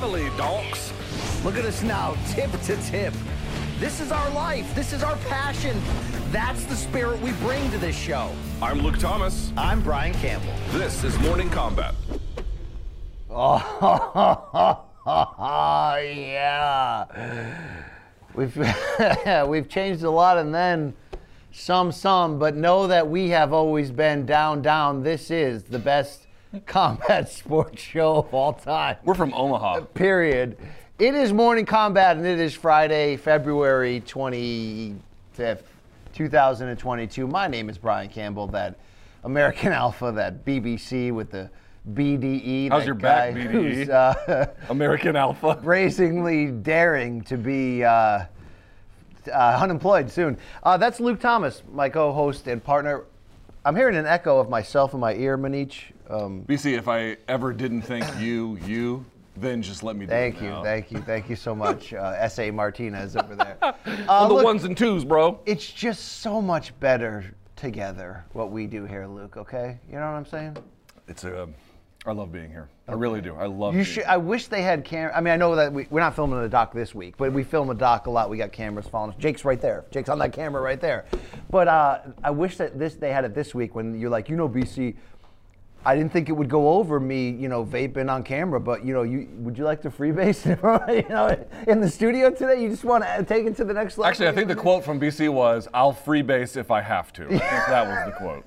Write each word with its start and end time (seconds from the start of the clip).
Reveille, 0.00 0.36
donks. 0.36 0.92
Look 1.44 1.56
at 1.56 1.64
us 1.64 1.82
now, 1.82 2.14
tip 2.28 2.52
to 2.52 2.76
tip. 2.82 3.12
This 3.80 4.00
is 4.00 4.12
our 4.12 4.30
life. 4.30 4.72
This 4.76 4.92
is 4.92 5.02
our 5.02 5.16
passion. 5.28 5.76
That's 6.30 6.64
the 6.66 6.76
spirit 6.76 7.20
we 7.20 7.32
bring 7.32 7.68
to 7.72 7.78
this 7.78 7.98
show. 7.98 8.30
I'm 8.62 8.78
Luke 8.78 8.98
Thomas. 8.98 9.52
I'm 9.56 9.82
Brian 9.82 10.14
Campbell. 10.14 10.54
This 10.70 11.02
is 11.02 11.18
Morning 11.18 11.50
Kombat. 11.50 11.96
Oh, 13.28 13.58
yeah. 16.00 17.04
We've 18.34 18.56
we've 19.48 19.68
changed 19.68 20.04
a 20.04 20.10
lot 20.10 20.38
and 20.38 20.54
then 20.54 20.94
some 21.50 21.90
some, 21.90 22.38
but 22.38 22.54
know 22.54 22.86
that 22.86 23.08
we 23.08 23.30
have 23.30 23.52
always 23.52 23.90
been 23.90 24.26
down 24.26 24.62
down. 24.62 25.02
This 25.02 25.32
is 25.32 25.64
the 25.64 25.80
best 25.80 26.27
combat 26.66 27.28
sports 27.28 27.82
show 27.82 28.16
of 28.16 28.32
all 28.32 28.52
time. 28.52 28.96
We're 29.04 29.14
from 29.14 29.34
Omaha. 29.34 29.80
Period. 29.94 30.56
It 30.98 31.14
is 31.14 31.32
morning 31.32 31.66
kombat, 31.66 32.12
and 32.12 32.26
it 32.26 32.40
is 32.40 32.54
Friday, 32.54 33.16
February 33.16 34.02
25th, 34.06 35.62
2022. 36.14 37.26
My 37.26 37.46
name 37.46 37.70
is 37.70 37.78
Brian 37.78 38.08
Campbell, 38.08 38.46
that 38.48 38.78
American 39.24 39.72
Alpha, 39.72 40.10
that 40.12 40.44
BBC 40.44 41.12
with 41.12 41.30
the 41.30 41.50
BDE. 41.92 42.70
How's 42.70 42.86
your 42.86 42.94
back, 42.94 43.34
BDE? 43.34 43.50
Who's, 43.50 43.88
uh, 43.88 44.46
American 44.70 45.16
Alpha. 45.16 45.58
brazenly 45.62 46.46
daring 46.46 47.22
to 47.22 47.36
be 47.36 47.84
uh, 47.84 48.24
uh, 49.32 49.58
unemployed 49.60 50.10
soon. 50.10 50.36
Uh, 50.62 50.76
that's 50.76 50.98
Luke 50.98 51.20
Thomas, 51.20 51.62
my 51.72 51.88
co-host 51.88 52.48
and 52.48 52.62
partner. 52.62 53.04
I'm 53.64 53.76
hearing 53.76 53.96
an 53.96 54.06
echo 54.06 54.38
of 54.38 54.48
myself 54.48 54.94
in 54.94 55.00
my 55.00 55.14
ear, 55.14 55.36
Manich. 55.36 55.92
Um, 56.08 56.44
BC, 56.48 56.76
if 56.76 56.88
I 56.88 57.16
ever 57.28 57.52
didn't 57.52 57.82
think 57.82 58.04
you, 58.18 58.58
you, 58.64 59.04
then 59.36 59.62
just 59.62 59.82
let 59.82 59.94
me 59.96 60.06
do 60.06 60.10
thank 60.10 60.40
you, 60.40 60.48
now. 60.48 60.62
thank 60.62 60.90
you, 60.90 61.00
thank 61.00 61.28
you 61.28 61.36
so 61.36 61.54
much, 61.54 61.92
uh, 61.94 62.14
S.A. 62.18 62.50
Martinez 62.50 63.16
over 63.16 63.36
there. 63.36 63.56
On 63.62 63.74
Uh, 64.08 64.28
the 64.28 64.34
look, 64.34 64.44
ones 64.44 64.64
and 64.64 64.76
twos, 64.76 65.04
bro. 65.04 65.40
it's 65.46 65.70
just 65.70 66.20
so 66.20 66.40
much 66.40 66.78
better 66.80 67.24
together 67.56 68.24
what 68.32 68.50
we 68.50 68.66
do 68.66 68.84
here, 68.84 69.06
Luke. 69.06 69.36
Okay, 69.36 69.78
you 69.88 69.94
know 69.94 70.00
what 70.00 70.16
I'm 70.16 70.26
saying? 70.26 70.56
It's 71.08 71.24
a. 71.24 71.48
I 72.06 72.12
love 72.12 72.32
being 72.32 72.48
here. 72.48 72.68
I 72.86 72.92
really 72.92 73.20
do. 73.20 73.34
I 73.34 73.46
love. 73.46 73.74
You 73.74 73.78
being 73.78 73.84
should. 73.84 73.94
here. 74.04 74.12
I 74.12 74.16
wish 74.16 74.46
they 74.46 74.62
had 74.62 74.84
camera. 74.84 75.14
I 75.14 75.20
mean, 75.20 75.34
I 75.34 75.36
know 75.36 75.56
that 75.56 75.72
we, 75.72 75.86
we're 75.90 76.00
not 76.00 76.14
filming 76.14 76.40
the 76.40 76.48
doc 76.48 76.72
this 76.72 76.94
week, 76.94 77.16
but 77.18 77.32
we 77.32 77.42
film 77.42 77.70
a 77.70 77.74
doc 77.74 78.06
a 78.06 78.10
lot. 78.10 78.30
We 78.30 78.38
got 78.38 78.52
cameras 78.52 78.86
following 78.86 79.12
us. 79.12 79.16
Jake's 79.18 79.44
right 79.44 79.60
there. 79.60 79.84
Jake's 79.90 80.08
on 80.08 80.18
that 80.20 80.32
camera 80.32 80.62
right 80.62 80.80
there. 80.80 81.04
But 81.50 81.66
uh, 81.68 81.98
I 82.22 82.30
wish 82.30 82.56
that 82.58 82.78
this 82.78 82.94
they 82.94 83.12
had 83.12 83.24
it 83.24 83.34
this 83.34 83.54
week 83.54 83.74
when 83.74 83.98
you're 84.00 84.10
like, 84.10 84.28
you 84.28 84.36
know, 84.36 84.48
BC. 84.48 84.94
I 85.84 85.96
didn't 85.96 86.12
think 86.12 86.28
it 86.28 86.32
would 86.32 86.48
go 86.48 86.70
over 86.70 86.98
me, 86.98 87.30
you 87.30 87.48
know, 87.48 87.64
vaping 87.64 88.10
on 88.10 88.22
camera. 88.22 88.60
But 88.60 88.84
you 88.84 88.92
know, 88.92 89.02
you 89.02 89.28
would 89.38 89.56
you 89.56 89.64
like 89.64 89.80
to 89.82 89.90
freebase, 89.90 90.44
you 91.02 91.08
know, 91.08 91.46
in 91.66 91.80
the 91.80 91.88
studio 91.88 92.30
today? 92.30 92.60
You 92.60 92.68
just 92.68 92.84
want 92.84 93.04
to 93.04 93.24
take 93.24 93.46
it 93.46 93.56
to 93.56 93.64
the 93.64 93.74
next 93.74 93.96
level. 93.96 94.10
Actually, 94.10 94.28
I 94.28 94.32
think 94.32 94.48
the 94.48 94.56
quote 94.56 94.84
from 94.84 95.00
BC 95.00 95.28
was, 95.32 95.68
"I'll 95.72 95.94
freebase 95.94 96.56
if 96.56 96.70
I 96.70 96.80
have 96.80 97.12
to." 97.14 97.26
I 97.26 97.28
think 97.28 97.40
that 97.40 97.86
was 97.86 98.12
the 98.12 98.18
quote. 98.18 98.44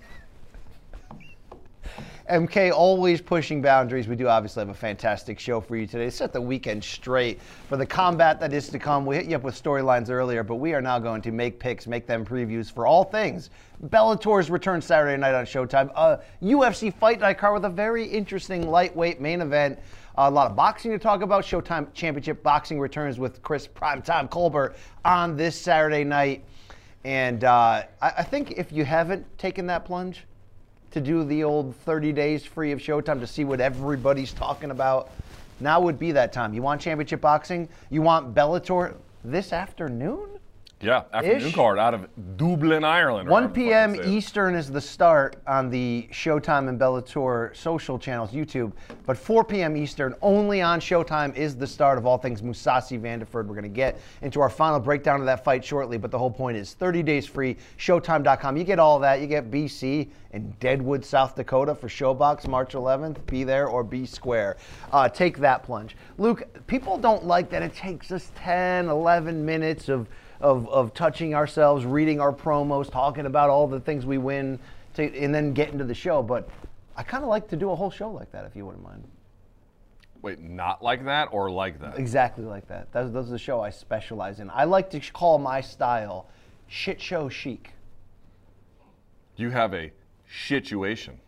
MK 2.29 2.71
always 2.71 3.19
pushing 3.19 3.61
boundaries. 3.61 4.07
We 4.07 4.15
do 4.15 4.27
obviously 4.27 4.61
have 4.61 4.69
a 4.69 4.73
fantastic 4.73 5.39
show 5.39 5.59
for 5.59 5.75
you 5.75 5.87
today. 5.87 6.09
Set 6.09 6.31
the 6.31 6.41
weekend 6.41 6.83
straight 6.83 7.41
for 7.67 7.77
the 7.77 7.85
combat 7.85 8.39
that 8.39 8.53
is 8.53 8.69
to 8.69 8.79
come. 8.79 9.05
We 9.05 9.15
hit 9.15 9.25
you 9.25 9.35
up 9.35 9.43
with 9.43 9.61
storylines 9.61 10.09
earlier, 10.09 10.43
but 10.43 10.55
we 10.55 10.73
are 10.73 10.81
now 10.81 10.99
going 10.99 11.21
to 11.23 11.31
make 11.31 11.59
picks, 11.59 11.87
make 11.87 12.05
them 12.05 12.23
previews 12.23 12.71
for 12.71 12.85
all 12.85 13.03
things. 13.03 13.49
Bellator's 13.83 14.51
return 14.51 14.81
Saturday 14.81 15.17
night 15.17 15.33
on 15.33 15.45
Showtime. 15.45 15.91
A 15.95 16.19
UFC 16.43 16.93
fight 16.93 17.19
night 17.19 17.37
card 17.39 17.55
with 17.55 17.65
a 17.65 17.73
very 17.73 18.05
interesting 18.05 18.69
lightweight 18.69 19.19
main 19.19 19.41
event. 19.41 19.79
a 20.15 20.29
lot 20.29 20.49
of 20.49 20.55
boxing 20.55 20.91
to 20.91 20.99
talk 20.99 21.21
about. 21.21 21.43
Showtime 21.43 21.91
Championship 21.93 22.43
Boxing 22.43 22.79
returns 22.79 23.17
with 23.17 23.41
Chris 23.41 23.67
Primetime 23.67 24.29
Colbert 24.29 24.75
on 25.03 25.35
this 25.35 25.59
Saturday 25.59 26.03
night. 26.03 26.45
And 27.03 27.43
uh, 27.43 27.83
I, 28.01 28.13
I 28.17 28.23
think 28.23 28.51
if 28.51 28.71
you 28.71 28.85
haven't 28.85 29.25
taken 29.39 29.65
that 29.67 29.85
plunge, 29.85 30.25
to 30.91 31.01
do 31.01 31.23
the 31.23 31.43
old 31.43 31.75
30 31.77 32.11
days 32.11 32.45
free 32.45 32.71
of 32.71 32.79
Showtime 32.79 33.19
to 33.19 33.27
see 33.27 33.43
what 33.45 33.61
everybody's 33.61 34.33
talking 34.33 34.71
about. 34.71 35.09
Now 35.59 35.79
would 35.79 35.97
be 35.97 36.11
that 36.11 36.33
time. 36.33 36.53
You 36.53 36.61
want 36.61 36.81
championship 36.81 37.21
boxing? 37.21 37.69
You 37.89 38.01
want 38.01 38.33
Bellator 38.33 38.95
this 39.23 39.53
afternoon? 39.53 40.40
Yeah, 40.81 41.03
afternoon 41.13 41.47
Ish. 41.47 41.55
card 41.55 41.77
out 41.77 41.93
of 41.93 42.07
Dublin, 42.37 42.83
Ireland. 42.83 43.29
1 43.29 43.43
however 43.43 43.53
the 43.53 43.59
fuck 43.59 43.69
p.m. 43.69 43.95
you 43.95 44.01
say 44.01 44.09
it. 44.09 44.13
Eastern 44.13 44.55
is 44.55 44.71
the 44.71 44.81
start 44.81 45.35
on 45.45 45.69
the 45.69 46.07
Showtime 46.11 46.69
and 46.69 46.79
Bellator 46.79 47.55
social 47.55 47.99
channels, 47.99 48.31
YouTube. 48.31 48.73
But 49.05 49.17
4 49.17 49.43
p.m. 49.43 49.77
Eastern, 49.77 50.15
only 50.21 50.61
on 50.61 50.79
Showtime, 50.79 51.35
is 51.35 51.55
the 51.55 51.67
start 51.67 51.99
of 51.99 52.07
all 52.07 52.17
things 52.17 52.41
Mousasi 52.41 52.99
Vanderford. 52.99 53.45
We're 53.45 53.55
going 53.55 53.63
to 53.63 53.69
get 53.69 53.99
into 54.23 54.41
our 54.41 54.49
final 54.49 54.79
breakdown 54.79 55.19
of 55.19 55.27
that 55.27 55.43
fight 55.43 55.63
shortly. 55.63 55.97
But 55.99 56.09
the 56.09 56.17
whole 56.17 56.31
point 56.31 56.57
is 56.57 56.73
30 56.73 57.03
days 57.03 57.27
free, 57.27 57.57
Showtime.com. 57.77 58.57
You 58.57 58.63
get 58.63 58.79
all 58.79 58.97
that. 58.99 59.21
You 59.21 59.27
get 59.27 59.51
BC 59.51 60.09
in 60.33 60.51
Deadwood, 60.59 61.05
South 61.05 61.35
Dakota 61.35 61.75
for 61.75 61.87
ShoBox 61.87 62.47
March 62.47 62.73
11th. 62.73 63.23
Be 63.27 63.43
there 63.43 63.67
or 63.67 63.83
be 63.83 64.05
square. 64.05 64.57
Uh, 64.91 65.07
take 65.07 65.37
that 65.39 65.61
plunge. 65.63 65.95
Luke, 66.17 66.43
people 66.67 66.97
don't 66.97 67.25
like 67.25 67.49
that 67.51 67.61
it 67.61 67.75
takes 67.75 68.11
us 68.11 68.31
10, 68.35 68.87
11 68.87 69.45
minutes 69.45 69.89
of 69.89 70.07
of, 70.41 70.67
of 70.69 70.93
touching 70.93 71.33
ourselves, 71.35 71.85
reading 71.85 72.19
our 72.19 72.33
promos, 72.33 72.91
talking 72.91 73.25
about 73.25 73.49
all 73.49 73.67
the 73.67 73.79
things 73.79 74.05
we 74.05 74.17
win, 74.17 74.59
to, 74.95 75.03
and 75.17 75.33
then 75.33 75.53
get 75.53 75.69
into 75.69 75.83
the 75.83 75.93
show. 75.93 76.21
But 76.21 76.49
I 76.97 77.03
kind 77.03 77.23
of 77.23 77.29
like 77.29 77.47
to 77.49 77.55
do 77.55 77.71
a 77.71 77.75
whole 77.75 77.91
show 77.91 78.09
like 78.11 78.31
that, 78.31 78.45
if 78.45 78.55
you 78.55 78.65
wouldn't 78.65 78.83
mind. 78.83 79.03
Wait, 80.21 80.39
not 80.39 80.83
like 80.83 81.03
that 81.05 81.29
or 81.31 81.49
like 81.49 81.79
that? 81.79 81.97
Exactly 81.97 82.45
like 82.45 82.67
that. 82.67 82.91
That's, 82.91 83.15
are 83.15 83.23
the 83.23 83.39
show 83.39 83.61
I 83.61 83.69
specialize 83.71 84.39
in. 84.39 84.51
I 84.51 84.65
like 84.65 84.89
to 84.91 84.99
call 84.99 85.39
my 85.39 85.61
style 85.61 86.27
shit 86.67 87.01
show 87.01 87.27
chic. 87.27 87.71
You 89.35 89.49
have 89.49 89.73
a 89.73 89.91
situation. 90.47 91.19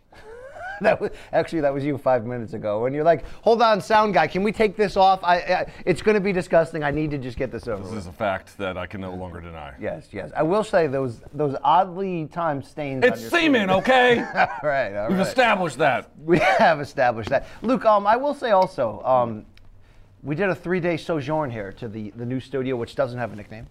That 0.80 1.00
was, 1.00 1.10
actually, 1.32 1.60
that 1.60 1.72
was 1.72 1.84
you 1.84 1.96
five 1.98 2.26
minutes 2.26 2.52
ago. 2.52 2.82
When 2.82 2.92
you're 2.92 3.04
like, 3.04 3.24
"Hold 3.42 3.62
on, 3.62 3.80
sound 3.80 4.14
guy, 4.14 4.26
can 4.26 4.42
we 4.42 4.52
take 4.52 4.76
this 4.76 4.96
off? 4.96 5.20
I, 5.22 5.36
I 5.36 5.72
it's 5.86 6.02
going 6.02 6.14
to 6.16 6.20
be 6.20 6.32
disgusting. 6.32 6.82
I 6.82 6.90
need 6.90 7.10
to 7.12 7.18
just 7.18 7.36
get 7.36 7.50
this 7.52 7.68
over." 7.68 7.82
This 7.82 7.90
with." 7.90 8.00
is 8.00 8.06
a 8.06 8.12
fact 8.12 8.58
that 8.58 8.76
I 8.76 8.86
can 8.86 9.00
no 9.00 9.14
longer 9.14 9.40
deny. 9.40 9.74
Yes, 9.80 10.08
yes. 10.12 10.30
I 10.36 10.42
will 10.42 10.64
say 10.64 10.86
those 10.86 11.20
those 11.32 11.56
oddly 11.62 12.26
timed 12.26 12.64
stains. 12.64 13.04
on 13.04 13.12
It's 13.12 13.28
semen, 13.28 13.70
okay? 13.70 14.18
all 14.34 14.48
right, 14.62 14.94
all 14.96 15.08
We've 15.08 15.18
right. 15.18 15.26
established 15.26 15.78
that. 15.78 16.10
We 16.18 16.38
have 16.38 16.80
established 16.80 17.30
that. 17.30 17.46
Luke, 17.62 17.84
um, 17.84 18.06
I 18.06 18.16
will 18.16 18.34
say 18.34 18.50
also, 18.50 19.00
um, 19.04 19.46
we 20.22 20.34
did 20.34 20.48
a 20.48 20.54
three-day 20.54 20.96
sojourn 20.96 21.50
here 21.50 21.72
to 21.72 21.86
the, 21.88 22.10
the 22.16 22.24
new 22.24 22.40
studio, 22.40 22.76
which 22.76 22.94
doesn't 22.94 23.18
have 23.18 23.32
a 23.32 23.36
nickname, 23.36 23.66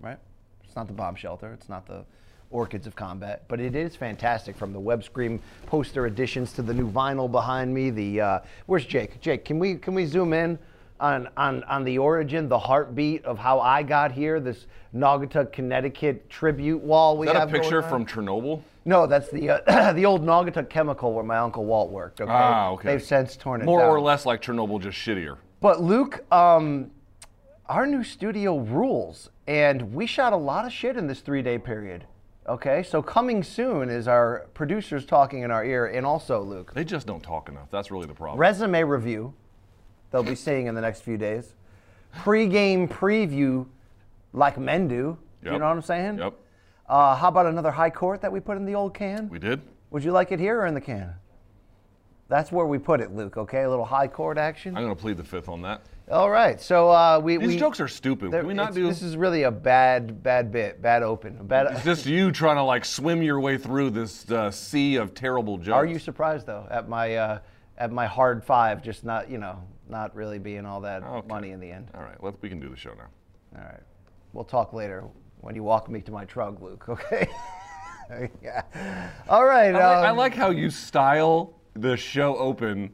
right? 0.00 0.18
It's 0.64 0.74
not 0.74 0.86
the 0.86 0.94
bomb 0.94 1.14
shelter. 1.14 1.52
It's 1.52 1.68
not 1.68 1.86
the 1.86 2.04
Orchids 2.50 2.86
of 2.86 2.96
Combat, 2.96 3.42
but 3.48 3.60
it 3.60 3.74
is 3.76 3.94
fantastic. 3.94 4.56
From 4.56 4.72
the 4.72 4.80
web 4.80 5.04
screen 5.04 5.40
poster 5.66 6.06
additions 6.06 6.52
to 6.54 6.62
the 6.62 6.72
new 6.72 6.90
vinyl 6.90 7.30
behind 7.30 7.72
me. 7.74 7.90
The 7.90 8.20
uh, 8.20 8.38
where's 8.66 8.86
Jake? 8.86 9.20
Jake, 9.20 9.44
can 9.44 9.58
we 9.58 9.74
can 9.76 9.94
we 9.94 10.06
zoom 10.06 10.32
in 10.32 10.58
on, 11.00 11.28
on, 11.36 11.62
on 11.64 11.84
the 11.84 11.98
origin, 11.98 12.48
the 12.48 12.58
heartbeat 12.58 13.24
of 13.24 13.38
how 13.38 13.60
I 13.60 13.82
got 13.84 14.10
here, 14.10 14.40
this 14.40 14.66
Naugatuck, 14.94 15.52
Connecticut 15.52 16.28
tribute 16.28 16.82
wall 16.82 17.16
we 17.16 17.28
Is 17.28 17.32
that 17.32 17.36
a 17.36 17.40
have 17.40 17.50
going 17.52 17.62
picture 17.62 17.82
from 17.82 18.04
Chernobyl? 18.04 18.62
No, 18.84 19.06
that's 19.06 19.28
the 19.30 19.50
uh, 19.50 19.92
the 19.92 20.06
old 20.06 20.24
Naugatuck 20.24 20.68
Chemical 20.70 21.12
where 21.12 21.24
my 21.24 21.36
uncle 21.38 21.64
Walt 21.66 21.90
worked. 21.90 22.20
Okay, 22.20 22.30
Ah, 22.32 22.70
okay. 22.70 22.88
They've 22.88 23.02
since 23.02 23.36
torn 23.36 23.60
it 23.60 23.64
More 23.64 23.80
down. 23.80 23.90
or 23.90 24.00
less 24.00 24.24
like 24.26 24.40
Chernobyl, 24.42 24.80
just 24.80 24.96
shittier. 24.98 25.36
But 25.60 25.82
Luke, 25.82 26.24
um, 26.32 26.90
our 27.66 27.86
new 27.86 28.02
studio 28.02 28.58
rules, 28.58 29.28
and 29.46 29.92
we 29.92 30.06
shot 30.06 30.32
a 30.32 30.36
lot 30.36 30.64
of 30.64 30.72
shit 30.72 30.96
in 30.96 31.06
this 31.06 31.20
three-day 31.20 31.58
period. 31.58 32.04
Okay, 32.48 32.82
so 32.82 33.02
coming 33.02 33.42
soon 33.42 33.90
is 33.90 34.08
our 34.08 34.46
producers 34.54 35.04
talking 35.04 35.42
in 35.42 35.50
our 35.50 35.62
ear, 35.62 35.84
and 35.86 36.06
also 36.06 36.42
Luke, 36.42 36.72
They 36.72 36.84
just 36.84 37.06
don't 37.06 37.22
talk 37.22 37.50
enough. 37.50 37.70
That's 37.70 37.90
really 37.90 38.06
the 38.06 38.14
problem. 38.14 38.38
resume 38.40 38.82
review. 38.84 39.34
They'll 40.10 40.22
be 40.22 40.34
seeing 40.34 40.66
in 40.66 40.74
the 40.74 40.80
next 40.80 41.02
few 41.02 41.18
days. 41.18 41.54
Pre-game 42.20 42.88
preview, 42.88 43.66
like 44.32 44.56
men 44.56 44.88
do. 44.88 45.18
You 45.44 45.50
know 45.50 45.58
what 45.58 45.62
I'm 45.64 45.82
saying? 45.82 46.18
Yep. 46.18 46.34
Uh, 46.88 47.14
how 47.14 47.28
about 47.28 47.44
another 47.44 47.70
high 47.70 47.90
court 47.90 48.22
that 48.22 48.32
we 48.32 48.40
put 48.40 48.56
in 48.56 48.64
the 48.64 48.74
old 48.74 48.94
can? 48.94 49.28
We 49.28 49.38
did. 49.38 49.60
Would 49.90 50.02
you 50.02 50.12
like 50.12 50.32
it 50.32 50.40
here 50.40 50.60
or 50.60 50.66
in 50.66 50.72
the 50.72 50.80
can? 50.80 51.14
That's 52.28 52.50
where 52.50 52.64
we 52.66 52.78
put 52.78 53.00
it, 53.02 53.14
Luke. 53.14 53.36
Okay, 53.36 53.62
a 53.62 53.68
little 53.70 53.84
high 53.84 54.08
court 54.08 54.38
action. 54.38 54.74
I'm 54.74 54.82
going 54.84 54.96
to 54.96 55.00
plead 55.00 55.18
the 55.18 55.24
fifth 55.24 55.50
on 55.50 55.60
that. 55.62 55.82
All 56.10 56.30
right, 56.30 56.58
so 56.58 56.88
uh, 56.90 57.20
we 57.22 57.36
These 57.36 57.48
we, 57.48 57.58
jokes 57.58 57.80
are 57.80 57.88
stupid. 57.88 58.30
Can 58.30 58.46
we 58.46 58.54
not 58.54 58.72
do 58.72 58.86
This 58.86 59.02
is 59.02 59.16
really 59.16 59.42
a 59.42 59.50
bad, 59.50 60.22
bad 60.22 60.50
bit, 60.50 60.80
bad 60.80 61.02
open, 61.02 61.38
a 61.38 61.44
It's 61.72 61.84
just 61.84 62.06
you 62.06 62.32
trying 62.32 62.56
to 62.56 62.62
like 62.62 62.86
swim 62.86 63.22
your 63.22 63.40
way 63.40 63.58
through 63.58 63.90
this 63.90 64.30
uh, 64.30 64.50
sea 64.50 64.96
of 64.96 65.12
terrible 65.12 65.58
jokes. 65.58 65.74
Are 65.74 65.84
you 65.84 65.98
surprised 65.98 66.46
though 66.46 66.66
at 66.70 66.88
my 66.88 67.16
uh, 67.16 67.38
at 67.76 67.92
my 67.92 68.06
hard 68.06 68.42
five, 68.42 68.82
just 68.82 69.04
not 69.04 69.30
you 69.30 69.36
know 69.36 69.62
not 69.88 70.14
really 70.14 70.38
being 70.38 70.64
all 70.64 70.80
that 70.80 71.02
Okay. 71.02 71.28
money 71.28 71.50
in 71.50 71.60
the 71.60 71.70
end? 71.70 71.90
All 71.94 72.02
right, 72.02 72.22
let's, 72.22 72.38
we 72.40 72.48
can 72.48 72.60
do 72.60 72.70
the 72.70 72.76
show 72.76 72.94
now. 72.94 73.60
All 73.60 73.66
right, 73.66 73.82
we'll 74.32 74.44
talk 74.44 74.72
later 74.72 75.04
when 75.40 75.54
you 75.54 75.62
walk 75.62 75.90
me 75.90 76.00
to 76.02 76.10
my 76.12 76.24
truck, 76.24 76.60
Luke. 76.60 76.84
Okay. 76.88 77.28
yeah. 78.42 78.62
All 79.28 79.44
right. 79.44 79.74
I, 79.74 79.96
like, 79.96 80.04
I 80.06 80.08
um, 80.08 80.16
like 80.16 80.34
how 80.34 80.48
you 80.48 80.70
style 80.70 81.60
the 81.74 81.94
show 81.94 82.36
open. 82.36 82.90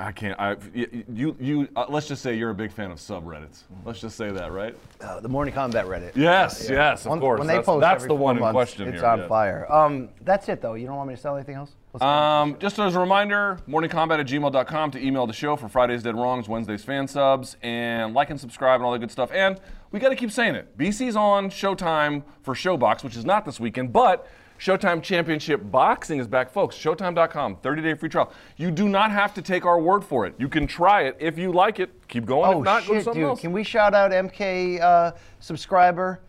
I 0.00 0.12
can't. 0.12 0.38
I, 0.38 0.56
you, 0.74 1.36
you. 1.40 1.68
Uh, 1.74 1.86
let's 1.88 2.06
just 2.06 2.22
say 2.22 2.36
you're 2.36 2.50
a 2.50 2.54
big 2.54 2.70
fan 2.70 2.92
of 2.92 2.98
subreddits. 2.98 3.62
Let's 3.84 4.00
just 4.00 4.16
say 4.16 4.30
that, 4.30 4.52
right? 4.52 4.76
uh, 5.00 5.18
the 5.18 5.28
Morning 5.28 5.52
Kombat 5.52 5.86
Reddit. 5.86 6.12
Yes, 6.14 6.68
yes, 6.70 7.04
of 7.04 7.10
When- 7.10 7.20
course. 7.20 7.38
When 7.38 7.48
they 7.48 7.54
that's 7.56 7.66
post 7.66 7.80
that's 7.80 8.06
the 8.06 8.14
one 8.14 8.36
in 8.36 8.40
months, 8.40 8.54
question 8.54 8.88
It's 8.88 9.00
here. 9.00 9.06
on 9.08 9.18
yes. 9.20 9.28
fire. 9.28 9.70
Um, 9.72 10.08
that's 10.22 10.48
it 10.48 10.60
though. 10.60 10.74
You 10.74 10.86
don't 10.86 10.96
want 10.96 11.08
me 11.08 11.16
to 11.16 11.20
sell 11.20 11.34
anything 11.34 11.56
else? 11.56 11.72
Let's. 11.92 12.04
Um, 12.04 12.56
just 12.60 12.78
as 12.78 12.94
a 12.94 13.00
reminder, 13.00 13.58
morningkombat 13.68 14.20
at 14.20 14.26
gmail.com 14.26 14.90
to 14.92 15.04
email 15.04 15.26
the 15.26 15.32
show 15.32 15.56
for 15.56 15.68
Fridays 15.68 16.04
Dead 16.04 16.14
Wrongs, 16.14 16.48
Wednesdays 16.48 16.84
fan 16.84 17.08
subs, 17.08 17.56
and 17.62 18.14
like 18.14 18.30
and 18.30 18.38
subscribe 18.38 18.76
and 18.76 18.84
all 18.84 18.92
that 18.92 19.00
good 19.00 19.10
stuff. 19.10 19.32
And 19.32 19.60
we 19.90 19.98
got 19.98 20.10
to 20.10 20.16
keep 20.16 20.30
saying 20.30 20.54
it. 20.54 20.78
BC's 20.78 21.16
on 21.16 21.50
Showtime 21.50 22.22
for 22.42 22.54
ShoBox, 22.54 23.02
which 23.02 23.16
is 23.16 23.24
not 23.24 23.44
this 23.44 23.58
weekend, 23.58 23.92
but 23.92 24.28
Showtime 24.58 25.02
Championship 25.02 25.60
Boxing 25.70 26.18
is 26.18 26.26
back, 26.26 26.50
folks. 26.50 26.76
Showtime.com, 26.76 27.56
30 27.56 27.82
day 27.82 27.94
free 27.94 28.08
trial. 28.08 28.32
You 28.56 28.70
do 28.70 28.88
not 28.88 29.10
have 29.12 29.32
to 29.34 29.42
take 29.42 29.64
our 29.64 29.80
word 29.80 30.02
for 30.04 30.26
it. 30.26 30.34
You 30.38 30.48
can 30.48 30.66
try 30.66 31.02
it. 31.02 31.16
If 31.20 31.38
you 31.38 31.52
like 31.52 31.78
it, 31.78 31.90
keep 32.08 32.26
going. 32.26 32.52
Oh 32.54 32.58
if 32.58 32.64
not, 32.64 32.82
go 32.86 32.94
to 32.94 32.98
shit, 32.98 33.04
something 33.04 33.22
dude! 33.22 33.28
else. 33.28 33.40
Can 33.40 33.52
we 33.52 33.62
shout 33.62 33.94
out 33.94 34.10
MK 34.10 34.80
uh, 34.80 35.12
subscriber 35.38 36.20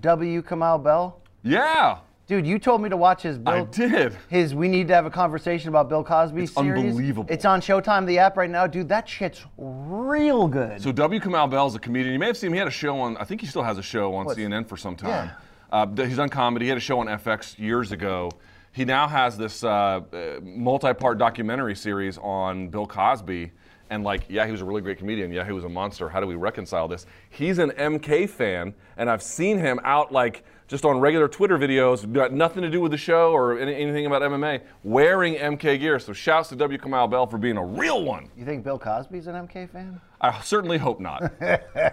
W 0.00 0.42
Kamau 0.42 0.82
Bell? 0.82 1.20
yeah, 1.42 1.98
Dude, 2.28 2.44
you 2.44 2.58
told 2.58 2.82
me 2.82 2.88
to 2.88 2.96
watch 2.96 3.22
his 3.22 3.38
Bill. 3.38 3.54
I 3.54 3.62
did. 3.62 4.16
His 4.28 4.52
"We 4.52 4.66
Need 4.66 4.88
to 4.88 4.94
Have 4.94 5.06
a 5.06 5.10
Conversation 5.10 5.68
About 5.68 5.88
Bill 5.88 6.02
Cosby" 6.02 6.42
It's 6.42 6.52
series. 6.54 6.84
unbelievable. 6.84 7.32
It's 7.32 7.44
on 7.44 7.60
Showtime, 7.60 8.04
the 8.04 8.18
app 8.18 8.36
right 8.36 8.50
now, 8.50 8.66
dude. 8.66 8.88
That 8.88 9.08
shit's 9.08 9.44
real 9.56 10.48
good. 10.48 10.82
So 10.82 10.90
W. 10.90 11.20
Kamau 11.20 11.48
Bell 11.48 11.68
is 11.68 11.76
a 11.76 11.78
comedian. 11.78 12.12
You 12.12 12.18
may 12.18 12.26
have 12.26 12.36
seen 12.36 12.48
him. 12.48 12.54
He 12.54 12.58
had 12.58 12.66
a 12.66 12.70
show 12.72 12.98
on. 12.98 13.16
I 13.18 13.24
think 13.24 13.40
he 13.42 13.46
still 13.46 13.62
has 13.62 13.78
a 13.78 13.82
show 13.82 14.12
on 14.14 14.24
What's- 14.26 14.38
CNN 14.40 14.68
for 14.68 14.76
some 14.76 14.96
time. 14.96 15.10
Yeah. 15.10 15.30
Uh, 15.70 15.86
he's 15.96 16.16
done 16.16 16.28
comedy. 16.28 16.66
He 16.66 16.68
had 16.68 16.78
a 16.78 16.80
show 16.80 17.00
on 17.00 17.06
FX 17.06 17.58
years 17.58 17.92
ago. 17.92 18.30
He 18.72 18.84
now 18.84 19.08
has 19.08 19.38
this 19.38 19.64
uh, 19.64 20.00
multi-part 20.42 21.18
documentary 21.18 21.74
series 21.74 22.18
on 22.18 22.68
Bill 22.68 22.86
Cosby. 22.86 23.52
And 23.88 24.04
like, 24.04 24.24
yeah, 24.28 24.44
he 24.44 24.52
was 24.52 24.60
a 24.60 24.64
really 24.64 24.82
great 24.82 24.98
comedian. 24.98 25.32
Yeah, 25.32 25.44
he 25.44 25.52
was 25.52 25.64
a 25.64 25.68
monster. 25.68 26.08
How 26.08 26.20
do 26.20 26.26
we 26.26 26.34
reconcile 26.34 26.88
this? 26.88 27.06
He's 27.30 27.58
an 27.58 27.70
MK 27.70 28.28
fan, 28.28 28.74
and 28.96 29.08
I've 29.08 29.22
seen 29.22 29.58
him 29.58 29.80
out 29.84 30.12
like 30.12 30.44
just 30.68 30.84
on 30.84 30.98
regular 30.98 31.28
Twitter 31.28 31.56
videos, 31.58 32.10
got 32.12 32.32
nothing 32.32 32.62
to 32.62 32.70
do 32.70 32.80
with 32.80 32.90
the 32.90 32.98
show 32.98 33.30
or 33.30 33.58
any, 33.58 33.74
anything 33.74 34.06
about 34.06 34.22
MMA, 34.22 34.60
wearing 34.82 35.34
MK 35.34 35.78
gear. 35.78 35.98
So 35.98 36.12
shouts 36.12 36.48
to 36.48 36.56
W. 36.56 36.78
Kamau 36.78 37.08
Bell 37.08 37.26
for 37.26 37.38
being 37.38 37.56
a 37.56 37.64
real 37.64 38.04
one. 38.04 38.28
you 38.36 38.44
think 38.44 38.64
Bill 38.64 38.78
Cosby's 38.78 39.26
an 39.26 39.34
MK 39.46 39.70
fan? 39.70 40.00
I 40.20 40.40
certainly 40.40 40.78
hope 40.78 40.98
not. 41.00 41.32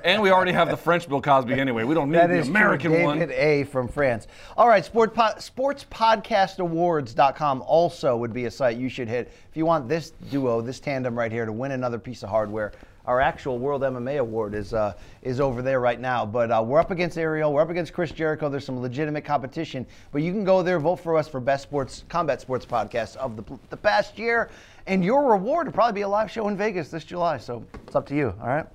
and 0.03 0.21
we 0.21 0.31
already 0.31 0.51
have 0.53 0.69
the 0.69 0.77
French 0.77 1.07
Bill 1.09 1.21
Cosby 1.21 1.59
anyway. 1.59 1.83
We 1.83 1.93
don't 1.93 2.09
need 2.09 2.17
That 2.17 2.27
the 2.27 2.41
American 2.41 2.91
true. 2.91 3.03
one. 3.03 3.19
David 3.19 3.35
A. 3.35 3.63
from 3.65 3.87
France. 3.87 4.27
All 4.55 4.67
right, 4.67 4.83
sport 4.85 5.13
po- 5.13 5.33
sportspodcastawards.com 5.37 7.63
also 7.65 8.17
would 8.17 8.33
be 8.33 8.45
a 8.45 8.51
site 8.51 8.77
you 8.77 8.89
should 8.89 9.07
hit 9.07 9.31
if 9.49 9.57
you 9.57 9.65
want 9.65 9.87
this 9.89 10.11
duo, 10.31 10.61
this 10.61 10.79
tandem 10.79 11.17
right 11.17 11.31
here, 11.31 11.45
to 11.45 11.51
win 11.51 11.71
another 11.71 11.99
piece 11.99 12.23
of 12.23 12.29
hardware. 12.29 12.71
Our 13.05 13.19
actual 13.19 13.59
World 13.59 13.81
MMA 13.81 14.19
Award 14.19 14.55
is 14.55 14.73
uh, 14.73 14.93
is 15.23 15.41
over 15.41 15.61
there 15.61 15.81
right 15.81 15.99
now, 15.99 16.25
but 16.25 16.49
uh, 16.51 16.63
we're 16.65 16.79
up 16.79 16.89
against 16.89 17.17
Ariel, 17.17 17.51
we're 17.51 17.61
up 17.61 17.69
against 17.69 17.91
Chris 17.91 18.11
Jericho. 18.11 18.47
There's 18.47 18.65
some 18.65 18.79
legitimate 18.79 19.25
competition, 19.25 19.85
but 20.13 20.21
you 20.21 20.31
can 20.31 20.45
go 20.45 20.63
there, 20.63 20.79
vote 20.79 21.01
for 21.01 21.17
us 21.17 21.27
for 21.27 21.41
best 21.41 21.63
sports 21.63 22.05
combat 22.07 22.39
sports 22.39 22.65
podcast 22.65 23.17
of 23.17 23.35
the, 23.35 23.43
the 23.69 23.75
past 23.75 24.17
year, 24.17 24.49
and 24.87 25.03
your 25.03 25.31
reward 25.31 25.67
will 25.67 25.73
probably 25.73 25.93
be 25.93 26.01
a 26.01 26.07
live 26.07 26.29
show 26.31 26.47
in 26.47 26.57
Vegas 26.57 26.89
this 26.89 27.03
July. 27.03 27.37
So 27.37 27.65
it's 27.87 27.95
up 27.95 28.05
to 28.07 28.15
you. 28.15 28.33
All 28.41 28.47
right, 28.47 28.65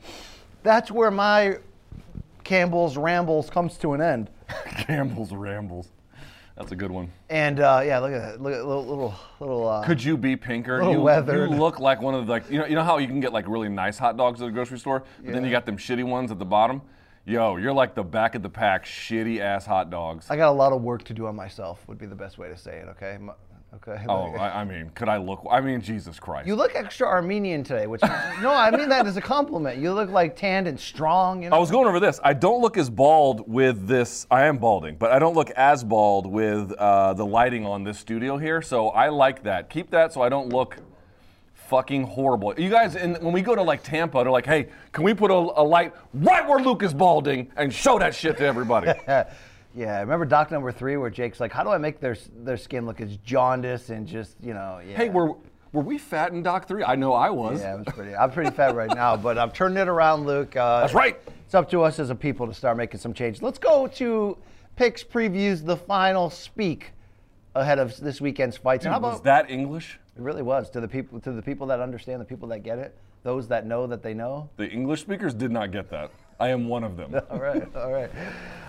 that's 0.63 0.91
where 0.91 1.11
my 1.11 1.59
Campbell's 2.45 2.97
rambles 2.97 3.51
comes 3.51 3.77
to 3.79 3.93
an 3.95 4.01
end. 4.01 4.31
Campbell's 4.79 5.33
Rambles. 5.33 5.89
That's 6.57 6.73
a 6.73 6.77
good 6.77 6.91
one. 6.91 7.13
And 7.31 7.61
uh, 7.61 7.83
yeah, 7.85 8.01
look 8.01 8.13
at 8.13 8.21
that, 8.21 8.41
look 8.43 8.53
at 8.53 8.65
little 8.67 8.85
little 8.85 9.15
little. 9.39 9.69
Uh, 9.69 9.85
Could 9.85 10.03
you 10.03 10.17
be 10.17 10.35
pinker? 10.35 10.79
Little 10.79 10.95
You, 10.95 11.01
weathered. 11.03 11.51
you 11.51 11.57
look 11.57 11.79
like 11.79 12.03
one 12.03 12.15
of 12.15 12.27
the, 12.27 12.33
like 12.33 12.51
you 12.51 12.59
know 12.59 12.67
you 12.67 12.75
know 12.75 12.83
how 12.83 12.99
you 12.99 13.07
can 13.07 13.21
get 13.21 13.33
like 13.33 13.47
really 13.47 13.69
nice 13.69 13.97
hot 13.97 14.17
dogs 14.17 14.43
at 14.43 14.47
the 14.47 14.51
grocery 14.51 14.79
store, 14.79 15.05
but 15.23 15.33
then 15.33 15.45
you 15.45 15.51
got 15.53 15.67
them 15.67 15.77
shitty 15.77 16.03
ones 16.05 16.33
at 16.33 16.39
the 16.41 16.45
bottom. 16.45 16.83
Yo, 17.27 17.59
you're 17.59 17.75
like 17.75 17.95
the 17.95 18.03
back 18.03 18.35
of 18.35 18.43
the 18.43 18.49
pack, 18.49 18.87
shitty 18.87 19.39
ass 19.39 19.67
hot 19.67 19.91
dogs. 19.91 20.27
I 20.31 20.37
got 20.37 20.49
a 20.49 20.53
lot 20.57 20.73
of 20.73 20.81
work 20.83 21.05
to 21.05 21.13
do 21.15 21.27
on 21.27 21.37
myself. 21.37 21.87
Would 21.87 21.99
be 21.99 22.07
the 22.07 22.15
best 22.17 22.39
way 22.39 22.49
to 22.49 22.57
say 22.57 22.79
it. 22.79 22.89
Okay. 22.89 23.19
Okay. 23.75 24.03
oh, 24.09 24.33
I, 24.33 24.61
I 24.61 24.65
mean, 24.65 24.91
could 24.95 25.11
I 25.11 25.19
look? 25.19 25.47
I 25.51 25.61
mean, 25.61 25.83
Jesus 25.83 26.19
Christ. 26.19 26.47
You 26.49 26.55
look 26.55 26.75
extra 26.75 27.07
Armenian 27.07 27.63
today, 27.63 27.87
which 27.87 28.01
no, 28.41 28.51
I 28.51 28.71
mean 28.71 28.89
that 28.89 29.07
as 29.07 29.19
a 29.19 29.21
compliment. 29.21 29.79
You 29.79 29.93
look 29.93 30.09
like 30.09 30.37
tanned 30.37 30.67
and 30.67 30.81
strong. 30.81 31.43
You 31.43 31.51
know. 31.51 31.57
I 31.57 31.59
was 31.59 31.71
going 31.71 31.87
over 31.87 32.01
this. 32.01 32.19
I 32.25 32.33
don't 32.33 32.63
look 32.63 32.79
as 32.79 32.89
bald 32.89 33.47
with 33.47 33.87
this. 33.87 34.27
I 34.31 34.47
am 34.47 34.57
balding, 34.57 34.97
but 34.97 35.13
I 35.13 35.19
don't 35.19 35.35
look 35.35 35.51
as 35.51 35.85
bald 35.85 36.27
with 36.27 36.73
uh, 36.73 37.13
the 37.13 37.27
lighting 37.27 37.67
on 37.67 37.85
this 37.85 37.99
studio 37.99 38.39
here. 38.39 38.63
So 38.63 38.89
I 38.89 39.11
like 39.11 39.43
that. 39.43 39.69
Keep 39.69 39.91
that 39.91 40.15
so 40.15 40.23
I 40.23 40.31
don't 40.31 40.49
look 40.49 40.79
fucking 41.53 42.05
horrible. 42.05 42.55
You 42.59 42.71
guys, 42.71 42.97
in, 42.97 43.17
when 43.17 43.35
we 43.35 43.43
go 43.43 43.55
to 43.55 43.63
like 43.63 43.83
Tampa, 43.83 44.23
they're 44.23 44.31
like, 44.31 44.47
"Hey, 44.47 44.69
can 44.93 45.05
we 45.05 45.13
put 45.13 45.31
a, 45.31 45.35
a 45.35 45.63
light 45.63 45.93
right 46.15 46.49
where 46.49 46.59
Luke 46.59 46.83
is 46.83 46.95
balding 46.95 47.51
and 47.57 47.73
show 47.73 47.99
that 47.99 48.15
shit 48.15 48.39
to 48.39 48.47
everybody?" 48.47 48.93
yeah. 49.75 50.01
Remember 50.01 50.25
Doc 50.25 50.51
Number 50.51 50.73
Three, 50.73 50.97
where 50.97 51.11
Jake's 51.11 51.41
like, 51.41 51.53
"How 51.53 51.63
do 51.63 51.71
I 51.71 51.79
make 51.79 52.01
their 52.01 52.17
their 52.45 52.57
skin 52.57 52.87
look 52.87 53.01
as 53.01 53.17
jaundiced 53.19 53.91
and 53.91 54.07
just 54.07 54.37
you 54.43 54.55
know?" 54.55 54.81
Yeah. 54.87 54.97
hey, 54.97 55.09
were 55.09 55.35
were 55.73 55.83
we 55.83 55.99
fat 55.99 56.33
in 56.33 56.43
Doc 56.43 56.67
Three? 56.67 56.83
I 56.85 56.95
know 56.95 57.13
I 57.13 57.31
was. 57.31 57.61
Yeah, 57.61 57.75
it 57.75 57.85
was 57.85 57.95
pretty. 57.95 58.15
I'm 58.15 58.31
pretty 58.31 58.51
fat 58.51 58.75
right 58.75 58.95
now, 58.95 59.17
but 59.17 59.39
I'm 59.39 59.51
turning 59.51 59.79
it 59.79 59.89
around, 59.89 60.27
Luke. 60.27 60.57
Uh, 60.57 60.81
That's 60.81 60.95
right. 60.95 61.19
It's 61.45 61.55
up 61.55 61.71
to 61.71 61.83
us 61.83 61.99
as 61.99 62.11
a 62.11 62.15
people 62.15 62.47
to 62.47 62.55
start 62.55 62.77
making 62.77 63.01
some 63.01 63.15
change. 63.15 63.41
Let's 63.41 63.59
go 63.59 63.87
to 63.87 64.37
picks, 64.77 65.03
previews, 65.03 65.65
the 65.65 65.77
final 65.77 66.31
speak 66.31 66.93
ahead 67.55 67.79
of 67.79 67.97
this 67.99 68.21
weekend's 68.21 68.57
fights. 68.57 68.85
And 68.85 68.93
how 68.93 69.01
was 69.01 69.15
about 69.15 69.25
that 69.25 69.51
English? 69.51 69.99
it 70.17 70.23
really 70.23 70.43
was 70.43 70.69
to 70.71 70.81
the 70.81 70.89
people 70.89 71.21
to 71.21 71.33
the 71.33 71.43
people 71.43 71.67
that 71.69 71.81
understand, 71.81 72.21
the 72.21 72.25
people 72.25 72.49
that 72.49 72.63
get 72.63 72.79
it, 72.79 72.97
those 73.23 73.49
that 73.49 73.67
know 73.67 73.87
that 73.87 74.03
they 74.03 74.15
know. 74.15 74.51
The 74.57 74.69
English 74.69 75.01
speakers 75.01 75.33
did 75.35 75.51
not 75.51 75.71
get 75.71 75.91
that. 75.91 76.11
I 76.41 76.51
am 76.51 76.69
one 76.69 76.85
of 76.85 76.97
them. 76.97 77.15
All 77.31 77.41
right, 77.41 77.69
all 77.75 77.91
right. 77.91 78.11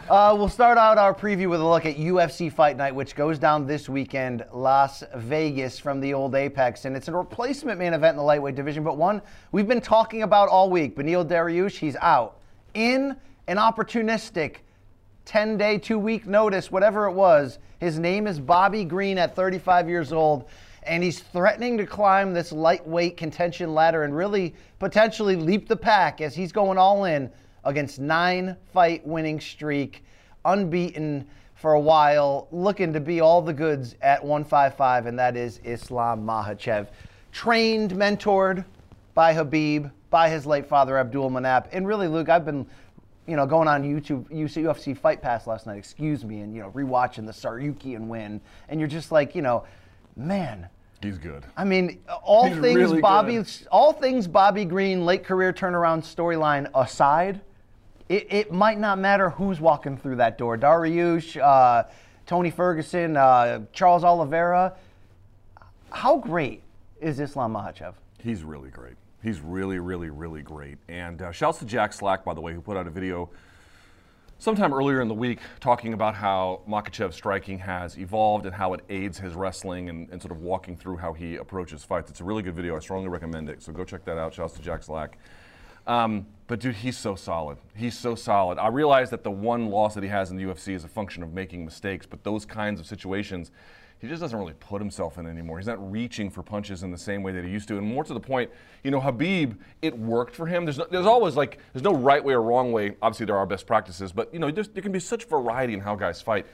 Uh, 0.09 0.33
we'll 0.35 0.49
start 0.49 0.79
out 0.79 0.97
our 0.97 1.13
preview 1.13 1.47
with 1.51 1.61
a 1.61 1.63
look 1.63 1.85
at 1.85 1.97
UFC 1.97 2.51
Fight 2.51 2.75
Night, 2.75 2.95
which 2.95 3.13
goes 3.15 3.37
down 3.37 3.67
this 3.67 3.87
weekend, 3.87 4.43
Las 4.51 5.03
Vegas, 5.15 5.77
from 5.77 5.99
the 5.99 6.15
old 6.15 6.33
Apex, 6.33 6.85
and 6.85 6.97
it's 6.97 7.09
a 7.09 7.11
replacement 7.11 7.77
main 7.77 7.93
event 7.93 8.13
in 8.13 8.17
the 8.17 8.23
lightweight 8.23 8.55
division, 8.55 8.83
but 8.83 8.97
one 8.97 9.21
we've 9.51 9.67
been 9.67 9.81
talking 9.81 10.23
about 10.23 10.49
all 10.49 10.71
week. 10.71 10.95
Beneil 10.95 11.23
Dariush, 11.23 11.77
he's 11.77 11.95
out 11.97 12.39
in 12.73 13.15
an 13.47 13.57
opportunistic 13.57 14.57
10 15.25 15.57
day, 15.57 15.77
two 15.77 15.99
week 15.99 16.25
notice, 16.25 16.71
whatever 16.71 17.05
it 17.05 17.13
was. 17.13 17.59
His 17.79 17.99
name 17.99 18.25
is 18.25 18.39
Bobby 18.39 18.83
Green 18.85 19.19
at 19.19 19.35
35 19.35 19.87
years 19.87 20.11
old, 20.11 20.49
and 20.81 21.03
he's 21.03 21.19
threatening 21.19 21.77
to 21.77 21.85
climb 21.85 22.33
this 22.33 22.51
lightweight 22.51 23.15
contention 23.15 23.75
ladder 23.75 24.05
and 24.05 24.15
really 24.15 24.55
potentially 24.79 25.35
leap 25.35 25.67
the 25.67 25.77
pack 25.77 26.19
as 26.19 26.33
he's 26.33 26.51
going 26.51 26.79
all 26.79 27.05
in 27.05 27.29
against 27.63 27.99
nine 27.99 28.55
fight 28.73 29.05
winning 29.05 29.39
streak, 29.39 30.03
unbeaten 30.45 31.27
for 31.55 31.73
a 31.73 31.79
while, 31.79 32.47
looking 32.51 32.93
to 32.93 32.99
be 32.99 33.19
all 33.19 33.41
the 33.41 33.53
goods 33.53 33.95
at 34.01 34.23
155, 34.23 35.07
and 35.07 35.19
that 35.19 35.35
is 35.35 35.59
Islam 35.65 36.25
Makhachev. 36.25 36.87
Trained, 37.31 37.91
mentored 37.91 38.63
by 39.13 39.33
Khabib, 39.33 39.91
by 40.09 40.29
his 40.29 40.45
late 40.45 40.65
father 40.65 40.97
Abdul 40.97 41.29
Manap. 41.29 41.67
And 41.73 41.85
really, 41.85 42.07
Luke, 42.07 42.29
I've 42.29 42.45
been, 42.45 42.65
you 43.27 43.35
know, 43.35 43.45
going 43.45 43.67
on 43.67 43.83
YouTube, 43.83 44.29
UFC 44.31 44.97
Fight 44.97 45.21
Pass 45.21 45.47
last 45.47 45.67
night. 45.67 45.77
Excuse 45.77 46.23
me, 46.23 46.39
and 46.39 46.55
you 46.55 46.61
know, 46.61 46.71
rewatching 46.71 47.25
the 47.25 47.33
Tsarukyan 47.33 48.07
win, 48.07 48.39
and 48.69 48.79
you're 48.79 48.87
just 48.87 49.11
like, 49.11 49.35
you 49.35 49.41
know, 49.41 49.65
man. 50.15 50.69
He's 51.01 51.17
good. 51.17 51.45
I 51.55 51.63
mean, 51.63 51.99
all 52.23 52.47
He's 52.47 52.59
things 52.59 52.77
really 52.77 53.01
Bobby, 53.01 53.35
good. 53.35 53.51
all 53.71 53.93
things 53.93 54.27
Bobby 54.27 54.65
Green 54.65 55.05
late 55.05 55.23
career 55.23 55.53
turnaround 55.53 56.03
storyline 56.03 56.69
aside, 56.73 57.41
it, 58.09 58.27
it 58.29 58.51
might 58.51 58.79
not 58.79 58.97
matter 58.97 59.29
who's 59.29 59.61
walking 59.61 59.95
through 59.95 60.17
that 60.17 60.37
door. 60.37 60.57
Dariush, 60.57 61.39
uh, 61.39 61.87
Tony 62.25 62.49
Ferguson, 62.49 63.15
uh, 63.15 63.61
Charles 63.71 64.03
Oliveira. 64.03 64.75
How 65.91 66.17
great 66.17 66.63
is 66.99 67.19
Islam 67.19 67.53
Makhachev? 67.53 67.93
He's 68.21 68.43
really 68.43 68.69
great. 68.69 68.95
He's 69.21 69.41
really, 69.41 69.79
really, 69.79 70.09
really 70.09 70.41
great. 70.41 70.77
And 70.87 71.21
uh, 71.21 71.31
shouts 71.31 71.59
to 71.59 71.65
Jack 71.65 71.93
Slack, 71.93 72.25
by 72.25 72.33
the 72.33 72.41
way, 72.41 72.53
who 72.53 72.61
put 72.61 72.77
out 72.77 72.87
a 72.87 72.89
video 72.89 73.29
sometime 74.39 74.73
earlier 74.73 75.01
in 75.01 75.09
the 75.09 75.13
week 75.13 75.39
talking 75.59 75.93
about 75.93 76.15
how 76.15 76.61
Makhachev's 76.67 77.15
striking 77.15 77.59
has 77.59 77.97
evolved 77.97 78.45
and 78.45 78.55
how 78.55 78.73
it 78.73 78.79
aids 78.89 79.17
his 79.17 79.33
wrestling 79.33 79.89
and, 79.89 80.09
and 80.09 80.21
sort 80.21 80.31
of 80.31 80.39
walking 80.39 80.77
through 80.77 80.97
how 80.97 81.13
he 81.13 81.35
approaches 81.35 81.83
fights. 81.83 82.09
It's 82.09 82.21
a 82.21 82.23
really 82.23 82.41
good 82.41 82.55
video. 82.55 82.75
I 82.75 82.79
strongly 82.79 83.09
recommend 83.09 83.49
it. 83.49 83.61
So 83.61 83.73
go 83.73 83.83
check 83.83 84.05
that 84.05 84.17
out. 84.17 84.33
Shouts 84.33 84.53
to 84.53 84.61
Jack 84.61 84.83
Slack. 84.83 85.17
Um, 85.89 86.27
but 86.45 86.59
dude, 86.59 86.75
he's 86.75 86.97
so 86.97 87.15
solid. 87.15 87.57
He's 87.75 87.97
so 87.97 88.13
solid. 88.13 88.59
I 88.59 88.67
realize 88.67 89.09
that 89.09 89.23
the 89.23 89.31
one 89.31 89.69
loss 89.69 89.95
that 89.95 90.03
he 90.03 90.09
has 90.09 90.29
in 90.29 90.37
the 90.37 90.43
UFC 90.43 90.75
is 90.75 90.83
a 90.83 90.87
function 90.87 91.23
of 91.23 91.33
making 91.33 91.65
mistakes, 91.65 92.05
but 92.05 92.23
those 92.23 92.45
kinds 92.45 92.79
of 92.79 92.85
situations, 92.85 93.49
he 93.97 94.07
just 94.07 94.21
doesn't 94.21 94.37
really 94.37 94.53
put 94.59 94.81
himself 94.81 95.17
in 95.17 95.25
anymore. 95.25 95.57
He's 95.57 95.67
not 95.67 95.91
reaching 95.91 96.29
for 96.29 96.43
punches 96.43 96.83
in 96.83 96.91
the 96.91 96.97
same 96.97 97.23
way 97.23 97.31
that 97.31 97.43
he 97.43 97.49
used 97.49 97.67
to. 97.69 97.77
And 97.79 97.87
more 97.87 98.03
to 98.03 98.13
the 98.13 98.19
point, 98.19 98.51
you 98.83 98.91
know, 98.91 99.01
Khabib, 99.01 99.57
it 99.81 99.97
worked 99.97 100.35
for 100.35 100.45
him. 100.45 100.63
There's, 100.63 100.77
no, 100.77 100.85
there's 100.91 101.07
always 101.07 101.35
like, 101.35 101.57
there's 101.73 101.83
no 101.83 101.95
right 101.95 102.23
way 102.23 102.35
or 102.35 102.43
wrong 102.43 102.71
way. 102.71 102.95
Obviously, 103.01 103.25
there 103.25 103.37
are 103.37 103.47
best 103.47 103.65
practices, 103.65 104.11
but 104.11 104.31
you 104.31 104.39
know, 104.39 104.51
there 104.51 104.83
can 104.83 104.91
be 104.91 104.99
such 104.99 105.25
variety 105.25 105.73
in 105.73 105.79
how 105.79 105.95
guys 105.95 106.21
fight. 106.21 106.45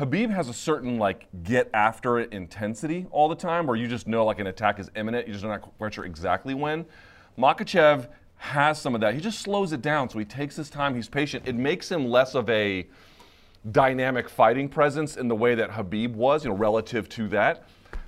Khabib 0.00 0.30
has 0.30 0.48
a 0.48 0.54
certain 0.54 0.98
like 0.98 1.28
get 1.44 1.70
after 1.74 2.18
it 2.18 2.32
intensity 2.32 3.06
all 3.12 3.28
the 3.28 3.36
time, 3.36 3.68
where 3.68 3.76
you 3.76 3.86
just 3.86 4.08
know 4.08 4.24
like 4.24 4.40
an 4.40 4.48
attack 4.48 4.80
is 4.80 4.90
imminent. 4.96 5.28
You're 5.28 5.34
just 5.34 5.44
not 5.44 5.60
quite 5.60 5.94
sure 5.94 6.04
exactly 6.04 6.54
when. 6.54 6.86
Makhachev 7.38 8.08
has 8.40 8.80
some 8.80 8.94
of 8.94 9.02
that. 9.02 9.14
He 9.14 9.20
just 9.20 9.40
slows 9.40 9.72
it 9.72 9.82
down, 9.82 10.08
so 10.08 10.18
he 10.18 10.24
takes 10.24 10.56
his 10.56 10.70
time. 10.70 10.94
He's 10.94 11.10
patient. 11.10 11.46
It 11.46 11.54
makes 11.54 11.92
him 11.92 12.08
less 12.08 12.34
of 12.34 12.48
a 12.48 12.86
dynamic 13.70 14.30
fighting 14.30 14.66
presence 14.66 15.18
in 15.18 15.28
the 15.28 15.36
way 15.36 15.54
that 15.54 15.70
Khabib 15.70 16.14
was, 16.14 16.44
you 16.44 16.50
know, 16.50 16.56
relative 16.56 17.06
to 17.10 17.28
that. 17.28 17.64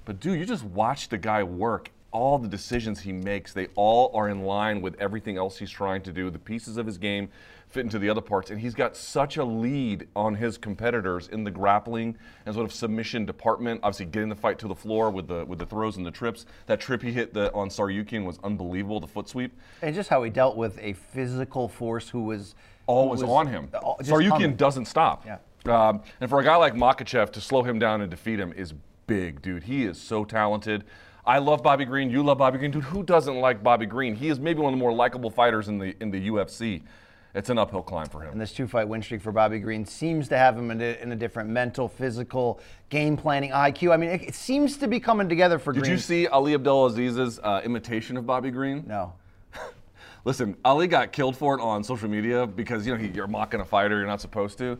But 0.06 0.20
dude, 0.20 0.38
you 0.38 0.46
just 0.46 0.64
watch 0.64 1.10
the 1.10 1.18
guy 1.18 1.42
work. 1.42 1.90
All 2.12 2.38
the 2.38 2.48
decisions 2.48 3.00
he 3.00 3.12
makes, 3.12 3.52
they 3.52 3.68
all 3.74 4.10
are 4.14 4.30
in 4.30 4.42
line 4.42 4.80
with 4.80 4.98
everything 4.98 5.36
else 5.36 5.58
he's 5.58 5.70
trying 5.70 6.00
to 6.02 6.12
do. 6.12 6.30
The 6.30 6.38
pieces 6.38 6.78
of 6.78 6.86
his 6.86 6.96
game 6.96 7.28
fit 7.72 7.84
into 7.84 7.98
the 7.98 8.08
other 8.08 8.20
parts, 8.20 8.50
and 8.50 8.60
he's 8.60 8.74
got 8.74 8.94
such 8.96 9.38
a 9.38 9.44
lead 9.44 10.06
on 10.14 10.34
his 10.34 10.58
competitors 10.58 11.28
in 11.28 11.42
the 11.42 11.50
grappling 11.50 12.16
and 12.44 12.54
sort 12.54 12.66
of 12.66 12.72
submission 12.72 13.24
department. 13.24 13.80
Obviously, 13.82 14.06
getting 14.06 14.28
the 14.28 14.36
fight 14.36 14.58
to 14.58 14.68
the 14.68 14.74
floor 14.74 15.10
with 15.10 15.26
the 15.26 15.44
with 15.46 15.58
the 15.58 15.66
throws 15.66 15.96
and 15.96 16.04
the 16.04 16.10
trips. 16.10 16.44
That 16.66 16.80
trip 16.80 17.02
he 17.02 17.12
hit 17.12 17.32
the, 17.32 17.52
on 17.54 17.70
Tsarukyan 17.70 18.24
was 18.24 18.38
unbelievable. 18.44 19.00
The 19.00 19.06
foot 19.06 19.28
sweep. 19.28 19.52
And 19.80 19.94
just 19.94 20.10
how 20.10 20.22
he 20.22 20.30
dealt 20.30 20.56
with 20.56 20.78
a 20.80 20.92
physical 20.92 21.66
force 21.66 22.10
who 22.10 22.24
was 22.24 22.54
always 22.86 23.22
who 23.22 23.28
on 23.28 23.46
him. 23.46 23.70
uh, 23.72 23.94
Tsarukyan 24.00 24.56
doesn't 24.56 24.84
stop. 24.84 25.24
Yeah. 25.24 25.38
Um, 25.64 26.02
and 26.20 26.28
for 26.28 26.40
a 26.40 26.44
guy 26.44 26.56
like 26.56 26.74
Makhachev 26.74 27.30
to 27.32 27.40
slow 27.40 27.62
him 27.62 27.78
down 27.78 28.02
and 28.02 28.10
defeat 28.10 28.38
him 28.38 28.52
is 28.52 28.74
big, 29.06 29.40
dude. 29.40 29.62
He 29.62 29.84
is 29.84 29.98
so 29.98 30.24
talented. 30.24 30.84
I 31.24 31.38
love 31.38 31.62
Bobby 31.62 31.84
Green. 31.84 32.10
You 32.10 32.24
love 32.24 32.38
Bobby 32.38 32.58
Green, 32.58 32.72
dude. 32.72 32.82
Who 32.84 33.04
doesn't 33.04 33.36
like 33.36 33.62
Bobby 33.62 33.86
Green? 33.86 34.16
He 34.16 34.28
is 34.28 34.40
maybe 34.40 34.60
one 34.60 34.72
of 34.74 34.78
the 34.78 34.82
more 34.82 34.92
likable 34.92 35.30
fighters 35.30 35.68
in 35.68 35.78
the 35.78 35.94
in 36.00 36.10
the 36.10 36.28
UFC. 36.28 36.82
It's 37.34 37.48
an 37.48 37.56
uphill 37.56 37.82
climb 37.82 38.08
for 38.08 38.22
him. 38.22 38.32
And 38.32 38.40
this 38.40 38.52
two 38.52 38.66
fight 38.66 38.86
win 38.86 39.02
streak 39.02 39.22
for 39.22 39.32
Bobby 39.32 39.58
Green 39.58 39.86
seems 39.86 40.28
to 40.28 40.36
have 40.36 40.56
him 40.56 40.70
in 40.70 40.80
a, 40.82 41.00
in 41.00 41.12
a 41.12 41.16
different 41.16 41.48
mental, 41.48 41.88
physical, 41.88 42.60
game 42.90 43.16
planning 43.16 43.50
IQ. 43.50 43.94
I 43.94 43.96
mean, 43.96 44.10
it, 44.10 44.22
it 44.22 44.34
seems 44.34 44.76
to 44.78 44.86
be 44.86 45.00
coming 45.00 45.30
together 45.30 45.58
for 45.58 45.72
Did 45.72 45.80
Green. 45.80 45.90
Did 45.92 45.96
you 45.96 46.02
see 46.02 46.26
Ali 46.26 46.52
Abdelaziz's 46.52 47.40
uh, 47.42 47.62
imitation 47.64 48.18
of 48.18 48.26
Bobby 48.26 48.50
Green? 48.50 48.84
No. 48.86 49.14
Listen, 50.26 50.56
Ali 50.62 50.86
got 50.86 51.12
killed 51.12 51.36
for 51.36 51.54
it 51.58 51.62
on 51.62 51.82
social 51.82 52.08
media 52.08 52.46
because 52.46 52.86
you 52.86 52.94
know 52.94 53.00
he, 53.00 53.08
you're 53.08 53.26
mocking 53.26 53.60
a 53.60 53.64
fighter 53.64 53.96
you're 53.96 54.06
not 54.06 54.20
supposed 54.20 54.58
to. 54.58 54.78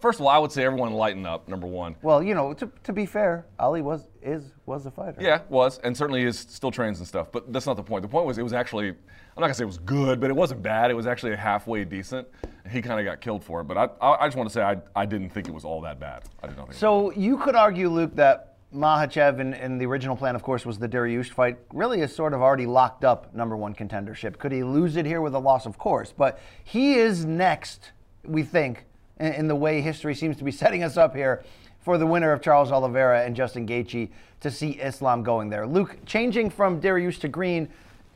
First 0.00 0.18
of 0.18 0.26
all, 0.26 0.32
I 0.32 0.38
would 0.38 0.50
say 0.50 0.64
everyone 0.64 0.94
lighten 0.94 1.26
up. 1.26 1.46
Number 1.46 1.66
one. 1.66 1.94
Well, 2.02 2.22
you 2.22 2.34
know, 2.34 2.54
to, 2.54 2.70
to 2.84 2.92
be 2.92 3.04
fair, 3.06 3.46
Ali 3.58 3.82
was 3.82 4.08
is 4.22 4.52
was 4.66 4.86
a 4.86 4.90
fighter. 4.90 5.20
Yeah, 5.20 5.42
was, 5.48 5.78
and 5.78 5.96
certainly 5.96 6.22
is 6.22 6.38
still 6.38 6.70
trains 6.70 6.98
and 6.98 7.06
stuff. 7.06 7.30
But 7.30 7.52
that's 7.52 7.66
not 7.66 7.76
the 7.76 7.82
point. 7.82 8.02
The 8.02 8.08
point 8.08 8.26
was 8.26 8.38
it 8.38 8.42
was 8.42 8.52
actually, 8.52 8.88
I'm 8.88 8.96
not 9.36 9.42
gonna 9.42 9.54
say 9.54 9.64
it 9.64 9.66
was 9.66 9.78
good, 9.78 10.20
but 10.20 10.30
it 10.30 10.36
wasn't 10.36 10.62
bad. 10.62 10.90
It 10.90 10.94
was 10.94 11.06
actually 11.06 11.36
halfway 11.36 11.84
decent. 11.84 12.26
He 12.70 12.80
kind 12.80 12.98
of 12.98 13.04
got 13.04 13.20
killed 13.20 13.44
for 13.44 13.60
it. 13.60 13.64
But 13.64 13.76
I, 13.76 13.88
I, 14.00 14.24
I 14.24 14.26
just 14.26 14.36
want 14.36 14.48
to 14.48 14.52
say 14.52 14.62
I, 14.62 14.76
I 14.96 15.04
didn't 15.04 15.30
think 15.30 15.48
it 15.48 15.54
was 15.54 15.64
all 15.64 15.80
that 15.82 16.00
bad. 16.00 16.24
I 16.42 16.46
did 16.46 16.56
not 16.56 16.68
think. 16.68 16.78
So 16.78 17.12
you 17.12 17.36
could 17.36 17.54
argue, 17.54 17.88
Luke, 17.90 18.14
that 18.16 18.56
Makhachev 18.74 19.40
and, 19.40 19.54
and 19.54 19.80
the 19.80 19.86
original 19.86 20.16
plan, 20.16 20.34
of 20.34 20.42
course, 20.42 20.64
was 20.64 20.78
the 20.78 20.88
Dariush 20.88 21.30
fight. 21.30 21.58
Really, 21.74 22.00
is 22.00 22.14
sort 22.14 22.32
of 22.32 22.40
already 22.40 22.66
locked 22.66 23.04
up 23.04 23.34
number 23.34 23.56
one 23.56 23.74
contendership. 23.74 24.38
Could 24.38 24.52
he 24.52 24.62
lose 24.62 24.96
it 24.96 25.04
here 25.04 25.20
with 25.20 25.34
a 25.34 25.38
loss? 25.38 25.66
Of 25.66 25.76
course, 25.76 26.14
but 26.16 26.38
he 26.64 26.94
is 26.94 27.26
next. 27.26 27.90
We 28.24 28.42
think 28.44 28.84
in, 29.20 29.48
the 29.48 29.56
way 29.56 29.80
history 29.80 30.14
seems 30.14 30.36
to 30.38 30.44
be 30.44 30.50
setting 30.62 30.82
us 30.82 30.96
up 30.96 31.14
here 31.14 31.44
for 31.80 31.98
the 31.98 32.06
winner 32.06 32.32
of 32.32 32.42
Charles 32.42 32.70
Oliveira 32.70 33.24
and 33.24 33.34
Justin 33.34 33.66
Gaethje 33.66 34.10
to 34.40 34.50
see 34.50 34.70
Islam 34.72 35.22
going 35.22 35.48
there. 35.48 35.66
Luke, 35.66 35.96
changing 36.06 36.50
from 36.50 36.80
Dariush 36.80 37.20
to 37.20 37.28
Green, 37.28 37.68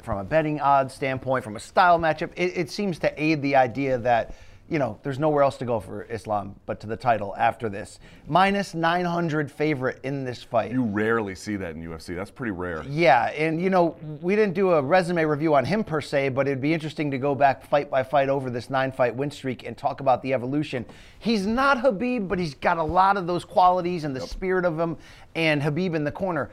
from 0.02 0.18
a 0.18 0.24
betting 0.24 0.60
odds 0.60 0.92
standpoint, 0.92 1.44
from 1.44 1.56
a 1.56 1.60
style 1.60 1.98
matchup, 1.98 2.30
it, 2.36 2.56
it 2.56 2.70
seems 2.70 2.98
to 2.98 3.22
aid 3.22 3.40
the 3.40 3.56
idea 3.56 3.96
that 3.98 4.34
you 4.68 4.78
know, 4.78 4.98
there's 5.02 5.18
nowhere 5.18 5.42
else 5.42 5.58
to 5.58 5.66
go 5.66 5.78
for 5.78 6.04
Islam 6.04 6.54
but 6.64 6.80
to 6.80 6.86
the 6.86 6.96
title 6.96 7.34
after 7.36 7.68
this. 7.68 8.00
Minus 8.26 8.72
900 8.72 9.52
favorite 9.52 10.00
in 10.04 10.24
this 10.24 10.42
fight. 10.42 10.72
you 10.72 10.84
rarely 10.84 11.34
see 11.34 11.56
that 11.56 11.74
in 11.76 11.82
UFC. 11.84 12.16
That's 12.16 12.30
pretty 12.30 12.52
rare. 12.52 12.82
yeah, 12.88 13.26
and 13.32 13.60
you 13.60 13.68
know, 13.68 13.94
we 14.22 14.34
didn't 14.34 14.54
do 14.54 14.72
a 14.72 14.80
resume 14.82 15.24
review 15.24 15.54
on 15.54 15.66
him 15.66 15.84
per 15.84 16.00
se, 16.00 16.30
but 16.30 16.46
it'd 16.46 16.62
be 16.62 16.72
interesting 16.72 17.10
to 17.10 17.18
go 17.18 17.34
back 17.34 17.66
fight 17.68 17.90
by 17.90 18.02
fight 18.02 18.28
over 18.30 18.48
this 18.48 18.70
nine 18.70 18.90
fight 18.90 19.14
win 19.14 19.30
streak 19.30 19.66
and 19.66 19.76
talk 19.76 20.00
about 20.00 20.22
the 20.22 20.32
evolution. 20.32 20.86
He's 21.18 21.46
not 21.46 21.78
Khabib, 21.78 22.26
but 22.26 22.38
he's 22.38 22.54
got 22.54 22.78
a 22.78 22.82
lot 22.82 23.16
of 23.18 23.26
those 23.26 23.44
qualities 23.44 24.04
and 24.04 24.16
the 24.16 24.20
spirit 24.22 24.64
of 24.64 24.80
him 24.80 24.96
and 25.34 25.60
Khabib 25.60 25.94
in 25.94 26.04
the 26.04 26.12
corner. 26.12 26.50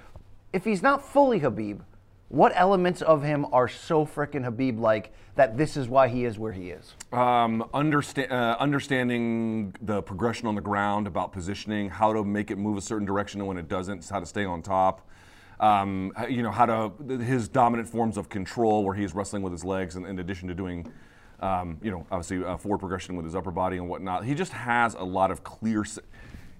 If 0.51 0.65
he's 0.65 0.81
not 0.81 1.01
fully 1.01 1.39
Khabib, 1.39 1.79
what 2.31 2.53
elements 2.55 3.01
of 3.01 3.21
him 3.21 3.45
are 3.51 3.67
so 3.67 4.05
frickin' 4.05 4.45
Khabib 4.45 4.79
like 4.79 5.13
that 5.35 5.57
this 5.57 5.75
is 5.75 5.89
why 5.89 6.07
he 6.07 6.23
is 6.23 6.39
where 6.39 6.53
he 6.53 6.69
is? 6.69 6.95
Um, 7.11 7.61
uh, 7.73 8.55
understanding 8.57 9.75
the 9.81 10.01
progression 10.01 10.47
on 10.47 10.55
the 10.55 10.61
ground 10.61 11.07
about 11.07 11.33
positioning, 11.33 11.89
how 11.89 12.13
to 12.13 12.23
make 12.23 12.49
it 12.49 12.57
move 12.57 12.77
a 12.77 12.81
certain 12.81 13.05
direction 13.05 13.41
and 13.41 13.47
when 13.49 13.57
it 13.57 13.67
doesn't, 13.67 14.07
how 14.09 14.21
to 14.21 14.25
stay 14.25 14.45
on 14.45 14.61
top. 14.61 15.05
Um, 15.59 16.13
you 16.29 16.41
know, 16.41 16.51
how 16.51 16.65
to 16.65 17.17
his 17.17 17.49
dominant 17.49 17.87
forms 17.87 18.15
of 18.15 18.29
control, 18.29 18.85
where 18.85 18.95
he's 18.95 19.13
wrestling 19.13 19.43
with 19.43 19.51
his 19.51 19.65
legs, 19.65 19.97
in, 19.97 20.05
in 20.05 20.17
addition 20.17 20.47
to 20.47 20.55
doing, 20.55 20.91
um, 21.41 21.77
you 21.83 21.91
know, 21.91 22.07
obviously 22.09 22.43
uh, 22.43 22.55
forward 22.55 22.79
progression 22.79 23.15
with 23.15 23.25
his 23.25 23.35
upper 23.35 23.51
body 23.51 23.77
and 23.77 23.87
whatnot. 23.87 24.25
He 24.25 24.33
just 24.33 24.53
has 24.53 24.95
a 24.95 25.03
lot 25.03 25.31
of 25.31 25.43
clear. 25.43 25.83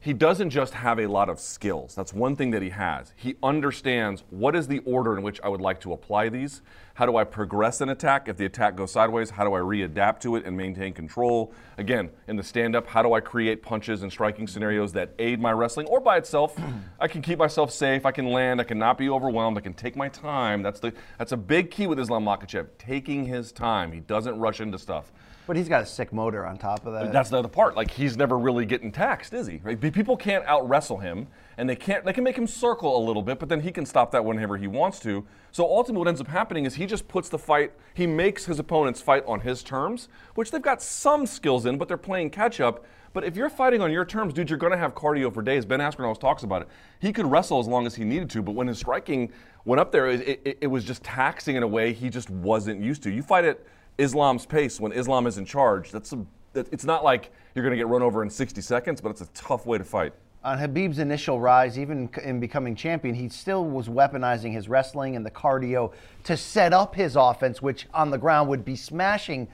He 0.03 0.13
doesn't 0.13 0.50
just 0.50 0.74
have 0.74 1.00
a 1.00 1.05
lot 1.05 1.29
of 1.29 1.39
skills. 1.39 1.93
That's 1.93 2.12
one 2.12 2.36
thing 2.36 2.50
that 2.51 2.63
he 2.63 2.72
has. 2.72 3.13
He 3.15 3.36
understands 3.43 4.24
what 4.31 4.55
is 4.55 4.67
the 4.67 4.79
order 4.79 5.15
in 5.15 5.22
which 5.22 5.39
I 5.43 5.48
would 5.48 5.62
like 5.62 5.79
to 5.81 5.93
apply 5.93 6.29
these. 6.29 6.63
How 6.96 7.05
do 7.05 7.17
I 7.17 7.24
progress 7.24 7.81
an 7.81 7.89
attack? 7.89 8.27
If 8.27 8.36
the 8.36 8.46
attack 8.46 8.75
goes 8.75 8.91
sideways, 8.91 9.29
how 9.29 9.43
do 9.43 9.53
I 9.53 9.60
readapt 9.60 10.20
to 10.22 10.38
it 10.38 10.46
and 10.46 10.58
maintain 10.58 10.93
control? 10.93 11.53
Again, 11.77 12.10
in 12.27 12.36
the 12.36 12.41
stand 12.41 12.75
up, 12.75 12.88
how 12.88 13.03
do 13.03 13.13
I 13.13 13.20
create 13.20 13.62
punches 13.62 14.01
and 14.01 14.12
striking 14.12 14.48
scenarios 14.48 14.91
that 14.93 15.13
aid 15.20 15.39
my 15.39 15.51
wrestling 15.51 15.86
or 15.86 16.00
by 16.00 16.17
itself? 16.17 16.60
I 17.00 17.08
can 17.08 17.22
keep 17.22 17.38
myself 17.38 17.72
safe, 17.72 18.03
I 18.03 18.12
can 18.12 18.25
land, 18.25 18.60
I 18.60 18.63
can 18.63 18.79
not 18.79 18.98
be 18.98 19.08
overwhelmed, 19.08 19.60
I 19.60 19.62
can 19.62 19.75
take 19.75 19.96
my 19.96 20.10
time. 20.10 20.63
That's 20.63 20.79
the 20.79 20.93
that's 21.20 21.31
a 21.31 21.38
big 21.38 21.70
key 21.70 21.86
with 21.86 22.00
Islam 22.00 22.25
Makhachev, 22.25 22.70
taking 22.79 23.25
his 23.25 23.51
time. 23.51 23.91
He 23.91 24.00
doesn't 24.00 24.39
rush 24.39 24.62
into 24.62 24.79
stuff. 24.79 25.12
But 25.51 25.58
he's 25.58 25.67
got 25.67 25.84
a 25.84 25.86
sick 25.86 26.13
motor 26.13 26.46
on 26.46 26.58
top 26.58 26.86
of 26.86 26.93
that. 26.93 27.12
That's 27.12 27.29
the 27.29 27.38
other 27.38 27.50
part. 27.50 27.75
Like 27.75 27.91
he's 27.91 28.15
never 28.15 28.39
really 28.39 28.65
getting 28.65 28.89
taxed, 28.89 29.34
is 29.34 29.48
he? 29.48 29.60
Right? 29.62 29.77
People 29.81 30.15
can't 30.15 30.46
out 30.46 30.70
wrestle 30.70 30.96
him, 30.96 31.27
and 31.58 31.67
they 31.67 31.75
can't. 31.75 32.05
They 32.05 32.13
can 32.13 32.24
make 32.24 32.38
him 32.38 32.48
circle 32.48 32.98
a 32.98 33.03
little 33.05 33.22
bit, 33.22 33.38
but 33.38 33.50
then 33.50 33.60
he 33.60 33.70
can 33.70 33.86
stop 33.86 34.12
that 34.12 34.24
whenever 34.24 34.55
he 34.55 34.67
wants 34.67 35.01
to. 35.01 35.25
So 35.51 35.65
ultimately, 35.65 36.00
what 36.00 36.08
ends 36.08 36.22
up 36.22 36.29
happening 36.29 36.63
is 36.63 36.75
he 36.75 36.86
just 36.86 37.05
puts 37.10 37.27
the 37.27 37.38
fight. 37.38 37.74
He 37.93 38.08
makes 38.08 38.46
his 38.46 38.60
opponents 38.60 39.01
fight 39.01 39.25
on 39.27 39.41
his 39.41 39.62
terms, 39.62 40.08
which 40.36 40.51
they've 40.51 40.62
got 40.62 40.81
some 40.81 41.25
skills 41.25 41.65
in, 41.65 41.77
but 41.77 41.89
they're 41.89 41.98
playing 41.98 42.29
catch 42.29 42.62
up. 42.62 42.86
But 43.12 43.25
if 43.25 43.36
you're 43.36 43.50
fighting 43.50 43.81
on 43.81 43.91
your 43.91 44.05
terms, 44.05 44.34
dude, 44.34 44.50
you're 44.50 44.58
going 44.58 44.72
to 44.72 44.77
have 44.77 44.96
cardio 44.96 45.34
for 45.34 45.41
days. 45.41 45.65
Ben 45.65 45.81
Askren 45.81 46.05
always 46.05 46.17
talks 46.17 46.43
about 46.43 46.62
it. 46.62 46.70
He 47.00 47.12
could 47.12 47.29
wrestle 47.29 47.60
as 47.60 47.67
long 47.67 47.86
as 47.86 47.93
he 47.93 48.05
needed 48.05 48.29
to, 48.29 48.41
but 48.41 48.53
when 48.53 48.67
his 48.67 48.77
striking 48.77 49.34
went 49.65 49.81
up 49.81 49.91
there, 49.91 50.08
it, 50.08 50.41
it, 50.46 50.60
it 50.62 50.67
was 50.67 50.86
just 50.86 51.03
taxing 51.03 51.58
in 51.58 51.63
a 51.63 51.67
way 51.67 51.91
he 51.91 52.10
just 52.10 52.29
wasn't 52.29 52.79
used 52.79 53.03
to. 53.03 53.12
You 53.12 53.22
fight 53.22 53.43
at 53.43 53.60
Islam's 53.98 54.45
pace 54.45 54.79
when 54.79 54.91
Islam 54.91 55.27
is 55.27 55.38
in 55.38 55.45
charge. 55.45 55.91
That's 55.91 56.13
a, 56.13 56.25
it's 56.55 56.86
not 56.86 57.03
like 57.03 57.31
you're 57.55 57.63
going 57.63 57.71
to 57.71 57.77
get 57.77 57.88
run 57.88 58.01
over 58.01 58.24
in 58.24 58.29
60 58.29 58.62
seconds, 58.62 59.01
but 59.01 59.10
it's 59.10 59.21
a 59.21 59.27
tough 59.33 59.65
way 59.65 59.77
to 59.77 59.83
fight. 59.83 60.13
on 60.43 60.57
Khabib's 60.57 61.00
initial 61.00 61.39
rise, 61.39 61.77
even 61.77 62.10
in 62.24 62.39
becoming 62.39 62.75
champion, 62.75 63.13
he 63.13 63.29
still 63.29 63.65
was 63.65 63.88
weaponizing 63.88 64.51
his 64.51 64.67
wrestling 64.67 65.15
and 65.15 65.25
the 65.25 65.31
cardio 65.31 65.93
to 66.24 66.36
set 66.36 66.74
up 66.74 66.95
his 66.95 67.15
offense, 67.15 67.62
which 67.62 67.88
on 67.93 68.10
the 68.10 68.17
ground 68.17 68.50
would 68.50 68.65
be 68.65 68.75
smashing. 68.75 69.48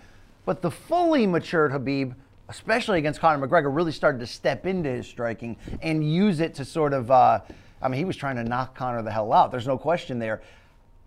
But 0.46 0.62
the 0.62 0.72
fully 0.72 1.28
matured 1.28 1.72
Khabib, 1.72 2.16
especially 2.48 3.00
against 3.00 3.20
Conor 3.20 3.46
McGregor, 3.46 3.76
really 3.76 3.92
started 3.92 4.20
to 4.20 4.28
step 4.28 4.66
into 4.66 4.90
his 4.90 5.06
striking 5.06 5.58
and 5.82 6.10
use 6.10 6.40
it 6.40 6.54
to 6.56 6.64
sort 6.64 6.94
of. 6.94 7.12
Uh, 7.12 7.42
I 7.82 7.90
mean, 7.90 8.00
he 8.00 8.06
was 8.06 8.16
trying 8.16 8.38
to 8.38 8.44
knock 8.44 8.74
Conor 8.74 9.02
the 9.02 9.12
hell 9.12 9.34
out. 9.34 9.52
There's 9.52 9.68
no 9.68 9.78
question 9.78 10.20
there. 10.20 10.42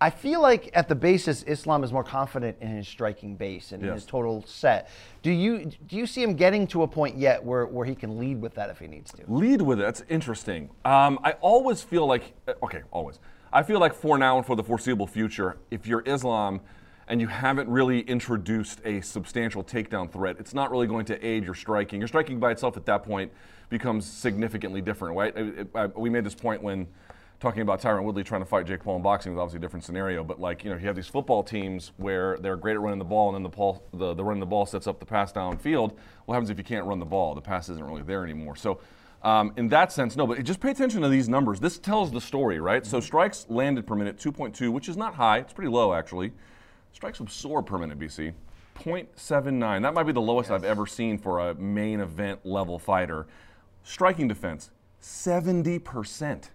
I 0.02 0.08
feel 0.08 0.40
like 0.40 0.70
at 0.72 0.88
the 0.88 0.94
basis, 0.94 1.42
Islam 1.42 1.84
is 1.84 1.92
more 1.92 2.02
confident 2.04 2.56
in 2.62 2.68
his 2.68 2.88
striking 2.88 3.36
base 3.36 3.72
and 3.72 3.82
Yes. 3.82 3.94
his 3.96 4.06
total 4.06 4.42
set. 4.46 4.88
Do 5.22 5.30
you 5.30 5.66
do 5.86 5.96
you 5.96 6.06
see 6.06 6.22
him 6.22 6.34
getting 6.36 6.66
to 6.68 6.82
a 6.84 6.88
point 6.88 7.16
yet 7.18 7.44
where, 7.44 7.66
where 7.66 7.84
he 7.84 7.94
can 7.94 8.18
lead 8.18 8.40
with 8.40 8.54
that 8.54 8.70
if 8.70 8.78
he 8.78 8.86
needs 8.86 9.12
to? 9.12 9.22
Lead 9.28 9.60
with 9.60 9.78
it. 9.78 9.82
That's 9.82 10.02
interesting. 10.08 10.70
Um, 10.86 11.18
I 11.22 11.32
always 11.42 11.82
feel 11.82 12.06
like, 12.06 12.32
uh, 12.48 12.54
okay, 12.62 12.80
always. 12.90 13.18
I 13.52 13.62
feel 13.62 13.78
like 13.78 13.92
for 13.92 14.16
now 14.16 14.38
and 14.38 14.46
for 14.46 14.56
the 14.56 14.62
foreseeable 14.62 15.06
future, 15.06 15.58
if 15.70 15.86
you're 15.86 16.02
Islam 16.06 16.60
and 17.08 17.20
you 17.20 17.26
haven't 17.26 17.68
really 17.68 18.00
introduced 18.00 18.80
a 18.86 19.02
substantial 19.02 19.62
takedown 19.62 20.10
threat, 20.10 20.36
it's 20.38 20.54
not 20.54 20.70
really 20.70 20.86
going 20.86 21.04
to 21.06 21.26
aid 21.26 21.44
your 21.44 21.54
striking. 21.54 22.00
Your 22.00 22.08
striking 22.08 22.38
by 22.38 22.52
itself 22.52 22.76
at 22.78 22.86
that 22.86 23.02
point 23.02 23.30
becomes 23.68 24.06
significantly 24.06 24.80
different, 24.80 25.14
right? 25.16 25.36
It- 25.36 25.68
I- 25.74 25.86
we 25.86 26.08
made 26.08 26.24
this 26.24 26.34
point 26.34 26.62
when 26.62 26.86
talking 27.40 27.62
about 27.62 27.80
Tyron 27.80 28.04
Woodley 28.04 28.22
trying 28.22 28.42
to 28.42 28.46
fight 28.46 28.66
Jake 28.66 28.84
Paul 28.84 28.96
in 28.96 29.02
boxing 29.02 29.32
was 29.32 29.40
obviously 29.40 29.56
a 29.56 29.60
different 29.60 29.84
scenario, 29.84 30.22
but 30.22 30.38
like, 30.38 30.62
you 30.62 30.70
know, 30.70 30.76
you 30.76 30.86
have 30.86 30.94
these 30.94 31.08
football 31.08 31.42
teams 31.42 31.92
where 31.96 32.36
they're 32.38 32.56
great 32.56 32.74
at 32.74 32.80
running 32.80 32.98
the 32.98 33.04
ball 33.04 33.28
and 33.28 33.34
then 33.34 33.42
the, 33.42 33.48
ball, 33.48 33.82
the, 33.94 34.12
the 34.12 34.22
running 34.22 34.40
the 34.40 34.46
ball 34.46 34.66
sets 34.66 34.86
up 34.86 35.00
the 35.00 35.06
pass 35.06 35.32
downfield. 35.32 35.92
What 36.26 36.34
happens 36.34 36.50
if 36.50 36.58
you 36.58 36.64
can't 36.64 36.86
run 36.86 36.98
the 36.98 37.06
ball? 37.06 37.34
The 37.34 37.40
pass 37.40 37.70
isn't 37.70 37.84
really 37.84 38.02
there 38.02 38.22
anymore. 38.24 38.56
So, 38.56 38.80
um, 39.22 39.52
in 39.56 39.68
that 39.68 39.90
sense, 39.90 40.16
no, 40.16 40.26
but 40.26 40.42
just 40.44 40.60
pay 40.60 40.70
attention 40.70 41.00
to 41.02 41.08
these 41.08 41.28
numbers. 41.28 41.60
This 41.60 41.78
tells 41.78 42.10
the 42.10 42.20
story, 42.20 42.60
right? 42.60 42.86
So, 42.86 43.00
strikes 43.00 43.46
landed 43.48 43.86
per 43.86 43.94
minute, 43.94 44.18
2.2, 44.18 44.70
which 44.70 44.88
is 44.88 44.96
not 44.96 45.14
high. 45.14 45.38
It's 45.38 45.52
pretty 45.52 45.70
low, 45.70 45.92
actually. 45.92 46.32
Strikes 46.92 47.20
absorbed 47.20 47.68
per 47.68 47.76
minute, 47.76 47.98
BC, 47.98 48.32
0.79. 48.78 49.82
That 49.82 49.92
might 49.94 50.04
be 50.04 50.12
the 50.12 50.20
lowest 50.20 50.50
I've 50.50 50.64
ever 50.64 50.86
seen 50.86 51.18
for 51.18 51.50
a 51.50 51.54
main 51.54 52.00
event 52.00 52.44
level 52.44 52.78
fighter. 52.78 53.26
Striking 53.82 54.26
defense, 54.26 54.70
70%. 55.02 56.48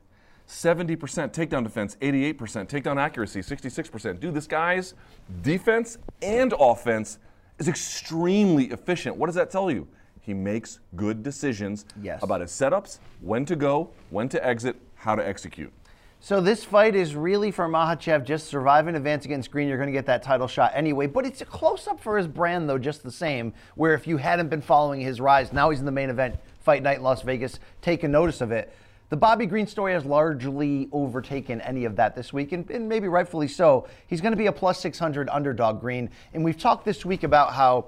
70% 0.48 0.98
takedown 1.34 1.64
defense, 1.64 1.98
88%, 2.02 2.36
takedown 2.68 2.98
accuracy, 2.98 3.40
66%. 3.42 4.20
Dude, 4.20 4.34
this 4.34 4.48
guy's 4.48 4.94
defense 5.42 5.98
and 6.22 6.54
offense 6.60 7.20
is 7.58 7.68
extremely 7.68 8.66
efficient. 8.66 9.16
What 9.18 9.28
does 9.28 9.36
that 9.36 9.50
tell 9.50 9.72
you? 9.72 9.88
He 10.22 10.34
makes 10.34 10.80
good 10.96 11.24
decisions 11.24 11.86
Yes. 12.02 12.24
about 12.24 12.42
his 12.42 12.52
setups, 12.52 13.00
when 13.22 13.46
to 13.46 13.56
go, 13.56 13.90
when 14.10 14.28
to 14.30 14.46
exit, 14.46 14.76
how 14.96 15.16
to 15.16 15.26
execute. 15.28 15.72
So 16.20 16.42
this 16.42 16.64
fight 16.64 16.96
is 16.96 17.16
really 17.16 17.52
for 17.52 17.68
Makhachev. 17.68 18.24
Just 18.24 18.48
survive 18.48 18.88
and 18.88 18.98
advance 18.98 19.26
against 19.26 19.52
Green. 19.52 19.68
You're 19.68 19.78
going 19.78 19.88
to 19.90 19.94
get 19.94 20.08
that 20.08 20.24
title 20.24 20.48
shot 20.48 20.72
anyway. 20.74 21.06
But 21.06 21.28
it's 21.28 21.42
a 21.42 21.46
close 21.46 21.88
up 21.88 22.00
for 22.00 22.18
his 22.18 22.28
brand, 22.28 22.68
though, 22.68 22.80
just 22.80 23.04
the 23.04 23.12
same. 23.12 23.54
Where 23.76 23.94
if 23.94 24.08
you 24.08 24.18
hadn't 24.18 24.50
been 24.50 24.62
following 24.62 25.02
his 25.02 25.22
rise, 25.22 25.54
now 25.54 25.70
he's 25.70 25.80
in 25.80 25.86
the 25.86 25.92
main 25.92 26.10
event, 26.10 26.38
Fight 26.62 26.82
Night 26.82 26.98
in 26.98 27.04
Las 27.04 27.22
Vegas, 27.22 27.60
taking 27.84 28.10
notice 28.12 28.42
of 28.42 28.52
it. 28.52 28.74
The 29.16 29.20
Bobby 29.20 29.46
Green 29.46 29.66
story 29.66 29.94
has 29.94 30.04
largely 30.04 30.90
overtaken 30.92 31.62
any 31.62 31.86
of 31.86 31.96
that 31.96 32.18
this 32.18 32.34
week, 32.34 32.52
and, 32.52 32.70
and 32.70 32.90
maybe 32.90 33.08
rightfully 33.08 33.48
so. 33.48 33.88
He's 34.08 34.20
going 34.20 34.34
to 34.34 34.38
be 34.38 34.48
a 34.48 34.52
plus 34.52 34.78
600 34.82 35.30
underdog, 35.30 35.80
Green. 35.80 36.10
And 36.34 36.44
we've 36.44 36.60
talked 36.60 36.84
this 36.84 37.06
week 37.06 37.24
about 37.24 37.54
how 37.54 37.86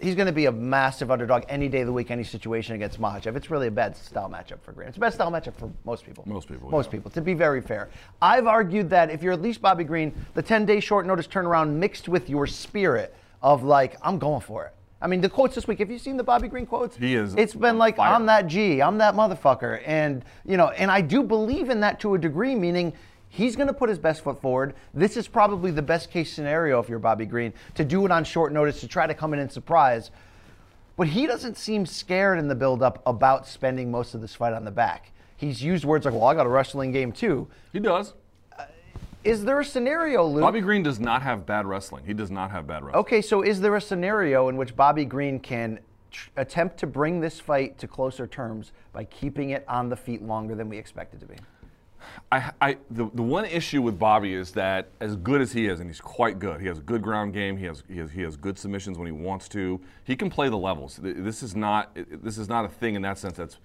he's 0.00 0.14
going 0.14 0.28
to 0.28 0.32
be 0.32 0.46
a 0.46 0.52
massive 0.52 1.10
underdog 1.10 1.42
any 1.48 1.68
day 1.68 1.80
of 1.80 1.88
the 1.88 1.92
week, 1.92 2.12
any 2.12 2.22
situation 2.22 2.76
against 2.76 3.00
Makhachev. 3.00 3.34
It's 3.34 3.50
really 3.50 3.66
a 3.66 3.70
bad 3.72 3.96
style 3.96 4.30
matchup 4.30 4.60
for 4.60 4.70
Green. 4.70 4.86
It's 4.86 4.96
a 4.96 5.00
bad 5.00 5.12
style 5.12 5.32
matchup 5.32 5.56
for 5.56 5.72
most 5.84 6.06
people. 6.06 6.22
Most 6.24 6.46
people, 6.46 6.70
Most 6.70 6.86
yeah. 6.86 6.92
people, 6.92 7.10
to 7.10 7.20
be 7.20 7.34
very 7.34 7.60
fair. 7.60 7.88
I've 8.22 8.46
argued 8.46 8.88
that 8.90 9.10
if 9.10 9.24
you're 9.24 9.32
at 9.32 9.42
least 9.42 9.60
Bobby 9.60 9.82
Green, 9.82 10.14
the 10.34 10.42
10 10.42 10.66
day 10.66 10.78
short 10.78 11.04
notice 11.04 11.26
turnaround 11.26 11.70
mixed 11.72 12.08
with 12.08 12.30
your 12.30 12.46
spirit 12.46 13.12
of 13.42 13.64
like, 13.64 13.96
I'm 14.02 14.20
going 14.20 14.40
for 14.40 14.66
it. 14.66 14.74
I 15.04 15.06
mean, 15.06 15.20
the 15.20 15.28
quotes 15.28 15.54
this 15.54 15.68
week, 15.68 15.80
have 15.80 15.90
you 15.90 15.98
seen 15.98 16.16
the 16.16 16.24
Bobby 16.24 16.48
Green 16.48 16.64
quotes? 16.64 16.96
He 16.96 17.14
is 17.14 17.34
It's 17.34 17.54
been 17.54 17.76
like, 17.76 17.96
fire. 17.96 18.14
I'm 18.14 18.24
that 18.24 18.46
G, 18.46 18.80
I'm 18.80 18.96
that 18.98 19.14
motherfucker. 19.14 19.82
And, 19.84 20.24
you 20.46 20.56
know, 20.56 20.70
and 20.70 20.90
I 20.90 21.02
do 21.02 21.22
believe 21.22 21.68
in 21.68 21.80
that 21.80 22.00
to 22.00 22.14
a 22.14 22.18
degree, 22.18 22.54
meaning 22.54 22.94
he's 23.28 23.54
going 23.54 23.66
to 23.66 23.74
put 23.74 23.90
his 23.90 23.98
best 23.98 24.24
foot 24.24 24.40
forward. 24.40 24.72
This 24.94 25.18
is 25.18 25.28
probably 25.28 25.70
the 25.70 25.82
best 25.82 26.10
case 26.10 26.32
scenario 26.32 26.78
if 26.78 26.88
you're 26.88 26.98
Bobby 26.98 27.26
Green 27.26 27.52
to 27.74 27.84
do 27.84 28.06
it 28.06 28.10
on 28.10 28.24
short 28.24 28.50
notice, 28.50 28.80
to 28.80 28.88
try 28.88 29.06
to 29.06 29.12
come 29.12 29.34
in 29.34 29.40
and 29.40 29.52
surprise. 29.52 30.10
But 30.96 31.08
he 31.08 31.26
doesn't 31.26 31.58
seem 31.58 31.84
scared 31.84 32.38
in 32.38 32.48
the 32.48 32.54
buildup 32.54 33.02
about 33.04 33.46
spending 33.46 33.90
most 33.90 34.14
of 34.14 34.22
this 34.22 34.34
fight 34.34 34.54
on 34.54 34.64
the 34.64 34.70
back. 34.70 35.12
He's 35.36 35.62
used 35.62 35.84
words 35.84 36.06
like, 36.06 36.14
well, 36.14 36.24
I 36.24 36.34
got 36.34 36.46
a 36.46 36.48
wrestling 36.48 36.92
game 36.92 37.12
too. 37.12 37.46
He 37.74 37.78
does. 37.78 38.14
Is 39.24 39.44
there 39.44 39.58
a 39.58 39.64
scenario, 39.64 40.26
Luke? 40.26 40.42
Bobby 40.42 40.60
Green 40.60 40.82
does 40.82 41.00
not 41.00 41.22
have 41.22 41.46
bad 41.46 41.66
wrestling. 41.66 42.04
He 42.04 42.12
does 42.12 42.30
not 42.30 42.50
have 42.50 42.66
bad 42.66 42.84
wrestling. 42.84 43.00
Okay, 43.00 43.22
so 43.22 43.42
is 43.42 43.60
there 43.60 43.74
a 43.74 43.80
scenario 43.80 44.48
in 44.48 44.56
which 44.56 44.76
Bobby 44.76 45.06
Green 45.06 45.40
can 45.40 45.80
tr- 46.10 46.28
attempt 46.36 46.76
to 46.78 46.86
bring 46.86 47.20
this 47.20 47.40
fight 47.40 47.78
to 47.78 47.88
closer 47.88 48.26
terms 48.26 48.72
by 48.92 49.04
keeping 49.04 49.50
it 49.50 49.64
on 49.66 49.88
the 49.88 49.96
feet 49.96 50.22
longer 50.22 50.54
than 50.54 50.68
we 50.68 50.76
expect 50.76 51.14
it 51.14 51.20
to 51.20 51.26
be? 51.26 51.36
I, 52.30 52.50
I, 52.60 52.76
the, 52.90 53.08
the 53.14 53.22
one 53.22 53.46
issue 53.46 53.80
with 53.80 53.98
Bobby 53.98 54.34
is 54.34 54.52
that 54.52 54.88
as 55.00 55.16
good 55.16 55.40
as 55.40 55.52
he 55.52 55.66
is, 55.66 55.80
and 55.80 55.88
he's 55.88 56.02
quite 56.02 56.38
good, 56.38 56.60
he 56.60 56.66
has 56.66 56.78
a 56.78 56.82
good 56.82 57.00
ground 57.00 57.32
game. 57.32 57.56
He 57.56 57.64
has, 57.64 57.82
he 57.88 57.96
has, 57.96 58.10
he 58.10 58.20
has 58.20 58.36
good 58.36 58.58
submissions 58.58 58.98
when 58.98 59.06
he 59.06 59.12
wants 59.12 59.48
to. 59.50 59.80
He 60.04 60.14
can 60.14 60.28
play 60.28 60.50
the 60.50 60.58
levels. 60.58 61.00
This 61.02 61.42
is 61.42 61.56
not 61.56 61.96
this 62.22 62.36
is 62.36 62.46
not 62.46 62.66
a 62.66 62.68
thing 62.68 62.94
in 62.94 63.02
that 63.02 63.16
sense 63.16 63.38
that's 63.38 63.58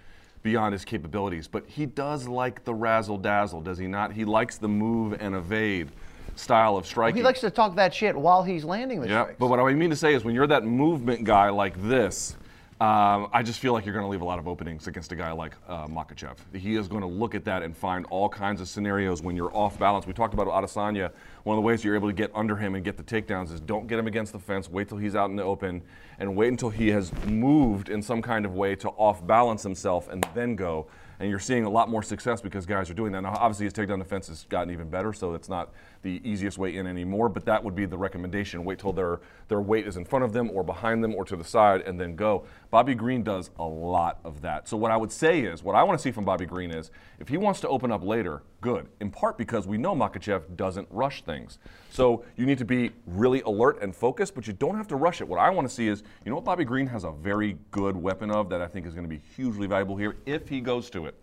beyond 0.43 0.73
his 0.73 0.85
capabilities. 0.85 1.47
But 1.47 1.65
he 1.67 1.85
does 1.85 2.27
like 2.27 2.63
the 2.63 2.73
razzle 2.73 3.17
dazzle, 3.17 3.61
does 3.61 3.77
he 3.77 3.87
not? 3.87 4.13
He 4.13 4.25
likes 4.25 4.57
the 4.57 4.67
move 4.67 5.17
and 5.19 5.35
evade 5.35 5.89
style 6.35 6.77
of 6.77 6.85
striking. 6.85 7.17
He 7.17 7.23
likes 7.23 7.41
to 7.41 7.49
talk 7.49 7.75
that 7.75 7.93
shit 7.93 8.15
while 8.15 8.43
he's 8.43 8.63
landing 8.63 9.01
the 9.01 9.07
Yeah, 9.09 9.23
strikes. 9.23 9.39
but 9.39 9.47
what 9.47 9.59
I 9.59 9.73
mean 9.73 9.89
to 9.89 9.95
say 9.95 10.13
is 10.13 10.23
when 10.23 10.33
you're 10.35 10.47
that 10.47 10.63
movement 10.63 11.25
guy 11.25 11.49
like 11.49 11.81
this, 11.81 12.37
um, 12.81 13.27
I 13.33 13.43
just 13.43 13.59
feel 13.59 13.73
like 13.73 13.85
you're 13.85 13.93
going 13.93 14.05
to 14.05 14.09
leave 14.09 14.21
a 14.21 14.25
lot 14.25 14.39
of 14.39 14.47
openings 14.47 14.87
against 14.87 15.11
a 15.11 15.15
guy 15.15 15.33
like 15.33 15.53
uh, 15.67 15.85
Makhachev. 15.87 16.37
He 16.53 16.77
is 16.77 16.87
going 16.87 17.01
to 17.01 17.07
look 17.07 17.35
at 17.35 17.43
that 17.43 17.61
and 17.61 17.75
find 17.75 18.05
all 18.09 18.29
kinds 18.29 18.61
of 18.61 18.69
scenarios 18.69 19.21
when 19.21 19.35
you're 19.35 19.53
off 19.53 19.77
balance. 19.77 20.07
We 20.07 20.13
talked 20.13 20.33
about 20.33 20.47
Adesanya. 20.47 21.11
One 21.43 21.57
of 21.57 21.61
the 21.61 21.65
ways 21.65 21.83
you're 21.83 21.95
able 21.95 22.07
to 22.07 22.13
get 22.13 22.31
under 22.33 22.55
him 22.55 22.75
and 22.75 22.85
get 22.85 22.95
the 22.95 23.03
takedowns 23.03 23.51
is 23.51 23.59
don't 23.59 23.87
get 23.87 23.99
him 23.99 24.07
against 24.07 24.31
the 24.31 24.39
fence. 24.39 24.69
Wait 24.69 24.87
till 24.87 24.97
he's 24.97 25.13
out 25.13 25.29
in 25.29 25.35
the 25.35 25.43
open, 25.43 25.81
and 26.19 26.37
wait 26.37 26.47
until 26.47 26.69
he 26.69 26.87
has 26.91 27.11
moved 27.25 27.89
in 27.89 28.01
some 28.01 28.21
kind 28.21 28.45
of 28.45 28.55
way 28.55 28.75
to 28.75 28.87
off 28.91 29.27
balance 29.27 29.61
himself, 29.61 30.07
and 30.07 30.25
then 30.33 30.55
go. 30.55 30.87
And 31.19 31.29
you're 31.29 31.39
seeing 31.39 31.65
a 31.65 31.69
lot 31.69 31.89
more 31.89 32.01
success 32.01 32.39
because 32.39 32.65
guys 32.65 32.89
are 32.89 32.93
doing 32.93 33.11
that. 33.11 33.23
Now, 33.23 33.33
obviously, 33.33 33.65
his 33.65 33.73
takedown 33.73 33.99
defense 33.99 34.29
has 34.29 34.45
gotten 34.47 34.71
even 34.71 34.89
better, 34.89 35.11
so 35.11 35.33
it's 35.33 35.49
not 35.49 35.73
the 36.01 36.21
easiest 36.23 36.57
way 36.57 36.75
in 36.75 36.87
anymore. 36.87 37.29
But 37.29 37.45
that 37.45 37.63
would 37.63 37.75
be 37.75 37.85
the 37.85 37.97
recommendation: 37.97 38.63
wait 38.63 38.79
till 38.79 38.93
their 38.93 39.19
their 39.47 39.61
weight 39.61 39.87
is 39.87 39.97
in 39.97 40.05
front 40.05 40.25
of 40.25 40.33
them, 40.33 40.49
or 40.51 40.63
behind 40.63 41.03
them, 41.03 41.15
or 41.15 41.25
to 41.25 41.35
the 41.35 41.43
side, 41.43 41.81
and 41.81 41.99
then 41.99 42.15
go. 42.15 42.45
Bobby 42.69 42.93
Green 42.93 43.23
does 43.23 43.49
a 43.57 43.63
lot 43.63 44.19
of 44.23 44.41
that. 44.41 44.67
So 44.67 44.77
what 44.77 44.91
I 44.91 44.97
would 44.97 45.11
say 45.11 45.41
is, 45.41 45.63
what 45.63 45.75
I 45.75 45.83
want 45.83 45.97
to 45.97 46.01
see 46.03 46.11
from 46.11 46.25
Bobby 46.25 46.45
Green 46.45 46.71
is, 46.71 46.91
if 47.19 47.27
he 47.27 47.37
wants 47.37 47.59
to 47.61 47.67
open 47.67 47.91
up 47.91 48.03
later, 48.03 48.43
good. 48.61 48.87
In 48.99 49.09
part 49.09 49.37
because 49.37 49.65
we 49.65 49.77
know 49.77 49.95
Makhachev 49.95 50.55
doesn't 50.55 50.87
rush 50.91 51.23
things. 51.23 51.57
So 51.89 52.23
you 52.37 52.45
need 52.45 52.59
to 52.59 52.65
be 52.65 52.91
really 53.07 53.41
alert 53.41 53.81
and 53.81 53.95
focused, 53.95 54.35
but 54.35 54.45
you 54.45 54.53
don't 54.53 54.75
have 54.75 54.87
to 54.89 54.95
rush 54.95 55.21
it. 55.21 55.27
What 55.27 55.39
I 55.39 55.49
want 55.49 55.67
to 55.67 55.73
see 55.73 55.87
is, 55.87 56.03
you 56.23 56.29
know 56.29 56.35
what 56.35 56.45
Bobby 56.45 56.65
Green 56.65 56.87
has 56.87 57.03
a 57.03 57.11
very 57.11 57.57
good 57.71 57.95
weapon 57.95 58.29
of 58.29 58.49
that 58.49 58.61
I 58.61 58.67
think 58.67 58.85
is 58.85 58.93
going 58.93 59.05
to 59.05 59.09
be 59.09 59.21
hugely 59.35 59.67
valuable 59.67 59.97
here 59.97 60.15
if 60.25 60.47
he 60.47 60.61
goes 60.61 60.89
to 60.91 61.07
it. 61.07 61.15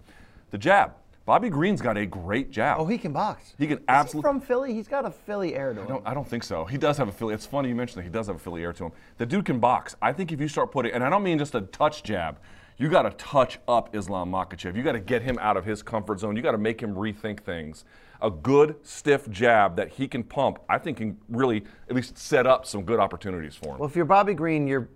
The 0.50 0.58
jab. 0.58 0.94
Bobby 1.26 1.48
Green's 1.50 1.82
got 1.82 1.96
a 1.98 2.06
great 2.06 2.52
jab. 2.52 2.78
oh, 2.78 2.86
he 2.86 2.96
can 2.96 3.12
box. 3.12 3.54
He 3.58 3.66
can 3.66 3.80
absolutely. 3.88 4.30
from 4.30 4.40
Philly? 4.40 4.72
He's 4.72 4.86
got 4.86 5.04
a 5.04 5.10
Philly 5.10 5.56
air 5.56 5.74
to 5.74 5.80
him. 5.80 5.88
No, 5.88 6.02
I 6.06 6.14
don't 6.14 6.26
think 6.26 6.44
so. 6.44 6.64
He 6.64 6.78
does 6.78 6.96
have 6.98 7.08
a 7.08 7.12
Philly. 7.12 7.34
It's 7.34 7.44
funny 7.44 7.68
you 7.68 7.74
mentioned 7.74 7.98
that. 7.98 8.04
He 8.04 8.12
does 8.12 8.28
have 8.28 8.36
a 8.36 8.38
Philly 8.38 8.62
air 8.62 8.72
to 8.72 8.84
him. 8.84 8.92
The 9.18 9.26
dude 9.26 9.44
can 9.44 9.58
box. 9.58 9.96
I 10.00 10.12
think 10.12 10.30
if 10.30 10.40
you 10.40 10.46
start 10.46 10.70
putting, 10.70 10.92
and 10.92 11.02
I 11.02 11.10
don't 11.10 11.24
mean 11.24 11.36
just 11.36 11.56
a 11.56 11.62
touch 11.62 12.04
jab, 12.04 12.38
you 12.78 12.88
got 12.88 13.02
to 13.02 13.10
touch 13.10 13.58
up 13.66 13.96
Islam 13.96 14.30
Makhachev. 14.30 14.76
You 14.76 14.84
got 14.84 14.92
to 14.92 15.00
get 15.00 15.22
him 15.22 15.36
out 15.40 15.56
of 15.56 15.64
his 15.64 15.82
comfort 15.82 16.20
zone. 16.20 16.36
You 16.36 16.42
got 16.42 16.52
to 16.52 16.58
make 16.58 16.80
him 16.80 16.94
rethink 16.94 17.40
things. 17.40 17.84
A 18.22 18.30
good 18.30 18.76
stiff 18.82 19.28
jab 19.28 19.74
that 19.76 19.88
he 19.88 20.06
can 20.06 20.22
pump, 20.22 20.60
I 20.68 20.78
think, 20.78 20.98
can 20.98 21.18
really 21.28 21.64
at 21.90 21.96
least 21.96 22.16
set 22.16 22.46
up 22.46 22.66
some 22.66 22.84
good 22.84 23.00
opportunities 23.00 23.56
for 23.56 23.72
him. 23.74 23.78
Well, 23.78 23.88
if 23.88 23.96
you're 23.96 24.04
Bobby 24.04 24.34
Green, 24.34 24.66
you're. 24.68 24.88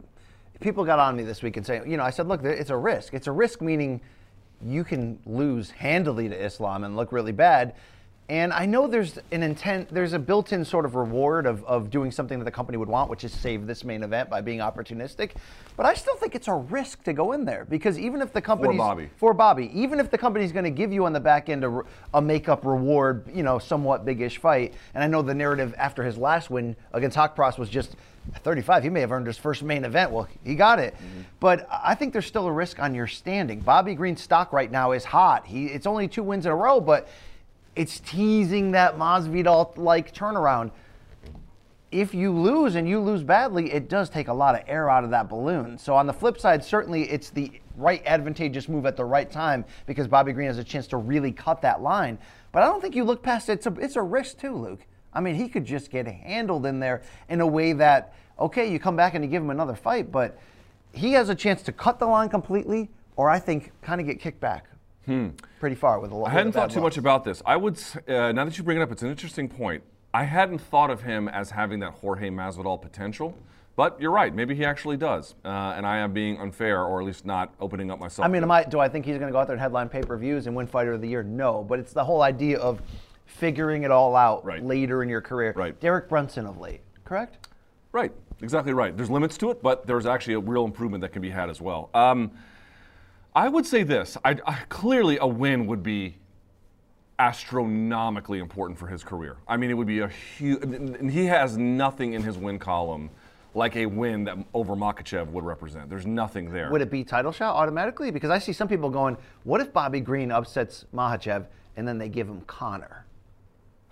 People 0.61 0.85
got 0.85 0.99
on 0.99 1.17
me 1.17 1.25
this 1.25 1.43
week 1.43 1.57
and 1.57 1.65
say, 1.65 1.81
you 1.87 1.97
know, 1.97 2.03
I 2.03 2.11
said, 2.11 2.29
look, 2.29 2.45
it's 2.45 2.69
a 2.69 2.77
risk. 2.77 3.15
It's 3.15 3.27
a 3.27 3.33
risk 3.33 3.63
meaning 3.63 4.01
you 4.65 4.85
can 4.85 5.19
lose 5.27 5.71
handily 5.71 6.29
to 6.29 6.45
Islam 6.45 6.85
and 6.85 6.97
look 6.97 7.13
really 7.13 7.33
bad. 7.33 7.75
And 8.31 8.53
I 8.53 8.65
know 8.65 8.87
there's 8.87 9.19
an 9.33 9.43
intent, 9.43 9.93
there's 9.93 10.13
a 10.13 10.19
built-in 10.19 10.65
sort 10.65 10.85
of 10.85 10.95
reward 10.95 11.47
of, 11.47 11.65
of 11.65 11.91
doing 11.91 12.13
something 12.13 12.39
that 12.39 12.45
the 12.45 12.51
company 12.53 12.79
would 12.79 12.89
want, 12.89 13.11
which 13.11 13.25
is 13.25 13.33
save 13.33 13.67
this 13.67 13.83
main 13.83 14.05
event 14.05 14.31
by 14.31 14.41
being 14.41 14.61
opportunistic. 14.61 15.33
But 15.77 15.85
I 15.85 15.95
still 15.95 16.15
think 16.15 16.37
it's 16.37 16.47
a 16.47 16.55
risk 16.55 17.03
to 17.05 17.13
go 17.13 17.33
in 17.33 17.45
there 17.45 17.65
because 17.65 17.99
even 17.99 18.23
if 18.23 18.33
the 18.33 18.41
company 18.41 18.77
Bobby. 18.77 19.11
for 19.17 19.35
Bobby, 19.35 19.69
even 19.75 19.99
if 19.99 20.13
the 20.13 20.19
company's 20.19 20.53
going 20.53 20.65
to 20.65 20.71
give 20.71 20.93
you 20.93 21.07
on 21.07 21.13
the 21.13 21.19
back 21.19 21.49
end 21.49 21.65
a, 21.65 21.83
a 22.15 22.23
makeup 22.23 22.65
reward, 22.65 23.25
you 23.35 23.43
know, 23.43 23.59
somewhat 23.59 24.05
big-ish 24.05 24.39
fight, 24.39 24.75
and 24.95 25.03
I 25.03 25.09
know 25.09 25.23
the 25.23 25.35
narrative 25.35 25.75
after 25.77 26.05
his 26.05 26.17
last 26.17 26.51
win 26.51 26.77
against 26.93 27.17
Haqparast 27.17 27.59
was 27.59 27.69
just 27.69 27.97
at 28.35 28.43
35, 28.45 28.83
he 28.83 28.91
may 28.91 29.01
have 29.01 29.13
earned 29.13 29.27
his 29.27 29.39
first 29.39 29.63
main 29.63 29.85
event. 29.85 30.11
Well, 30.11 30.29
he 30.45 30.55
got 30.55 30.79
it. 30.79 30.95
Mm-hmm. 30.95 31.21
But 31.41 31.67
I 31.71 31.95
think 31.95 32.13
there's 32.13 32.27
still 32.27 32.47
a 32.47 32.53
risk 32.53 32.79
on 32.79 32.95
your 32.95 33.07
standing. 33.07 33.61
Bobby 33.61 33.95
Green's 33.95 34.23
stock 34.23 34.53
right 34.53 34.71
now 34.71 34.93
is 34.93 35.05
hot. 35.05 35.47
He 35.47 35.67
it's 35.67 35.87
only 35.87 36.09
two 36.09 36.23
wins 36.23 36.47
in 36.47 36.53
a 36.53 36.57
row, 36.57 36.81
but 36.81 37.09
it's 37.77 38.01
teasing 38.01 38.73
that 38.73 38.97
Masvidal-like 38.97 40.15
turnaround. 40.15 40.71
If 41.91 42.15
you 42.15 42.33
lose 42.33 42.77
and 42.77 42.89
you 42.89 43.01
lose 43.01 43.25
badly, 43.25 43.73
it 43.73 43.89
does 43.89 44.11
take 44.11 44.29
a 44.29 44.33
lot 44.33 44.55
of 44.55 44.63
air 44.69 44.89
out 44.89 45.03
of 45.03 45.11
that 45.11 45.29
balloon. 45.29 45.77
So 45.77 45.95
on 45.97 46.07
the 46.07 46.13
flip 46.13 46.39
side, 46.39 46.65
certainly 46.65 47.11
it's 47.11 47.31
the 47.31 47.51
right 47.77 48.03
advantageous 48.07 48.69
move 48.69 48.87
at 48.87 48.97
the 48.97 49.05
right 49.05 49.31
time 49.31 49.65
because 49.87 50.07
Bobby 50.07 50.33
Green 50.33 50.47
has 50.47 50.59
a 50.59 50.65
chance 50.65 50.87
to 50.89 50.99
really 50.99 51.33
cut 51.33 51.63
that 51.63 51.83
line. 51.83 52.19
But 52.53 52.63
I 52.63 52.67
don't 52.67 52.81
think 52.81 52.95
you 52.95 53.03
look 53.03 53.23
past 53.23 53.49
it. 53.49 53.55
It's 53.55 53.67
a, 53.67 53.75
it's 53.81 53.97
a 53.97 54.03
risk 54.03 54.39
too, 54.39 54.55
Luke. 54.55 54.87
I 55.13 55.21
mean, 55.21 55.35
he 55.35 55.49
could 55.49 55.65
just 55.65 55.91
get 55.91 56.07
handled 56.07 56.67
in 56.67 56.81
there 56.81 57.03
in 57.29 57.41
a 57.41 57.47
way 57.47 57.73
that, 57.75 58.15
okay, 58.39 58.71
you 58.71 58.79
come 58.79 58.97
back 58.97 59.15
and 59.15 59.25
you 59.25 59.31
give 59.31 59.43
him 59.43 59.51
another 59.51 59.75
fight, 59.75 60.13
but 60.13 60.39
he 60.93 61.13
has 61.13 61.29
a 61.29 61.35
chance 61.35 61.63
to 61.63 61.73
cut 61.73 61.99
the 61.99 62.07
line 62.07 62.29
completely, 62.29 62.91
or 63.17 63.29
I 63.29 63.39
think 63.39 63.73
kind 63.83 64.01
of 64.01 64.07
get 64.07 64.21
kicked 64.21 64.41
back 64.41 64.67
pretty 65.59 65.75
far 65.75 65.99
with 65.99 66.13
a 66.13 66.15
lot. 66.15 66.31
Hmm. 66.31 66.37
I 66.37 66.39
hadn't 66.39 66.53
thought 66.53 66.71
too 66.71 66.81
much 66.81 66.97
about 66.97 67.25
this. 67.25 67.43
I 67.45 67.57
would, 67.57 67.83
uh, 68.07 68.31
now 68.33 68.45
that 68.45 68.57
you 68.57 68.63
bring 68.63 68.79
it 68.79 68.83
up, 68.83 68.93
it's 68.93 69.03
an 69.03 69.11
interesting 69.11 69.49
point. 69.49 69.83
I 70.15 70.25
hadn't 70.25 70.61
thought 70.61 70.91
of 70.91 71.03
him 71.03 71.29
as 71.29 71.51
having 71.51 71.81
that 71.81 71.95
Jorge 71.95 72.31
Masvidal 72.31 72.81
potential, 72.81 73.37
but 73.75 74.01
you're 74.01 74.11
right. 74.13 74.33
Maybe 74.33 74.55
he 74.55 74.65
actually 74.65 74.97
does, 74.97 75.35
uh, 75.45 75.49
and 75.77 75.87
I 75.87 75.99
am 75.99 76.13
being 76.13 76.39
unfair, 76.39 76.85
or 76.85 77.01
at 77.01 77.07
least 77.07 77.27
not 77.27 77.55
opening 77.61 77.91
up 77.91 77.99
myself. 77.99 78.25
I 78.25 78.29
mean, 78.29 78.43
am 78.43 78.51
I, 78.51 78.63
do 78.63 78.79
I 78.79 78.89
think 78.89 79.05
he's 79.05 79.19
going 79.19 79.29
to 79.29 79.33
go 79.33 79.39
out 79.39 79.47
there 79.47 79.55
and 79.55 79.61
headline 79.61 79.89
pay-per-views 79.89 80.47
and 80.47 80.55
win 80.55 80.67
Fighter 80.69 80.93
of 80.93 81.01
the 81.01 81.09
Year? 81.09 81.23
No, 81.23 81.65
but 81.65 81.79
it's 81.81 81.93
the 81.93 82.05
whole 82.05 82.23
idea 82.23 82.59
of 82.59 82.81
figuring 83.31 83.85
it 83.85 83.91
all 83.91 84.17
out 84.17 84.45
Right. 84.45 84.63
later 84.63 85.03
in 85.03 85.09
your 85.09 85.21
career. 85.21 85.53
Right. 85.57 85.79
Derek 85.81 86.09
Brunson 86.09 86.47
of 86.47 86.59
late, 86.59 86.81
correct? 87.05 87.49
Right, 87.93 88.13
exactly 88.41 88.73
right. 88.73 88.97
There's 88.97 89.11
limits 89.11 89.37
to 89.39 89.51
it, 89.51 89.63
but 89.63 89.87
there's 89.87 90.07
actually 90.07 90.35
a 90.35 90.41
real 90.41 90.65
improvement 90.65 91.01
that 91.03 91.13
can 91.13 91.23
be 91.23 91.31
had 91.31 91.51
as 91.51 91.61
well. 91.61 91.91
Um, 91.95 92.31
I 93.35 93.49
would 93.49 93.67
say 93.67 93.83
this: 93.83 94.17
I, 94.25 94.37
I, 94.47 94.59
clearly, 94.69 95.19
a 95.21 95.27
win 95.27 95.67
would 95.67 95.83
be 95.83 96.17
astronomically 97.19 98.39
important 98.39 98.79
for 98.79 98.87
his 98.87 99.05
career. 99.05 99.37
I 99.47 99.57
mean, 99.57 99.71
it 99.71 99.75
would 99.75 99.87
be 99.87 100.01
a 100.01 100.09
huge. 100.09 101.11
He 101.13 101.27
has 101.27 101.57
nothing 101.57 102.15
in 102.15 102.23
his 102.23 102.37
win 102.37 102.59
column 102.59 103.11
like 103.55 103.75
a 103.77 103.87
win 103.87 104.25
that 104.25 104.37
over 104.55 104.75
Makhachev 104.77 105.27
would 105.29 105.45
represent. 105.45 105.91
There's 105.91 106.07
nothing 106.07 106.53
there. 106.53 106.71
Would 106.71 106.83
it 106.83 106.91
be 106.91 107.03
title 107.05 107.33
shot 107.33 107.57
automatically? 107.57 108.11
Because 108.13 108.31
I 108.31 108.39
see 108.39 108.53
some 108.53 108.69
people 108.69 108.91
going, 108.91 109.17
"What 109.45 109.61
if 109.61 109.73
Bobby 109.73 110.01
Green 110.01 110.31
upsets 110.31 110.85
Makhachev 110.95 111.47
and 111.77 111.87
then 111.87 111.99
they 111.99 112.09
give 112.09 112.29
him 112.29 112.43
Conor?" 112.43 113.05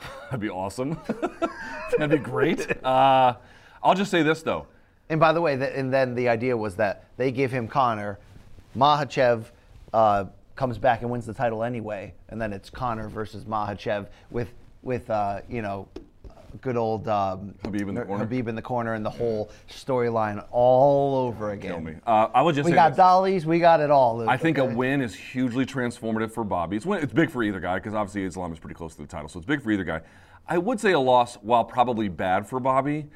That'd 0.24 0.40
be 0.40 0.50
awesome. 0.50 0.98
That'd 1.98 2.10
be 2.10 2.18
great. 2.18 2.84
Uh, 2.84 3.34
I'll 3.82 3.94
just 3.94 4.10
say 4.10 4.22
this 4.22 4.42
though. 4.42 4.66
And 5.08 5.18
by 5.18 5.32
the 5.32 5.40
way, 5.40 5.56
th- 5.56 5.72
and 5.74 5.92
then 5.92 6.14
the 6.14 6.28
idea 6.28 6.56
was 6.56 6.76
that 6.76 7.04
they 7.16 7.32
give 7.32 7.50
him 7.50 7.66
Conor, 7.66 8.18
Makhachev 8.76 9.44
uh, 9.92 10.26
comes 10.54 10.76
back 10.76 11.02
and 11.02 11.10
wins 11.10 11.24
the 11.24 11.32
title 11.32 11.62
anyway, 11.62 12.14
and 12.28 12.40
then 12.40 12.52
it's 12.52 12.68
Conor 12.68 13.08
versus 13.08 13.44
Makhachev 13.44 14.08
with 14.30 14.48
with 14.82 15.08
uh, 15.10 15.40
you 15.48 15.62
know 15.62 15.88
good 16.60 16.76
old 16.76 17.08
um, 17.08 17.54
Khabib 17.62 17.88
in 17.88 17.94
the 17.94 18.04
corner. 18.04 18.26
Khabib 18.26 18.48
in 18.48 18.54
the 18.54 18.62
corner, 18.62 18.94
and 18.94 19.04
the 19.04 19.10
whole 19.10 19.50
storyline 19.70 20.44
all 20.50 21.14
over 21.16 21.52
again. 21.52 21.72
Kill 21.72 21.80
me. 21.80 21.94
Uh, 22.06 22.28
I 22.34 22.42
would 22.42 22.54
just 22.54 22.66
We 22.66 22.72
got 22.72 22.90
this. 22.90 22.96
dollies, 22.96 23.46
we 23.46 23.58
got 23.58 23.80
it 23.80 23.90
all. 23.90 24.18
Luke, 24.18 24.28
I 24.28 24.36
think 24.36 24.58
okay? 24.58 24.72
a 24.72 24.76
win 24.76 25.00
is 25.00 25.14
hugely 25.14 25.66
transformative 25.66 26.32
for 26.32 26.44
Bobby. 26.44 26.76
It's, 26.76 26.86
win- 26.86 27.02
it's 27.02 27.12
big 27.12 27.30
for 27.30 27.42
either 27.42 27.60
guy 27.60 27.76
because 27.76 27.94
obviously 27.94 28.24
Islam 28.24 28.52
is 28.52 28.58
pretty 28.58 28.74
close 28.74 28.94
to 28.96 29.02
the 29.02 29.08
title, 29.08 29.28
so 29.28 29.38
it's 29.38 29.46
big 29.46 29.62
for 29.62 29.70
either 29.70 29.84
guy. 29.84 30.00
I 30.48 30.58
would 30.58 30.80
say 30.80 30.92
a 30.92 31.00
loss, 31.00 31.34
while 31.36 31.64
probably 31.64 32.08
bad 32.08 32.46
for 32.48 32.58
Bobby, 32.58 33.06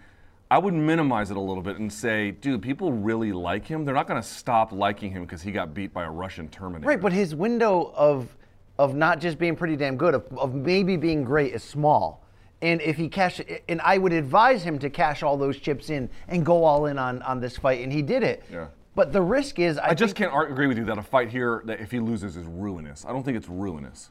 I 0.50 0.58
would 0.58 0.74
minimize 0.74 1.30
it 1.30 1.38
a 1.38 1.40
little 1.40 1.62
bit 1.62 1.78
and 1.78 1.90
say, 1.90 2.32
dude, 2.32 2.60
people 2.60 2.92
really 2.92 3.32
like 3.32 3.66
him. 3.66 3.86
They're 3.86 3.94
not 3.94 4.06
going 4.06 4.20
to 4.20 4.28
stop 4.28 4.70
liking 4.70 5.10
him 5.10 5.22
because 5.22 5.40
he 5.40 5.50
got 5.50 5.72
beat 5.72 5.94
by 5.94 6.04
a 6.04 6.10
Russian 6.10 6.48
Terminator. 6.48 6.86
Right, 6.86 7.00
but 7.00 7.12
his 7.12 7.34
window 7.34 7.92
of 7.96 8.36
of 8.78 8.94
not 8.94 9.20
just 9.20 9.38
being 9.38 9.54
pretty 9.54 9.76
damn 9.76 9.96
good, 9.96 10.14
of, 10.14 10.26
of 10.36 10.54
maybe 10.54 10.96
being 10.96 11.24
great, 11.24 11.54
is 11.54 11.62
small. 11.62 12.21
And 12.62 12.80
if 12.80 12.96
he 12.96 13.08
cash, 13.08 13.40
and 13.68 13.80
I 13.82 13.98
would 13.98 14.12
advise 14.12 14.62
him 14.62 14.78
to 14.78 14.88
cash 14.88 15.22
all 15.22 15.36
those 15.36 15.58
chips 15.58 15.90
in 15.90 16.08
and 16.28 16.46
go 16.46 16.64
all 16.64 16.86
in 16.86 16.98
on 16.98 17.20
on 17.22 17.40
this 17.40 17.56
fight, 17.56 17.82
and 17.82 17.92
he 17.92 18.02
did 18.02 18.22
it. 18.22 18.44
Yeah. 18.50 18.68
But 18.94 19.12
the 19.12 19.22
risk 19.22 19.58
is, 19.58 19.78
I, 19.78 19.90
I 19.90 19.94
just 19.94 20.14
can't 20.14 20.32
agree 20.50 20.66
with 20.66 20.78
you 20.78 20.84
that 20.84 20.98
a 20.98 21.02
fight 21.02 21.30
here, 21.30 21.62
that 21.64 21.80
if 21.80 21.90
he 21.90 21.98
loses, 21.98 22.36
is 22.36 22.46
ruinous. 22.46 23.04
I 23.06 23.12
don't 23.12 23.22
think 23.22 23.36
it's 23.36 23.48
ruinous. 23.48 24.10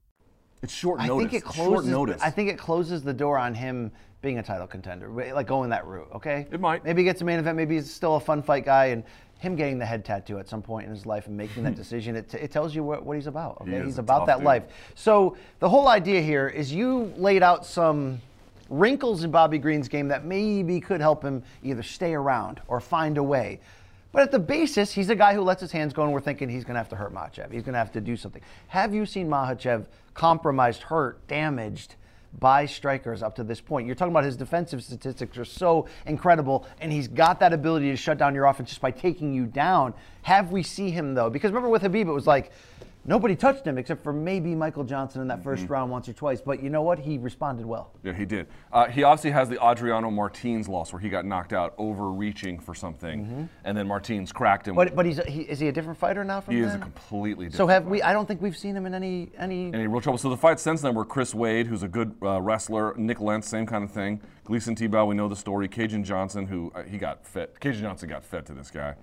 It's 0.61 0.73
short 0.73 0.99
notice. 1.01 1.09
I 1.11 1.17
think 1.19 1.33
it 1.33 1.37
It's 1.45 1.55
short 1.55 1.69
closes. 1.69 1.89
notice. 1.91 2.21
I 2.21 2.29
think 2.29 2.49
it 2.49 2.57
closes 2.57 3.01
the 3.03 3.13
door 3.13 3.37
on 3.37 3.53
him 3.53 3.91
being 4.21 4.37
a 4.37 4.43
title 4.43 4.67
contender, 4.67 5.09
like 5.33 5.47
going 5.47 5.71
that 5.71 5.85
route. 5.87 6.07
Okay. 6.15 6.45
It 6.51 6.59
might. 6.59 6.83
Maybe 6.83 7.01
he 7.01 7.03
gets 7.05 7.21
a 7.21 7.25
main 7.25 7.39
event. 7.39 7.57
Maybe 7.57 7.75
he's 7.75 7.91
still 7.91 8.15
a 8.17 8.19
fun 8.19 8.43
fight 8.43 8.65
guy, 8.65 8.87
and 8.87 9.03
him 9.39 9.55
getting 9.55 9.79
the 9.79 9.85
head 9.85 10.05
tattoo 10.05 10.37
at 10.37 10.47
some 10.47 10.61
point 10.61 10.85
in 10.85 10.93
his 10.93 11.07
life 11.07 11.25
and 11.25 11.35
making 11.35 11.63
that 11.63 11.75
decision, 11.83 12.15
it, 12.15 12.31
it 12.35 12.51
tells 12.51 12.75
you 12.75 12.83
what, 12.83 13.03
what 13.03 13.15
he's 13.15 13.25
about. 13.25 13.57
Okay. 13.61 13.77
is 13.77 13.85
he's 13.85 13.97
about 13.97 14.27
that 14.27 14.37
dude. 14.37 14.45
life. 14.45 14.63
So 14.93 15.35
the 15.59 15.67
whole 15.67 15.87
idea 15.87 16.21
here 16.21 16.47
is 16.47 16.71
you 16.71 17.11
laid 17.17 17.41
out 17.41 17.65
some 17.65 18.21
wrinkles 18.69 19.23
in 19.23 19.31
Bobby 19.31 19.57
Green's 19.57 19.87
game 19.87 20.07
that 20.09 20.23
maybe 20.25 20.79
could 20.79 21.01
help 21.01 21.23
him 21.23 21.41
either 21.63 21.81
stay 21.81 22.13
around 22.13 22.61
or 22.67 22.79
find 22.79 23.17
a 23.17 23.23
way. 23.23 23.59
But 24.11 24.23
at 24.23 24.31
the 24.31 24.39
basis, 24.39 24.91
he's 24.91 25.09
a 25.09 25.15
guy 25.15 25.33
who 25.33 25.41
lets 25.41 25.61
his 25.61 25.71
hands 25.71 25.93
go, 25.93 26.03
and 26.03 26.11
we're 26.11 26.21
thinking 26.21 26.49
he's 26.49 26.65
going 26.65 26.73
to 26.73 26.79
have 26.79 26.89
to 26.89 26.95
hurt 26.95 27.13
Makhachev. 27.13 27.51
He's 27.51 27.63
going 27.63 27.73
to 27.73 27.79
have 27.79 27.93
to 27.93 28.01
do 28.01 28.17
something. 28.17 28.41
Have 28.67 28.93
you 28.93 29.05
seen 29.05 29.29
Makhachev 29.29 29.85
compromised, 30.13 30.83
hurt, 30.83 31.25
damaged 31.27 31.95
by 32.39 32.65
strikers 32.65 33.23
up 33.23 33.35
to 33.35 33.43
this 33.43 33.61
point? 33.61 33.87
You're 33.87 33.95
talking 33.95 34.11
about 34.11 34.25
his 34.25 34.35
defensive 34.35 34.83
statistics 34.83 35.37
are 35.37 35.45
so 35.45 35.87
incredible, 36.05 36.67
and 36.81 36.91
he's 36.91 37.07
got 37.07 37.39
that 37.39 37.53
ability 37.53 37.89
to 37.89 37.95
shut 37.95 38.17
down 38.17 38.35
your 38.35 38.45
offense 38.45 38.69
just 38.69 38.81
by 38.81 38.91
taking 38.91 39.33
you 39.33 39.45
down. 39.45 39.93
Have 40.23 40.51
we 40.51 40.61
see 40.61 40.91
him 40.91 41.13
though? 41.13 41.29
Because 41.29 41.51
remember 41.51 41.69
with 41.69 41.83
Khabib, 41.83 42.07
it 42.07 42.11
was 42.11 42.27
like 42.27 42.51
nobody 43.05 43.35
touched 43.35 43.65
him 43.65 43.77
except 43.77 44.03
for 44.03 44.13
maybe 44.13 44.55
Michael 44.55 44.83
Johnson 44.83 45.21
in 45.21 45.27
that 45.27 45.43
1st 45.43 45.69
round 45.69 45.91
once 45.91 46.07
or 46.07 46.13
twice. 46.13 46.41
But 46.41 46.61
you 46.61 46.69
know 46.69 46.81
what? 46.81 46.99
He 46.99 47.17
responded 47.17 47.65
well. 47.65 47.91
Yeah, 48.03 48.13
he 48.13 48.25
did. 48.25 48.47
Uh, 48.71 48.87
he 48.87 49.03
obviously 49.03 49.31
has 49.31 49.49
the 49.49 49.63
Adriano 49.63 50.11
Martins 50.11 50.67
loss 50.67 50.93
where 50.93 50.99
he 50.99 51.09
got 51.09 51.25
knocked 51.25 51.53
out 51.53 51.73
overreaching 51.77 52.59
for 52.59 52.73
something, 52.75 53.49
and 53.63 53.77
then 53.77 53.87
Martins 53.87 54.31
cracked 54.31 54.67
him. 54.67 54.75
Mm-hmm. 54.75 54.95
But 54.95 54.95
but 54.95 55.05
he's 55.05 55.19
he, 55.27 55.41
is 55.41 55.59
he 55.59 55.67
a 55.67 55.71
different 55.71 55.97
fighter 55.97 56.23
now 56.23 56.41
from 56.41 56.55
he 56.55 56.61
then? 56.61 56.69
is 56.69 56.75
a 56.75 56.79
completely 56.79 57.45
different. 57.45 57.57
So 57.57 57.67
have 57.67 57.85
we? 57.85 58.01
I 58.01 58.13
don't 58.13 58.27
think 58.27 58.41
we've 58.41 58.57
seen 58.57 58.75
him 58.75 58.85
in 58.85 58.93
any 58.93 59.31
any. 59.37 59.73
Any 59.73 59.87
real 59.87 60.01
trouble. 60.01 60.17
So 60.17 60.29
the 60.29 60.37
fights 60.37 60.61
since 60.61 60.81
then 60.81 60.95
were 60.95 61.05
Chris 61.05 61.33
Wade, 61.33 61.67
who's 61.67 61.83
a 61.83 61.87
good 61.87 62.15
uh, 62.21 62.41
wrestler, 62.41 62.93
Nik 62.97 63.19
Lentz, 63.19 63.47
same 63.47 63.65
kind 63.65 63.83
of 63.83 63.91
thing. 63.91 64.21
Gleison 64.45 64.75
Tibau, 64.75 65.07
we 65.07 65.15
know 65.15 65.27
the 65.27 65.35
story. 65.35 65.69
Kajan 65.69 66.03
Johnson, 66.03 66.45
who 66.47 66.71
uh, 66.75 66.83
he 66.83 66.97
got 66.97 67.25
fed. 67.25 67.49
Kajan 67.59 67.81
Johnson 67.81 68.09
got 68.09 68.23
fed 68.23 68.45
to 68.47 68.53
this 68.53 68.71
guy. 68.71 68.95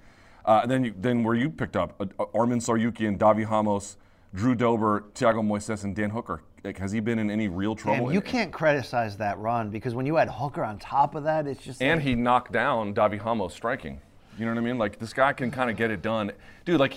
Uh, 0.48 0.64
then 0.64 0.82
you, 0.82 0.94
then 0.96 1.22
where 1.22 1.34
you 1.34 1.50
picked 1.50 1.76
up 1.76 1.94
uh, 2.00 2.06
uh, 2.18 2.24
Armin 2.34 2.58
Saryuki 2.58 3.06
and 3.06 3.20
Davi 3.20 3.48
Ramos, 3.48 3.98
Drew 4.34 4.54
Dober, 4.54 5.04
Thiago 5.14 5.46
Moises, 5.46 5.84
and 5.84 5.94
Dan 5.94 6.08
Hooker. 6.08 6.42
Like, 6.64 6.78
has 6.78 6.90
he 6.90 7.00
been 7.00 7.18
in 7.18 7.30
any 7.30 7.48
real 7.48 7.76
trouble? 7.76 8.06
And 8.06 8.14
you 8.14 8.22
can't 8.22 8.50
criticize 8.50 9.18
that 9.18 9.38
run 9.38 9.68
because 9.68 9.94
when 9.94 10.06
you 10.06 10.16
add 10.16 10.30
Hooker 10.30 10.64
on 10.64 10.78
top 10.78 11.14
of 11.14 11.24
that, 11.24 11.46
it's 11.46 11.62
just. 11.62 11.82
And 11.82 11.98
like, 11.98 12.08
he 12.08 12.14
knocked 12.14 12.50
down 12.50 12.94
Davi 12.94 13.22
Ramos 13.22 13.52
striking. 13.52 14.00
You 14.38 14.46
know 14.46 14.52
what 14.52 14.58
I 14.58 14.62
mean? 14.62 14.78
Like 14.78 14.98
this 14.98 15.12
guy 15.12 15.34
can 15.34 15.50
kind 15.50 15.68
of 15.68 15.76
get 15.76 15.90
it 15.90 16.00
done, 16.00 16.32
dude. 16.64 16.80
Like 16.80 16.94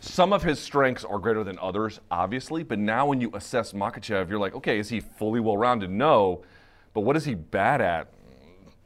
some 0.00 0.34
of 0.34 0.42
his 0.42 0.60
strengths 0.60 1.04
are 1.04 1.18
greater 1.18 1.42
than 1.42 1.58
others, 1.60 2.00
obviously. 2.10 2.64
But 2.64 2.78
now 2.78 3.06
when 3.06 3.18
you 3.18 3.30
assess 3.32 3.72
Makhachev, 3.72 4.28
you're 4.28 4.38
like, 4.38 4.54
okay, 4.56 4.78
is 4.78 4.90
he 4.90 5.00
fully 5.00 5.40
well-rounded? 5.40 5.88
No. 5.88 6.42
But 6.92 7.00
what 7.00 7.16
is 7.16 7.24
he 7.24 7.34
bad 7.34 7.80
at? 7.80 8.08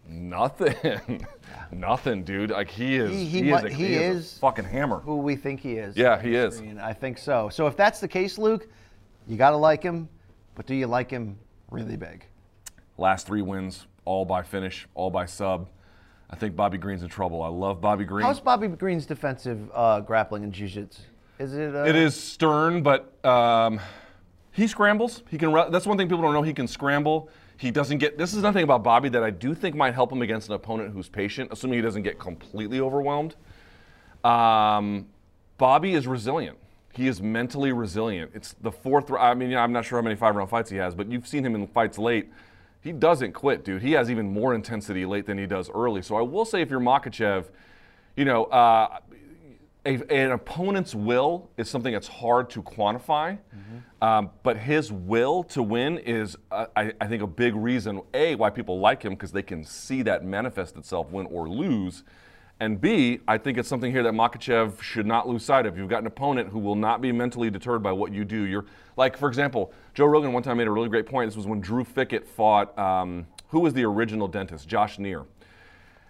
Nothing. 0.06 1.26
Nothing, 1.72 2.22
dude. 2.24 2.50
Like 2.50 2.68
he 2.70 2.96
is. 2.96 3.10
He- 3.10 3.24
he 3.26 3.50
is, 3.50 3.62
a, 3.64 3.68
he 3.68 3.86
he 3.88 3.94
is 3.94 4.16
is- 4.16 4.38
fucking 4.38 4.64
hammer. 4.64 5.00
who 5.00 5.16
we 5.18 5.36
think 5.36 5.60
he 5.60 5.74
is. 5.74 5.96
Yeah, 5.96 6.20
he 6.20 6.34
is. 6.34 6.58
And 6.60 6.80
I 6.80 6.92
think 6.92 7.18
so. 7.18 7.48
So 7.50 7.66
if 7.66 7.76
that's 7.76 8.00
the 8.00 8.08
case, 8.08 8.38
Luke, 8.38 8.68
you 9.26 9.36
got 9.36 9.50
to 9.50 9.56
like 9.56 9.82
him, 9.82 10.08
but 10.54 10.66
do 10.66 10.74
you 10.74 10.86
like 10.86 11.10
him 11.10 11.38
really 11.70 11.96
big? 11.96 12.24
Last 12.96 13.26
three 13.26 13.42
wins, 13.42 13.86
all 14.04 14.24
by 14.24 14.42
finish, 14.42 14.86
all 14.94 15.10
by 15.10 15.26
sub. 15.26 15.68
I 16.30 16.36
think 16.36 16.56
Bobby 16.56 16.78
Green's 16.78 17.02
in 17.02 17.08
trouble. 17.08 17.42
I 17.42 17.48
love 17.48 17.80
Bobby 17.80 18.04
Green. 18.04 18.24
How's 18.26 18.40
Bobby 18.40 18.68
Green's 18.68 19.06
defensive 19.06 19.70
uh, 19.72 20.00
grappling 20.00 20.44
and 20.44 20.52
jiu-jitsu? 20.52 21.02
Is 21.38 21.54
it? 21.54 21.74
Uh, 21.74 21.84
It 21.84 21.94
is 21.96 22.14
stern, 22.20 22.82
but 22.82 23.24
um, 23.24 23.80
he 24.52 24.66
scrambles. 24.66 25.22
He 25.30 25.38
can. 25.38 25.52
That's 25.70 25.86
one 25.86 25.96
thing 25.96 26.08
people 26.08 26.22
don't 26.22 26.34
know. 26.34 26.42
He 26.42 26.52
can 26.52 26.66
scramble. 26.66 27.30
He 27.58 27.72
doesn't 27.72 27.98
get. 27.98 28.16
This 28.16 28.34
is 28.34 28.42
nothing 28.42 28.62
about 28.62 28.84
Bobby 28.84 29.08
that 29.08 29.24
I 29.24 29.30
do 29.30 29.52
think 29.52 29.74
might 29.74 29.92
help 29.92 30.12
him 30.12 30.22
against 30.22 30.48
an 30.48 30.54
opponent 30.54 30.92
who's 30.92 31.08
patient, 31.08 31.50
assuming 31.52 31.78
he 31.78 31.82
doesn't 31.82 32.04
get 32.04 32.18
completely 32.18 32.80
overwhelmed. 32.80 33.34
Um, 34.22 35.06
Bobby 35.58 35.94
is 35.94 36.06
resilient. 36.06 36.56
He 36.94 37.08
is 37.08 37.20
mentally 37.20 37.72
resilient. 37.72 38.30
It's 38.32 38.54
the 38.60 38.70
fourth. 38.70 39.10
I 39.12 39.34
mean, 39.34 39.56
I'm 39.56 39.72
not 39.72 39.84
sure 39.84 39.98
how 39.98 40.02
many 40.02 40.14
five-round 40.14 40.48
fights 40.48 40.70
he 40.70 40.76
has, 40.76 40.94
but 40.94 41.10
you've 41.10 41.26
seen 41.26 41.44
him 41.44 41.56
in 41.56 41.66
fights 41.66 41.98
late. 41.98 42.28
He 42.80 42.92
doesn't 42.92 43.32
quit, 43.32 43.64
dude. 43.64 43.82
He 43.82 43.92
has 43.92 44.08
even 44.08 44.32
more 44.32 44.54
intensity 44.54 45.04
late 45.04 45.26
than 45.26 45.36
he 45.36 45.46
does 45.46 45.68
early. 45.68 46.00
So 46.00 46.14
I 46.14 46.22
will 46.22 46.44
say, 46.44 46.62
if 46.62 46.70
you're 46.70 46.80
Makhachev, 46.80 47.46
you 48.16 48.24
know, 48.24 48.44
uh, 48.44 48.98
a, 49.88 50.12
an 50.12 50.32
opponent's 50.32 50.94
will 50.94 51.48
is 51.56 51.68
something 51.70 51.92
that's 51.92 52.08
hard 52.08 52.50
to 52.50 52.62
quantify, 52.62 53.38
um, 54.02 54.30
but 54.42 54.58
his 54.58 54.92
will 54.92 55.42
to 55.44 55.62
win 55.62 55.98
is, 55.98 56.36
uh, 56.50 56.66
I, 56.76 56.92
I 57.00 57.06
think, 57.06 57.22
a 57.22 57.26
big 57.26 57.54
reason 57.56 58.02
a 58.12 58.34
why 58.34 58.50
people 58.50 58.80
like 58.80 59.02
him 59.02 59.14
because 59.14 59.32
they 59.32 59.42
can 59.42 59.64
see 59.64 60.02
that 60.02 60.24
manifest 60.24 60.76
itself, 60.76 61.10
win 61.10 61.26
or 61.26 61.48
lose, 61.48 62.04
and 62.60 62.80
b 62.80 63.20
I 63.26 63.38
think 63.38 63.56
it's 63.56 63.68
something 63.68 63.90
here 63.90 64.02
that 64.02 64.12
Makhachev 64.12 64.82
should 64.82 65.06
not 65.06 65.26
lose 65.26 65.44
sight 65.44 65.64
of. 65.64 65.78
You've 65.78 65.88
got 65.88 66.02
an 66.02 66.06
opponent 66.06 66.50
who 66.50 66.58
will 66.58 66.76
not 66.76 67.00
be 67.00 67.10
mentally 67.12 67.50
deterred 67.50 67.82
by 67.82 67.92
what 67.92 68.12
you 68.12 68.24
do. 68.24 68.42
You're 68.42 68.66
like, 68.96 69.16
for 69.16 69.28
example, 69.28 69.72
Joe 69.94 70.06
Rogan 70.06 70.32
one 70.32 70.42
time 70.42 70.58
made 70.58 70.66
a 70.66 70.70
really 70.70 70.88
great 70.88 71.06
point. 71.06 71.28
This 71.28 71.36
was 71.36 71.46
when 71.46 71.60
Drew 71.60 71.84
Fickett 71.84 72.26
fought 72.26 72.76
um, 72.78 73.26
who 73.48 73.60
was 73.60 73.72
the 73.72 73.84
original 73.84 74.28
dentist, 74.28 74.68
Josh 74.68 74.98
Neer. 74.98 75.24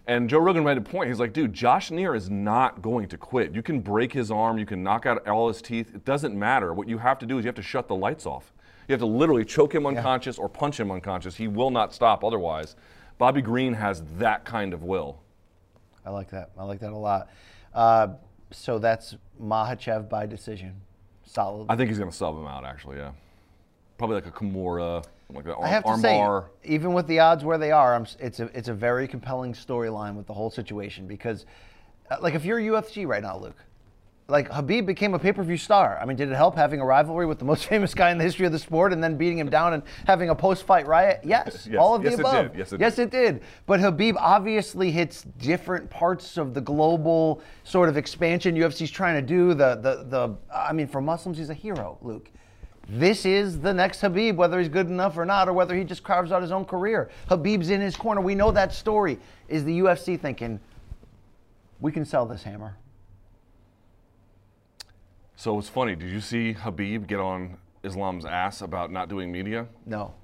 And 0.09 0.31
Joe 0.31 0.39
Rogan 0.39 0.65
made 0.65 0.79
a 0.79 0.81
point. 0.81 1.11
He's 1.11 1.21
like, 1.21 1.35
dude, 1.35 1.53
Josh 1.53 1.91
Neer 1.91 2.15
is 2.15 2.31
not 2.31 2.81
going 2.81 3.09
to 3.09 3.19
quit. 3.19 3.55
You 3.55 3.63
can 3.63 3.81
break 3.81 4.11
his 4.11 4.31
arm, 4.31 4.59
you 4.59 4.65
can 4.65 4.83
knock 4.83 5.05
out 5.05 5.29
all 5.29 5.49
his 5.49 5.61
teeth. 5.61 5.95
It 5.95 6.07
doesn't 6.07 6.37
matter. 6.37 6.73
What 6.73 6.89
you 6.89 6.97
have 6.97 7.19
to 7.19 7.27
do 7.27 7.37
is 7.37 7.45
you 7.45 7.49
have 7.49 7.55
to 7.57 7.63
shut 7.63 7.89
the 7.89 7.95
lights 7.95 8.25
off. 8.25 8.55
You 8.89 8.95
have 8.95 9.01
to 9.01 9.07
literally 9.07 9.45
choke 9.45 9.75
him 9.75 9.85
unconscious 9.85 10.39
or 10.39 10.49
punch 10.49 10.81
him 10.81 10.91
unconscious. 10.91 11.37
He 11.37 11.47
will 11.47 11.71
not 11.71 11.93
stop 11.93 12.25
otherwise. 12.25 12.75
Bobby 13.19 13.43
Green 13.43 13.75
has 13.75 14.03
that 14.17 14.47
kind 14.47 14.73
of 14.73 14.83
will. 14.83 15.21
I 16.07 16.11
like 16.11 16.31
that. 16.31 16.53
I 16.57 16.65
like 16.65 16.81
that 16.81 16.93
a 16.93 16.97
lot. 16.97 17.29
Uh, 17.75 18.09
so 18.51 18.79
that's 18.79 19.15
Makhachev 19.39 20.09
by 20.09 20.25
decision. 20.25 20.81
Solid. 21.25 21.67
I 21.69 21.77
think 21.77 21.91
he's 21.91 21.99
going 21.99 22.11
to 22.11 22.17
sub 22.17 22.35
him 22.35 22.47
out, 22.47 22.65
actually, 22.65 22.97
yeah. 22.97 23.13
Probably 23.99 24.15
like 24.15 24.27
a 24.27 24.31
Kimura, 24.31 25.05
like 25.35 25.45
an 25.45 25.51
arm, 25.53 25.65
I 25.65 25.69
have 25.69 25.85
to 25.85 25.97
say, 25.99 26.27
even 26.65 26.95
with 26.95 27.07
the 27.07 27.19
odds 27.21 27.45
where 27.45 27.59
they 27.59 27.71
are, 27.71 27.95
I'm, 27.95 28.07
it's 28.19 28.41
a 28.41 28.45
it's 28.57 28.69
a 28.69 28.75
very 28.75 29.07
compelling 29.07 29.53
storyline 29.53 30.15
with 30.15 30.27
the 30.27 30.33
whole 30.33 30.51
situation 30.51 31.07
because, 31.07 31.45
uh, 32.11 32.17
like, 32.21 32.35
if 32.35 32.45
you're 32.45 32.59
UFC 32.59 33.07
right 33.07 33.23
now, 33.23 33.37
Luke, 33.37 33.57
like 34.29 34.49
Khabib 34.51 34.87
became 34.87 35.13
a 35.13 35.19
pay-per-view 35.19 35.59
star. 35.59 35.99
I 36.01 36.07
mean, 36.07 36.17
did 36.17 36.31
it 36.31 36.35
help 36.35 36.55
having 36.55 36.81
a 36.81 36.85
rivalry 36.85 37.27
with 37.27 37.39
the 37.39 37.45
most 37.45 37.67
famous 37.69 37.93
guy 37.95 38.11
in 38.11 38.17
the 38.17 38.25
history 38.25 38.47
of 38.47 38.53
the 38.53 38.59
sport 38.59 38.95
and 38.95 39.05
then 39.05 39.19
beating 39.19 39.39
him 39.39 39.51
down 39.51 39.75
and 39.75 39.83
having 40.07 40.31
a 40.31 40.35
post-fight 40.35 40.87
riot? 40.87 41.21
Yes, 41.25 41.67
Yes. 41.71 41.79
all 41.79 41.95
of 41.95 42.03
Yes, 42.05 42.15
the 42.15 42.21
it 42.21 42.21
above. 42.21 42.53
did. 42.53 42.59
Yes, 42.59 42.73
it 42.73 42.81
yes, 42.81 42.97
did. 42.97 43.03
it 43.09 43.11
did. 43.11 43.43
But 43.67 43.81
Khabib 43.81 44.17
obviously 44.19 44.91
hits 44.91 45.25
different 45.39 45.91
parts 45.91 46.39
of 46.39 46.55
the 46.55 46.61
global 46.63 47.43
sort 47.65 47.91
of 47.91 47.99
expansion 47.99 48.55
UFC's 48.57 48.91
trying 48.91 49.15
to 49.17 49.23
do. 49.27 49.49
The 49.53 49.75
the 49.77 50.05
the. 50.09 50.37
I 50.55 50.73
mean, 50.73 50.87
for 50.89 51.03
Muslims, 51.03 51.37
he's 51.37 51.51
a 51.51 51.55
hero, 51.55 51.99
Luke. 52.01 52.31
This 52.89 53.27
is 53.27 53.61
the 53.61 53.75
next 53.75 54.01
Khabib, 54.01 54.37
whether 54.37 54.59
he's 54.59 54.71
good 54.71 54.87
enough 54.87 55.19
or 55.19 55.27
not, 55.27 55.49
or 55.49 55.53
whether 55.53 55.75
he 55.75 55.85
just 55.85 56.03
carves 56.03 56.33
out 56.33 56.41
his 56.41 56.53
own 56.53 56.65
career. 56.65 57.11
Khabib's 57.29 57.69
in 57.69 57.83
his 57.83 57.95
corner. 57.95 58.21
We 58.21 58.35
know 58.35 58.51
that 58.51 58.73
story. 58.73 59.19
Is 59.49 59.65
the 59.65 59.81
UFC 59.81 60.19
thinking, 60.19 60.59
we 61.81 61.93
can 61.93 62.07
sell 62.07 62.25
this 62.25 62.43
hammer? 62.43 62.77
So 65.37 65.59
it's 65.59 65.69
funny. 65.69 65.95
Did 65.95 66.11
you 66.11 66.21
see 66.21 66.55
Khabib 66.55 67.07
get 67.07 67.21
on 67.21 67.59
Islam's 67.85 68.25
ass 68.25 68.63
about 68.63 68.91
not 68.91 69.09
doing 69.09 69.31
media? 69.31 69.67
No. 69.85 70.15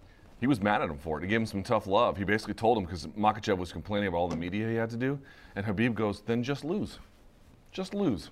He 0.41 0.47
was 0.47 0.61
mad 0.61 0.83
at 0.83 0.91
him 0.91 0.99
for 0.99 1.19
it. 1.19 1.23
He 1.23 1.29
gave 1.29 1.41
him 1.41 1.47
some 1.47 1.63
tough 1.63 1.87
love. 1.87 2.17
He 2.17 2.25
basically 2.25 2.55
told 2.55 2.79
him 2.79 2.85
because 2.85 3.07
Makhachev 3.09 3.57
was 3.59 3.73
complaining 3.73 4.09
about 4.09 4.19
all 4.19 4.29
the 4.29 4.37
media 4.37 4.69
he 4.69 4.75
had 4.75 4.91
to 4.91 4.97
do, 4.97 5.19
and 5.55 5.65
Khabib 5.65 5.95
goes, 5.95 6.23
"Then 6.23 6.43
just 6.43 6.65
lose, 6.65 6.99
just 7.73 7.95
lose. 7.95 8.31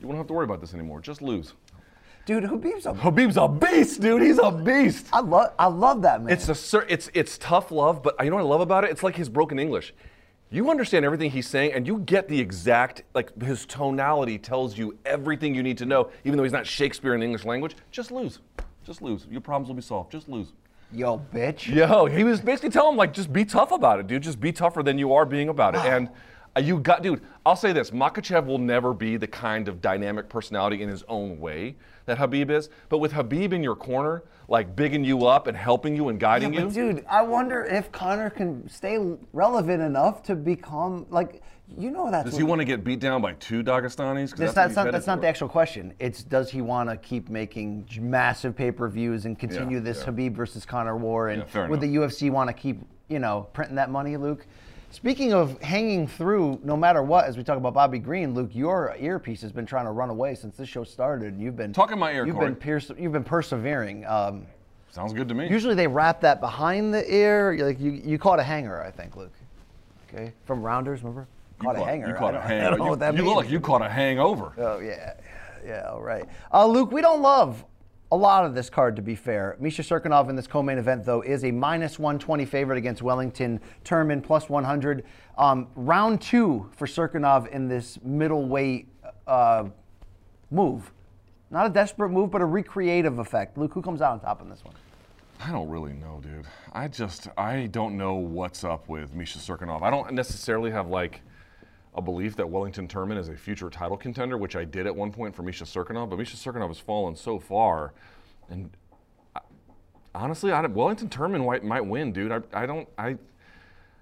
You 0.00 0.06
won't 0.06 0.16
have 0.18 0.26
to 0.28 0.32
worry 0.32 0.44
about 0.44 0.60
this 0.60 0.72
anymore. 0.72 1.00
Just 1.00 1.20
lose." 1.20 1.54
Dude, 2.24 2.44
Khabib's 2.44 2.86
a. 2.86 2.92
Khabib's 2.92 3.36
a 3.36 3.48
beast, 3.48 4.00
dude. 4.00 4.22
He's 4.22 4.38
a 4.38 4.52
beast. 4.52 5.08
I 5.12 5.20
love, 5.20 5.52
I 5.58 5.66
love 5.66 6.02
that 6.02 6.22
man. 6.22 6.32
It's 6.32 6.48
a 6.48 6.78
it's 6.88 7.10
it's 7.14 7.36
tough 7.38 7.72
love, 7.72 8.02
but 8.02 8.14
you 8.22 8.30
know 8.30 8.36
what 8.36 8.42
I 8.42 8.48
love 8.48 8.60
about 8.60 8.84
it? 8.84 8.90
It's 8.90 9.02
like 9.02 9.16
his 9.16 9.28
broken 9.28 9.58
English. 9.58 9.92
You 10.50 10.70
understand 10.70 11.04
everything 11.04 11.30
he's 11.30 11.48
saying, 11.48 11.72
and 11.72 11.86
you 11.86 11.98
get 12.00 12.28
the 12.28 12.38
exact 12.38 13.02
like 13.14 13.42
his 13.42 13.66
tonality 13.66 14.38
tells 14.38 14.78
you 14.78 14.98
everything 15.04 15.54
you 15.54 15.64
need 15.64 15.78
to 15.78 15.86
know, 15.86 16.10
even 16.24 16.36
though 16.36 16.44
he's 16.44 16.52
not 16.52 16.66
Shakespeare 16.66 17.14
in 17.14 17.20
the 17.20 17.26
English 17.26 17.44
language. 17.44 17.74
Just 17.90 18.12
lose, 18.12 18.38
just 18.84 19.02
lose. 19.02 19.26
Your 19.28 19.40
problems 19.40 19.68
will 19.68 19.74
be 19.74 19.82
solved. 19.82 20.12
Just 20.12 20.28
lose. 20.28 20.52
Yo, 20.92 21.20
bitch. 21.34 21.74
Yo, 21.74 22.06
he 22.06 22.22
was 22.22 22.40
basically 22.40 22.70
telling 22.70 22.92
him 22.92 22.98
like, 22.98 23.14
just 23.14 23.32
be 23.32 23.44
tough 23.44 23.72
about 23.72 23.98
it, 23.98 24.06
dude. 24.06 24.22
Just 24.22 24.38
be 24.38 24.52
tougher 24.52 24.82
than 24.82 24.96
you 24.96 25.12
are 25.12 25.24
being 25.24 25.48
about 25.48 25.74
it. 25.74 25.80
And 25.84 26.08
uh, 26.54 26.60
you 26.60 26.78
got, 26.78 27.02
dude. 27.02 27.22
I'll 27.44 27.56
say 27.56 27.72
this: 27.72 27.90
Makhachev 27.90 28.46
will 28.46 28.58
never 28.58 28.94
be 28.94 29.16
the 29.16 29.26
kind 29.26 29.66
of 29.66 29.80
dynamic 29.80 30.28
personality 30.28 30.82
in 30.82 30.88
his 30.88 31.02
own 31.08 31.40
way 31.40 31.74
that 32.06 32.18
Khabib 32.18 32.50
is. 32.50 32.68
But 32.88 32.98
with 32.98 33.12
Khabib 33.12 33.52
in 33.52 33.62
your 33.62 33.76
corner, 33.76 34.22
like 34.48 34.74
bigging 34.76 35.04
you 35.04 35.26
up 35.26 35.46
and 35.46 35.56
helping 35.56 35.96
you 35.96 36.08
and 36.08 36.20
Yeah, 36.20 36.28
guiding 36.28 36.52
but 36.52 36.74
you, 36.74 36.92
dude, 36.92 37.04
I 37.08 37.22
wonder 37.22 37.64
if 37.64 37.90
Conor 37.92 38.30
can 38.30 38.68
stay 38.68 38.98
relevant 39.32 39.82
enough 39.82 40.22
to 40.24 40.34
become 40.34 41.06
like, 41.10 41.42
you 41.78 41.90
know, 41.90 42.10
that's 42.10 42.30
does 42.30 42.36
he 42.36 42.42
want 42.42 42.60
to 42.60 42.64
get 42.64 42.84
beat 42.84 43.00
down 43.00 43.22
by 43.22 43.32
two 43.34 43.62
Dagestanis? 43.62 44.36
That's, 44.36 44.52
that's 44.52 44.76
not 44.76 44.92
that's 44.92 45.06
not 45.06 45.20
the 45.20 45.28
actual 45.28 45.48
question. 45.48 45.94
It's 45.98 46.22
does 46.22 46.50
he 46.50 46.60
want 46.60 46.90
to 46.90 46.96
keep 46.96 47.30
making 47.30 47.88
massive 48.00 48.54
pay-per-views 48.54 49.24
and 49.24 49.38
continue 49.38 49.78
Yeah, 49.78 49.84
this 49.84 50.04
yeah. 50.04 50.12
Khabib 50.12 50.34
versus 50.34 50.66
Conor 50.66 50.96
war? 50.96 51.28
And 51.28 51.44
Yeah, 51.54 51.68
would 51.68 51.80
the 51.80 51.94
UFC 51.96 52.30
want 52.30 52.48
to 52.48 52.54
keep 52.54 52.80
you 53.08 53.20
know 53.20 53.48
printing 53.52 53.76
that 53.76 53.90
money, 53.90 54.16
Luke? 54.16 54.46
Speaking 54.92 55.32
of 55.32 55.60
hanging 55.62 56.06
through, 56.06 56.60
no 56.62 56.76
matter 56.76 57.02
what, 57.02 57.24
as 57.24 57.38
we 57.38 57.42
talk 57.42 57.56
about 57.56 57.72
Bobby 57.72 57.98
Green, 57.98 58.34
Luke, 58.34 58.50
your 58.52 58.94
earpiece 59.00 59.40
has 59.40 59.50
been 59.50 59.64
trying 59.64 59.86
to 59.86 59.90
run 59.90 60.10
away 60.10 60.34
since 60.34 60.54
this 60.56 60.68
show 60.68 60.84
started. 60.84 61.32
And 61.32 61.40
you've 61.40 61.56
been 61.56 61.72
talking 61.72 61.98
my 61.98 62.12
ear, 62.12 62.26
You've 62.26 62.36
Corey. 62.36 62.48
been 62.50 62.56
perse- 62.56 62.92
you've 62.98 63.12
been 63.12 63.24
persevering. 63.24 64.04
Um, 64.04 64.46
Sounds 64.90 65.14
good 65.14 65.28
to 65.30 65.34
me. 65.34 65.48
usually 65.48 65.74
they 65.74 65.86
wrap 65.86 66.20
that 66.20 66.40
behind 66.40 66.92
the 66.92 67.10
ear. 67.12 67.56
Like 67.58 67.80
you, 67.80 67.92
you 67.92 68.18
caught 68.18 68.38
a 68.38 68.42
hanger, 68.42 68.82
I 68.82 68.90
think, 68.90 69.16
Luke. 69.16 69.32
Okay, 70.12 70.30
from 70.44 70.62
Rounders, 70.62 71.00
remember? 71.02 71.26
You 71.58 71.66
caught, 71.68 71.76
a 71.76 71.84
hanger. 71.84 72.08
You 72.08 72.14
caught 72.14 72.34
a 72.34 72.38
don't- 72.38 72.42
I 72.44 72.48
hangover. 72.48 72.76
don't 72.76 72.98
know 72.98 73.10
You, 73.12 73.16
you 73.16 73.24
look 73.24 73.36
like 73.36 73.50
you 73.50 73.60
caught 73.60 73.80
a 73.82 73.88
hangover. 73.88 74.52
Oh 74.58 74.78
yeah, 74.80 75.14
yeah, 75.66 75.88
all 75.90 76.02
right. 76.02 76.26
Uh, 76.52 76.66
Luke, 76.66 76.92
we 76.92 77.00
don't 77.00 77.22
love 77.22 77.64
a 78.12 78.16
lot 78.16 78.44
of 78.44 78.54
this 78.54 78.68
card, 78.68 78.94
to 78.96 79.02
be 79.02 79.14
fair. 79.14 79.56
Misha 79.58 79.80
Cirkunov 79.80 80.28
in 80.28 80.36
this 80.36 80.46
co-main 80.46 80.76
event, 80.76 81.02
though, 81.02 81.22
is 81.22 81.44
a 81.44 81.50
minus 81.50 81.98
120 81.98 82.44
favorite 82.44 82.76
against 82.76 83.00
Wellington 83.00 83.58
Turman, 83.86 84.22
plus 84.22 84.50
100. 84.50 85.04
Um, 85.38 85.68
round 85.74 86.20
two 86.20 86.68
for 86.76 86.86
Cirkunov 86.86 87.48
in 87.48 87.68
this 87.68 87.98
middleweight 88.04 88.86
uh, 89.26 89.64
move. 90.50 90.92
Not 91.50 91.64
a 91.66 91.70
desperate 91.70 92.10
move, 92.10 92.30
but 92.30 92.42
a 92.42 92.44
recreative 92.44 93.18
effect. 93.18 93.56
Luke, 93.56 93.72
who 93.72 93.80
comes 93.80 94.02
out 94.02 94.12
on 94.12 94.20
top 94.20 94.42
in 94.42 94.50
this 94.50 94.62
one? 94.62 94.74
I 95.40 95.50
don't 95.50 95.70
really 95.70 95.94
know, 95.94 96.20
dude. 96.22 96.44
I 96.74 96.88
just 96.88 97.28
I 97.38 97.66
don't 97.66 97.96
know 97.96 98.14
what's 98.14 98.62
up 98.62 98.90
with 98.90 99.14
Misha 99.14 99.38
Cirkunov. 99.38 99.82
I 99.82 99.90
don't 99.90 100.12
necessarily 100.12 100.70
have 100.70 100.88
like 100.88 101.22
a 101.94 102.00
belief 102.00 102.36
that 102.36 102.48
Wellington 102.48 102.88
Turman 102.88 103.18
is 103.18 103.28
a 103.28 103.36
future 103.36 103.68
title 103.68 103.96
contender, 103.96 104.38
which 104.38 104.56
I 104.56 104.64
did 104.64 104.86
at 104.86 104.94
one 104.94 105.12
point 105.12 105.34
for 105.34 105.42
Misha 105.42 105.64
Cirkunov. 105.64 106.08
But 106.10 106.18
Misha 106.18 106.36
Cirkunov 106.36 106.68
has 106.68 106.78
fallen 106.78 107.14
so 107.16 107.38
far, 107.38 107.92
and 108.48 108.70
I, 109.36 109.40
honestly, 110.14 110.52
I 110.52 110.64
Wellington 110.66 111.08
Turman 111.08 111.44
might, 111.44 111.64
might 111.64 111.84
win, 111.86 112.12
dude. 112.12 112.32
I, 112.32 112.40
I 112.52 112.66
don't 112.66 112.88
I. 112.96 113.16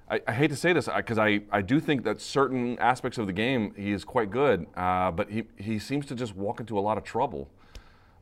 I, 0.09 0.21
I 0.27 0.33
hate 0.33 0.49
to 0.49 0.57
say 0.57 0.73
this 0.73 0.89
because 0.97 1.19
I, 1.19 1.43
I 1.53 1.63
do 1.63 1.79
think 1.79 2.03
that 2.03 2.21
certain 2.21 2.77
aspects 2.81 3.17
of 3.17 3.29
the 3.29 3.33
game 3.33 3.73
he 3.77 3.93
is 3.93 4.05
quite 4.05 4.29
good, 4.29 4.67
uh, 4.77 5.13
but 5.13 5.31
he, 5.31 5.45
he 5.57 5.79
seems 5.79 6.05
to 6.07 6.17
just 6.17 6.35
walk 6.35 6.59
into 6.59 6.77
a 6.77 6.81
lot 6.81 6.99
of 6.99 7.05
trouble. 7.05 7.49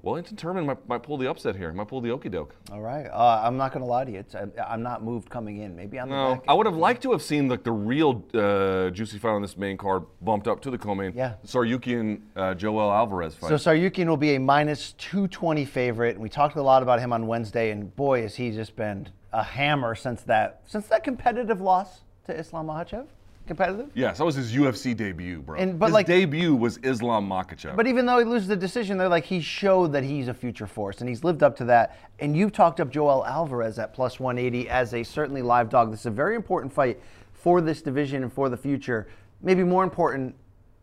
Wellington 0.02 0.36
Turman 0.36 0.64
might, 0.64 0.88
might 0.88 1.02
pull 1.02 1.18
the 1.18 1.28
upset 1.28 1.56
here. 1.56 1.72
Might 1.72 1.88
pull 1.88 2.00
the 2.00 2.10
okey 2.10 2.28
doke. 2.28 2.54
All 2.70 2.80
right. 2.80 3.06
Uh, 3.06 3.42
I'm 3.44 3.56
not 3.56 3.72
going 3.72 3.82
to 3.84 3.88
lie 3.88 4.04
to 4.04 4.12
you. 4.12 4.20
It's, 4.20 4.34
I'm, 4.34 4.52
I'm 4.64 4.82
not 4.82 5.02
moved 5.02 5.28
coming 5.28 5.58
in. 5.58 5.74
Maybe 5.74 5.98
on 5.98 6.08
the 6.08 6.14
No. 6.14 6.42
I 6.46 6.54
would 6.54 6.66
have 6.66 6.76
liked 6.76 7.02
to 7.02 7.12
have 7.12 7.22
seen 7.22 7.48
like 7.48 7.64
the 7.64 7.72
real 7.72 8.24
uh, 8.32 8.90
juicy 8.90 9.18
fight 9.18 9.30
on 9.30 9.42
this 9.42 9.56
main 9.56 9.76
card 9.76 10.04
bumped 10.22 10.46
up 10.46 10.60
to 10.62 10.70
the 10.70 10.78
co-main. 10.78 11.12
Yeah. 11.14 11.34
Saryuki 11.44 11.98
and 11.98 12.22
uh, 12.36 12.54
Joel 12.54 12.92
Alvarez 12.92 13.34
fight. 13.34 13.48
So 13.48 13.56
Tsarukyan 13.56 14.06
will 14.06 14.16
be 14.16 14.36
a 14.36 14.40
minus 14.40 14.92
220 14.92 15.64
favorite. 15.64 16.14
And 16.14 16.22
we 16.22 16.28
talked 16.28 16.56
a 16.56 16.62
lot 16.62 16.82
about 16.82 17.00
him 17.00 17.12
on 17.12 17.26
Wednesday, 17.26 17.70
and 17.70 17.94
boy, 17.96 18.22
has 18.22 18.36
he 18.36 18.50
just 18.52 18.76
been 18.76 19.08
a 19.32 19.42
hammer 19.42 19.94
since 19.94 20.22
that 20.22 20.62
since 20.64 20.86
that 20.86 21.04
competitive 21.04 21.60
loss 21.60 22.00
to 22.26 22.34
Islam 22.38 22.68
Makhachev. 22.68 23.06
Competitive. 23.48 23.90
yes, 23.94 24.18
that 24.18 24.24
was 24.24 24.34
his 24.34 24.54
UFC 24.54 24.94
debut, 24.94 25.40
bro. 25.40 25.58
And- 25.58 25.78
but, 25.78 25.86
his 25.86 25.94
like- 25.94 26.06
debut 26.06 26.54
was 26.54 26.76
Islam 26.84 27.26
Makhachev. 27.28 27.74
But 27.76 27.86
even 27.86 28.04
though 28.04 28.18
he 28.18 28.24
loses 28.24 28.46
the 28.46 28.56
decision, 28.56 28.98
they're 28.98 29.08
like 29.08 29.24
he 29.24 29.40
showed 29.40 29.90
that 29.92 30.04
he's 30.04 30.28
a 30.28 30.34
future 30.34 30.66
force, 30.66 31.00
and 31.00 31.08
he's 31.08 31.24
lived 31.24 31.42
up 31.42 31.56
to 31.56 31.64
that. 31.64 31.96
And 32.20 32.36
you've 32.36 32.52
talked 32.52 32.78
up 32.78 32.90
Joel 32.90 33.24
Alvarez 33.26 33.78
at 33.78 33.94
plus 33.94 34.20
180 34.20 34.68
as 34.68 34.92
a 34.92 35.02
certainly 35.02 35.40
live 35.42 35.70
dog. 35.70 35.90
This 35.90 36.00
is 36.00 36.06
a 36.06 36.10
very 36.10 36.36
important 36.36 36.72
fight 36.72 37.00
for 37.32 37.60
this 37.62 37.80
division 37.80 38.22
and 38.22 38.30
for 38.32 38.50
the 38.50 38.56
future. 38.56 39.08
Maybe 39.40 39.64
more 39.64 39.82
important 39.82 40.34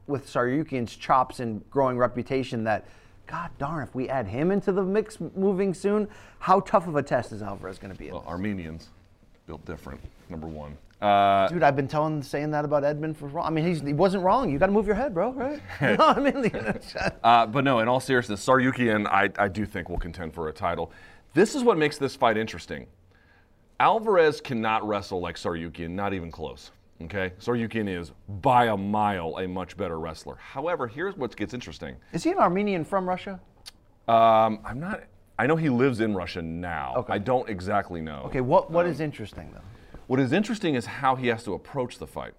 with 0.07 0.25
Tsarukyan's 0.25 0.95
chops 0.95 1.39
and 1.39 1.67
growing 1.69 1.97
reputation. 1.97 2.63
That, 2.63 2.85
God 3.27 3.51
darn, 3.59 3.83
if 3.83 3.93
we 3.93 4.09
add 4.09 4.25
him 4.27 4.49
into 4.51 4.71
the 4.71 4.81
mix 4.83 5.19
moving 5.35 5.73
soon, 5.73 6.07
how 6.39 6.61
tough 6.61 6.87
of 6.87 6.95
a 6.95 7.03
test 7.03 7.31
is 7.31 7.41
Alvarez 7.43 7.77
going 7.77 7.93
to 7.93 7.99
be? 7.99 8.09
Well. 8.11 8.23
Armenians 8.27 8.89
built 9.45 9.63
different. 9.65 9.99
Number 10.29 10.47
one. 10.47 10.75
Uh, 11.05 11.47
Dude, 11.49 11.61
I've 11.61 11.75
been 11.75 11.87
telling, 11.87 12.23
saying 12.23 12.49
that 12.51 12.65
about 12.65 12.83
Edmund 12.83 13.15
for 13.15 13.27
wrong. 13.27 13.45
I 13.45 13.51
mean, 13.51 13.67
he's, 13.67 13.81
he 13.81 13.93
wasn't 13.93 14.23
wrong. 14.23 14.49
You 14.49 14.57
got 14.57 14.65
to 14.65 14.71
move 14.71 14.87
your 14.87 14.95
head, 14.95 15.13
bro. 15.13 15.33
Right? 15.33 15.61
you 15.81 15.97
know 15.97 16.07
I 16.07 16.19
mean? 16.19 16.51
Uh, 17.23 17.45
but 17.45 17.63
no, 17.63 17.79
in 17.79 17.87
all 17.87 17.99
seriousness, 17.99 18.43
Tsarukyan, 18.43 19.05
I, 19.07 19.29
I 19.37 19.47
do 19.47 19.65
think 19.65 19.89
will 19.89 19.99
contend 19.99 20.33
for 20.33 20.49
a 20.49 20.53
title. 20.53 20.91
This 21.35 21.53
is 21.53 21.63
what 21.63 21.77
makes 21.77 21.99
this 21.99 22.15
fight 22.15 22.37
interesting. 22.37 22.87
Alvarez 23.79 24.41
cannot 24.41 24.87
wrestle 24.87 25.19
like 25.19 25.35
Tsarukyan, 25.35 25.91
not 25.91 26.13
even 26.13 26.31
close. 26.31 26.71
Okay, 27.03 27.33
Tsarukyan 27.39 27.87
is 27.87 28.11
by 28.41 28.67
a 28.67 28.77
mile 28.77 29.37
a 29.39 29.47
much 29.47 29.77
better 29.77 29.99
wrestler. 29.99 30.37
However, 30.37 30.87
here's 30.87 31.15
what 31.17 31.35
gets 31.35 31.53
interesting. 31.53 31.95
is 32.13 32.23
he 32.23 32.31
an 32.31 32.37
Armenian 32.37 32.85
from 32.85 33.07
Russia? 33.07 33.39
Um, 34.07 34.59
I'm 34.65 34.79
not. 34.79 35.03
I 35.37 35.45
know 35.45 35.57
he 35.57 35.69
lives 35.69 35.99
in 35.99 36.15
Russia 36.15 36.41
now. 36.41 36.93
Okay. 36.97 37.13
I 37.13 37.17
don't 37.17 37.49
exactly 37.49 38.01
know. 38.01 38.23
Okay, 38.27 38.41
what 38.41 38.71
what 38.71 38.85
is 38.85 39.01
interesting 39.01 39.51
though? 39.53 39.61
What 40.07 40.19
is 40.19 40.31
interesting 40.31 40.75
is 40.75 40.85
how 40.85 41.15
he 41.15 41.27
has 41.27 41.43
to 41.45 41.53
approach 41.53 41.97
the 41.97 42.05
fight. 42.05 42.33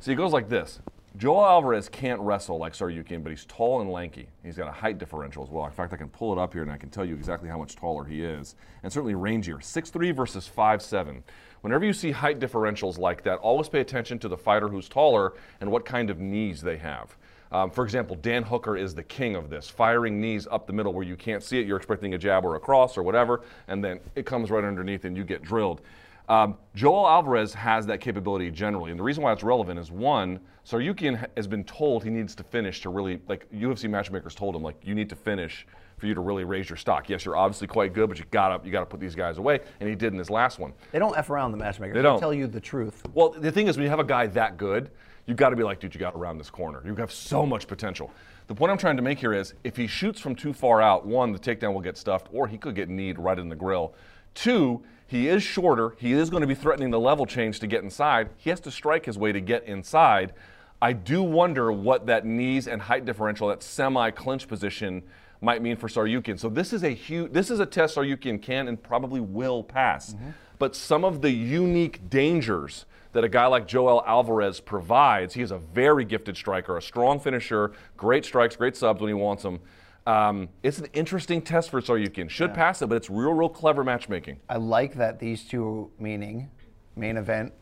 See, 0.00 0.10
it 0.10 0.16
goes 0.16 0.32
like 0.32 0.48
this. 0.48 0.80
Joel 1.16 1.46
Alvarez 1.46 1.88
can't 1.88 2.20
wrestle 2.20 2.58
like 2.58 2.72
Tsarukyan, 2.72 3.22
but 3.22 3.30
he's 3.30 3.44
tall 3.44 3.80
and 3.80 3.88
lanky. 3.88 4.26
He's 4.42 4.56
got 4.56 4.66
a 4.66 4.72
height 4.72 4.98
differential 4.98 5.44
as 5.44 5.50
well. 5.50 5.64
In 5.66 5.70
fact, 5.70 5.92
I 5.92 5.96
can 5.96 6.08
pull 6.08 6.32
it 6.32 6.38
up 6.38 6.52
here 6.52 6.62
and 6.62 6.72
I 6.72 6.76
can 6.76 6.90
tell 6.90 7.04
you 7.04 7.14
exactly 7.14 7.48
how 7.48 7.58
much 7.58 7.76
taller 7.76 8.04
he 8.04 8.24
is, 8.24 8.56
and 8.82 8.92
certainly 8.92 9.14
rangier. 9.14 9.58
6'3 9.58 10.12
versus 10.12 10.50
5'7. 10.54 11.22
Whenever 11.60 11.84
you 11.84 11.92
see 11.92 12.10
height 12.10 12.40
differentials 12.40 12.98
like 12.98 13.22
that, 13.22 13.38
always 13.38 13.68
pay 13.68 13.78
attention 13.80 14.18
to 14.18 14.28
the 14.28 14.36
fighter 14.36 14.66
who's 14.66 14.88
taller 14.88 15.34
and 15.60 15.70
what 15.70 15.84
kind 15.84 16.10
of 16.10 16.18
knees 16.18 16.60
they 16.60 16.78
have. 16.78 17.16
Um, 17.52 17.70
for 17.70 17.84
example, 17.84 18.16
Dan 18.16 18.42
Hooker 18.42 18.76
is 18.76 18.96
the 18.96 19.04
king 19.04 19.36
of 19.36 19.48
this, 19.48 19.68
firing 19.68 20.20
knees 20.20 20.48
up 20.50 20.66
the 20.66 20.72
middle 20.72 20.92
where 20.92 21.04
you 21.04 21.14
can't 21.14 21.44
see 21.44 21.60
it. 21.60 21.68
You're 21.68 21.76
expecting 21.76 22.14
a 22.14 22.18
jab 22.18 22.44
or 22.44 22.56
a 22.56 22.60
cross 22.60 22.98
or 22.98 23.04
whatever, 23.04 23.42
and 23.68 23.84
then 23.84 24.00
it 24.16 24.26
comes 24.26 24.50
right 24.50 24.64
underneath 24.64 25.04
and 25.04 25.16
you 25.16 25.22
get 25.22 25.42
drilled. 25.42 25.80
Um, 26.28 26.56
Joel 26.74 27.06
Alvarez 27.06 27.52
has 27.54 27.86
that 27.86 28.00
capability 28.00 28.50
generally, 28.50 28.90
and 28.90 28.98
the 28.98 29.04
reason 29.04 29.22
why 29.22 29.32
it's 29.32 29.42
relevant 29.42 29.78
is 29.78 29.90
one, 29.90 30.40
Tsarukyan 30.66 31.16
ha- 31.16 31.26
has 31.36 31.46
been 31.46 31.64
told 31.64 32.02
he 32.02 32.08
needs 32.10 32.34
to 32.36 32.42
finish 32.42 32.80
to 32.80 32.88
really, 32.88 33.20
like 33.28 33.46
UFC 33.52 33.90
matchmakers 33.90 34.34
told 34.34 34.56
him, 34.56 34.62
like 34.62 34.76
you 34.82 34.94
need 34.94 35.10
to 35.10 35.16
finish 35.16 35.66
for 35.98 36.06
you 36.06 36.14
to 36.14 36.20
really 36.20 36.44
raise 36.44 36.68
your 36.68 36.78
stock. 36.78 37.10
Yes, 37.10 37.24
you're 37.26 37.36
obviously 37.36 37.66
quite 37.66 37.92
good, 37.92 38.08
but 38.08 38.18
you 38.18 38.24
gotta 38.30 38.64
you 38.64 38.72
gotta 38.72 38.86
put 38.86 39.00
these 39.00 39.14
guys 39.14 39.36
away, 39.36 39.60
and 39.80 39.88
he 39.88 39.94
did 39.94 40.12
in 40.12 40.18
his 40.18 40.30
last 40.30 40.58
one. 40.58 40.72
They 40.92 40.98
don't 40.98 41.16
f 41.16 41.28
around 41.28 41.52
the 41.52 41.58
matchmakers. 41.58 41.94
They 41.94 42.02
don't. 42.02 42.18
tell 42.18 42.32
you 42.34 42.46
the 42.46 42.60
truth. 42.60 43.02
Well, 43.12 43.30
the 43.30 43.52
thing 43.52 43.66
is, 43.68 43.76
when 43.76 43.84
you 43.84 43.90
have 43.90 44.00
a 44.00 44.04
guy 44.04 44.26
that 44.28 44.56
good, 44.56 44.90
you 45.26 45.34
got 45.34 45.50
to 45.50 45.56
be 45.56 45.62
like, 45.62 45.78
dude, 45.80 45.94
you 45.94 46.00
got 46.00 46.12
to 46.12 46.18
round 46.18 46.40
this 46.40 46.50
corner. 46.50 46.82
You 46.84 46.94
have 46.96 47.12
so 47.12 47.44
much 47.44 47.66
potential. 47.66 48.10
The 48.46 48.54
point 48.54 48.70
I'm 48.72 48.78
trying 48.78 48.96
to 48.96 49.02
make 49.02 49.18
here 49.18 49.32
is, 49.32 49.54
if 49.62 49.76
he 49.76 49.86
shoots 49.86 50.20
from 50.20 50.34
too 50.34 50.52
far 50.52 50.82
out, 50.82 51.06
one, 51.06 51.32
the 51.32 51.38
takedown 51.38 51.72
will 51.72 51.80
get 51.80 51.96
stuffed, 51.96 52.28
or 52.32 52.46
he 52.46 52.58
could 52.58 52.74
get 52.74 52.88
kneed 52.88 53.18
right 53.18 53.38
in 53.38 53.48
the 53.48 53.56
grill. 53.56 53.94
Two, 54.34 54.82
he 55.06 55.28
is 55.28 55.42
shorter. 55.42 55.94
He 55.98 56.12
is 56.12 56.30
going 56.30 56.40
to 56.40 56.46
be 56.46 56.54
threatening 56.54 56.90
the 56.90 57.00
level 57.00 57.26
change 57.26 57.60
to 57.60 57.66
get 57.66 57.82
inside. 57.82 58.30
He 58.36 58.50
has 58.50 58.60
to 58.60 58.70
strike 58.70 59.06
his 59.06 59.18
way 59.18 59.32
to 59.32 59.40
get 59.40 59.64
inside. 59.64 60.32
I 60.80 60.92
do 60.92 61.22
wonder 61.22 61.70
what 61.72 62.06
that 62.06 62.26
knees 62.26 62.66
and 62.68 62.82
height 62.82 63.04
differential, 63.04 63.48
that 63.48 63.62
semi-clinch 63.62 64.48
position, 64.48 65.02
might 65.40 65.62
mean 65.62 65.76
for 65.76 65.88
Tsarukyan. 65.88 66.38
So 66.38 66.48
this 66.48 66.72
is 66.72 66.82
a 66.82 66.90
huge, 66.90 67.32
this 67.32 67.50
is 67.50 67.60
a 67.60 67.66
test 67.66 67.96
Tsarukyan 67.96 68.40
can 68.40 68.66
and 68.66 68.82
probably 68.82 69.20
will 69.20 69.62
pass. 69.62 70.14
Mm-hmm. 70.14 70.30
But 70.58 70.74
some 70.74 71.04
of 71.04 71.20
the 71.20 71.30
unique 71.30 72.08
dangers 72.08 72.86
that 73.12 73.24
a 73.24 73.28
guy 73.28 73.46
like 73.46 73.66
Joel 73.66 74.02
Alvarez 74.06 74.60
provides, 74.60 75.34
he 75.34 75.42
is 75.42 75.50
a 75.50 75.58
very 75.58 76.04
gifted 76.04 76.36
striker, 76.36 76.76
a 76.76 76.82
strong 76.82 77.20
finisher, 77.20 77.72
great 77.96 78.24
strikes, 78.24 78.56
great 78.56 78.76
subs 78.76 79.00
when 79.00 79.08
he 79.08 79.14
wants 79.14 79.42
them. 79.42 79.60
Um, 80.06 80.48
it's 80.62 80.78
an 80.78 80.86
interesting 80.92 81.40
test 81.40 81.70
for 81.70 81.80
Tsarukyan. 81.80 82.28
Should 82.28 82.52
pass 82.52 82.82
it, 82.82 82.88
but 82.88 82.96
it's 82.96 83.08
real, 83.08 83.32
real 83.32 83.48
clever 83.48 83.82
matchmaking. 83.82 84.38
I 84.48 84.56
like 84.56 84.94
that 84.96 85.18
these 85.18 85.44
two, 85.44 85.90
meaning 85.98 86.50
main 86.94 87.16
event, 87.16 87.52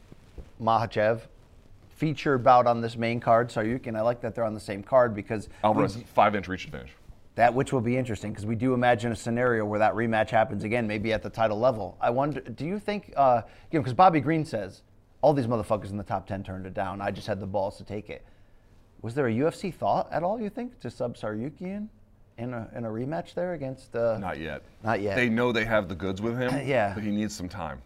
Makhachev, 0.61 1.21
feature 1.91 2.39
bout 2.39 2.67
on 2.67 2.81
this 2.81 2.97
main 2.97 3.21
card, 3.21 3.49
Tsarukyan. 3.49 3.97
I 3.97 4.01
like 4.01 4.21
that 4.23 4.35
they're 4.35 4.45
on 4.45 4.55
the 4.55 4.61
same 4.61 4.83
card 4.83 5.15
because 5.15 5.49
Alvarez, 5.63 5.97
we- 5.97 6.03
five 6.03 6.35
inch 6.35 6.49
reach 6.49 6.65
advantage. 6.65 6.93
that 7.37 7.55
which 7.55 7.73
will 7.73 7.81
be 7.81 7.97
interesting 7.97 8.33
because 8.33 8.45
we 8.45 8.57
do 8.57 8.75
imagine 8.75 9.13
a 9.13 9.17
scenario 9.17 9.65
where 9.65 9.79
that 9.79 9.95
rematch 9.95 10.31
happens 10.31 10.65
again, 10.65 10.87
maybe 10.89 11.13
at 11.13 11.23
the 11.23 11.31
title 11.31 11.59
level. 11.61 11.97
I 12.01 12.11
wonder, 12.11 12.41
do 12.41 12.65
you 12.67 12.81
think, 12.81 13.13
uh, 13.17 13.43
you 13.71 13.79
know, 13.79 13.83
because 13.83 13.95
Bobby 13.95 14.19
Green 14.21 14.45
says 14.45 14.83
all 15.21 15.33
these 15.33 15.47
motherfuckers 15.47 15.91
in 15.91 15.97
the 15.97 16.03
top 16.03 16.27
ten 16.27 16.43
turned 16.43 16.67
it 16.67 16.75
down. 16.75 17.01
I 17.01 17.13
just 17.13 17.29
had 17.29 17.39
the 17.39 17.47
balls 17.47 17.77
to 17.79 17.85
take 17.85 18.11
it. 18.11 18.27
Was 19.01 19.15
there 19.15 19.29
a 19.29 19.33
UFC 19.33 19.73
thought 19.73 20.13
at 20.13 20.25
all? 20.25 20.41
You 20.41 20.51
think 20.51 20.81
to 20.81 20.91
sub 20.91 21.17
Tsarukyan 21.17 21.87
in 22.43 22.53
a 22.55 22.69
in 22.77 22.85
a 22.85 22.89
rematch 22.89 23.35
there 23.35 23.55
against? 23.55 23.95
Uh, 23.97 24.19
Not 24.19 24.39
yet. 24.39 24.63
Not 24.85 25.01
yet. 25.01 25.17
They 25.17 25.29
know 25.29 25.53
they 25.53 25.65
have 25.65 25.89
the 25.89 25.95
goods 25.95 26.21
with 26.21 26.37
him. 26.39 26.67
Yeah. 26.67 26.93
But 26.95 27.03
he 27.05 27.11
needs 27.11 27.35
some 27.35 27.49
time. 27.49 27.81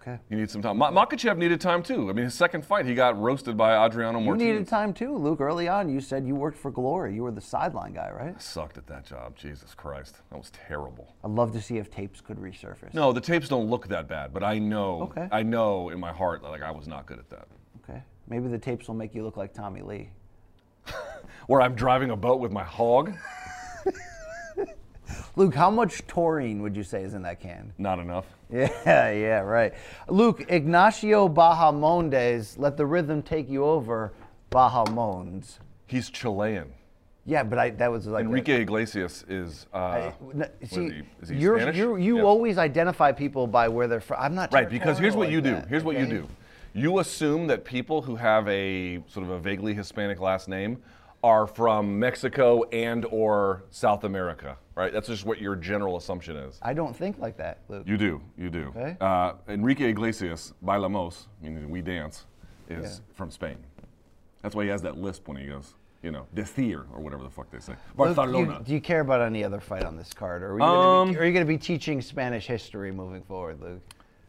Okay. 0.00 0.18
He 0.30 0.36
needs 0.36 0.50
some 0.52 0.62
time. 0.62 0.78
Ma- 0.78 0.90
Makhachev 0.90 1.36
needed 1.36 1.60
time 1.60 1.82
too. 1.82 2.08
I 2.08 2.12
mean, 2.14 2.24
his 2.24 2.34
second 2.34 2.64
fight, 2.64 2.86
he 2.86 2.94
got 2.94 3.20
roasted 3.20 3.56
by 3.56 3.76
Adriano 3.76 4.18
You 4.20 4.24
Martinez. 4.24 4.46
needed 4.52 4.68
time 4.68 4.92
too, 4.94 5.16
Luke. 5.16 5.40
Early 5.40 5.68
on, 5.68 5.88
you 5.90 6.00
said 6.00 6.26
you 6.26 6.34
worked 6.34 6.56
for 6.58 6.70
Glory. 6.70 7.14
You 7.14 7.22
were 7.22 7.30
the 7.30 7.42
sideline 7.42 7.92
guy, 7.92 8.10
right? 8.10 8.40
Sucked 8.40 8.78
at 8.78 8.86
that 8.88 9.04
job. 9.04 9.36
Jesus 9.36 9.74
Christ, 9.74 10.16
that 10.30 10.38
was 10.38 10.50
terrible. 10.50 11.14
I'd 11.22 11.30
love 11.30 11.52
to 11.52 11.60
see 11.60 11.76
if 11.76 11.90
tapes 11.90 12.20
could 12.20 12.38
resurface. 12.38 12.94
No, 12.94 13.12
the 13.12 13.20
tapes 13.20 13.48
don't 13.48 13.68
look 13.68 13.86
that 13.88 14.08
bad, 14.08 14.32
but 14.32 14.42
I 14.42 14.58
know, 14.58 15.02
Okay. 15.02 15.28
I 15.30 15.42
know 15.42 15.90
in 15.90 16.00
my 16.00 16.12
heart 16.12 16.42
like 16.42 16.62
I 16.62 16.70
was 16.70 16.88
not 16.88 17.06
good 17.06 17.18
at 17.18 17.28
that. 17.30 17.46
Okay. 17.84 18.02
Maybe 18.28 18.48
the 18.48 18.58
tapes 18.58 18.88
will 18.88 18.94
make 18.96 19.14
you 19.14 19.22
look 19.22 19.36
like 19.36 19.52
Tommy 19.52 19.82
Lee. 19.82 20.08
Where 21.46 21.60
I'm 21.60 21.74
driving 21.74 22.10
a 22.10 22.16
boat 22.16 22.40
with 22.40 22.50
my 22.50 22.64
hog, 22.64 23.12
Luke, 25.36 25.54
how 25.54 25.70
much 25.70 26.06
taurine 26.06 26.62
would 26.62 26.76
you 26.76 26.82
say 26.82 27.02
is 27.02 27.14
in 27.14 27.22
that 27.22 27.40
can? 27.40 27.72
not 27.78 27.98
enough. 27.98 28.26
Yeah, 28.52 29.10
yeah, 29.12 29.40
right. 29.40 29.72
Luke, 30.08 30.44
Ignacio 30.48 31.26
Bahamondes, 31.28 32.58
let 32.58 32.76
the 32.76 32.84
rhythm 32.84 33.22
take 33.22 33.48
you 33.48 33.64
over, 33.64 34.12
Bahamondes. 34.50 35.58
He's 35.86 36.10
Chilean. 36.10 36.72
Yeah, 37.24 37.44
but 37.44 37.58
I 37.58 37.70
that 37.70 37.90
was 37.90 38.06
like 38.06 38.24
a- 38.24 38.26
Enrique 38.28 38.60
Iglesias 38.62 39.24
is. 39.28 39.66
Uh, 39.72 39.76
I- 39.78 40.14
n- 40.34 40.50
is 40.60 40.70
he? 40.70 41.02
Is 41.22 41.28
he 41.28 41.36
you're, 41.36 41.56
Spanish? 41.58 41.76
you're, 41.76 41.98
you 41.98 42.16
Yeah. 42.18 42.22
always 42.24 42.58
identify 42.58 43.12
people 43.12 43.46
by 43.46 43.68
where 43.68 43.86
they're 43.86 44.00
from. 44.00 44.16
I'm 44.20 44.34
not 44.34 44.52
Right, 44.52 44.68
because 44.68 44.98
here's 44.98 45.14
what 45.14 45.26
territorial 45.28 45.32
you 45.32 45.40
do. 45.56 45.60
that, 45.62 45.68
Here's 45.68 45.84
what 45.84 45.96
you 45.98 46.06
do. 46.06 46.28
You 46.74 46.98
assume 46.98 47.46
that 47.46 47.64
people 47.64 48.02
who 48.02 48.16
have 48.16 48.48
a 48.48 49.02
sort 49.06 49.24
of 49.24 49.30
a 49.30 49.38
vaguely 49.38 49.72
Hispanic 49.74 50.20
last 50.20 50.48
name 50.48 50.82
are 51.22 51.46
from 51.46 51.98
Mexico 51.98 52.64
and 52.72 53.04
or 53.06 53.62
South 53.70 54.04
America, 54.04 54.56
right? 54.74 54.92
That's 54.92 55.06
just 55.06 55.24
what 55.24 55.40
your 55.40 55.54
general 55.54 55.96
assumption 55.96 56.36
is. 56.36 56.58
I 56.62 56.74
don't 56.74 56.94
think 56.96 57.18
like 57.18 57.36
that, 57.36 57.60
Luke. 57.68 57.84
You 57.86 57.96
do, 57.96 58.20
you 58.36 58.50
do. 58.50 58.72
Okay. 58.76 58.96
Uh, 59.00 59.34
Enrique 59.48 59.88
Iglesias, 59.90 60.52
Bailamos, 60.64 61.26
meaning 61.40 61.70
we 61.70 61.80
dance, 61.80 62.26
is 62.68 63.02
from 63.14 63.30
Spain. 63.30 63.56
That's 64.42 64.54
why 64.56 64.64
he 64.64 64.70
has 64.70 64.82
that 64.82 64.96
lisp 64.98 65.28
when 65.28 65.36
he 65.36 65.46
goes, 65.46 65.74
you 66.02 66.10
know, 66.10 66.26
de 66.34 66.42
decir 66.42 66.86
or 66.92 67.00
whatever 67.00 67.22
the 67.22 67.30
fuck 67.30 67.50
they 67.52 67.60
say. 67.60 67.74
Luke, 67.96 68.16
Barcelona. 68.16 68.58
you- 68.58 68.64
do 68.64 68.72
you 68.72 68.80
care 68.80 69.00
about 69.00 69.20
any 69.20 69.44
other 69.44 69.60
fight 69.60 69.84
on 69.84 69.96
this 69.96 70.12
card, 70.12 70.42
or 70.42 70.54
are 70.54 70.58
you 70.58 70.64
Um, 70.64 71.08
are 71.16 71.24
you 71.24 71.32
going 71.32 71.46
to 71.46 71.52
be 71.52 71.58
teaching 71.58 72.00
Spanish 72.00 72.46
history 72.48 72.90
moving 72.90 73.22
forward, 73.22 73.60
Luke? 73.60 73.80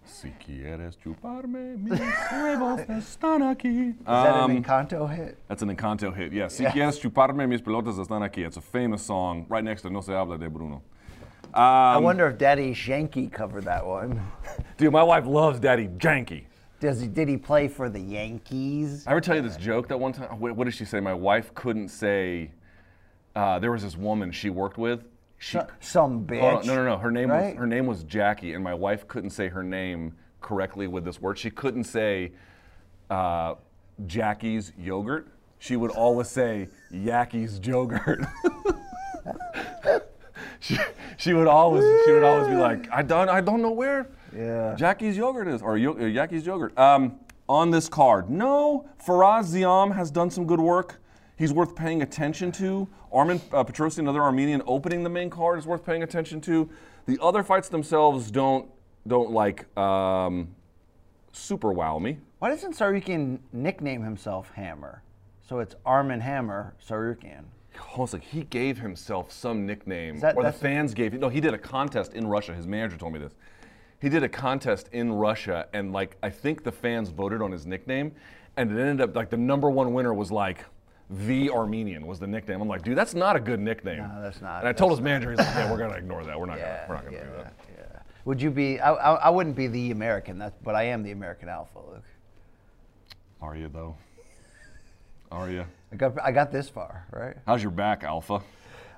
Si 0.06 0.34
quieres 0.46 0.98
chuparme, 1.04 1.78
mis 1.78 2.00
huevos 2.00 2.82
están 2.89 3.42
aquí. 3.42 3.89
Is 3.92 4.06
that 4.06 4.34
Um, 4.44 4.52
an 4.52 4.63
Encanto 4.63 5.08
hit? 5.13 5.38
That's 5.48 5.62
an 5.62 5.76
Encanto 5.76 6.13
hit. 6.16 6.34
Yes. 6.34 6.56
Si 6.56 6.66
quieres 6.66 7.00
chuparme, 7.00 7.48
mis 7.48 7.62
pelotas 7.62 7.98
están 7.98 8.22
aquí. 8.22 8.46
It's 8.46 8.58
a 8.58 8.62
famous 8.62 9.02
song 9.02 9.46
right 9.50 9.63
next 9.63 9.82
to 9.84 9.89
No 9.89 10.02
se 10.02 10.12
habla 10.13 10.38
de 10.38 10.50
Bruno. 10.50 10.82
I 11.54 11.96
Um, 11.98 12.04
wonder 12.04 12.28
if 12.28 12.38
Daddy 12.38 12.74
Shanky 12.74 13.32
covered 13.32 13.66
that 13.66 13.86
one. 13.86 14.20
dude, 14.78 14.92
my 14.92 15.04
wife 15.04 15.26
loves 15.26 15.60
Daddy 15.60 15.88
Janky. 15.88 16.46
Does 16.80 17.00
he, 17.00 17.08
did 17.08 17.30
he 17.30 17.38
play 17.38 17.68
for 17.70 17.89
the 17.89 18.00
Yankees? 18.00 19.06
I 19.08 19.12
ever 19.12 19.22
tell 19.22 19.36
you 19.36 19.42
this 19.42 19.56
joke 19.56 19.88
that 19.88 19.98
one 20.00 20.12
time? 20.13 20.38
What, 20.39 20.56
what 20.56 20.66
did 20.66 20.74
she 20.74 20.84
say? 20.84 21.00
My 21.00 21.13
wife 21.13 21.54
couldn't 21.54 21.89
say. 21.89 22.52
Uh, 23.36 23.58
there 23.60 23.72
was 23.72 23.84
this 23.84 23.96
woman 23.98 24.32
she 24.32 24.50
worked 24.50 24.77
with. 24.77 25.04
She, 25.44 25.60
some 25.81 26.25
bitch. 26.25 26.39
Hold 26.39 26.62
on. 26.62 26.67
No, 26.67 26.75
no, 26.75 26.85
no. 26.85 26.98
Her 26.98 27.12
name 27.12 27.29
right? 27.29 27.48
was 27.50 27.58
her 27.58 27.67
name 27.67 27.85
was 27.85 28.06
Jackie, 28.06 28.54
and 28.54 28.63
my 28.63 28.73
wife 28.73 29.10
couldn't 29.10 29.31
say 29.31 29.50
her 29.50 29.62
name 29.62 30.15
correctly 30.39 30.87
with 30.87 31.04
this 31.04 31.19
word. 31.19 31.37
She 31.37 31.50
couldn't 31.50 31.83
say 31.83 32.31
uh, 33.10 33.56
Jackie's 34.08 34.71
yogurt. 34.79 35.27
She 35.60 35.75
would 35.75 35.91
always 35.91 36.29
say 36.29 36.69
Yackie's 36.94 37.60
yogurt. 37.62 38.21
she, 40.62 40.77
she 41.17 41.33
would 41.33 41.48
always 41.48 41.83
she 42.06 42.13
would 42.13 42.23
always 42.23 42.48
be 42.48 42.56
like, 42.56 42.89
I 42.89 43.02
don't 43.02 43.27
I 43.27 43.41
don't 43.41 43.62
know 43.62 43.71
where 43.71 44.08
Yeah. 44.33 44.75
Jackie's 44.77 45.17
yogurt 45.17 45.50
is 45.50 45.62
or 45.62 45.77
yo- 45.77 45.98
uh, 45.98 46.04
Yackie's 46.06 46.46
yogurt. 46.46 46.77
Um, 46.79 47.19
on 47.50 47.69
this 47.69 47.89
card, 47.89 48.29
no. 48.29 48.87
Fares 48.98 49.54
Ziam 49.54 49.94
has 49.94 50.10
done 50.10 50.29
some 50.29 50.46
good 50.48 50.62
work. 50.62 51.02
He's 51.36 51.52
worth 51.52 51.75
paying 51.75 52.02
attention 52.02 52.52
to. 52.54 52.88
Armen 53.12 53.42
uh, 53.52 53.63
Petrosyan, 53.63 54.00
another 54.00 54.21
Armenian, 54.21 54.62
opening 54.65 55.04
the 55.04 55.10
main 55.10 55.29
card 55.29 55.58
is 55.60 55.65
worth 55.65 55.86
paying 55.86 56.04
attention 56.04 56.42
to. 56.42 56.69
The 57.06 57.17
other 57.21 57.44
fights 57.44 57.69
themselves 57.69 58.31
don't 58.31 58.69
don't 59.08 59.31
like 59.31 59.75
um, 59.77 60.56
super 61.34 61.71
wow 61.73 62.00
me. 62.00 62.19
Why 62.40 62.50
doesn't 62.50 62.75
Tsarukyan 62.77 63.40
nickname 63.52 64.02
himself 64.04 64.52
Hammer? 64.56 65.02
So 65.48 65.60
it's 65.60 65.75
Armin 65.86 66.21
Hammer 66.21 66.75
Tsarukyan. 66.86 67.44
Almost 67.94 68.13
like 68.13 68.23
he 68.23 68.44
gave 68.44 68.77
himself 68.77 69.31
some 69.31 69.65
nickname, 69.65 70.19
that- 70.19 70.38
or 70.38 70.44
the 70.44 70.52
fans 70.52 70.94
gave. 70.94 71.13
Him 71.13 71.19
no, 71.21 71.29
he 71.29 71.42
did 71.42 71.54
a 71.54 71.58
contest 71.58 72.13
in 72.13 72.27
Russia. 72.27 72.54
His 72.54 72.67
manager 72.67 72.98
told 72.98 73.13
me 73.13 73.19
this. 73.19 73.34
He 74.00 74.10
did 74.10 74.21
a 74.23 74.29
contest 74.29 74.90
in 74.92 75.12
Russia, 75.12 75.67
and 75.73 75.92
like 75.92 76.17
I 76.21 76.29
think 76.29 76.63
the 76.63 76.71
fans 76.71 77.10
voted 77.10 77.42
on 77.42 77.52
his 77.52 77.65
nickname, 77.65 78.12
and 78.56 78.71
it 78.71 78.79
ended 78.79 79.02
up 79.02 79.15
like 79.15 79.29
the 79.29 79.38
number 79.38 79.69
one 79.69 79.94
winner 79.94 80.13
was 80.13 80.31
like 80.31 80.65
the 81.10 81.49
Armenian 81.49 82.08
was 82.08 82.19
the 82.19 82.27
nickname. 82.27 82.62
I'm 82.62 82.67
like, 82.67 82.83
dude, 82.83 82.97
that's 82.97 83.13
not 83.13 83.35
a 83.35 83.39
good 83.39 83.60
nickname. 83.60 83.99
No, 83.99 84.21
that's 84.21 84.41
not. 84.41 84.60
And 84.60 84.67
I 84.67 84.73
told 84.73 84.91
his 84.91 85.01
manager, 85.01 85.31
he's 85.31 85.39
like, 85.39 85.47
yeah, 85.47 85.71
we're 85.71 85.77
gonna 85.77 85.95
ignore 85.95 86.23
that. 86.23 86.39
We're 86.39 86.45
not 86.45 86.58
gonna, 86.58 86.85
we're 86.87 86.95
not 86.95 87.06
gonna 87.06 87.17
yeah, 87.17 87.23
do 87.23 87.37
that. 87.37 87.54
yeah. 87.77 87.99
Would 88.25 88.41
you 88.41 88.51
be? 88.51 88.79
I, 88.79 88.93
I, 88.93 89.13
I 89.15 89.29
wouldn't 89.29 89.56
be 89.56 89.67
the 89.67 89.91
American, 89.91 90.37
that's, 90.37 90.56
but 90.63 90.75
I 90.75 90.83
am 90.83 91.04
the 91.04 91.12
American 91.12 91.49
alpha, 91.49 91.79
Luke. 91.79 92.04
Are 93.41 93.56
you 93.56 93.67
though? 93.67 93.95
Are 95.31 95.49
you? 95.49 95.65
I 95.91 95.95
got, 95.95 96.13
I 96.23 96.31
got 96.31 96.51
this 96.51 96.69
far, 96.69 97.06
right? 97.12 97.35
How's 97.45 97.62
your 97.62 97.71
back, 97.71 98.04
Alpha? 98.04 98.41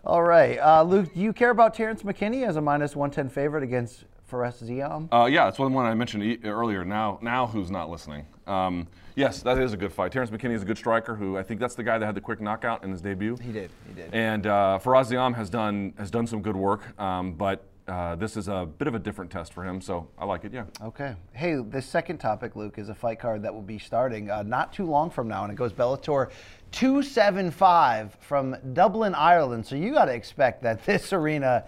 All 0.05 0.21
right, 0.21 0.59
uh, 0.59 0.83
Luke. 0.83 1.13
Do 1.13 1.19
you 1.19 1.33
care 1.33 1.49
about 1.49 1.73
Terrence 1.73 2.03
McKinney 2.03 2.47
as 2.47 2.57
a 2.57 2.61
minus 2.61 2.95
one 2.95 3.09
ten 3.09 3.27
favorite 3.29 3.63
against 3.63 4.03
Fares 4.25 4.61
Ziam? 4.61 5.07
Uh, 5.11 5.25
yeah, 5.25 5.45
that's 5.45 5.57
one 5.57 5.73
one 5.73 5.85
I 5.85 5.93
mentioned 5.95 6.23
e- 6.23 6.39
earlier. 6.43 6.85
Now, 6.85 7.19
now 7.21 7.47
who's 7.47 7.71
not 7.71 7.89
listening? 7.89 8.25
Um, 8.47 8.87
yes, 9.15 9.41
that 9.41 9.57
is 9.57 9.73
a 9.73 9.77
good 9.77 9.91
fight. 9.91 10.11
Terrence 10.11 10.31
McKinney 10.31 10.53
is 10.53 10.61
a 10.61 10.65
good 10.65 10.77
striker. 10.77 11.15
Who 11.15 11.37
I 11.37 11.43
think 11.43 11.59
that's 11.59 11.75
the 11.75 11.83
guy 11.83 11.97
that 11.97 12.05
had 12.05 12.15
the 12.15 12.21
quick 12.21 12.41
knockout 12.41 12.83
in 12.83 12.91
his 12.91 13.01
debut. 13.01 13.37
He 13.41 13.51
did, 13.51 13.71
he 13.87 13.93
did. 13.93 14.13
And 14.13 14.47
uh, 14.47 14.79
Fares 14.79 15.09
Ziam 15.09 15.35
has 15.35 15.49
done 15.49 15.93
has 15.97 16.11
done 16.11 16.27
some 16.27 16.41
good 16.41 16.55
work, 16.55 16.99
um, 16.99 17.33
but 17.33 17.65
uh, 17.87 18.15
this 18.15 18.35
is 18.35 18.47
a 18.47 18.67
bit 18.77 18.87
of 18.87 18.95
a 18.95 18.99
different 18.99 19.29
test 19.29 19.53
for 19.53 19.63
him. 19.63 19.79
So 19.79 20.07
I 20.17 20.25
like 20.25 20.43
it. 20.43 20.53
Yeah. 20.53 20.65
Okay. 20.81 21.15
Hey, 21.33 21.55
the 21.55 21.81
second 21.81 22.17
topic, 22.17 22.55
Luke, 22.55 22.77
is 22.77 22.89
a 22.89 22.95
fight 22.95 23.19
card 23.19 23.43
that 23.43 23.53
will 23.53 23.61
be 23.61 23.77
starting 23.77 24.31
uh, 24.31 24.43
not 24.43 24.73
too 24.73 24.85
long 24.85 25.09
from 25.09 25.27
now, 25.27 25.43
and 25.43 25.51
it 25.51 25.55
goes 25.55 25.71
Bellator 25.71 26.29
275 26.71 28.17
from 28.19 28.55
Dublin, 28.73 29.13
Ireland. 29.15 29.65
So 29.65 29.75
you 29.75 29.93
got 29.93 30.05
to 30.05 30.13
expect 30.13 30.63
that 30.63 30.83
this 30.85 31.13
arena 31.13 31.65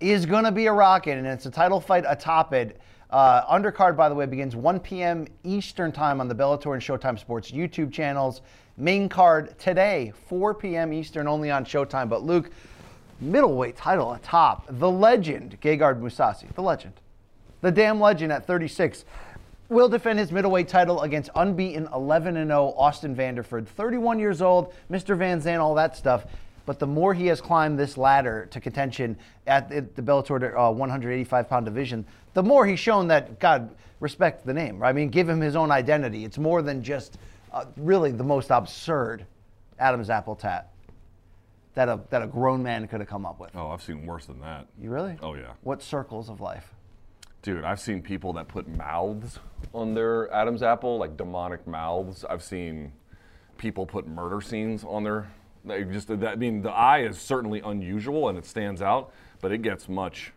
is 0.00 0.26
going 0.26 0.44
to 0.44 0.52
be 0.52 0.66
a 0.66 0.72
rocket, 0.72 1.18
and 1.18 1.26
it's 1.26 1.46
a 1.46 1.50
title 1.50 1.80
fight 1.80 2.04
atop 2.06 2.52
it. 2.52 2.80
Uh, 3.16 3.46
undercard, 3.46 3.96
by 3.96 4.10
the 4.10 4.14
way, 4.14 4.26
begins 4.26 4.54
1 4.54 4.78
p.m. 4.80 5.26
Eastern 5.42 5.90
Time 5.90 6.20
on 6.20 6.28
the 6.28 6.34
Bellator 6.34 6.74
and 6.74 6.82
Showtime 6.82 7.18
Sports 7.18 7.50
YouTube 7.50 7.90
channels. 7.90 8.42
Main 8.76 9.08
card 9.08 9.58
today, 9.58 10.12
4 10.28 10.52
p.m. 10.52 10.92
Eastern, 10.92 11.26
only 11.26 11.50
on 11.50 11.64
Showtime. 11.64 12.10
But 12.10 12.24
Luke, 12.24 12.50
middleweight 13.18 13.74
title 13.74 14.12
atop 14.12 14.66
the 14.68 14.90
legend, 14.90 15.58
Gegard 15.62 15.98
Mousasi, 15.98 16.54
the 16.54 16.60
legend 16.60 16.92
the 17.62 17.70
damn 17.72 17.98
legend 17.98 18.32
at 18.32 18.46
36 18.46 19.06
will 19.70 19.88
defend 19.88 20.18
his 20.18 20.30
middleweight 20.30 20.68
title 20.68 21.00
against 21.00 21.30
unbeaten 21.36 21.88
11 21.94 22.34
0 22.34 22.74
Austin 22.76 23.16
Vanderford, 23.16 23.66
31 23.66 24.18
years 24.18 24.42
old, 24.42 24.74
Mr. 24.90 25.16
Van 25.16 25.40
Zandt, 25.40 25.62
all 25.62 25.74
that 25.74 25.96
stuff. 25.96 26.26
But 26.66 26.80
the 26.80 26.86
more 26.86 27.14
he 27.14 27.26
has 27.28 27.40
climbed 27.40 27.78
this 27.78 27.96
ladder 27.96 28.48
to 28.50 28.60
contention 28.60 29.16
at 29.46 29.70
the 29.70 30.02
Bellator 30.02 30.54
uh, 30.58 30.72
185 30.72 31.48
pound 31.48 31.64
division, 31.64 32.04
the 32.34 32.42
more 32.42 32.66
he's 32.66 32.80
shown 32.80 33.08
that 33.08 33.38
God 33.38 33.74
respect 34.00 34.44
the 34.44 34.52
name. 34.52 34.82
I 34.82 34.92
mean, 34.92 35.08
give 35.08 35.28
him 35.28 35.40
his 35.40 35.56
own 35.56 35.70
identity. 35.70 36.24
It's 36.24 36.38
more 36.38 36.60
than 36.62 36.82
just 36.82 37.18
uh, 37.52 37.64
really 37.76 38.10
the 38.10 38.24
most 38.24 38.50
absurd 38.50 39.24
Adam's 39.78 40.10
apple 40.10 40.34
tat 40.34 40.72
that 41.74 41.88
a 41.88 42.00
that 42.10 42.22
a 42.22 42.26
grown 42.26 42.62
man 42.62 42.88
could 42.88 43.00
have 43.00 43.08
come 43.08 43.24
up 43.24 43.38
with. 43.38 43.50
Oh, 43.54 43.68
I've 43.68 43.82
seen 43.82 44.04
worse 44.04 44.26
than 44.26 44.40
that. 44.40 44.66
You 44.80 44.90
really? 44.90 45.16
Oh 45.22 45.34
yeah. 45.34 45.52
What 45.62 45.82
circles 45.82 46.28
of 46.28 46.40
life? 46.40 46.74
Dude, 47.42 47.64
I've 47.64 47.80
seen 47.80 48.02
people 48.02 48.32
that 48.32 48.48
put 48.48 48.66
mouths 48.66 49.38
on 49.72 49.94
their 49.94 50.32
Adam's 50.32 50.64
apple, 50.64 50.98
like 50.98 51.16
demonic 51.16 51.64
mouths. 51.66 52.24
I've 52.28 52.42
seen 52.42 52.92
people 53.56 53.86
put 53.86 54.08
murder 54.08 54.40
scenes 54.40 54.82
on 54.82 55.04
their. 55.04 55.30
They 55.66 55.84
just, 55.84 56.08
that, 56.08 56.24
I 56.24 56.36
mean, 56.36 56.62
the 56.62 56.70
eye 56.70 57.00
is 57.00 57.18
certainly 57.18 57.60
unusual 57.60 58.28
and 58.28 58.38
it 58.38 58.46
stands 58.46 58.80
out, 58.80 59.12
but 59.40 59.52
it 59.52 59.62
gets 59.62 59.88
much, 59.88 60.32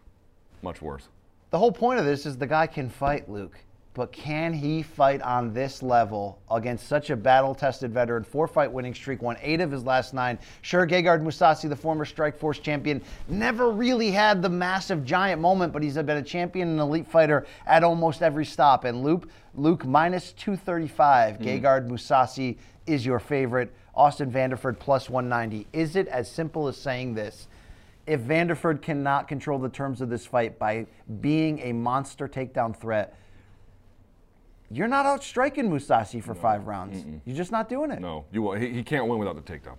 much 0.62 0.82
worse. 0.82 1.08
The 1.52 1.58
whole 1.58 1.72
point 1.72 2.00
of 2.00 2.06
this 2.06 2.26
is 2.26 2.38
the 2.38 2.48
guy 2.48 2.68
can 2.68 2.90
fight, 2.90 3.30
Luke. 3.30 3.58
But 3.96 4.12
can 4.12 4.54
he 4.54 4.84
fight 4.84 5.22
on 5.24 5.52
this 5.52 5.82
level 5.82 6.40
against 6.52 6.88
such 6.88 7.10
a 7.10 7.16
battle 7.16 7.56
tested 7.56 7.92
veteran? 7.92 8.24
Four 8.24 8.48
fight 8.48 8.72
winning 8.72 8.94
streak, 8.94 9.22
won 9.22 9.36
eight 9.42 9.62
of 9.62 9.72
his 9.72 9.84
last 9.84 10.14
nine. 10.14 10.38
Sure, 10.62 10.86
Gegard 10.86 11.22
Mousasi, 11.24 11.68
the 11.68 11.76
former 11.76 12.06
Strike 12.06 12.38
Force 12.38 12.60
champion, 12.60 13.02
never 13.28 13.72
really 13.72 14.12
had 14.12 14.42
the 14.42 14.50
massive 14.50 15.04
giant 15.04 15.42
moment, 15.42 15.74
but 15.74 15.82
he's 15.82 15.96
been 15.96 16.18
a 16.18 16.22
champion 16.22 16.70
and 16.70 16.80
elite 16.80 17.08
fighter 17.08 17.48
at 17.66 17.84
almost 17.84 18.22
every 18.22 18.46
stop. 18.46 18.86
And 18.86 19.04
Luke, 19.04 19.28
Luke 19.56 19.86
minus 19.86 20.34
235, 20.34 21.40
mm-hmm. 21.40 21.44
Gegard 21.44 21.90
Mousasi 21.90 22.58
is 22.86 23.06
your 23.06 23.20
favorite. 23.20 23.74
Austin 23.96 24.32
Vanderford 24.32 24.80
plus 24.80 25.10
190. 25.10 25.68
Is 25.74 25.96
it 25.96 26.08
as 26.08 26.32
simple 26.32 26.68
as 26.68 26.78
saying 26.78 27.16
this? 27.16 27.48
If 28.08 28.22
Vanderford 28.22 28.82
cannot 28.82 29.28
control 29.28 29.60
the 29.60 29.70
terms 29.70 30.00
of 30.00 30.10
this 30.10 30.26
fight 30.26 30.58
by 30.58 30.88
being 31.20 31.60
a 31.60 31.74
monster 31.74 32.28
takedown 32.28 32.76
threat, 32.76 33.16
you're 34.72 34.88
not 34.88 35.06
out 35.06 35.24
striking 35.24 35.70
Mousasi 35.70 36.24
for 36.24 36.36
five 36.36 36.68
rounds. 36.68 37.06
You're 37.26 37.36
just 37.36 37.52
not 37.52 37.70
doing 37.70 37.92
it. 37.92 38.00
No, 38.00 38.26
you 38.32 38.42
won't. 38.42 38.62
He, 38.62 38.70
he 38.70 38.84
can't 38.84 39.08
win 39.08 39.20
without 39.20 39.36
the 39.36 39.54
takedown. 39.54 39.78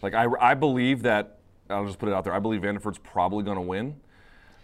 Like 0.00 0.14
I, 0.14 0.26
I 0.40 0.54
believe 0.54 1.02
that. 1.02 1.38
I'll 1.70 1.86
just 1.86 1.98
put 1.98 2.08
it 2.08 2.14
out 2.14 2.24
there. 2.24 2.34
I 2.34 2.38
believe 2.38 2.60
Vanderford's 2.62 2.98
probably 2.98 3.44
going 3.44 3.56
to 3.56 3.62
win. 3.62 3.94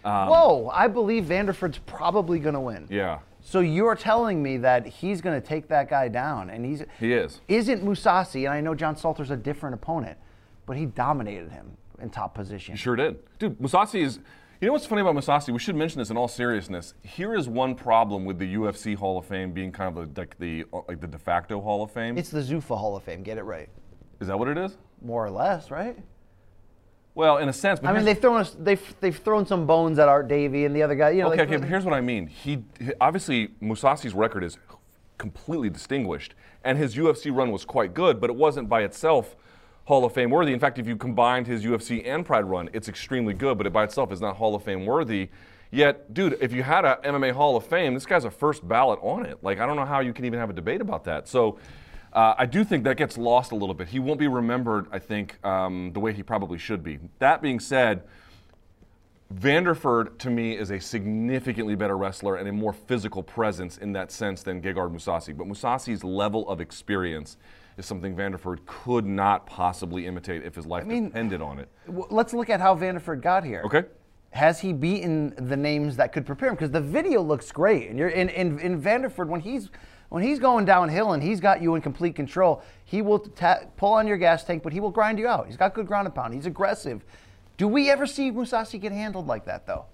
Um, 0.05 0.29
Whoa, 0.29 0.71
I 0.73 0.89
believe 0.89 1.25
Vanderford's 1.25 1.79
probably 1.79 2.39
going 2.39 2.55
to 2.55 2.61
win. 2.61 2.87
Yeah, 2.91 3.21
So 3.41 3.61
you're 3.61 3.95
telling 3.95 4.43
me 4.43 4.59
that 4.59 4.87
he's 4.87 5.21
going 5.21 5.41
to 5.41 5.47
take 5.47 5.69
that 5.69 5.89
guy 5.89 6.09
down, 6.09 6.51
and 6.51 6.65
he's 6.65 6.83
he 7.01 7.13
is. 7.13 7.41
isn't 7.49 7.83
Mousasi, 7.85 8.45
and 8.45 8.55
I 8.55 8.61
know 8.61 8.75
John 8.75 8.97
Salter's 8.97 9.31
a 9.31 9.37
different 9.37 9.75
opponent, 9.75 10.19
but 10.67 10.77
he 10.77 10.87
dominated 10.87 11.51
him 11.51 11.77
in 12.01 12.11
top 12.11 12.35
position. 12.35 12.75
He 12.75 12.79
sure 12.79 12.97
did. 12.97 13.17
Dude, 13.39 13.59
Mousasi 13.59 14.03
is. 14.03 14.19
You 14.61 14.67
know 14.67 14.73
what's 14.73 14.87
funny 14.87 15.03
about 15.03 15.15
Mousasi? 15.15 15.53
We 15.53 15.61
should 15.61 15.77
mention 15.77 16.01
this 16.01 16.11
in 16.11 16.17
all 16.17 16.27
seriousness. 16.27 16.95
Here 17.03 17.37
is 17.37 17.49
one 17.49 17.77
problem 17.77 18.25
with 18.25 18.41
the 18.41 18.55
UFC 18.57 18.97
Hall 18.97 19.17
of 19.17 19.25
Fame 19.25 19.53
being 19.53 19.71
kind 19.71 19.97
of 19.97 20.15
the, 20.15 20.21
like 20.21 20.37
the 20.39 20.65
uh, 20.73 20.81
like 20.89 21.01
the 21.01 21.07
de 21.07 21.19
facto 21.19 21.61
Hall 21.61 21.85
of 21.85 21.93
Fame. 21.93 22.19
It's 22.19 22.31
the 22.31 22.41
Zuffa 22.41 22.77
Hall 22.77 22.97
of 22.97 23.05
Fame. 23.05 23.23
Get 23.23 23.39
it 23.39 23.45
right, 23.45 23.69
is 24.21 24.27
that 24.27 24.37
what 24.39 24.49
it 24.49 24.59
is? 24.59 24.77
more 25.01 25.25
or 25.25 25.31
less, 25.31 25.71
right? 25.71 25.97
Well, 27.15 27.39
in 27.39 27.49
a 27.49 27.53
sense. 27.53 27.79
But 27.79 27.91
I 27.91 27.93
mean, 27.93 28.05
they've 28.05 28.19
thrown 28.19 28.41
us, 28.41 28.57
they've 28.59 28.95
they've 29.01 29.17
thrown 29.17 29.47
some 29.47 29.65
bones 29.65 29.97
at 30.01 30.09
Art 30.09 30.27
Davie 30.27 30.65
and 30.65 30.75
the 30.75 30.83
other 30.83 30.97
guy. 30.97 31.11
You 31.11 31.23
know, 31.23 31.33
Okay, 31.33 31.43
okay, 31.43 31.57
but 31.57 31.69
here's 31.69 31.85
what 31.85 31.95
I 31.95 32.01
mean. 32.01 32.27
He, 32.27 32.65
he 32.81 32.91
obviously 33.01 33.51
Mousasi's 33.63 34.13
record 34.13 34.43
is 34.43 34.59
completely 35.19 35.71
distinguished, 35.71 36.35
and 36.65 36.77
his 36.77 36.97
UFC 36.97 37.33
run 37.33 37.53
was 37.53 37.65
quite 37.65 37.95
good, 37.95 38.21
but 38.21 38.29
it 38.29 38.35
wasn't 38.35 38.69
by 38.69 38.83
itself 38.83 39.37
Hall 39.89 40.05
of 40.05 40.13
Fame 40.13 40.29
worthy. 40.29 40.53
In 40.53 40.61
fact, 40.61 40.79
if 40.79 40.87
you 40.87 40.97
combined 40.97 41.47
his 41.47 41.65
UFC 41.65 42.07
and 42.07 42.25
Pride 42.25 42.45
run, 42.45 42.69
it's 42.75 42.91
extremely 42.91 43.33
good, 43.33 43.57
but 43.57 43.67
it 43.67 43.73
by 43.73 43.85
itself 43.85 44.13
is 44.13 44.21
not 44.21 44.37
Hall 44.37 44.55
of 44.55 44.63
Fame 44.63 44.85
worthy. 44.85 45.31
Yet, 45.71 46.13
dude, 46.13 46.37
if 46.43 46.53
you 46.53 46.63
had 46.63 46.85
a 46.85 46.99
MMA 47.03 47.33
Hall 47.33 47.57
of 47.57 47.65
Fame, 47.65 47.95
this 47.95 48.05
guy's 48.05 48.27
a 48.27 48.31
first 48.31 48.69
ballot 48.69 48.99
on 49.01 49.25
it. 49.25 49.39
Like, 49.41 49.61
I 49.61 49.67
don't 49.67 49.77
know 49.77 49.87
how 49.87 50.01
you 50.01 50.13
can 50.13 50.27
even 50.27 50.39
have 50.39 50.51
a 50.51 50.53
debate 50.53 50.83
about 50.83 51.05
that. 51.05 51.27
So. 51.27 51.59
Uh, 52.11 52.35
I 52.39 52.47
do 52.47 52.65
think 52.65 52.85
that 52.85 52.97
gets 52.97 53.19
lost 53.19 53.53
a 53.53 53.55
little 53.55 53.75
bit. 53.75 53.89
He 53.89 53.99
won't 53.99 54.19
be 54.19 54.29
remembered, 54.29 54.87
I 54.91 54.99
think, 54.99 55.45
um, 55.45 55.93
the 55.93 56.01
way 56.01 56.15
he 56.15 56.23
probably 56.23 56.57
should 56.57 56.83
be. 56.83 56.99
That 57.19 57.43
being 57.43 57.61
said, 57.61 58.03
Vanderford, 59.33 60.17
to 60.21 60.31
me, 60.31 60.57
is 60.57 60.71
a 60.71 60.81
significantly 60.81 61.75
better 61.75 61.99
wrestler 61.99 62.37
and 62.37 62.49
a 62.49 62.53
more 62.53 62.73
physical 62.73 63.23
presence 63.23 63.77
in 63.77 63.93
that 63.93 64.11
sense 64.11 64.43
than 64.43 64.63
Gegard 64.63 64.91
Mousasi. 64.91 65.37
But 65.37 65.49
Mousasi's 65.49 66.03
level 66.03 66.49
of 66.49 66.63
experience 66.63 67.37
is 67.79 67.87
something 67.87 68.15
Vanderford 68.15 68.59
could 68.67 69.07
not 69.07 69.47
possibly 69.47 70.07
imitate 70.07 70.45
if 70.45 70.55
his 70.55 70.67
life 70.67 70.85
mean- 70.85 71.05
depended 71.05 71.41
on 71.41 71.59
it. 71.61 71.69
Let's 71.87 72.35
look 72.35 72.51
at 72.51 72.61
how 72.61 72.75
Vanderford 72.75 73.23
got 73.23 73.45
here. 73.45 73.63
Okay. 73.65 73.85
Has 74.31 74.61
he 74.61 74.75
beaten 74.75 75.33
the 75.49 75.57
names 75.57 75.97
that 75.97 76.13
could 76.13 76.27
prepare 76.27 76.51
him? 76.51 76.55
Because 76.57 76.71
the 76.71 76.83
video 76.83 77.23
looks 77.23 77.51
great, 77.51 77.89
and 77.89 77.99
you're 77.99 78.11
in, 78.11 78.29
in 78.29 78.59
in 78.59 78.83
Vanderford 78.83 79.29
when 79.29 79.41
he's 79.41 79.71
when 80.11 80.23
he's 80.23 80.39
going 80.39 80.65
downhill 80.65 81.13
and 81.13 81.23
he's 81.23 81.41
got 81.41 81.63
you 81.63 81.75
in 81.75 81.83
complete 81.83 82.15
control. 82.15 82.63
He 82.85 83.01
will 83.01 83.21
ta- 83.21 83.61
pull 83.77 83.93
on 83.93 84.07
your 84.07 84.17
gas 84.17 84.45
tank, 84.45 84.63
but 84.63 84.73
he 84.73 84.81
will 84.81 84.91
grind 84.91 85.19
you 85.19 85.27
out. 85.29 85.47
He's 85.47 85.57
got 85.57 85.73
good 85.73 85.87
ground 85.87 86.07
and 86.07 86.15
pound. 86.15 86.35
He's 86.35 86.47
aggressive. 86.47 87.05
Do 87.57 87.69
we 87.69 87.91
ever 87.91 88.07
see 88.07 88.31
Mousasi 88.31 88.81
get 88.81 88.93
handled 88.93 89.27
like 89.27 89.45
that 89.47 89.67
though? 89.67 89.87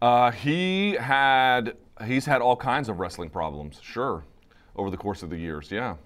Uh, 0.00 0.30
he 0.30 0.94
had 0.94 1.74
he's 2.04 2.24
had 2.24 2.40
all 2.40 2.56
kinds 2.56 2.88
of 2.88 2.98
wrestling 2.98 3.28
problems, 3.30 3.78
sure, 3.82 4.24
over 4.76 4.90
the 4.90 4.96
course 4.96 5.22
of 5.22 5.28
the 5.28 5.36
years. 5.36 5.70
Yeah, 5.70 5.96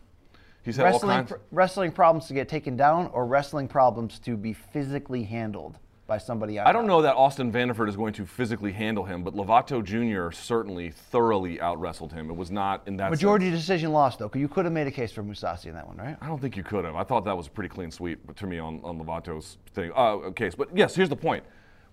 he's 0.65 0.77
had 0.77 0.87
all 0.87 0.93
Wrestling, 0.93 1.17
kinds. 1.17 1.31
pr- 1.31 1.37
wrestling 1.51 1.93
problems 1.93 2.27
to 2.29 2.35
get 2.35 2.49
taken 2.49 2.77
down, 2.77 3.09
or 3.13 3.27
wrestling 3.27 3.69
problems 3.69 4.19
to 4.21 4.37
be 4.37 4.53
physically 4.53 5.25
handled 5.25 5.79
by 6.07 6.19
somebody 6.19 6.59
else. 6.59 6.69
I 6.69 6.73
don't 6.73 6.87
know 6.87 7.01
that 7.03 7.15
Austin 7.15 7.51
Vanderford 7.53 7.89
is 7.89 7.97
going 7.97 8.13
to 8.15 8.27
physically 8.27 8.73
handle 8.73 9.05
him, 9.05 9.23
but 9.23 9.35
Lovato 9.35 9.83
Jr. 9.83 10.35
certainly 10.35 10.91
thoroughly 10.91 11.61
out 11.61 11.81
wrestled 11.81 12.13
him. 12.13 12.29
It 12.29 12.37
was 12.37 12.51
not 12.51 12.83
in 12.87 12.97
that 12.97 13.11
Majority 13.11 13.51
sense. 13.51 13.61
decision 13.61 13.93
lost 13.93 14.19
though. 14.19 14.31
You 14.35 14.49
could 14.49 14.65
have 14.65 14.75
made 14.75 14.89
a 14.89 14.91
case 14.91 15.13
for 15.13 15.23
Mousasi 15.23 15.67
in 15.67 15.75
that 15.75 15.87
one, 15.87 15.97
right? 15.97 16.17
I 16.21 16.27
don't 16.27 16.41
think 16.41 16.57
you 16.57 16.65
could 16.65 16.85
have. 16.85 16.97
I 16.97 17.05
thought 17.05 17.25
that 17.25 17.37
was 17.37 17.47
a 17.47 17.51
pretty 17.51 17.69
clean 17.69 17.91
sweep 17.91 18.35
to 18.35 18.47
me 18.47 18.59
on, 18.59 18.81
on 18.83 18.99
Lovato's 18.99 19.59
thing 19.75 19.93
uh, 19.95 20.31
case. 20.33 20.55
But 20.57 20.77
yes, 20.77 20.95
here's 20.95 21.09
the 21.09 21.17
point. 21.17 21.45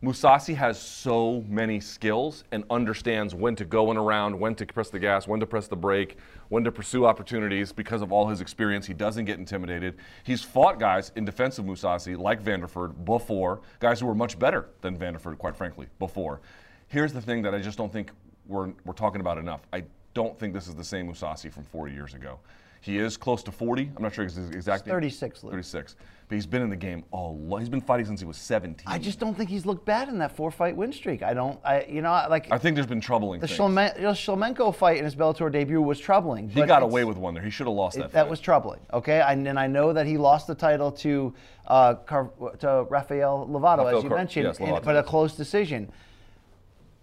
Mousasi 0.02 0.56
has 0.56 0.82
so 0.82 1.44
many 1.50 1.82
skills 1.82 2.46
and 2.54 2.64
understands 2.70 3.36
when 3.36 3.54
to 3.58 3.66
go 3.66 3.90
and 3.90 4.00
around, 4.00 4.40
when 4.40 4.56
to 4.56 4.66
press 4.66 4.90
the 4.90 5.00
gas, 5.00 5.28
when 5.28 5.42
to 5.42 5.46
press 5.46 5.68
the 5.68 5.76
brake, 5.76 6.18
when 6.48 6.64
to 6.64 6.72
pursue 6.72 7.06
opportunities 7.06 7.74
because 7.74 8.02
of 8.02 8.14
all 8.14 8.30
his 8.30 8.40
experience. 8.40 8.86
He 8.86 8.94
doesn't 8.94 9.26
get 9.26 9.40
intimidated. 9.40 9.98
He's 10.24 10.42
fought 10.42 10.80
guys 10.80 11.12
in 11.18 11.26
defense 11.26 11.60
of 11.60 11.66
Mousasi 11.66 12.18
like 12.18 12.42
Vanderford 12.42 13.04
before, 13.04 13.60
guys 13.82 14.00
who 14.00 14.06
were 14.06 14.16
much 14.16 14.40
better 14.40 14.70
than 14.80 14.98
Vanderford, 14.98 15.38
quite 15.38 15.58
frankly, 15.58 15.88
before. 16.00 16.40
Here's 16.88 17.12
the 17.12 17.22
thing 17.22 17.42
that 17.42 17.54
I 17.54 17.60
just 17.60 17.78
don't 17.78 17.92
think 17.92 18.12
we're, 18.48 18.72
we're 18.86 18.94
talking 18.94 19.20
about 19.20 19.38
enough. 19.38 19.68
I 19.74 19.84
don't 20.14 20.40
think 20.40 20.54
this 20.54 20.70
is 20.70 20.76
the 20.76 20.84
same 20.84 21.12
Mousasi 21.12 21.52
from 21.52 21.66
four 21.66 21.90
years 21.90 22.14
ago. 22.14 22.40
He 22.82 22.98
is 22.98 23.18
close 23.18 23.44
to 23.44 23.52
40. 23.52 23.92
I'm 23.98 24.04
not 24.04 24.14
sure 24.14 24.24
ex- 24.24 24.38
exactly. 24.38 24.92
36, 24.92 25.44
Luke. 25.44 25.52
36. 25.54 25.96
But 26.30 26.36
he's 26.36 26.46
been 26.46 26.62
in 26.62 26.70
the 26.70 26.76
game 26.76 27.04
all. 27.10 27.36
lot. 27.40 27.58
He's 27.58 27.70
been 27.70 27.82
fighting 27.82 28.06
since 28.06 28.20
he 28.20 28.26
was 28.26 28.38
17. 28.38 28.86
I 28.88 29.00
just 29.00 29.20
don't 29.20 29.34
think 29.36 29.50
he's 29.50 29.66
looked 29.66 29.84
bad 29.84 30.10
in 30.10 30.20
that 30.20 30.36
four 30.36 30.52
fight 30.52 30.76
win 30.78 30.94
streak. 30.94 31.24
I 31.24 31.34
don't. 31.34 31.60
I 31.66 31.86
you 31.90 32.04
know 32.04 32.12
like 32.30 32.52
I 32.52 32.60
think 32.60 32.76
there's 32.76 32.86
been 32.86 33.02
troubling 33.02 33.40
the 33.42 33.48
things. 33.48 33.58
Shlemen- 33.60 33.96
the 33.96 34.02
Shlemenko 34.14 34.76
fight 34.76 34.98
in 34.98 35.06
his 35.06 35.16
Bellator 35.16 35.52
debut 35.52 35.82
was 35.82 36.00
troubling. 36.00 36.48
he 36.48 36.62
got 36.68 36.84
away 36.84 37.04
with 37.04 37.18
one 37.18 37.34
there. 37.34 37.42
He 37.42 37.50
should 37.50 37.66
have 37.66 37.76
lost 37.76 37.98
that. 37.98 38.06
It- 38.06 38.12
that 38.12 38.30
was 38.30 38.40
troubling. 38.40 38.80
Okay, 38.94 39.20
and, 39.22 39.48
and 39.48 39.60
I 39.60 39.66
know 39.66 39.92
that 39.92 40.06
he 40.06 40.18
lost 40.20 40.46
the 40.46 40.54
title 40.54 40.92
to 40.92 41.34
uh, 41.66 41.96
Car- 41.96 42.30
to 42.60 42.86
Rafael 42.92 43.48
Lovato, 43.50 43.78
Rafael 43.78 43.98
as 43.98 44.04
you 44.04 44.10
Car- 44.10 44.18
mentioned, 44.20 44.46
yes, 44.46 44.60
in- 44.60 44.80
but 44.84 44.96
a 44.96 45.02
close 45.04 45.34
decision. 45.36 45.92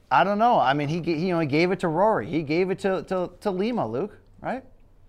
I 0.09 0.23
don't 0.23 0.39
know. 0.39 0.57
I 0.61 0.73
mean, 0.73 0.87
he, 0.87 1.01
he 1.03 1.27
you 1.27 1.33
know 1.35 1.41
he 1.41 1.49
gave 1.49 1.73
it 1.73 1.81
to 1.81 1.89
Rory. 1.89 2.27
He 2.31 2.43
gave 2.43 2.71
it 2.71 2.79
to, 2.81 3.03
to, 3.05 3.31
to 3.41 3.51
Lima, 3.51 3.89
Luke. 3.89 4.17
Right? 4.41 4.63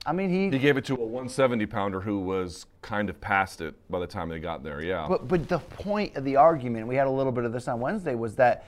I 0.08 0.14
mean, 0.14 0.30
he. 0.30 0.49
He 0.49 0.58
gave 0.58 0.78
it 0.78 0.86
to 0.86 0.93
a 0.93 0.97
170 0.97 1.66
pounder 1.66 1.99
who 1.99 2.22
was 2.22 2.66
kind 2.82 3.10
of 3.10 3.20
past 3.20 3.60
it 3.60 3.76
by 3.91 3.99
the 3.99 4.08
time 4.08 4.30
they 4.30 4.39
got 4.39 4.64
there. 4.64 4.82
Yeah. 4.82 5.05
But 5.08 5.28
but 5.28 5.49
the 5.49 5.60
point 5.60 6.16
of 6.16 6.24
the 6.24 6.38
argument, 6.38 6.88
we 6.88 6.95
had 6.95 7.08
a 7.08 7.12
little 7.12 7.34
bit 7.34 7.43
of 7.43 7.51
this 7.51 7.68
on 7.68 7.82
Wednesday, 7.82 8.16
was 8.16 8.36
that 8.38 8.66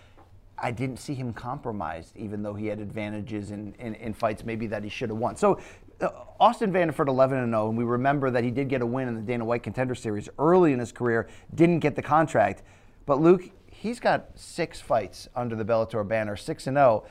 I 0.57 0.71
didn't 0.71 0.97
see 0.97 1.13
him 1.13 1.31
compromised, 1.31 2.17
even 2.17 2.43
though 2.43 2.53
he 2.53 2.67
had 2.67 2.79
advantages 2.79 3.51
in, 3.51 3.73
in, 3.79 3.95
in 3.95 4.13
fights 4.13 4.43
maybe 4.43 4.67
that 4.67 4.83
he 4.83 4.89
should 4.89 5.09
have 5.09 5.17
won. 5.17 5.37
So 5.37 5.59
uh, 6.01 6.09
Austin 6.41 6.73
Vanderford 6.73 7.07
11 7.07 7.37
and 7.37 7.53
0, 7.53 7.69
and 7.69 7.77
we 7.77 7.85
remember 7.85 8.29
that 8.31 8.43
he 8.43 8.51
did 8.51 8.67
get 8.67 8.81
a 8.81 8.85
win 8.85 9.07
in 9.07 9.15
the 9.15 9.21
Dana 9.21 9.45
White 9.45 9.63
Contender 9.63 9.95
Series 9.95 10.27
early 10.37 10.73
in 10.73 10.79
his 10.79 10.91
career, 10.91 11.29
didn't 11.55 11.79
get 11.79 11.95
the 11.95 12.01
contract. 12.01 12.63
But 13.05 13.21
Luke, 13.21 13.49
he's 13.67 13.99
got 13.99 14.29
six 14.35 14.81
fights 14.81 15.29
under 15.35 15.55
the 15.55 15.65
Bellator 15.65 16.05
banner, 16.07 16.35
6 16.35 16.67
and 16.67 16.75
0. 16.75 17.05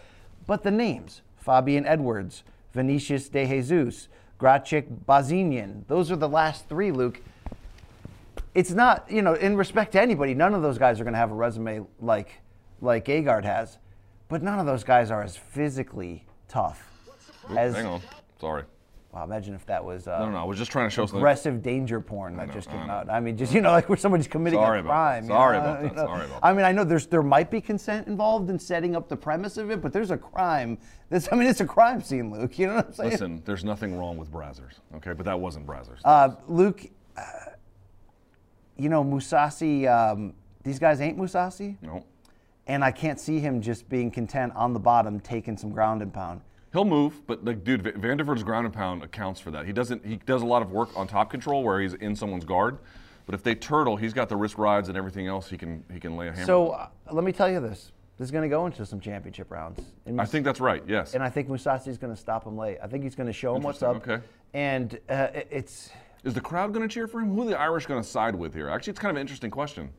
But 0.47 0.63
the 0.63 0.71
names, 0.71 1.23
Fabian 1.37 1.87
Edwards, 1.87 2.45
Vinicius 2.73 3.29
De 3.29 3.47
Jesus, 3.47 4.09
Grachik 4.39 4.87
Bozinyan, 5.07 5.87
those 5.89 6.11
are 6.11 6.17
the 6.17 6.29
last 6.29 6.69
three, 6.69 6.93
Luke 6.93 7.21
it's 8.55 8.73
not 8.73 9.09
you 9.11 9.23
know 9.23 9.35
in 9.35 9.57
respect 9.57 9.93
to 9.93 10.01
anybody 10.01 10.35
none 10.35 10.55
of 10.55 10.63
those 10.63 10.79
guys 10.79 10.99
are 11.01 11.05
going 11.05 11.13
to 11.13 11.19
have 11.19 11.31
a 11.31 11.35
resume 11.35 11.87
like 12.01 12.41
like 12.81 13.05
Gegard 13.05 13.45
has 13.45 13.79
but 14.29 14.43
none 14.43 14.59
of 14.59 14.67
those 14.67 14.85
guys 14.85 15.11
are 15.11 15.23
as 15.23 15.37
physically 15.37 16.27
tough 16.49 16.89
as 17.57 17.75
Hang 17.75 17.87
on. 17.87 18.03
Sorry. 18.41 18.65
Wow 19.19 19.25
imagine 19.25 19.55
if 19.55 19.67
that 19.67 19.85
was 19.85 20.07
uh, 20.07 20.19
No, 20.21 20.27
no, 20.27 20.31
no. 20.33 20.39
I 20.39 20.45
was 20.45 20.59
just 20.59 20.71
trying 20.71 20.87
to 20.89 20.91
show 20.95 21.03
something. 21.03 21.19
aggressive 21.19 21.63
danger 21.63 22.01
porn 22.01 22.37
that 22.37 22.49
know, 22.49 22.55
just 22.55 22.69
came 22.71 22.87
know. 22.87 22.93
out 22.93 23.11
i 23.11 23.19
mean 23.21 23.37
just 23.37 23.53
you 23.53 23.61
know 23.61 23.71
like 23.73 23.89
where 23.89 23.99
somebody's 23.99 24.29
committing 24.29 24.59
Sorry 24.61 24.79
a 24.79 24.83
about 24.83 24.91
crime 24.91 25.27
that. 25.27 25.33
Sorry 25.33 25.57
know, 25.59 25.63
about 25.65 25.83
that. 25.83 25.91
you 25.91 25.97
know. 25.97 26.05
Sorry 26.07 26.25
about 26.27 26.41
that. 26.41 26.47
i 26.47 26.53
mean 26.53 26.65
i 26.65 26.73
know 26.73 26.85
there's 26.85 27.07
there 27.07 27.23
might 27.23 27.51
be 27.51 27.61
consent 27.61 28.07
involved 28.07 28.49
in 28.51 28.59
setting 28.59 28.95
up 28.95 29.09
the 29.09 29.17
premise 29.17 29.57
of 29.57 29.71
it 29.71 29.81
but 29.83 29.93
there's 29.93 30.11
a 30.11 30.17
crime 30.17 30.79
this 31.11 31.29
i 31.33 31.37
mean 31.37 31.49
it's 31.49 31.61
a 31.61 31.67
crime 31.67 32.01
scene 32.03 32.31
luke 32.31 32.59
you 32.59 32.67
know 32.69 32.77
what 32.77 32.87
i'm 32.87 32.93
saying 32.93 33.11
Listen, 33.11 33.43
there's 33.45 33.65
nothing 33.65 33.99
wrong 33.99 34.17
with 34.19 34.31
Brazzers, 34.31 34.75
okay? 34.97 35.13
But 35.15 35.27
that 35.27 35.41
wasn't 35.41 35.67
Brazzers. 35.67 36.01
Uh, 36.05 36.31
Luke, 36.47 36.87
uh, 37.17 37.23
you 38.77 38.89
know, 38.89 39.03
Mousasi, 39.03 39.89
um, 39.89 40.35
these 40.63 40.79
guys 40.79 41.01
ain't 41.01 41.19
Mousasi, 41.19 41.77
no. 41.83 42.05
and 42.67 42.85
I 42.85 42.91
can't 42.93 43.19
see 43.19 43.41
him 43.41 43.61
just 43.61 43.89
being 43.89 44.11
content 44.11 44.53
on 44.55 44.73
the 44.73 44.79
bottom, 44.79 45.19
taking 45.21 45.57
some 45.57 45.71
ground 45.71 46.03
and 46.03 46.13
pound. 46.13 46.41
He'll 46.73 46.85
move, 46.85 47.27
but 47.27 47.45
like, 47.45 47.65
dude, 47.65 47.83
Va- 47.83 47.93
Vanderford's 47.93 48.43
ground 48.43 48.67
and 48.67 48.75
pound 48.75 49.03
accounts 49.03 49.41
for 49.41 49.51
that. 49.53 49.65
He 49.67 49.73
doesn't. 49.73 50.05
He 50.05 50.17
does 50.17 50.43
a 50.43 50.47
lot 50.47 50.63
of 50.63 50.71
work 50.71 50.91
on 50.97 51.07
top 51.07 51.31
control 51.31 51.63
where 51.63 51.81
he's 51.81 51.95
in 51.95 52.15
someone's 52.15 52.45
guard. 52.45 52.79
But 53.25 53.35
if 53.35 53.43
they 53.43 53.55
turtle, 53.55 53.97
he's 53.97 54.13
got 54.15 54.29
the 54.29 54.37
wrist 54.37 54.57
rides 54.57 54.89
and 54.89 54.97
everything 54.97 55.27
else. 55.27 55.49
He 55.49 55.57
can 55.57 55.85
he 55.93 56.01
can 56.01 56.17
lay 56.17 56.29
a 56.29 56.33
hammer. 56.33 56.47
So 56.47 56.71
uh, 56.71 56.89
let 57.11 57.25
me 57.25 57.33
tell 57.33 57.51
you 57.51 57.61
this: 57.61 57.93
this 58.19 58.27
is 58.27 58.31
going 58.31 58.43
to 58.43 58.49
go 58.49 58.67
into 58.67 58.85
some 58.85 59.01
championship 59.01 59.51
rounds. 59.51 59.81
And 60.07 60.21
I 60.21 60.25
think 60.25 60.45
that's 60.45 60.61
right. 60.61 60.83
Yes. 60.87 61.15
and 61.15 61.23
I 61.23 61.31
think 61.31 61.49
Mousasi 61.49 61.89
is 61.89 61.99
going 61.99 62.15
to 62.15 62.21
stop 62.21 62.47
him 62.47 62.57
late. 62.57 62.79
I 62.83 62.87
think 62.87 63.05
he's 63.05 63.15
going 63.15 63.27
to 63.27 63.33
show 63.33 63.55
him 63.57 63.63
what's 63.63 63.83
up. 63.83 63.97
Okay. 63.97 64.21
And 64.55 64.99
uh, 65.09 65.29
it's 65.51 65.91
Is 66.25 66.35
the 66.35 66.41
crowd 66.41 66.73
going 66.75 66.87
to 66.87 66.93
cheer 66.93 67.07
for 67.07 67.21
him? 67.21 67.35
Who 67.35 67.43
are 67.43 67.47
the 67.47 67.59
Irish 67.59 67.87
going 67.87 68.03
to 68.03 68.09
side 68.09 68.35
with 68.35 68.55
here? 68.55 68.69
Actually, 68.69 68.93
it's 68.93 69.01
kind 69.01 69.11
of 69.11 69.17
an 69.17 69.21
interesting 69.21 69.51
question. 69.51 69.91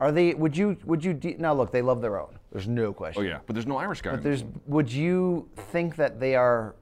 Are 0.00 0.12
they? 0.12 0.34
Would 0.34 0.56
you? 0.56 0.76
Would 0.84 1.04
you? 1.04 1.14
De- 1.14 1.36
now 1.38 1.54
look, 1.54 1.70
they 1.70 1.82
love 1.82 2.00
their 2.00 2.20
own. 2.20 2.38
There's 2.52 2.68
no 2.68 2.92
question. 2.92 3.22
Oh 3.22 3.26
yeah, 3.26 3.38
but 3.46 3.54
there's 3.54 3.66
no 3.66 3.76
Irish 3.76 4.00
guy. 4.02 4.12
But 4.12 4.22
there's, 4.22 4.44
would 4.66 4.92
you 4.92 5.48
think 5.56 5.96
that 5.96 6.20
they 6.20 6.34
are 6.34 6.74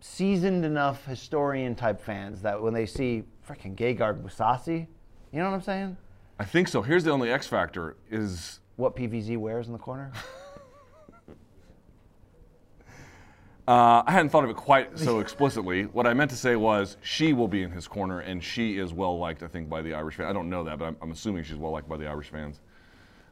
seasoned 0.00 0.64
enough 0.64 1.04
historian 1.04 1.74
type 1.74 2.00
fans 2.00 2.42
that 2.42 2.60
when 2.60 2.72
they 2.74 2.86
see 2.86 3.24
freaking 3.48 3.74
Gegard 3.74 4.22
Mousasi, 4.22 4.86
you 5.32 5.38
know 5.38 5.50
what 5.50 5.56
I'm 5.56 5.62
saying? 5.62 5.96
I 6.38 6.44
think 6.44 6.68
so. 6.68 6.82
Here's 6.82 7.04
the 7.04 7.10
only 7.10 7.30
X 7.30 7.46
factor 7.46 7.96
is 8.10 8.60
What 8.76 8.94
PVZ 8.96 9.36
wears 9.38 9.66
in 9.66 9.72
the 9.72 9.78
corner? 9.78 10.12
uh, 13.68 14.02
I 14.06 14.12
hadn't 14.12 14.28
thought 14.28 14.44
of 14.44 14.50
it 14.50 14.56
quite 14.56 14.96
so 14.96 15.18
explicitly. 15.18 15.84
What 15.84 16.06
I 16.06 16.14
meant 16.14 16.30
to 16.30 16.36
say 16.36 16.54
was 16.54 16.96
she 17.02 17.32
will 17.32 17.48
be 17.48 17.62
in 17.62 17.70
his 17.70 17.88
corner, 17.88 18.20
and 18.20 18.42
she 18.42 18.78
is 18.78 18.92
well 18.92 19.18
liked, 19.18 19.42
I 19.42 19.48
think, 19.48 19.68
by 19.68 19.82
the 19.82 19.92
Irish 19.92 20.16
fans. 20.16 20.30
I 20.30 20.32
don't 20.32 20.48
know 20.48 20.62
that, 20.64 20.78
but 20.78 20.84
I'm, 20.84 20.96
I'm 21.02 21.10
assuming 21.10 21.42
she's 21.42 21.56
well 21.56 21.72
liked 21.72 21.88
by 21.88 21.96
the 21.96 22.06
Irish 22.06 22.28
fans. 22.28 22.60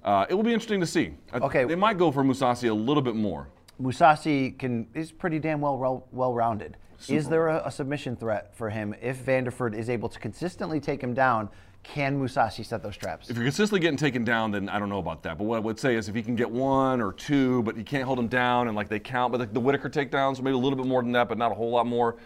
Uh, 0.05 0.26
it 0.28 0.35
will 0.35 0.43
be 0.43 0.53
interesting 0.53 0.80
to 0.80 0.87
see. 0.87 1.14
Okay. 1.32 1.64
They 1.64 1.76
might 1.76 1.99
go 1.99 2.11
for 2.11 2.24
Mousasi 2.24 2.68
a 2.68 2.74
little 2.74 3.03
bit 3.03 3.14
more. 3.14 3.49
Mousasi 3.80 4.59
can 4.59 4.87
is 4.95 5.11
pretty 5.11 5.39
damn 5.39 5.61
well 5.61 6.07
well, 6.12 6.35
rounded. 6.35 6.76
Is 7.09 7.28
there 7.28 7.49
a, 7.49 7.62
a 7.66 7.70
submission 7.70 8.16
threat 8.16 8.57
for 8.57 8.70
him 8.70 8.95
if 9.01 9.24
Vanderford 9.24 9.74
is 9.74 9.91
able 9.91 10.09
to 10.09 10.18
consistently 10.18 10.80
take 10.80 11.03
him 11.03 11.14
down? 11.14 11.49
Can 11.85 12.18
Mousasi 12.18 12.64
set 12.64 12.82
those 12.82 12.97
traps? 12.97 13.30
If 13.30 13.37
you're 13.37 13.45
consistently 13.45 13.78
getting 13.78 13.99
taken 13.99 14.24
down, 14.24 14.51
then 14.51 14.68
I 14.68 14.78
don't 14.78 14.89
know 14.89 14.99
about 14.99 15.22
that. 15.22 15.39
But 15.39 15.45
what 15.45 15.57
I 15.57 15.61
would 15.61 15.78
say 15.78 15.95
is 15.95 16.09
if 16.09 16.14
he 16.14 16.22
can 16.22 16.35
get 16.35 16.51
one 16.51 17.01
or 17.01 17.12
two, 17.12 17.62
but 17.62 17.76
he 17.76 17.85
can't 17.85 18.05
hold 18.05 18.18
him 18.18 18.26
down, 18.26 18.66
and 18.66 18.76
like 18.76 18.89
they 18.89 18.99
count, 18.99 19.30
but 19.30 19.39
like 19.39 19.53
the 19.53 19.61
Whitaker 19.61 19.91
takedowns, 19.91 20.41
maybe 20.41 20.55
a 20.55 20.59
little 20.59 20.76
bit 20.76 20.87
more 20.87 21.03
than 21.03 21.12
that, 21.12 21.28
but 21.28 21.39
not 21.39 21.53
a 21.53 21.55
whole 21.55 21.70
lot 21.70 21.87
more. 21.87 22.16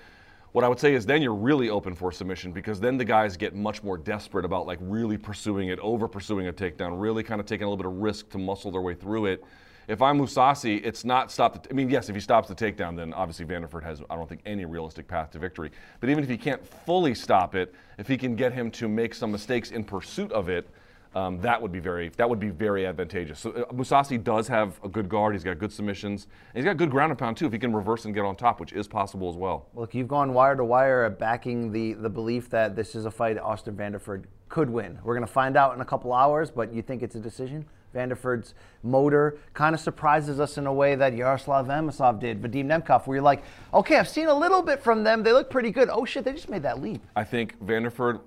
What 0.53 0.65
I 0.65 0.69
would 0.69 0.79
say 0.79 0.95
is 0.95 1.05
then 1.05 1.21
you're 1.21 1.35
really 1.35 1.69
open 1.69 1.95
for 1.95 2.11
submission 2.11 2.53
because 2.53 2.81
then 2.81 2.97
the 2.97 3.05
guys 3.05 3.37
get 3.37 3.55
much 3.55 3.83
more 3.83 3.99
desperate 3.99 4.45
about 4.45 4.67
like 4.67 4.79
really 4.81 5.19
pursuing 5.19 5.69
it, 5.69 5.79
over 5.81 6.09
pursuing 6.09 6.47
a 6.47 6.53
takedown, 6.53 7.01
really 7.01 7.23
kind 7.23 7.41
of 7.41 7.47
taking 7.47 7.67
a 7.67 7.69
little 7.69 7.77
bit 7.77 7.87
of 7.87 7.99
risk 8.01 8.31
to 8.31 8.39
muscle 8.39 8.71
their 8.71 8.81
way 8.81 8.95
through 8.95 9.27
it. 9.27 9.45
If 9.89 10.03
I'm 10.03 10.19
Mousasi, 10.19 10.85
it's 10.85 11.03
not 11.03 11.33
stop. 11.33 11.63
The, 11.63 11.71
I 11.71 11.73
mean, 11.73 11.89
yes, 11.89 12.11
if 12.11 12.15
he 12.15 12.21
stops 12.21 12.47
the 12.47 12.55
takedown, 12.55 12.95
then 12.95 13.15
obviously 13.15 13.47
Vanderford 13.47 13.83
has, 13.83 14.03
I 14.11 14.17
don't 14.17 14.29
think, 14.29 14.43
any 14.45 14.67
realistic 14.67 15.09
path 15.09 15.31
to 15.31 15.39
victory. 15.39 15.71
But 16.01 16.11
even 16.11 16.23
if 16.23 16.29
he 16.29 16.37
can't 16.37 16.65
fully 16.65 17.15
stop 17.15 17.55
it, 17.55 17.75
if 17.97 18.07
he 18.07 18.19
can 18.19 18.37
get 18.37 18.53
him 18.53 18.71
to 18.73 18.87
make 18.87 19.15
some 19.15 19.33
mistakes 19.33 19.71
in 19.71 19.85
pursuit 19.85 20.31
of 20.33 20.51
it, 20.51 20.69
um, 21.15 21.41
that 21.41 21.61
would 21.61 21.73
be 21.73 21.79
very 21.79 22.11
that 22.11 22.29
would 22.29 22.39
be 22.39 22.51
very 22.51 22.87
advantageous. 22.87 23.41
So 23.41 23.51
uh, 23.51 23.73
Mousasi 23.73 24.23
does 24.23 24.47
have 24.49 24.79
a 24.85 24.91
good 24.91 25.09
guard. 25.09 25.33
He's 25.35 25.43
got 25.43 25.59
good 25.59 25.73
submissions. 25.73 26.27
He's 26.55 26.67
got 26.67 26.77
good 26.77 26.91
ground 26.91 27.11
and 27.11 27.19
pound 27.19 27.39
too. 27.39 27.47
If 27.47 27.53
he 27.55 27.59
can 27.59 27.75
reverse 27.75 28.05
and 28.05 28.15
get 28.15 28.27
on 28.27 28.37
top, 28.37 28.61
which 28.61 28.75
is 28.75 28.87
possible 28.87 29.31
as 29.31 29.37
well. 29.37 29.69
Look, 29.75 29.95
you've 29.95 30.07
gone 30.07 30.35
wire 30.35 30.55
to 30.55 30.65
wire 30.65 31.09
backing 31.09 31.73
the, 31.73 31.95
the 31.95 32.11
belief 32.11 32.51
that 32.51 32.77
this 32.77 32.95
is 32.95 33.07
a 33.07 33.11
fight 33.11 33.39
Austin 33.39 33.75
Vanderford 33.75 34.25
could 34.51 34.69
win. 34.69 34.99
We're 35.03 35.15
going 35.15 35.27
to 35.27 35.33
find 35.33 35.57
out 35.57 35.75
in 35.75 35.81
a 35.81 35.85
couple 35.85 36.13
hours, 36.13 36.51
but 36.51 36.75
you 36.75 36.83
think 36.83 37.03
it's 37.03 37.15
a 37.15 37.21
decision? 37.21 37.65
Vanderford's 37.95 38.55
motor 38.83 39.39
kind 39.55 39.75
of 39.75 39.81
surprises 39.81 40.41
us 40.41 40.59
in 40.59 40.67
a 40.67 40.73
way 40.73 40.95
that 40.95 41.15
Yaroslav 41.15 41.67
Amosov 41.67 42.21
did, 42.21 42.41
Vadim 42.43 42.67
Nemkov, 42.67 43.07
where 43.07 43.17
you're 43.17 43.23
like, 43.25 43.43
okay, 43.73 43.97
I've 43.97 44.09
seen 44.09 44.29
a 44.29 44.35
little 44.35 44.63
bit 44.63 44.83
from 44.83 45.05
them. 45.05 45.23
They 45.23 45.33
look 45.33 45.51
pretty 45.51 45.71
good. 45.71 45.89
Oh 45.91 46.05
shit, 46.05 46.25
they 46.25 46.33
just 46.33 46.49
made 46.49 46.63
that 46.63 46.81
leap. 46.81 47.03
I 47.17 47.25
think 47.25 47.59
Vanderford 47.65 48.21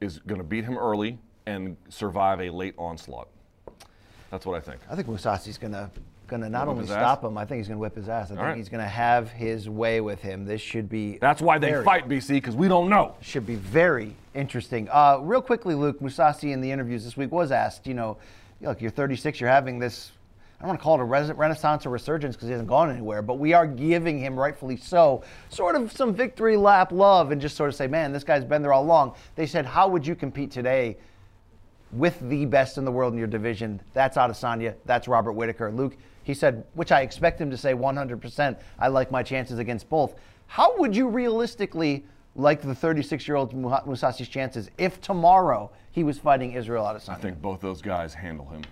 is 0.00 0.18
going 0.20 0.40
to 0.40 0.46
beat 0.46 0.64
him 0.64 0.76
early 0.76 1.18
and 1.46 1.76
survive 1.88 2.40
a 2.40 2.50
late 2.50 2.74
onslaught. 2.76 3.28
That's 4.30 4.44
what 4.44 4.56
I 4.56 4.60
think. 4.60 4.80
I 4.90 4.94
think 4.94 5.08
Mousasi's 5.08 5.58
going 5.58 5.72
to 5.72 5.90
Gonna 6.28 6.50
not 6.50 6.66
Whip 6.66 6.72
only 6.72 6.82
his 6.82 6.90
ass? 6.90 7.00
stop 7.00 7.24
him, 7.24 7.38
I 7.38 7.46
think 7.46 7.58
he's 7.58 7.68
gonna 7.68 7.80
whip 7.80 7.96
his 7.96 8.08
ass. 8.08 8.26
I 8.26 8.28
think 8.28 8.40
right. 8.40 8.56
he's 8.56 8.68
gonna 8.68 8.86
have 8.86 9.30
his 9.30 9.66
way 9.66 10.02
with 10.02 10.20
him. 10.20 10.44
This 10.44 10.60
should 10.60 10.88
be 10.88 11.16
That's 11.16 11.40
why 11.40 11.58
they 11.58 11.70
very- 11.70 11.84
fight, 11.84 12.06
BC, 12.06 12.34
because 12.34 12.54
we 12.54 12.68
don't 12.68 12.90
know. 12.90 13.16
should 13.22 13.46
be 13.46 13.54
very 13.54 14.14
interesting. 14.34 14.88
Uh, 14.92 15.18
real 15.22 15.40
quickly, 15.40 15.74
Luke 15.74 16.00
Mousasi 16.00 16.52
in 16.52 16.60
the 16.60 16.70
interviews 16.70 17.02
this 17.04 17.16
week 17.16 17.32
was 17.32 17.50
asked, 17.50 17.86
you 17.86 17.94
know, 17.94 18.18
look, 18.60 18.80
you're 18.80 18.90
36, 18.90 19.40
you're 19.40 19.50
having 19.50 19.78
this. 19.78 20.12
I 20.58 20.62
don't 20.62 20.70
want 20.70 20.80
to 20.80 20.82
call 20.82 20.96
it 20.96 21.02
a 21.02 21.34
renaissance 21.34 21.86
or 21.86 21.90
resurgence 21.90 22.34
because 22.34 22.48
he 22.48 22.52
hasn't 22.52 22.68
gone 22.68 22.90
anywhere, 22.90 23.22
but 23.22 23.38
we 23.38 23.52
are 23.52 23.64
giving 23.64 24.18
him, 24.18 24.36
rightfully 24.36 24.76
so, 24.76 25.22
sort 25.50 25.76
of 25.76 25.92
some 25.92 26.12
victory 26.12 26.56
lap 26.56 26.90
love 26.90 27.30
and 27.30 27.40
just 27.40 27.56
sort 27.56 27.68
of 27.68 27.76
say, 27.76 27.86
man, 27.86 28.12
this 28.12 28.24
guy's 28.24 28.44
been 28.44 28.60
there 28.60 28.72
all 28.72 28.82
along. 28.82 29.14
They 29.36 29.46
said, 29.46 29.64
how 29.64 29.86
would 29.86 30.04
you 30.04 30.16
compete 30.16 30.50
today 30.50 30.96
with 31.92 32.18
the 32.28 32.44
best 32.44 32.76
in 32.76 32.84
the 32.84 32.90
world 32.90 33.12
in 33.12 33.18
your 33.20 33.28
division? 33.28 33.80
That's 33.94 34.16
Adesanya, 34.16 34.74
that's 34.84 35.06
Robert 35.06 35.32
Whitaker. 35.32 35.70
Luke, 35.70 35.96
he 36.24 36.34
said, 36.34 36.64
which 36.74 36.90
I 36.90 37.02
expect 37.02 37.40
him 37.40 37.52
to 37.52 37.56
say 37.56 37.72
100%, 37.72 38.58
I 38.80 38.88
like 38.88 39.12
my 39.12 39.22
chances 39.22 39.60
against 39.60 39.88
both. 39.88 40.16
How 40.48 40.76
would 40.78 40.96
you 40.96 41.08
realistically 41.08 42.04
like 42.38 42.62
the 42.62 42.74
36 42.74 43.28
year 43.28 43.36
old 43.36 43.52
Mousasi's 43.52 44.28
chances 44.28 44.70
if 44.78 45.00
tomorrow 45.00 45.70
he 45.90 46.04
was 46.04 46.18
fighting 46.18 46.52
Israel 46.52 46.84
Adesanya? 46.84 47.10
I 47.10 47.16
think 47.16 47.42
both 47.42 47.60
those 47.60 47.82
guys 47.82 48.14
handle 48.14 48.46
him. 48.46 48.62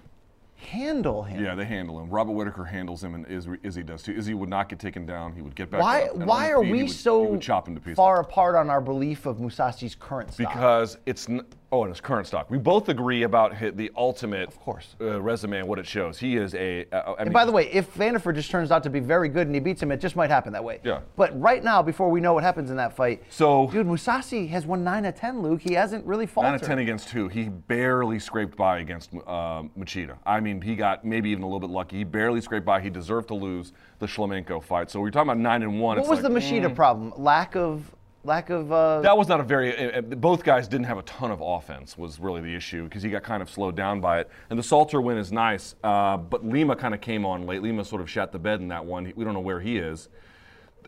Handle 0.54 1.22
him. 1.22 1.44
Yeah, 1.44 1.54
they 1.54 1.66
handle 1.66 2.00
him. 2.00 2.08
Robert 2.08 2.32
Whitaker 2.32 2.64
handles 2.64 3.04
him, 3.04 3.14
and 3.14 3.26
Izzy, 3.26 3.58
Izzy 3.62 3.82
does 3.82 4.02
too. 4.02 4.12
Izzy 4.12 4.32
would 4.32 4.48
not 4.48 4.70
get 4.70 4.78
taken 4.78 5.04
down. 5.04 5.34
He 5.34 5.42
would 5.42 5.54
get 5.54 5.70
back 5.70 5.82
Why, 5.82 6.06
why 6.14 6.50
are 6.50 6.62
feet, 6.62 6.72
we 6.72 6.82
would, 6.84 6.92
so 6.92 7.36
chop 7.36 7.68
him 7.68 7.78
to 7.78 7.94
far 7.94 8.20
apart 8.20 8.54
on 8.54 8.70
our 8.70 8.80
belief 8.80 9.26
of 9.26 9.36
Mousasi's 9.36 9.94
current 9.94 10.32
style? 10.32 10.46
Because 10.46 10.96
it's 11.04 11.28
n- 11.28 11.44
oh, 11.76 11.84
and 11.84 11.92
his 11.92 12.00
current 12.00 12.26
stock. 12.26 12.50
We 12.50 12.58
both 12.58 12.88
agree 12.88 13.22
about 13.24 13.54
the 13.76 13.90
ultimate, 13.96 14.48
of 14.48 14.58
course. 14.60 14.96
uh, 15.00 15.20
resume 15.20 15.58
and 15.58 15.68
what 15.68 15.78
it 15.78 15.86
shows. 15.86 16.18
He 16.18 16.36
is 16.36 16.54
a. 16.54 16.86
Uh, 16.92 17.14
I 17.18 17.22
And 17.22 17.32
by 17.32 17.44
the 17.44 17.52
way, 17.52 17.70
if 17.72 17.92
Vanderford 17.94 18.34
just 18.34 18.50
turns 18.50 18.70
out 18.70 18.82
to 18.84 18.90
be 18.90 19.00
very 19.00 19.28
good 19.28 19.46
and 19.46 19.54
he 19.54 19.60
beats 19.60 19.82
him, 19.82 19.90
it 19.92 20.00
just 20.00 20.16
might 20.16 20.30
happen 20.30 20.52
that 20.52 20.64
way. 20.64 20.80
Yeah. 20.84 21.00
But 21.16 21.38
right 21.40 21.62
now, 21.62 21.82
before 21.82 22.10
we 22.10 22.20
know 22.20 22.34
what 22.34 22.44
happens 22.44 22.70
in 22.70 22.76
that 22.76 22.94
fight, 22.96 23.22
So- 23.28 23.68
dude, 23.70 23.86
Mousasi 23.86 24.48
has 24.48 24.66
won 24.66 24.84
nine 24.84 25.04
of 25.04 25.14
ten. 25.14 25.42
Luke, 25.42 25.60
he 25.60 25.74
hasn't 25.74 26.04
really 26.06 26.26
faltered. 26.26 26.52
Nine 26.52 26.60
of 26.60 26.62
ten 26.62 26.78
against 26.78 27.08
two. 27.08 27.28
He 27.28 27.48
barely 27.48 28.18
scraped 28.18 28.56
by 28.56 28.78
against 28.78 29.10
uh, 29.26 29.62
Machida. 29.78 30.16
I 30.24 30.40
mean, 30.40 30.60
he 30.60 30.76
got 30.76 31.04
maybe 31.04 31.30
even 31.30 31.42
a 31.42 31.46
little 31.46 31.60
bit 31.60 31.70
lucky. 31.70 31.98
He 31.98 32.04
barely 32.04 32.40
scraped 32.40 32.66
by. 32.66 32.80
He 32.80 32.90
deserved 32.90 33.28
to 33.28 33.34
lose 33.34 33.72
the 33.98 34.06
Shlemenko 34.06 34.62
fight. 34.62 34.90
So 34.90 35.00
we're 35.00 35.10
talking 35.10 35.30
about 35.30 35.40
nine 35.40 35.62
and 35.62 35.80
one. 35.80 35.96
What 35.96 35.98
It's 35.98 36.08
was 36.08 36.22
like, 36.22 36.32
the 36.32 36.38
Machida 36.38 36.74
problem? 36.74 37.12
Lack 37.16 37.56
of, 37.56 37.94
lack 38.26 38.50
of. 38.50 38.70
Uh, 38.70 39.00
That 39.00 39.16
was 39.16 39.28
not 39.28 39.40
a 39.40 39.42
very. 39.42 39.76
Uh, 39.76 39.98
uh, 39.98 40.00
both 40.02 40.44
guys 40.44 40.68
didn't 40.68 40.86
have 40.86 40.98
a 40.98 41.02
ton 41.02 41.30
of 41.30 41.40
offense. 41.40 41.96
Was 41.96 42.20
really 42.20 42.40
the 42.40 42.54
issue 42.54 42.84
because 42.84 43.02
he 43.02 43.10
got 43.10 43.22
kind 43.22 43.42
of 43.42 43.48
slowed 43.48 43.76
down 43.76 44.00
by 44.00 44.20
it. 44.20 44.30
And 44.50 44.58
the 44.58 44.62
Salter 44.62 45.00
win 45.00 45.16
is 45.16 45.32
nice, 45.32 45.74
uh, 45.82 46.16
but 46.16 46.44
Lima 46.44 46.76
kind 46.76 46.94
of 46.94 47.00
came 47.00 47.24
on 47.24 47.46
late. 47.46 47.62
Lima 47.62 47.84
sort 47.84 48.02
of 48.02 48.10
shat 48.10 48.32
the 48.32 48.38
bed 48.38 48.60
in 48.60 48.68
that 48.68 48.84
one. 48.84 49.12
We 49.16 49.24
don't 49.24 49.34
know 49.34 49.40
where 49.40 49.60
he 49.60 49.78
is. 49.78 50.08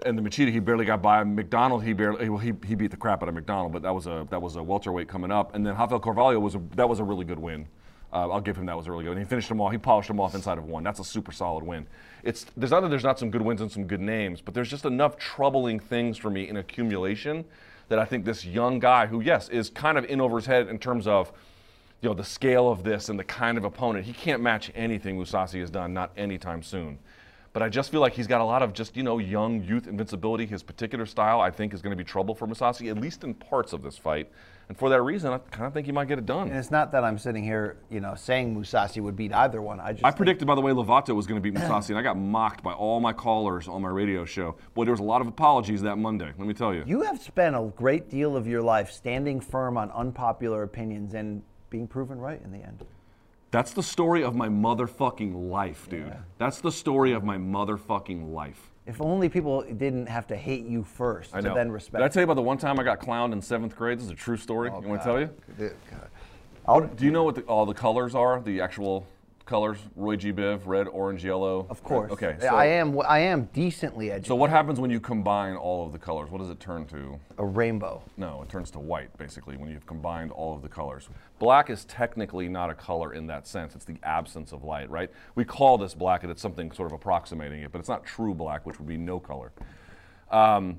And 0.07 0.17
the 0.17 0.23
Machida, 0.23 0.53
he 0.53 0.61
barely 0.61 0.85
got 0.85 1.03
by. 1.03 1.25
McDonald, 1.25 1.83
he 1.83 1.93
barely. 1.93 2.29
Well, 2.29 2.39
he, 2.39 2.53
he 2.67 2.75
beat 2.77 2.91
the 2.93 2.97
crap 2.97 3.23
out 3.23 3.29
of 3.29 3.35
McDonald, 3.35 3.73
but 3.73 3.83
that 3.83 3.95
was 3.95 4.07
a 4.07 4.27
that 4.31 4.41
was 4.41 4.57
a 4.57 4.63
welterweight 4.63 5.09
coming 5.09 5.33
up. 5.33 5.55
And 5.55 5.67
then 5.67 5.77
Rafael 5.77 5.99
Carvalho 5.99 6.39
was 6.39 6.55
a, 6.55 6.61
that 6.77 6.89
was 6.89 7.01
a 7.01 7.05
really 7.05 7.25
good 7.25 7.39
win. 7.39 7.67
Uh, 8.13 8.31
I'll 8.31 8.41
give 8.41 8.57
him 8.57 8.67
that 8.67 8.77
was 8.77 8.89
really 8.89 9.05
good. 9.05 9.13
And 9.13 9.21
he 9.21 9.27
finished 9.27 9.49
them 9.49 9.61
all. 9.61 9.69
He 9.69 9.79
polished 9.79 10.09
them 10.09 10.19
off 10.19 10.35
inside 10.35 10.57
of 10.57 10.65
one. 10.65 10.83
That's 10.83 11.01
a 11.01 11.05
super 11.05 11.33
solid 11.33 11.63
win. 11.63 11.87
It's 12.23 12.47
there's 12.57 12.71
not 12.71 12.81
that 12.81 12.89
there's 12.89 13.05
not 13.05 13.19
some 13.19 13.31
good 13.31 13.43
wins 13.43 13.61
and 13.61 13.71
some 13.71 13.87
good 13.87 14.01
names, 14.01 14.41
but 14.41 14.55
there's 14.55 14.71
just 14.71 14.85
enough 14.85 15.19
troubling 15.19 15.79
things 15.79 16.17
for 16.17 16.31
me 16.31 16.49
in 16.49 16.57
accumulation 16.57 17.45
that 17.89 17.99
I 17.99 18.05
think 18.05 18.25
this 18.25 18.45
young 18.45 18.79
guy, 18.79 19.07
who 19.07 19.21
yes 19.21 19.49
is 19.49 19.71
kind 19.71 19.99
of 19.99 20.05
in 20.07 20.21
over 20.21 20.37
his 20.37 20.47
head 20.47 20.69
in 20.69 20.79
terms 20.79 21.07
of 21.07 21.33
you 22.01 22.09
know 22.09 22.15
the 22.15 22.25
scale 22.25 22.71
of 22.71 22.85
this 22.85 23.09
and 23.09 23.19
the 23.19 23.25
kind 23.25 23.59
of 23.59 23.65
opponent, 23.65 24.07
he 24.07 24.13
can't 24.13 24.43
match 24.43 24.71
anything 24.75 25.19
Mousasi 25.19 25.61
has 25.61 25.71
done, 25.71 25.93
not 25.93 26.11
anytime 26.17 26.63
soon. 26.63 26.99
But 27.53 27.63
I 27.63 27.69
just 27.69 27.91
feel 27.91 28.01
like 28.01 28.13
he's 28.13 28.27
got 28.27 28.41
a 28.41 28.45
lot 28.45 28.63
of 28.63 28.73
just 28.73 28.97
you 28.97 29.03
know 29.03 29.19
young 29.19 29.63
youth 29.63 29.87
invincibility. 29.87 30.47
His 30.47 30.63
particular 30.63 31.07
style, 31.07 31.41
I 31.41 31.51
think, 31.51 31.75
is 31.75 31.83
going 31.83 31.97
to 31.97 31.97
be 31.97 32.09
trouble 32.09 32.35
for 32.35 32.47
Mousasi, 32.47 32.91
at 32.91 32.99
least 32.99 33.25
in 33.25 33.35
parts 33.35 33.73
of 33.73 33.83
this 33.83 33.99
fight. 33.99 34.31
And 34.69 34.77
for 34.77 34.91
that 34.91 35.01
reason, 35.01 35.33
I 35.33 35.39
kind 35.39 35.67
of 35.67 35.73
think 35.73 35.87
he 35.87 35.93
might 35.93 36.09
get 36.09 36.19
it 36.19 36.27
done. 36.27 36.49
and 36.49 36.57
it's 36.59 36.71
not 36.71 36.93
that 36.93 37.03
I'm 37.03 37.17
sitting 37.17 37.43
here, 37.43 37.79
you 37.89 38.01
know, 38.01 38.15
saying 38.15 38.55
Mousasi 38.55 39.01
would 39.03 39.17
beat 39.17 39.33
either 39.33 39.63
one. 39.63 39.81
I 39.81 39.93
just. 39.93 40.05
I 40.05 40.11
predicted, 40.11 40.47
by 40.47 40.55
the 40.55 40.61
way, 40.61 40.73
Lovato 40.73 41.15
was 41.15 41.27
going 41.27 41.41
to 41.41 41.51
beat 41.51 41.59
Mousasi, 41.59 41.91
and 41.91 41.99
I 41.99 42.03
got 42.03 42.19
mocked 42.19 42.63
by 42.63 42.75
all 42.75 43.01
my 43.01 43.15
callers 43.15 43.67
on 43.67 43.81
my 43.81 43.89
radio 43.89 44.27
show. 44.27 44.57
Boy, 44.75 44.85
there 44.85 44.93
was 44.93 45.01
a 45.01 45.05
lot 45.05 45.23
of 45.23 45.27
apologies 45.27 45.81
that 45.83 45.97
Monday. 45.97 46.33
Let 46.37 46.47
me 46.47 46.53
tell 46.53 46.75
you. 46.75 46.85
You 46.87 47.01
have 47.03 47.21
spent 47.23 47.57
a 47.57 47.73
great 47.77 48.11
deal 48.11 48.37
of 48.37 48.47
your 48.47 48.61
life 48.61 48.91
standing 48.91 49.41
firm 49.41 49.79
on 49.79 49.91
unpopular 49.93 50.63
opinions 50.65 51.15
and 51.15 51.43
being 51.71 51.87
proven 51.87 52.19
right 52.19 52.41
in 52.43 52.53
the 52.53 52.59
end. 52.59 52.85
That's 53.51 53.73
the 53.73 53.83
story 53.83 54.23
of 54.23 54.35
my 54.35 54.49
motherfucking 54.49 55.49
life, 55.51 55.89
dude. 55.89 56.15
That's 56.37 56.61
the 56.61 56.71
story 56.71 57.13
of 57.13 57.25
my 57.25 57.39
motherfucking 57.39 58.35
life. 58.35 58.68
If 58.89 59.03
only 59.03 59.29
people 59.29 59.63
didn't 59.63 60.07
have 60.07 60.27
to 60.29 60.37
hate 60.37 60.65
you 60.65 60.83
first 60.83 61.35
I 61.35 61.43
to 61.43 61.51
then 61.51 61.71
respect. 61.71 62.01
Did 62.01 62.05
I 62.07 62.09
tell 62.09 62.23
you 62.23 62.25
about 62.25 62.37
the 62.37 62.43
one 62.43 62.57
time 62.57 62.81
I 62.81 62.83
got 62.83 63.01
clowned 63.01 63.35
in 63.35 63.43
seventh 63.43 63.77
grade? 63.77 63.99
This 63.99 64.07
is 64.07 64.11
a 64.11 64.15
true 64.15 64.39
story. 64.39 64.71
Oh, 64.73 64.81
you 64.81 64.89
want 64.89 65.03
to 65.03 65.05
tell 65.05 65.21
you? 65.21 65.31
What- 66.65 66.97
do 66.97 67.05
you 67.05 67.11
know 67.11 67.23
what 67.23 67.35
the, 67.35 67.43
all 67.43 67.67
the 67.67 67.75
colors 67.75 68.15
are? 68.15 68.41
The 68.41 68.63
actual 68.63 69.07
colors? 69.45 69.77
Roy 69.95 70.17
G. 70.17 70.33
Biv, 70.33 70.63
red, 70.65 70.89
orange, 70.89 71.23
yellow. 71.23 71.67
Of 71.69 71.83
course. 71.83 72.13
Okay. 72.13 72.37
So, 72.41 72.49
I 72.49 72.65
am. 72.67 72.99
I 73.07 73.19
am 73.21 73.45
decently 73.53 74.11
educated. 74.11 74.29
So 74.29 74.37
what 74.37 74.49
happens 74.49 74.81
when 74.81 74.91
you 74.91 75.01
combine 75.01 75.55
all 75.57 75.85
of 75.85 75.93
the 75.93 75.99
colors? 75.99 76.31
What 76.31 76.39
does 76.39 76.51
it 76.51 76.59
turn 76.59 76.87
to? 76.87 77.21
a 77.37 77.45
rainbow. 77.45 78.03
No, 78.17 78.43
it 78.43 78.49
turns 78.49 78.71
to 78.71 78.79
white 78.79 79.17
basically 79.19 79.57
when 79.59 79.71
you've 79.71 79.87
combined 79.87 80.33
all 80.33 80.55
of 80.55 80.63
the 80.63 80.69
colors. 80.69 81.09
Black 81.39 81.71
is 81.71 81.85
technically 81.85 82.49
not 82.49 82.71
a 82.71 82.75
color 82.75 83.13
in 83.13 83.27
that 83.29 83.47
sense. 83.47 83.75
It's 83.75 83.85
the 83.85 83.97
absence 84.03 84.53
of 84.53 84.65
light, 84.65 84.91
right? 84.91 85.11
We 85.35 85.45
call 85.45 85.79
this 85.79 85.95
black 85.95 86.23
and 86.23 86.33
it's 86.33 86.43
something 86.43 86.73
sort 86.73 86.87
of 86.87 86.93
approximating 86.93 87.63
it, 87.63 87.71
but 87.73 87.79
it's 87.79 87.89
not 87.89 88.05
true 88.05 88.35
black, 88.35 88.67
which 88.67 88.79
would 88.79 88.89
be 88.89 88.97
no 88.97 89.21
color. 89.21 89.53
Um, 90.31 90.79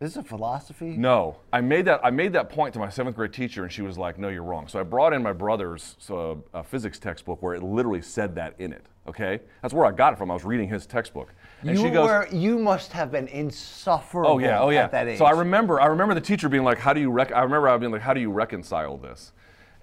This 0.00 0.10
is 0.12 0.16
a 0.16 0.22
philosophy. 0.24 0.96
no, 0.96 1.36
I 1.52 1.60
made 1.60 1.84
that. 1.84 2.00
I 2.02 2.10
made 2.10 2.32
that 2.32 2.48
point 2.50 2.74
to 2.74 2.80
my 2.80 2.88
seventh 2.88 3.14
grade 3.14 3.32
teacher, 3.32 3.62
and 3.62 3.70
she 3.70 3.82
was 3.82 3.96
like, 3.96 4.18
"No, 4.18 4.28
you're 4.28 4.42
wrong." 4.42 4.66
So 4.66 4.80
I 4.80 4.82
brought 4.82 5.12
in 5.12 5.22
my 5.22 5.32
brother's 5.32 5.94
so, 6.00 6.42
uh, 6.52 6.62
physics 6.62 6.98
textbook 6.98 7.40
where 7.40 7.54
it 7.54 7.62
literally 7.62 8.02
said 8.02 8.34
that 8.34 8.54
in 8.58 8.72
it. 8.72 8.84
Okay, 9.06 9.40
that's 9.62 9.72
where 9.72 9.86
I 9.86 9.92
got 9.92 10.12
it 10.12 10.16
from. 10.16 10.30
I 10.30 10.34
was 10.34 10.44
reading 10.44 10.68
his 10.68 10.86
textbook, 10.86 11.32
and 11.62 11.70
you 11.70 11.76
she 11.76 11.90
goes, 11.90 12.08
were. 12.08 12.26
You 12.32 12.58
must 12.58 12.92
have 12.92 13.12
been 13.12 13.28
insufferable. 13.28 14.30
"Oh 14.32 14.38
yeah, 14.38 14.60
oh 14.60 14.70
yeah." 14.70 14.84
At 14.84 14.90
that 14.90 15.06
age. 15.06 15.18
So 15.18 15.24
I 15.24 15.30
remember. 15.32 15.80
I 15.80 15.86
remember 15.86 16.14
the 16.14 16.20
teacher 16.20 16.48
being 16.48 16.64
like, 16.64 16.78
"How 16.78 16.92
do 16.92 17.00
you 17.00 17.10
rec-? 17.10 17.32
I 17.32 17.42
remember 17.42 17.68
I 17.68 17.76
being 17.78 17.92
like, 17.92 18.02
"How 18.02 18.12
do 18.12 18.20
you 18.20 18.30
reconcile 18.32 18.96
this?" 18.96 19.32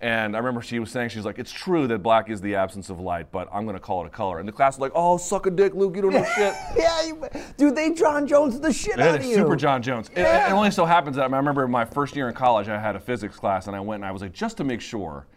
And 0.02 0.34
I 0.34 0.40
remember 0.40 0.62
she 0.62 0.80
was 0.80 0.92
saying, 0.92 1.10
she's 1.10 1.26
like, 1.26 1.40
"It's 1.40 1.52
true 1.52 1.86
that 1.88 2.00
black 2.02 2.30
is 2.30 2.40
the 2.40 2.56
absence 2.56 2.90
of 2.90 3.02
light, 3.02 3.34
but 3.34 3.50
I'm 3.52 3.66
going 3.66 3.76
to 3.76 3.82
call 3.82 4.04
it 4.04 4.08
a 4.08 4.10
color." 4.10 4.40
And 4.40 4.48
the 4.48 4.52
class 4.54 4.76
was 4.76 4.80
like, 4.82 4.94
"Oh, 4.96 5.18
suck 5.18 5.46
a 5.46 5.52
dick, 5.52 5.74
Luke. 5.74 5.94
You 5.96 6.04
don't 6.04 6.14
know 6.14 6.24
shit." 6.36 6.54
yeah, 6.78 7.04
you, 7.04 7.28
dude. 7.58 7.76
They 7.76 7.92
John 7.94 8.26
Jones 8.26 8.60
the 8.62 8.72
shit 8.72 8.98
Yeah, 8.98 9.10
out 9.10 9.16
of 9.16 9.26
you. 9.26 9.36
super 9.36 9.58
John 9.58 9.82
Jones. 9.82 10.10
It- 10.16 10.20
It, 10.20 10.26
it 10.26 10.52
only 10.54 10.72
so 10.72 10.86
happens 10.86 11.18
that 11.18 11.24
I 11.32 11.36
remember 11.38 11.68
my 11.68 11.84
first 11.84 12.16
year 12.16 12.30
in 12.30 12.34
college, 12.34 12.70
I 12.70 12.80
had 12.80 12.96
a 12.96 13.00
physics 13.00 13.36
class, 13.36 13.68
and 13.68 13.76
I 13.76 13.82
went 13.82 14.02
and 14.02 14.06
I 14.06 14.12
was 14.12 14.22
like, 14.22 14.32
just 14.32 14.56
to 14.58 14.64
make 14.64 14.80
sure, 14.80 15.28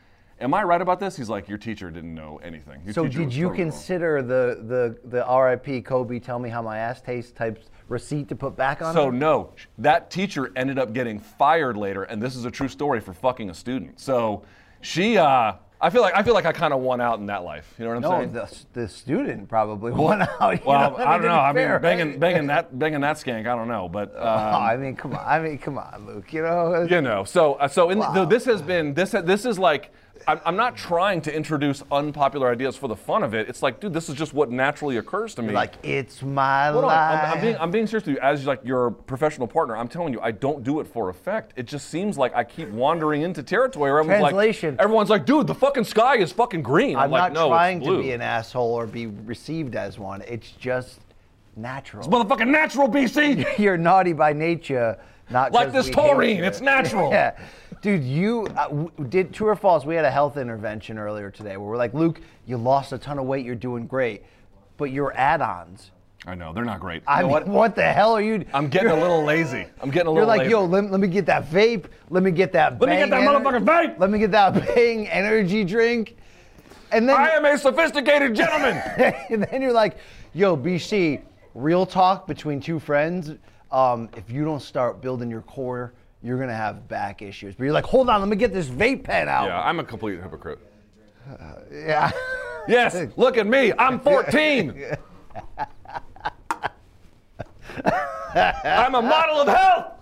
am 0.41 0.55
I 0.55 0.63
right 0.63 0.81
about 0.81 1.01
this? 1.01 1.17
He's 1.17 1.29
like, 1.29 1.49
your 1.49 1.59
teacher 1.59 1.91
didn't 1.91 2.15
know 2.15 2.39
anything. 2.45 2.83
Your 2.85 2.95
So 2.95 3.09
did 3.09 3.35
you 3.35 3.51
consider 3.51 4.23
the 4.23 4.63
the 5.03 5.09
the 5.09 5.25
R.I.P. 5.27 5.83
Kobe 5.83 6.21
tell 6.21 6.39
me 6.39 6.49
how 6.49 6.63
my 6.63 6.79
ass 6.79 7.03
tastes 7.03 7.33
type 7.33 7.59
receipt 7.93 8.29
to 8.31 8.35
put 8.35 8.57
back 8.57 8.83
on? 8.83 8.95
So 8.95 9.07
her? 9.07 9.13
no, 9.13 9.53
that 9.79 10.11
teacher 10.11 10.51
ended 10.57 10.79
up 10.79 10.93
getting 10.93 11.21
fired 11.21 11.77
later, 11.77 12.03
and 12.05 12.21
this 12.21 12.35
is 12.35 12.45
a 12.45 12.51
true 12.51 12.69
story 12.69 13.01
for 13.01 13.13
fucking 13.13 13.51
a 13.51 13.55
student. 13.55 14.01
So 14.01 14.43
she, 14.81 15.19
uh, 15.19 15.53
I 15.81 15.91
feel 15.91 16.03
like 16.03 16.15
I 16.15 16.23
feel 16.23 16.35
like 16.35 16.47
I 16.47 16.53
kind 16.53 16.73
of 16.73 16.81
won 16.81 17.01
out 17.01 17.19
in 17.19 17.27
that 17.27 17.43
life. 17.45 17.75
You 17.79 17.85
know 17.85 17.91
what 17.91 17.97
I'm 17.97 18.03
No, 18.03 18.11
saying? 18.11 18.33
the, 18.33 18.81
the 18.81 18.89
student 18.89 19.49
probably 19.49 19.91
won 20.07 20.23
out. 20.23 20.65
well, 20.65 20.91
know? 20.93 20.97
I 20.97 21.19
don't 21.19 21.27
know. 21.27 21.33
I 21.35 21.53
mean, 21.53 21.81
banging, 21.83 22.19
banging 22.21 22.47
that, 22.47 22.79
banging 22.79 23.01
that 23.01 23.17
skank. 23.17 23.41
I 23.41 23.57
don't 23.57 23.69
know, 23.69 23.89
but 23.89 24.13
Oh, 24.17 24.23
um, 24.29 24.63
I 24.63 24.77
mean, 24.77 24.95
come 24.97 25.13
on. 25.13 25.25
I 25.27 25.41
mean, 25.41 25.59
come 25.59 25.79
on, 25.79 26.07
Luke. 26.07 26.33
You 26.33 26.43
know. 26.43 26.87
you 26.89 27.01
know 27.01 27.25
so 27.25 27.55
uh, 27.55 27.67
so 27.69 27.91
in, 27.91 27.99
Wow. 27.99 28.13
though 28.13 28.25
this 28.25 28.45
has 28.45 28.63
been 28.63 28.95
this 28.95 29.11
this 29.11 29.45
is 29.45 29.59
like 29.59 29.91
I'm, 30.27 30.41
I'm 30.45 30.57
not 30.57 30.77
trying 30.77 31.21
to 31.23 31.35
introduce 31.35 31.83
unpopular 31.91 32.51
ideas 32.51 32.77
for 32.77 32.89
the 32.89 32.97
fun 32.97 33.23
of 33.23 33.35
it 33.35 33.49
it's 33.49 33.63
like 33.63 33.81
dude 33.81 33.93
this 33.93 34.09
is 34.09 34.15
just 34.15 34.35
what 34.35 34.51
naturally 34.51 34.97
occurs 34.97 35.35
to 35.35 35.43
me 35.43 35.53
Like 35.53 35.75
it's 35.85 36.23
my 36.23 36.69
Hold 36.69 36.85
life. 36.85 37.25
I'm, 37.25 37.33
I'm 37.33 37.41
being 37.41 37.57
I'm 37.57 37.71
being 37.71 37.87
serious 37.87 38.07
with 38.07 38.17
you 38.17 38.21
as 38.21 38.47
like 38.47 38.61
your 38.65 38.91
professional 38.91 39.47
partner. 39.47 39.77
I'm 39.77 39.89
telling 39.89 40.13
you, 40.13 40.21
I 40.21 40.31
don't 40.31 40.63
do 40.65 40.81
it 40.81 40.87
for 40.87 41.09
effect. 41.09 41.53
It 41.57 41.67
just 41.67 41.89
seems 41.91 42.17
like 42.19 42.35
I 42.35 42.45
keep 42.45 42.69
wandering 42.69 43.23
into 43.23 43.43
territory 43.43 43.91
where 43.91 44.01
everyone's 44.01 44.23
Translation. 44.23 44.77
like, 44.77 44.83
everyone's 44.85 45.11
like, 45.11 45.27
dude, 45.27 45.47
the 45.47 45.55
fucking 45.55 45.85
sky 45.85 46.17
is 46.17 46.33
fucking 46.33 46.63
green. 46.63 46.97
I'm, 46.97 47.05
I'm 47.05 47.11
like, 47.11 47.33
not 47.33 47.33
no, 47.33 47.49
trying 47.49 47.81
to 47.83 48.01
be 48.01 48.13
an 48.13 48.21
asshole 48.21 48.73
or 48.73 48.87
be 48.87 49.07
received 49.07 49.77
as 49.77 49.99
one. 49.99 50.23
It's 50.23 50.51
just 50.53 51.01
natural. 51.57 52.05
It's 52.05 52.13
motherfucking 52.13 52.49
natural, 52.49 52.89
BC. 52.89 53.59
You're 53.59 53.77
naughty 53.79 54.13
by 54.13 54.33
nature, 54.33 54.99
not 55.33 55.53
Like 55.53 55.73
'cause 55.73 55.87
this 55.87 55.95
taurine, 55.95 56.43
it's 56.45 56.61
natural. 56.73 57.11
Yeah, 57.11 57.37
dude, 57.81 58.05
you 58.05 58.47
uh, 58.57 58.69
w- 58.69 58.91
did 59.09 59.33
true 59.33 59.49
or 59.49 59.57
false? 59.57 59.85
We 59.85 59.95
had 59.95 60.05
a 60.05 60.11
health 60.11 60.37
intervention 60.37 60.99
earlier 60.99 61.31
today 61.31 61.57
where 61.57 61.69
we're 61.71 61.77
like, 61.77 61.95
Luke, 61.95 62.21
you 62.47 62.57
lost 62.57 62.93
a 62.93 62.99
ton 62.99 63.19
of 63.19 63.25
weight, 63.27 63.45
you're 63.45 63.55
doing 63.55 63.87
great, 63.87 64.23
but 64.77 64.91
your 64.91 65.13
add-ons. 65.17 65.91
I 66.25 66.37
know 66.37 66.53
they're 66.53 66.65
not 66.65 66.79
great. 66.79 67.03
I 67.07 67.23
You 67.23 67.29
know 67.29 67.41
mean, 67.41 67.49
what? 67.53 67.75
the 67.75 67.83
hell 67.83 68.13
are 68.13 68.21
you? 68.23 68.45
I'm 68.55 68.69
getting 68.69 68.91
a 68.91 68.95
little 68.97 69.25
lazy. 69.25 69.67
I'm 69.81 69.91
getting 69.91 70.07
a 70.07 70.11
little. 70.11 70.15
You're 70.19 70.25
like, 70.27 70.41
lazy. 70.43 70.51
yo, 70.53 70.65
let, 70.65 70.89
let 70.89 71.01
me 71.01 71.09
get 71.09 71.27
that 71.27 71.51
vape. 71.51 71.87
Let 72.11 72.23
me 72.23 72.31
get 72.31 72.53
that. 72.53 72.81
Let 72.81 72.91
me 72.91 72.97
get 72.97 73.11
that 73.11 73.23
ener- 73.23 73.43
motherfucking 73.43 73.65
vape. 73.65 73.99
Let 73.99 74.09
me 74.11 74.21
get 74.21 74.31
that 74.31 74.55
Bang 74.75 75.09
energy 75.09 75.65
drink. 75.65 76.17
And 76.93 77.09
then 77.09 77.17
I 77.17 77.31
am 77.31 77.45
a 77.45 77.59
sophisticated 77.59 78.37
gentleman. 78.37 78.77
and 79.31 79.43
then 79.43 79.63
you're 79.63 79.73
like, 79.73 79.97
yo, 80.33 80.57
BC, 80.57 81.23
real 81.55 81.85
talk 81.87 82.29
between 82.29 82.61
two 82.61 82.79
friends. 82.79 83.33
Um, 83.73 84.09
if 84.17 84.31
you 84.31 84.45
don't 84.45 84.61
start 84.63 85.01
building 85.01 85.31
your 85.31 85.41
core, 85.43 85.93
you're 86.23 86.39
gonna 86.39 86.55
have 86.55 86.87
back 86.89 87.23
issues. 87.23 87.55
But 87.57 87.65
you're 87.65 87.73
like, 87.73 87.85
hold 87.85 88.09
on, 88.09 88.21
let 88.21 88.29
me 88.29 88.37
get 88.37 88.53
this 88.53 88.69
vape 88.69 89.03
pen 89.03 89.29
out. 89.29 89.47
yeah, 89.47 89.61
I'm 89.61 89.81
a 89.81 89.85
complete 89.85 90.21
hypocrite. 90.21 90.59
Yeah. 91.73 92.11
Yes, 92.69 92.97
look 93.17 93.37
at 93.39 93.47
me. 93.47 93.73
I'm 93.79 93.99
14. 94.09 94.85
I'm 98.35 98.95
a 98.95 99.03
model 99.03 99.41
of 99.41 99.49
health. 99.49 99.93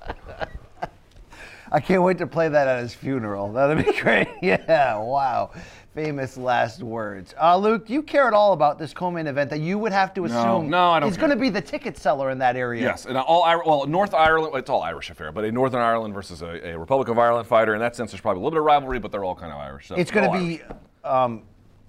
I 1.72 1.80
can't 1.80 2.02
wait 2.02 2.18
to 2.18 2.26
play 2.26 2.48
that 2.48 2.66
at 2.66 2.80
his 2.80 2.94
funeral. 2.94 3.52
That'd 3.52 3.84
be 3.84 3.92
great. 4.00 4.28
Yeah, 4.42 4.98
wow. 4.98 5.52
Famous 5.94 6.36
last 6.36 6.84
words. 6.84 7.34
Uh, 7.40 7.56
Luke, 7.56 7.88
do 7.88 7.92
you 7.92 8.02
care 8.02 8.28
at 8.28 8.32
all 8.32 8.52
about 8.52 8.78
this 8.78 8.94
co-main 8.94 9.26
event 9.26 9.50
that 9.50 9.58
you 9.58 9.76
would 9.76 9.90
have 9.90 10.14
to 10.14 10.24
assume 10.24 10.70
no, 10.70 10.90
I 10.90 11.00
don't 11.00 11.08
is 11.08 11.16
going 11.16 11.30
to 11.30 11.36
be 11.36 11.48
the 11.50 11.60
ticket 11.60 11.98
seller 11.98 12.30
in 12.30 12.38
that 12.38 12.54
area? 12.54 12.80
Yes, 12.80 13.06
and 13.06 13.18
all 13.18 13.42
well, 13.66 13.86
North 13.86 14.14
Ireland. 14.14 14.54
It's 14.54 14.70
all 14.70 14.82
Irish 14.82 15.10
affair, 15.10 15.32
but 15.32 15.44
a 15.44 15.50
Northern 15.50 15.80
Ireland 15.80 16.14
versus 16.14 16.42
a, 16.42 16.74
a 16.74 16.78
Republic 16.78 17.08
of 17.08 17.18
Ireland 17.18 17.48
fighter. 17.48 17.74
In 17.74 17.80
that 17.80 17.96
sense, 17.96 18.12
there's 18.12 18.20
probably 18.20 18.40
a 18.40 18.44
little 18.44 18.52
bit 18.52 18.60
of 18.60 18.66
rivalry, 18.66 19.00
but 19.00 19.10
they're 19.10 19.24
all 19.24 19.34
kind 19.34 19.52
of 19.52 19.58
Irish. 19.58 19.88
So 19.88 19.96
It's 19.96 20.12
going 20.12 20.30
to 20.30 20.38
be. 20.38 20.62
Um, 21.02 21.42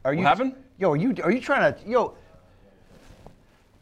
are 0.04 0.16
you 0.16 0.24
happened? 0.24 0.56
Yo, 0.80 0.90
are 0.90 0.98
you 0.98 1.14
are 1.24 1.32
you 1.32 1.40
trying 1.40 1.72
to 1.72 1.88
yo? 1.88 2.16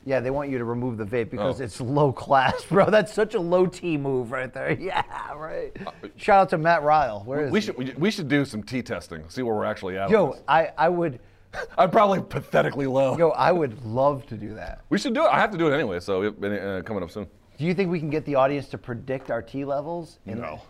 Yeah, 0.05 0.19
they 0.21 0.31
want 0.31 0.49
you 0.49 0.57
to 0.57 0.63
remove 0.65 0.97
the 0.97 1.03
vape 1.05 1.29
because 1.29 1.59
Oh. 1.59 1.63
it's 1.63 1.79
low 1.81 2.11
class, 2.11 2.63
bro. 2.69 2.89
That's 2.89 3.13
such 3.13 3.35
a 3.35 3.39
low 3.39 3.65
T 3.65 3.97
move 3.97 4.31
right 4.31 4.51
there. 4.53 4.71
Yeah, 4.79 5.03
right. 5.35 5.75
Shout 6.15 6.39
out 6.41 6.49
to 6.49 6.57
Matt 6.57 6.83
Ryle. 6.83 7.21
Where 7.25 7.45
is 7.45 7.51
We 7.51 7.59
he? 7.59 7.65
should 7.65 7.77
we, 7.77 7.93
we 7.97 8.11
should 8.11 8.27
do 8.27 8.45
some 8.45 8.63
T 8.63 8.81
testing, 8.81 9.23
see 9.29 9.41
where 9.41 9.53
we're 9.55 9.65
actually 9.65 9.97
at. 9.97 10.09
Yo, 10.09 10.31
this. 10.33 10.41
I 10.47 10.71
I 10.77 10.89
would. 10.89 11.19
I'm 11.77 11.89
probably 11.91 12.21
pathetically 12.21 12.85
low. 12.87 13.17
Yo, 13.17 13.29
I 13.29 13.51
would 13.51 13.83
love 13.85 14.25
to 14.27 14.35
do 14.37 14.53
that. 14.55 14.81
we 14.89 14.97
should 14.99 15.13
do 15.13 15.23
it. 15.25 15.29
I 15.29 15.39
have 15.39 15.51
to 15.51 15.57
do 15.57 15.67
it 15.67 15.73
anyway, 15.73 15.99
so 15.99 16.21
it, 16.23 16.43
uh, 16.43 16.81
coming 16.83 17.01
up 17.03 17.09
soon. 17.11 17.27
Do 17.57 17.65
you 17.65 17.73
think 17.73 17.89
we 17.91 17.99
can 17.99 18.09
get 18.09 18.23
the 18.25 18.35
audience 18.35 18.67
to 18.69 18.77
predict 18.77 19.29
our 19.31 19.41
T 19.41 19.65
levels? 19.65 20.19
And 20.27 20.39
No. 20.41 20.61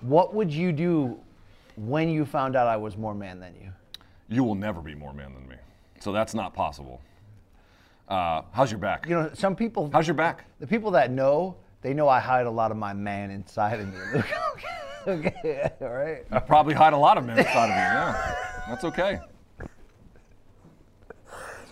What 0.00 0.34
would 0.34 0.50
you 0.52 0.70
do 0.72 1.18
when 1.76 2.08
you 2.08 2.24
found 2.24 2.54
out 2.56 2.68
I 2.68 2.76
was 2.76 2.96
more 2.96 3.14
man 3.14 3.40
than 3.40 3.54
you? 3.60 3.70
You 4.28 4.44
will 4.44 4.54
never 4.54 4.80
be 4.80 4.94
more 4.94 5.12
man 5.12 5.34
than 5.34 5.48
me, 5.48 5.56
so 6.00 6.12
that's 6.12 6.34
not 6.34 6.54
possible. 6.54 7.00
Uh, 8.08 8.42
how's 8.52 8.70
your 8.70 8.80
back? 8.80 9.06
You 9.06 9.14
know, 9.14 9.30
some 9.34 9.54
people. 9.54 9.90
How's 9.92 10.06
your 10.06 10.14
back? 10.14 10.46
The 10.60 10.66
people 10.66 10.90
that 10.92 11.10
know, 11.10 11.56
they 11.82 11.92
know 11.92 12.08
I 12.08 12.20
hide 12.20 12.46
a 12.46 12.50
lot 12.50 12.70
of 12.70 12.76
my 12.76 12.94
man 12.94 13.30
inside 13.30 13.80
of 13.80 13.88
me. 13.88 14.22
Okay, 15.06 15.28
okay, 15.28 15.70
all 15.80 15.88
right. 15.88 16.24
I 16.30 16.38
probably 16.40 16.74
hide 16.74 16.92
a 16.92 16.96
lot 16.96 17.16
of 17.16 17.24
men 17.24 17.38
inside 17.38 17.64
of 17.64 17.70
me. 17.70 17.76
Yeah, 17.76 18.34
that's 18.68 18.84
okay. 18.84 19.20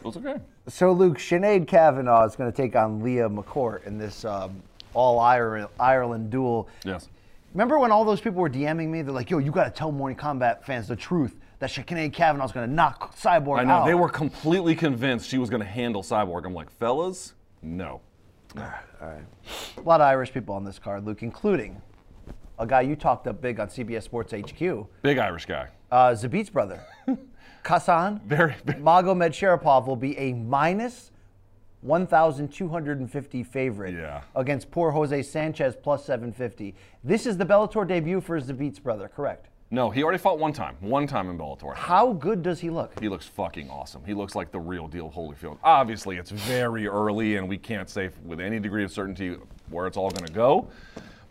It's 0.05 0.17
okay. 0.17 0.37
So, 0.69 0.93
Luke, 0.93 1.19
Sinead 1.19 1.67
Kavanagh 1.67 2.25
is 2.25 2.37
going 2.37 2.51
to 2.51 2.57
take 2.57 2.77
on 2.77 3.03
Leah 3.03 3.29
McCourt 3.29 3.85
in 3.87 3.99
this 3.99 4.25
um, 4.25 4.63
all 4.95 5.19
Ireland 5.19 6.31
duel. 6.31 6.69
Yes. 6.85 7.09
Remember 7.53 7.79
when 7.79 7.91
all 7.91 8.05
those 8.05 8.21
people 8.21 8.41
were 8.41 8.51
DMing 8.51 8.89
me? 8.89 9.03
They're 9.03 9.13
like, 9.13 9.31
yo, 9.31 9.39
you 9.39 9.51
got 9.51 9.65
to 9.65 9.71
tell 9.71 9.91
Morning 9.91 10.17
Kombat 10.17 10.63
fans 10.63 10.89
the 10.89 10.97
truth 10.97 11.35
that 11.59 11.71
Sinead 11.71 12.13
Kavanagh's 12.13 12.53
going 12.53 12.69
to 12.69 12.75
knock 12.75 13.17
Cyborg 13.17 13.61
I 13.61 13.65
know 13.65 13.75
out. 13.75 13.87
they 13.87 13.95
were 13.95 14.09
completely 14.09 14.75
convinced 14.75 15.29
she 15.29 15.39
was 15.39 15.49
going 15.51 15.63
to 15.63 15.69
handle 15.69 16.03
Cyborg. 16.03 16.45
I'm 16.45 16.55
like, 16.55 16.71
fellas, 16.71 17.33
no. 17.63 18.01
All 18.57 18.63
right. 19.01 19.23
A 19.79 19.81
lot 19.81 20.01
of 20.01 20.07
Irish 20.07 20.33
people 20.33 20.55
on 20.55 20.65
this 20.65 20.79
card, 20.79 21.05
Luke, 21.07 21.23
including 21.23 21.81
a 22.59 22.67
guy 22.67 22.81
you 22.83 22.97
talked 22.97 23.27
up 23.27 23.41
big 23.41 23.59
on 23.61 23.69
CBS 23.69 24.03
Sports 24.05 24.33
HQ, 24.33 24.87
Big 25.03 25.19
Irish 25.19 25.47
guy. 25.47 25.69
uh, 25.93 26.11
Zabit's 26.11 26.49
brother, 26.51 26.83
Khasan. 27.65 28.23
Very 28.25 28.55
big. 28.65 28.77
Magomedsharipov 28.83 29.87
will 29.87 29.97
be 29.97 30.17
a 30.19 30.33
minus 30.33 31.11
1,250 31.83 33.43
favorite 33.45 33.95
Yeah. 33.95 34.23
against 34.35 34.71
poor 34.71 34.91
Jose 34.93 35.23
Sanchez 35.23 35.77
plus 35.77 36.05
750. 36.05 36.75
This 37.05 37.27
is 37.27 37.37
the 37.37 37.45
Bellator 37.45 37.87
debut 37.87 38.21
for 38.21 38.41
Zabit's 38.41 38.79
brother, 38.79 39.09
correct? 39.09 39.49
No, 39.71 39.91
he 39.91 40.05
already 40.05 40.19
fought 40.19 40.39
one 40.39 40.53
time. 40.53 40.77
One 40.81 41.09
time 41.09 41.29
in 41.29 41.37
Bellator. 41.37 41.75
How 41.75 42.13
good 42.13 42.43
does 42.43 42.61
he 42.61 42.71
look? 42.71 42.99
He 43.01 43.09
looks 43.09 43.27
fucking 43.27 43.69
awesome. 43.69 44.05
He 44.05 44.15
looks 44.15 44.37
like 44.37 44.53
the 44.53 44.61
real 44.61 44.87
deal 44.87 45.11
Holyfield. 45.11 45.59
Obviously, 45.65 46.19
it's 46.19 46.31
very 46.31 46.87
early, 46.87 47.37
and 47.37 47.49
we 47.49 47.59
can't 47.59 47.91
say 47.91 48.11
with 48.25 48.41
any 48.41 48.61
degree 48.61 48.85
of 48.85 48.93
certainty 48.93 49.37
where 49.69 49.89
it's 49.89 49.97
all 49.97 50.11
going 50.11 50.27
to 50.27 50.33
go. 50.33 50.69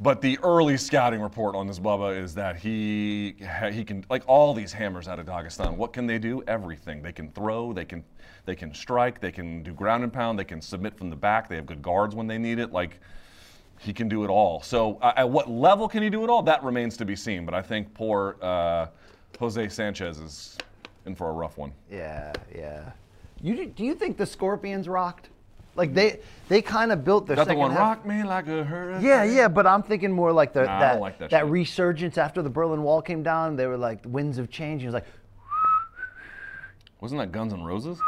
But 0.01 0.19
the 0.19 0.37
early 0.43 0.75
scouting 0.75 1.21
report 1.21 1.55
on 1.55 1.67
this 1.67 1.79
Bubba 1.79 2.21
is 2.21 2.35
that 2.35 2.57
he 2.57 3.35
he 3.71 3.85
can 3.85 4.03
like 4.09 4.23
all 4.27 4.53
these 4.53 4.73
hammers 4.73 5.07
out 5.07 5.19
of 5.19 5.25
Dagestan. 5.25 5.77
What 5.77 5.93
can 5.93 6.05
they 6.05 6.19
do? 6.19 6.43
Everything. 6.47 7.01
They 7.01 7.13
can 7.13 7.31
throw. 7.31 7.71
They 7.71 7.85
can 7.85 8.03
they 8.45 8.55
can 8.55 8.73
strike. 8.73 9.21
They 9.21 9.31
can 9.31 9.63
do 9.63 9.71
ground 9.73 10.03
and 10.03 10.11
pound. 10.11 10.37
They 10.37 10.43
can 10.43 10.61
submit 10.61 10.97
from 10.97 11.09
the 11.09 11.15
back. 11.15 11.47
They 11.47 11.55
have 11.55 11.65
good 11.65 11.81
guards 11.81 12.13
when 12.13 12.27
they 12.27 12.37
need 12.37 12.59
it. 12.59 12.73
Like 12.73 12.99
he 13.85 13.93
can 13.93 14.09
do 14.09 14.23
it 14.23 14.29
all. 14.29 14.61
So 14.61 14.97
uh, 15.01 15.13
at 15.15 15.29
what 15.29 15.49
level 15.49 15.87
can 15.87 16.01
he 16.03 16.09
do 16.09 16.23
it 16.23 16.29
all? 16.29 16.41
That 16.43 16.63
remains 16.63 16.97
to 16.97 17.05
be 17.05 17.15
seen. 17.15 17.45
But 17.45 17.53
I 17.53 17.61
think 17.61 17.93
poor 17.93 18.35
uh, 18.41 18.87
Jose 19.39 19.69
Sanchez 19.69 20.17
is 20.19 20.57
in 21.05 21.15
for 21.15 21.29
a 21.29 21.31
rough 21.33 21.57
one. 21.57 21.71
Yeah, 21.91 22.33
yeah. 22.53 22.91
You 23.41 23.67
do 23.67 23.85
you 23.85 23.93
think 23.95 24.17
the 24.17 24.25
Scorpions 24.25 24.89
rocked? 24.89 25.29
Like 25.75 25.93
they 25.93 26.19
they 26.47 26.61
kind 26.61 26.91
of 26.91 27.03
built 27.03 27.27
their 27.27 27.35
Got 27.35 27.47
the 27.49 27.55
one 27.55 27.71
half- 27.71 27.79
rock 27.79 28.05
me 28.05 28.23
like 28.23 28.47
a 28.47 28.63
hurricane. 28.63 29.03
Yeah, 29.05 29.23
yeah, 29.23 29.47
but 29.47 29.67
I'm 29.67 29.83
thinking 29.83 30.11
more 30.11 30.31
like 30.31 30.53
the 30.53 30.63
Nah, 30.63 30.79
that 30.79 30.99
like 30.99 31.19
that 31.19 31.29
shit. 31.31 31.45
resurgence 31.45 32.17
after 32.17 32.41
the 32.41 32.49
Berlin 32.49 32.81
Wall 32.81 33.01
came 33.01 33.21
down. 33.23 33.55
They 33.55 33.67
were 33.67 33.77
like 33.77 34.01
the 34.01 34.09
winds 34.09 34.37
of 34.37 34.49
change. 34.49 34.81
He 34.81 34.87
was 34.87 34.93
like, 34.93 35.05
Wasn't 37.01 37.19
that 37.19 37.31
Guns 37.33 37.53
N' 37.53 37.61
Roses? 37.63 37.99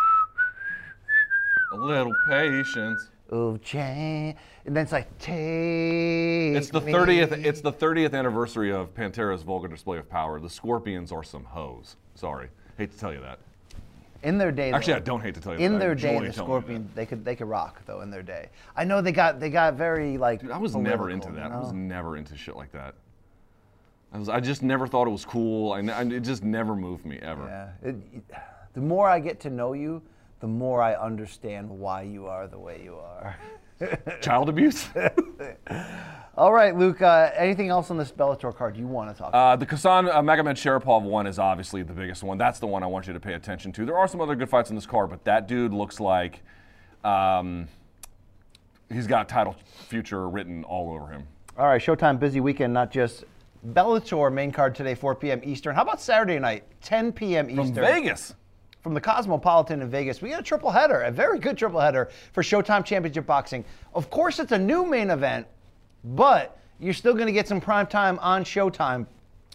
A 1.73 1.75
little 1.75 2.13
patience. 2.30 3.09
"Of 3.30 3.61
change," 3.61 4.36
and 4.65 4.75
then 4.75 4.84
it's 4.84 4.91
like, 4.91 5.07
"Take." 5.19 6.55
It's 6.55 6.69
the 6.69 6.82
me." 6.82 6.91
30th. 6.91 7.32
It's 7.45 7.61
the 7.61 7.71
30th 7.71 8.13
anniversary 8.13 8.71
of 8.71 8.93
Pantera's 8.93 9.43
vulgar 9.43 9.67
display 9.67 9.97
of 9.97 10.09
power. 10.09 10.39
The 10.39 10.49
Scorpions 10.49 11.11
are 11.11 11.23
some 11.23 11.43
hoes. 11.43 11.95
Sorry, 12.15 12.49
hate 12.78 12.91
to 12.91 12.97
tell 12.97 13.13
you 13.13 13.21
that. 13.21 13.39
in 14.23 14.38
their 14.38 14.51
day. 14.51 14.71
Actually, 14.71 14.93
though, 14.93 14.97
I 14.97 15.01
don't 15.01 15.21
hate 15.21 15.36
to 15.36 15.41
tell 15.41 15.53
you. 15.53 15.59
In 15.65 15.73
that. 15.73 15.80
Their 15.80 15.95
day, 15.95 16.01
the 16.01 16.07
telling 16.07 16.21
me 16.23 16.28
that. 16.30 16.34
Scorpion 16.36 16.89
they 16.95 17.05
could 17.05 17.23
they 17.23 17.36
could 17.36 17.47
rock 17.47 17.82
though. 17.86 18.01
In 18.01 18.09
their 18.09 18.23
day, 18.23 18.49
I 18.75 18.84
know 18.84 19.01
they 19.01 19.11
got 19.11 19.39
they 19.39 19.49
got 19.49 19.75
very 19.75 20.17
like. 20.17 20.41
Dude, 20.41 20.51
I 20.51 20.57
was 20.57 20.75
never 20.75 21.09
into 21.09 21.32
that. 21.34 21.51
you 21.51 21.57
I 21.57 21.59
was 21.59 21.73
never 21.73 22.17
into 22.17 22.36
shit 22.36 22.55
like 22.55 22.71
that. 22.71 22.95
I 24.13 24.17
was. 24.19 24.30
I 24.30 24.39
just 24.39 24.63
never 24.63 24.88
thought 24.88 25.05
it 25.07 25.11
was 25.11 25.25
cool. 25.25 25.73
I, 25.73 25.80
I- 25.82 26.01
it 26.03 26.21
just 26.21 26.43
never 26.43 26.75
moved 26.75 27.05
me 27.05 27.19
ever. 27.21 27.43
Yeah. 27.84 27.89
It- 27.89 28.34
the 28.73 28.82
more 28.82 29.09
I 29.09 29.19
get 29.19 29.39
to 29.41 29.49
know 29.49 29.73
you, 29.73 30.01
the 30.39 30.47
more 30.47 30.81
I 30.81 30.93
understand 30.93 31.69
why 31.69 32.03
you 32.03 32.27
are 32.27 32.47
the 32.47 32.59
way 32.59 32.81
you 32.83 32.95
are. 32.95 33.38
Child 34.21 34.49
abuse. 34.49 34.88
All 36.38 36.53
right, 36.53 36.75
Luke. 36.75 37.01
Uh, 37.01 37.31
anything 37.35 37.69
else 37.69 37.89
on 37.89 37.97
this 37.97 38.11
Bellator 38.11 38.55
card 38.55 38.77
you 38.77 38.88
want 38.88 39.09
to 39.11 39.17
talk 39.17 39.29
about? 39.29 39.53
Uh, 39.53 39.55
the 39.55 39.65
Khasan 39.65 40.09
uh, 40.09 40.21
Magomedsharipov 40.21 41.01
one 41.01 41.25
is 41.25 41.39
obviously 41.39 41.83
the 41.83 41.93
biggest 41.93 42.23
one. 42.23 42.38
That's 42.38 42.59
the 42.59 42.67
one 42.67 42.83
I 42.83 42.88
want 42.88 43.07
you 43.07 43.13
to 43.13 43.19
pay 43.19 43.33
attention 43.33 43.71
to. 43.73 43.85
There 43.85 43.97
are 43.97 44.07
some 44.07 44.21
other 44.21 44.35
good 44.35 44.49
fights 44.49 44.69
in 44.69 44.75
this 44.75 44.85
card, 44.85 45.09
but 45.09 45.23
that 45.25 45.47
dude 45.47 45.73
looks 45.73 45.99
like 45.99 46.41
um, 47.03 47.67
he's 48.91 49.07
got 49.07 49.29
title 49.29 49.55
future 49.88 50.29
written 50.29 50.63
all 50.63 50.91
over 50.91 51.07
him. 51.11 51.27
All 51.57 51.65
right, 51.65 51.81
Showtime 51.81 52.19
busy 52.19 52.39
weekend, 52.39 52.73
not 52.73 52.91
just 52.91 53.23
Bellator 53.69 54.31
main 54.31 54.51
card 54.51 54.75
today, 54.75 54.93
4 54.93 55.15
p.m. 55.15 55.41
Eastern. 55.43 55.73
How 55.73 55.81
about 55.81 55.99
Saturday 55.99 56.38
night, 56.38 56.63
10 56.81 57.13
p.m. 57.13 57.49
Eastern? 57.49 57.55
From 57.55 57.67
Eastern? 57.69 57.83
Vegas. 57.83 58.35
From 58.88 58.93
the 58.93 59.01
Cosmopolitan 59.01 59.81
in 59.81 59.89
Vegas. 59.89 60.21
We 60.21 60.29
got 60.29 60.39
a 60.39 60.43
triple 60.43 60.71
header, 60.71 61.01
a 61.01 61.11
very 61.11 61.39
good 61.39 61.57
triple 61.57 61.81
header 61.81 62.09
for 62.31 62.41
Showtime 62.41 62.85
Championship 62.85 63.25
Boxing. 63.25 63.65
Of 63.93 64.09
course, 64.09 64.39
it's 64.39 64.53
a 64.53 64.57
new 64.57 64.85
main 64.85 65.09
event, 65.09 65.45
but 66.05 66.57
you're 66.79 66.93
still 66.93 67.13
going 67.13 67.25
to 67.25 67.33
get 67.33 67.49
some 67.49 67.59
prime 67.59 67.88
time 67.88 68.17
on 68.19 68.45
Showtime. 68.45 69.05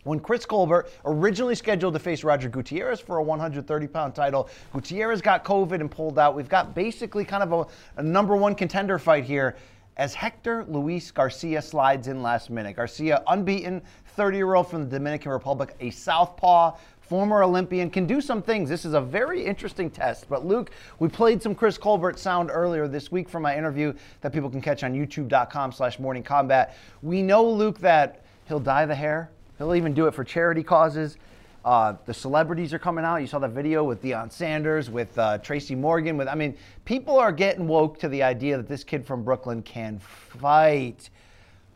When 0.04 0.20
Chris 0.20 0.44
Colbert 0.44 0.90
originally 1.06 1.54
scheduled 1.54 1.94
to 1.94 1.98
face 1.98 2.24
Roger 2.24 2.50
Gutierrez 2.50 3.00
for 3.00 3.16
a 3.16 3.22
130 3.22 3.86
pound 3.86 4.14
title, 4.14 4.50
Gutierrez 4.74 5.22
got 5.22 5.46
COVID 5.46 5.80
and 5.80 5.90
pulled 5.90 6.18
out. 6.18 6.34
We've 6.34 6.46
got 6.46 6.74
basically 6.74 7.24
kind 7.24 7.42
of 7.42 7.52
a, 7.54 8.00
a 8.00 8.02
number 8.02 8.36
one 8.36 8.54
contender 8.54 8.98
fight 8.98 9.24
here 9.24 9.56
as 9.96 10.14
Hector 10.14 10.64
Luis 10.68 11.10
Garcia 11.10 11.60
slides 11.62 12.08
in 12.08 12.22
last 12.22 12.50
minute. 12.50 12.76
Garcia, 12.76 13.22
unbeaten, 13.26 13.82
30 14.16 14.36
year 14.36 14.54
old 14.54 14.68
from 14.68 14.84
the 14.84 14.98
Dominican 14.98 15.32
Republic, 15.32 15.74
a 15.80 15.90
southpaw, 15.90 16.76
former 17.12 17.42
Olympian, 17.42 17.90
can 17.90 18.06
do 18.06 18.22
some 18.22 18.40
things. 18.40 18.70
This 18.70 18.86
is 18.86 18.94
a 18.94 19.00
very 19.02 19.44
interesting 19.44 19.90
test. 19.90 20.30
But 20.30 20.46
Luke, 20.46 20.70
we 20.98 21.10
played 21.10 21.42
some 21.42 21.54
Chris 21.54 21.76
Colbert 21.76 22.18
sound 22.18 22.48
earlier 22.50 22.88
this 22.88 23.12
week 23.12 23.28
from 23.28 23.42
my 23.42 23.54
interview 23.54 23.92
that 24.22 24.32
people 24.32 24.48
can 24.48 24.62
catch 24.62 24.82
on 24.82 24.94
youtube.com 24.94 25.72
slash 25.72 25.98
morning 25.98 26.22
kombat. 26.22 26.72
We 27.02 27.20
know, 27.20 27.44
Luke, 27.44 27.78
that 27.80 28.24
he'll 28.48 28.60
dye 28.60 28.86
the 28.86 28.94
hair. 28.94 29.30
He'll 29.58 29.74
even 29.74 29.92
do 29.92 30.06
it 30.06 30.14
for 30.14 30.24
charity 30.24 30.62
causes. 30.62 31.18
Uh, 31.66 31.96
the 32.06 32.14
celebrities 32.14 32.72
are 32.72 32.78
coming 32.78 33.04
out. 33.04 33.16
You 33.16 33.26
saw 33.26 33.40
that 33.40 33.50
video 33.50 33.84
with 33.84 34.02
Deion 34.02 34.32
Sanders, 34.32 34.88
with 34.88 35.18
uh, 35.18 35.36
Tracy 35.36 35.74
Morgan. 35.74 36.16
With 36.16 36.28
I 36.28 36.34
mean, 36.34 36.56
people 36.86 37.18
are 37.18 37.30
getting 37.30 37.68
woke 37.68 37.98
to 37.98 38.08
the 38.08 38.22
idea 38.22 38.56
that 38.56 38.68
this 38.68 38.84
kid 38.84 39.04
from 39.04 39.22
Brooklyn 39.22 39.62
can 39.62 39.98
fight. 39.98 41.10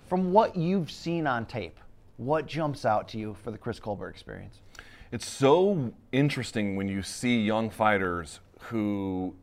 From 0.08 0.32
what 0.32 0.56
you've 0.56 0.90
seen 0.90 1.26
on 1.26 1.44
tape, 1.44 1.78
what 2.16 2.46
jumps 2.46 2.86
out 2.86 3.06
to 3.08 3.18
you 3.18 3.36
for 3.44 3.50
the 3.50 3.58
Chris 3.58 3.78
Colbert 3.78 4.08
experience? 4.08 4.60
It's 5.16 5.26
so 5.26 5.94
interesting 6.12 6.76
when 6.76 6.88
you 6.88 7.00
see 7.00 7.40
young 7.40 7.70
fighters 7.70 8.40
who, 8.64 9.34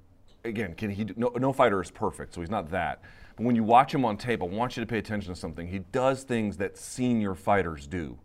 again, 0.46 0.76
can 0.76 0.92
he? 0.92 1.08
No, 1.16 1.30
no 1.30 1.52
fighter 1.52 1.82
is 1.82 1.90
perfect, 1.90 2.36
so 2.36 2.42
he's 2.42 2.52
not 2.52 2.70
that. 2.70 3.02
But 3.36 3.48
when 3.48 3.56
you 3.56 3.64
watch 3.64 3.92
him 3.92 4.06
on 4.06 4.18
tape, 4.18 4.44
I 4.44 4.46
want 4.46 4.78
you 4.78 4.84
to 4.84 4.88
pay 4.88 5.00
attention 5.00 5.34
to 5.34 5.40
something. 5.40 5.68
He 5.68 5.80
does 5.80 6.22
things 6.22 6.58
that 6.58 6.78
senior 6.78 7.34
fighters 7.34 7.88
do. 7.88 8.20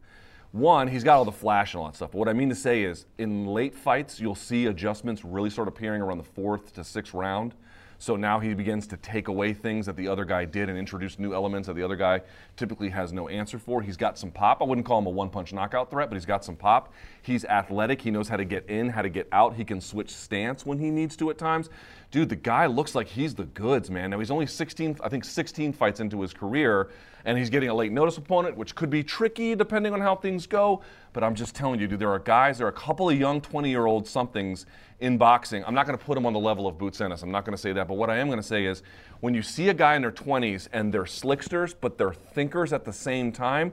One, 0.53 0.89
he's 0.89 1.03
got 1.03 1.17
all 1.17 1.25
the 1.25 1.33
flash 1.33 1.73
and 1.73 1.81
all 1.81 1.87
that 1.87 1.97
stuff. 1.97 2.11
But 2.11 2.19
what 2.19 2.29
I 2.29 2.35
mean 2.35 2.51
to 2.51 2.55
say 2.55 2.83
is, 2.83 3.07
in 3.17 3.47
late 3.47 3.75
fights, 3.75 4.21
you'll 4.21 4.35
see 4.35 4.67
adjustments 4.67 5.25
really 5.25 5.49
start 5.49 5.69
appearing 5.69 6.03
around 6.03 6.19
the 6.19 6.25
fourth 6.25 6.75
to 6.75 6.85
sixth 6.85 7.15
round. 7.15 7.55
So 8.01 8.15
now 8.15 8.39
he 8.39 8.55
begins 8.55 8.87
to 8.89 8.97
take 8.97 9.27
away 9.27 9.53
things 9.53 9.87
that 9.87 9.97
the 9.97 10.07
other 10.07 10.25
guy 10.25 10.45
did 10.45 10.69
and 10.69 10.79
introduce 10.79 11.19
new 11.19 11.35
elements 11.35 11.67
that 11.67 11.75
the 11.75 11.83
other 11.83 11.97
guy 11.97 12.23
typically 12.57 12.91
has 12.91 13.13
no 13.13 13.29
answer 13.29 13.59
for. 13.59 13.83
He's 13.83 13.97
got 13.97 14.17
some 14.17 14.31
pop. 14.31 14.63
I 14.63 14.65
wouldn't 14.65 14.87
call 14.87 15.01
him 15.01 15.07
a 15.07 15.11
one 15.11 15.31
punch 15.31 15.53
knockout 15.53 15.91
threat, 15.91 16.09
but 16.09 16.15
he's 16.15 16.25
got 16.25 16.45
some 16.45 16.55
pop. 16.55 16.93
He's 17.23 17.45
athletic. 17.45 18.01
He 18.01 18.13
knows 18.13 18.29
how 18.29 18.37
to 18.37 18.45
get 18.45 18.71
in, 18.71 18.89
how 18.89 19.03
to 19.03 19.09
get 19.09 19.27
out. 19.33 19.57
He 19.57 19.65
can 19.65 19.81
switch 19.81 20.15
stance 20.15 20.65
when 20.65 20.79
he 20.79 20.91
needs 20.91 21.17
to 21.17 21.31
at 21.31 21.39
times. 21.39 21.71
Dude, 22.13 22.29
the 22.29 22.37
guy 22.37 22.67
looks 22.67 22.95
like 22.95 23.09
he's 23.09 23.35
the 23.35 23.45
goods, 23.45 23.91
man. 23.91 24.11
Now 24.11 24.21
he's 24.21 24.31
only 24.31 24.47
16, 24.47 24.99
I 25.03 25.09
think 25.09 25.25
16 25.25 25.73
fights 25.73 25.99
into 25.99 26.21
his 26.21 26.33
career, 26.33 26.91
and 27.29 27.37
he's 27.37 27.51
getting 27.51 27.69
a 27.69 27.75
late 27.75 27.93
notice 27.93 28.17
opponent, 28.17 28.57
which 28.57 28.75
could 28.75 28.89
be 28.89 29.05
tricky 29.05 29.55
depending 29.55 29.93
on 29.93 30.01
how 30.01 30.17
things 30.17 30.47
go. 30.47 30.81
But 31.13 31.23
I'm 31.23 31.35
just 31.35 31.55
telling 31.55 31.79
you, 31.79 31.87
dude, 31.87 31.99
there 31.99 32.11
are 32.11 32.19
guys, 32.19 32.57
there 32.57 32.67
are 32.67 32.71
a 32.71 32.73
couple 32.73 33.11
of 33.11 33.19
young 33.19 33.43
20 33.43 33.69
year 33.69 33.85
old 33.85 34.09
somethings 34.09 34.65
in 35.01 35.19
boxing. 35.19 35.63
I'm 35.67 35.75
not 35.75 35.85
going 35.87 35.97
to 35.99 36.03
put 36.03 36.15
them 36.15 36.25
on 36.25 36.33
the 36.33 36.39
level 36.39 36.67
of 36.67 36.79
Boots 36.79 37.03
Ennis. 37.03 37.23
I'm 37.23 37.31
not 37.31 37.45
going 37.45 37.55
to 37.55 37.61
say 37.61 37.75
that. 37.75 37.87
But 37.87 37.99
what 37.99 38.09
I 38.09 38.17
am 38.17 38.29
going 38.29 38.39
to 38.39 38.43
say 38.43 38.65
is 38.65 38.83
when 39.21 39.35
you 39.35 39.43
see 39.43 39.69
a 39.69 39.75
guy 39.75 39.95
in 39.95 40.01
their 40.01 40.11
20s 40.11 40.69
and 40.73 40.91
they're 40.91 41.05
slicksters, 41.05 41.75
but 41.75 41.99
they're 41.99 42.15
thinkers 42.15 42.73
at 42.73 42.87
the 42.87 42.95
same 42.95 43.31
time, 43.31 43.73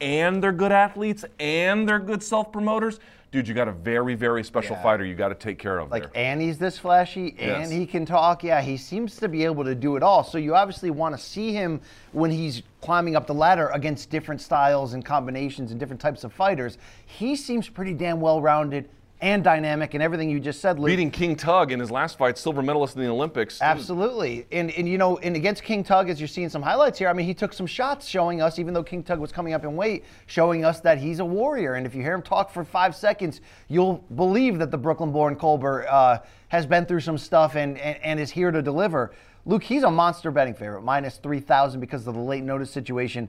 and 0.00 0.42
they're 0.42 0.50
good 0.50 0.72
athletes 0.72 1.24
and 1.38 1.88
they're 1.88 2.00
good 2.00 2.24
self 2.24 2.50
promoters, 2.50 2.98
dude, 3.32 3.46
you 3.48 3.54
got 3.54 3.68
a 3.68 3.72
very, 3.72 4.14
very 4.14 4.42
special 4.44 4.76
Yeah. 4.76 4.82
fighter 4.82 5.04
you 5.04 5.14
got 5.14 5.28
to 5.28 5.34
take 5.34 5.58
care 5.58 5.78
of 5.78 5.90
Like, 5.90 6.04
there. 6.04 6.10
and 6.14 6.40
he's 6.40 6.58
this 6.58 6.78
flashy, 6.78 7.30
and 7.38 7.62
Yes. 7.62 7.70
he 7.70 7.84
can 7.86 8.06
talk. 8.06 8.42
Yeah, 8.44 8.60
he 8.62 8.76
seems 8.76 9.16
to 9.16 9.28
be 9.28 9.44
able 9.44 9.64
to 9.64 9.74
do 9.74 9.96
it 9.96 10.02
all. 10.02 10.22
So 10.24 10.38
you 10.38 10.54
obviously 10.54 10.90
want 10.90 11.14
to 11.16 11.20
see 11.22 11.52
him 11.52 11.80
when 12.12 12.30
he's 12.30 12.62
climbing 12.80 13.16
up 13.16 13.26
the 13.26 13.34
ladder 13.34 13.68
against 13.74 14.10
different 14.10 14.40
styles 14.40 14.94
and 14.94 15.04
combinations 15.04 15.70
and 15.70 15.80
different 15.80 16.00
types 16.00 16.24
of 16.24 16.32
fighters. 16.32 16.78
He 17.04 17.36
seems 17.36 17.68
pretty 17.68 17.94
damn 17.94 18.20
well 18.20 18.40
rounded 18.40 18.88
and 19.20 19.42
dynamic, 19.42 19.94
and 19.94 20.02
everything 20.02 20.28
you 20.28 20.38
just 20.38 20.60
said, 20.60 20.78
Luke. 20.78 20.88
Beating 20.88 21.10
King 21.10 21.36
Tug 21.36 21.72
in 21.72 21.80
his 21.80 21.90
last 21.90 22.18
fight, 22.18 22.36
silver 22.36 22.62
medalist 22.62 22.96
in 22.96 23.02
the 23.02 23.08
Olympics. 23.08 23.62
Absolutely. 23.62 24.46
And, 24.52 24.70
and 24.72 24.88
you 24.88 24.98
know, 24.98 25.16
and 25.18 25.36
against 25.36 25.62
King 25.62 25.82
Tug, 25.82 26.10
as 26.10 26.20
you're 26.20 26.28
seeing 26.28 26.48
some 26.48 26.62
highlights 26.62 26.98
here, 26.98 27.08
I 27.08 27.12
mean, 27.14 27.24
he 27.26 27.32
took 27.32 27.52
some 27.52 27.66
shots 27.66 28.06
showing 28.06 28.42
us, 28.42 28.58
even 28.58 28.74
though 28.74 28.82
King 28.82 29.02
Tug 29.02 29.18
was 29.18 29.32
coming 29.32 29.54
up 29.54 29.64
in 29.64 29.74
weight, 29.74 30.04
showing 30.26 30.64
us 30.64 30.80
that 30.80 30.98
he's 30.98 31.20
a 31.20 31.24
warrior. 31.24 31.74
And 31.74 31.86
if 31.86 31.94
you 31.94 32.02
hear 32.02 32.14
him 32.14 32.22
talk 32.22 32.50
for 32.50 32.64
five 32.64 32.94
seconds, 32.94 33.40
you'll 33.68 34.04
believe 34.14 34.58
that 34.58 34.70
the 34.70 34.78
Brooklyn 34.78 35.12
born 35.12 35.36
Colbert 35.36 35.86
uh, 35.88 36.18
has 36.48 36.66
been 36.66 36.84
through 36.84 37.00
some 37.00 37.16
stuff 37.16 37.54
and, 37.56 37.78
and, 37.78 37.98
and 38.02 38.20
is 38.20 38.30
here 38.30 38.50
to 38.50 38.60
deliver. 38.60 39.12
Luke, 39.46 39.62
he's 39.62 39.84
a 39.84 39.90
monster 39.90 40.30
betting 40.30 40.54
favorite, 40.54 40.82
minus 40.82 41.16
3,000 41.18 41.80
because 41.80 42.06
of 42.06 42.14
the 42.14 42.20
late 42.20 42.42
notice 42.42 42.70
situation. 42.70 43.28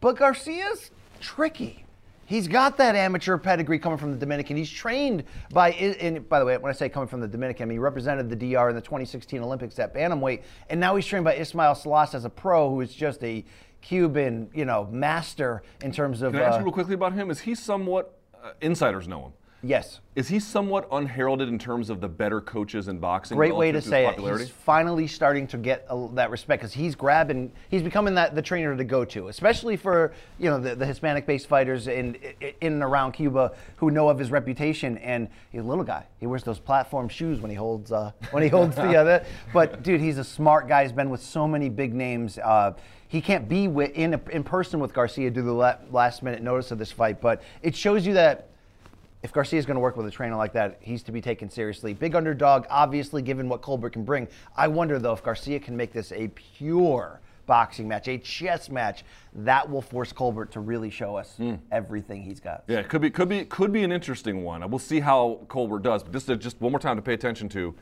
But 0.00 0.16
Garcia's 0.16 0.90
tricky. 1.20 1.84
He's 2.32 2.48
got 2.48 2.78
that 2.78 2.96
amateur 2.96 3.36
pedigree 3.36 3.78
coming 3.78 3.98
from 3.98 4.10
the 4.10 4.16
Dominican. 4.16 4.56
He's 4.56 4.70
trained 4.70 5.24
by, 5.52 5.72
and 5.72 6.26
by 6.30 6.38
the 6.38 6.46
way, 6.46 6.56
when 6.56 6.70
I 6.70 6.72
say 6.72 6.88
coming 6.88 7.06
from 7.06 7.20
the 7.20 7.28
Dominican, 7.28 7.64
I 7.64 7.66
mean 7.66 7.74
he 7.74 7.78
represented 7.78 8.30
the 8.30 8.54
DR 8.54 8.70
in 8.70 8.74
the 8.74 8.80
2016 8.80 9.42
Olympics 9.42 9.78
at 9.78 9.94
bantamweight, 9.94 10.40
and 10.70 10.80
now 10.80 10.96
he's 10.96 11.04
trained 11.04 11.26
by 11.26 11.34
Ismail 11.34 11.74
Salas 11.74 12.14
as 12.14 12.24
a 12.24 12.30
pro, 12.30 12.70
who 12.70 12.80
is 12.80 12.94
just 12.94 13.22
a 13.22 13.44
Cuban, 13.82 14.48
you 14.54 14.64
know, 14.64 14.88
master 14.90 15.62
in 15.82 15.92
terms 15.92 16.22
of. 16.22 16.32
Can 16.32 16.40
I 16.40 16.44
ask 16.46 16.54
uh, 16.54 16.58
you 16.60 16.64
real 16.64 16.72
quickly 16.72 16.94
about 16.94 17.12
him? 17.12 17.30
Is 17.30 17.40
he 17.40 17.54
somewhat, 17.54 18.18
uh, 18.42 18.52
insiders 18.62 19.06
know 19.06 19.26
him. 19.26 19.32
Yes, 19.62 20.00
Is 20.14 20.28
he 20.28 20.40
somewhat 20.40 20.86
unheralded 20.92 21.48
in 21.48 21.58
terms 21.58 21.88
of 21.88 22.00
the 22.00 22.08
better 22.08 22.40
coaches 22.40 22.88
in 22.88 22.98
boxing? 22.98 23.36
great 23.36 23.54
way 23.54 23.72
to 23.72 23.80
say 23.80 24.06
it. 24.06 24.18
He's 24.18 24.48
finally 24.48 25.06
starting 25.06 25.46
to 25.48 25.56
get 25.56 25.86
a, 25.88 26.08
that 26.14 26.30
respect 26.30 26.60
because 26.60 26.72
he's 26.72 26.94
grabbing, 26.94 27.52
he's 27.70 27.82
becoming 27.82 28.14
that 28.14 28.34
the 28.34 28.42
trainer 28.42 28.76
to 28.76 28.84
go 28.84 29.04
to, 29.06 29.28
especially 29.28 29.76
for 29.76 30.12
you 30.38 30.50
know 30.50 30.58
the, 30.58 30.74
the 30.74 30.84
Hispanic-based 30.84 31.46
fighters 31.46 31.88
in 31.88 32.16
in 32.60 32.74
and 32.74 32.82
around 32.82 33.12
Cuba 33.12 33.52
who 33.76 33.90
know 33.90 34.08
of 34.08 34.18
his 34.18 34.30
reputation. 34.30 34.98
And 34.98 35.28
he's 35.50 35.62
a 35.62 35.64
little 35.64 35.84
guy. 35.84 36.06
He 36.18 36.26
wears 36.26 36.42
those 36.42 36.58
platform 36.58 37.08
shoes 37.08 37.40
when 37.40 37.50
he 37.50 37.56
holds 37.56 37.92
uh, 37.92 38.12
when 38.32 38.42
he 38.42 38.48
holds 38.48 38.76
the 38.76 38.96
other. 38.96 39.24
But 39.52 39.82
dude, 39.82 40.00
he's 40.00 40.18
a 40.18 40.24
smart 40.24 40.68
guy. 40.68 40.82
He's 40.82 40.92
been 40.92 41.10
with 41.10 41.22
so 41.22 41.46
many 41.46 41.68
big 41.68 41.94
names. 41.94 42.38
Uh, 42.38 42.74
he 43.08 43.20
can't 43.20 43.48
be 43.48 43.68
with, 43.68 43.90
in 43.92 44.20
in 44.30 44.42
person 44.42 44.80
with 44.80 44.94
Garcia 44.94 45.30
due 45.30 45.42
to 45.42 45.46
the 45.46 45.78
last 45.90 46.22
minute 46.22 46.42
notice 46.42 46.70
of 46.70 46.78
this 46.78 46.90
fight, 46.90 47.20
but 47.20 47.42
it 47.62 47.76
shows 47.76 48.06
you 48.06 48.14
that 48.14 48.48
if 49.22 49.32
Garcia 49.32 49.58
is 49.58 49.66
going 49.66 49.76
to 49.76 49.80
work 49.80 49.96
with 49.96 50.06
a 50.06 50.10
trainer 50.10 50.36
like 50.36 50.52
that, 50.54 50.78
he's 50.80 51.02
to 51.04 51.12
be 51.12 51.20
taken 51.20 51.48
seriously. 51.48 51.94
Big 51.94 52.14
underdog, 52.14 52.66
obviously, 52.68 53.22
given 53.22 53.48
what 53.48 53.62
Colbert 53.62 53.90
can 53.90 54.04
bring. 54.04 54.26
I 54.56 54.68
wonder, 54.68 54.98
though, 54.98 55.12
if 55.12 55.22
Garcia 55.22 55.60
can 55.60 55.76
make 55.76 55.92
this 55.92 56.12
a 56.12 56.28
pure 56.28 57.20
boxing 57.46 57.86
match, 57.86 58.08
a 58.08 58.18
chess 58.18 58.68
match, 58.68 59.04
that 59.34 59.68
will 59.68 59.82
force 59.82 60.12
Colbert 60.12 60.50
to 60.52 60.60
really 60.60 60.90
show 60.90 61.16
us 61.16 61.36
hmm. 61.36 61.54
everything 61.70 62.22
he's 62.22 62.40
got. 62.40 62.64
Yeah, 62.66 62.78
it 62.78 62.88
could 62.88 63.00
be 63.00 63.10
could 63.10 63.28
be 63.28 63.44
could 63.44 63.72
be 63.72 63.84
an 63.84 63.92
interesting 63.92 64.42
one. 64.42 64.68
We'll 64.70 64.78
see 64.78 65.00
how 65.00 65.40
Colbert 65.48 65.80
does. 65.80 66.02
But 66.02 66.12
this 66.12 66.28
is 66.28 66.38
just 66.38 66.60
one 66.60 66.72
more 66.72 66.78
time 66.78 66.96
to 66.96 67.02
pay 67.02 67.14
attention 67.14 67.48
to. 67.50 67.74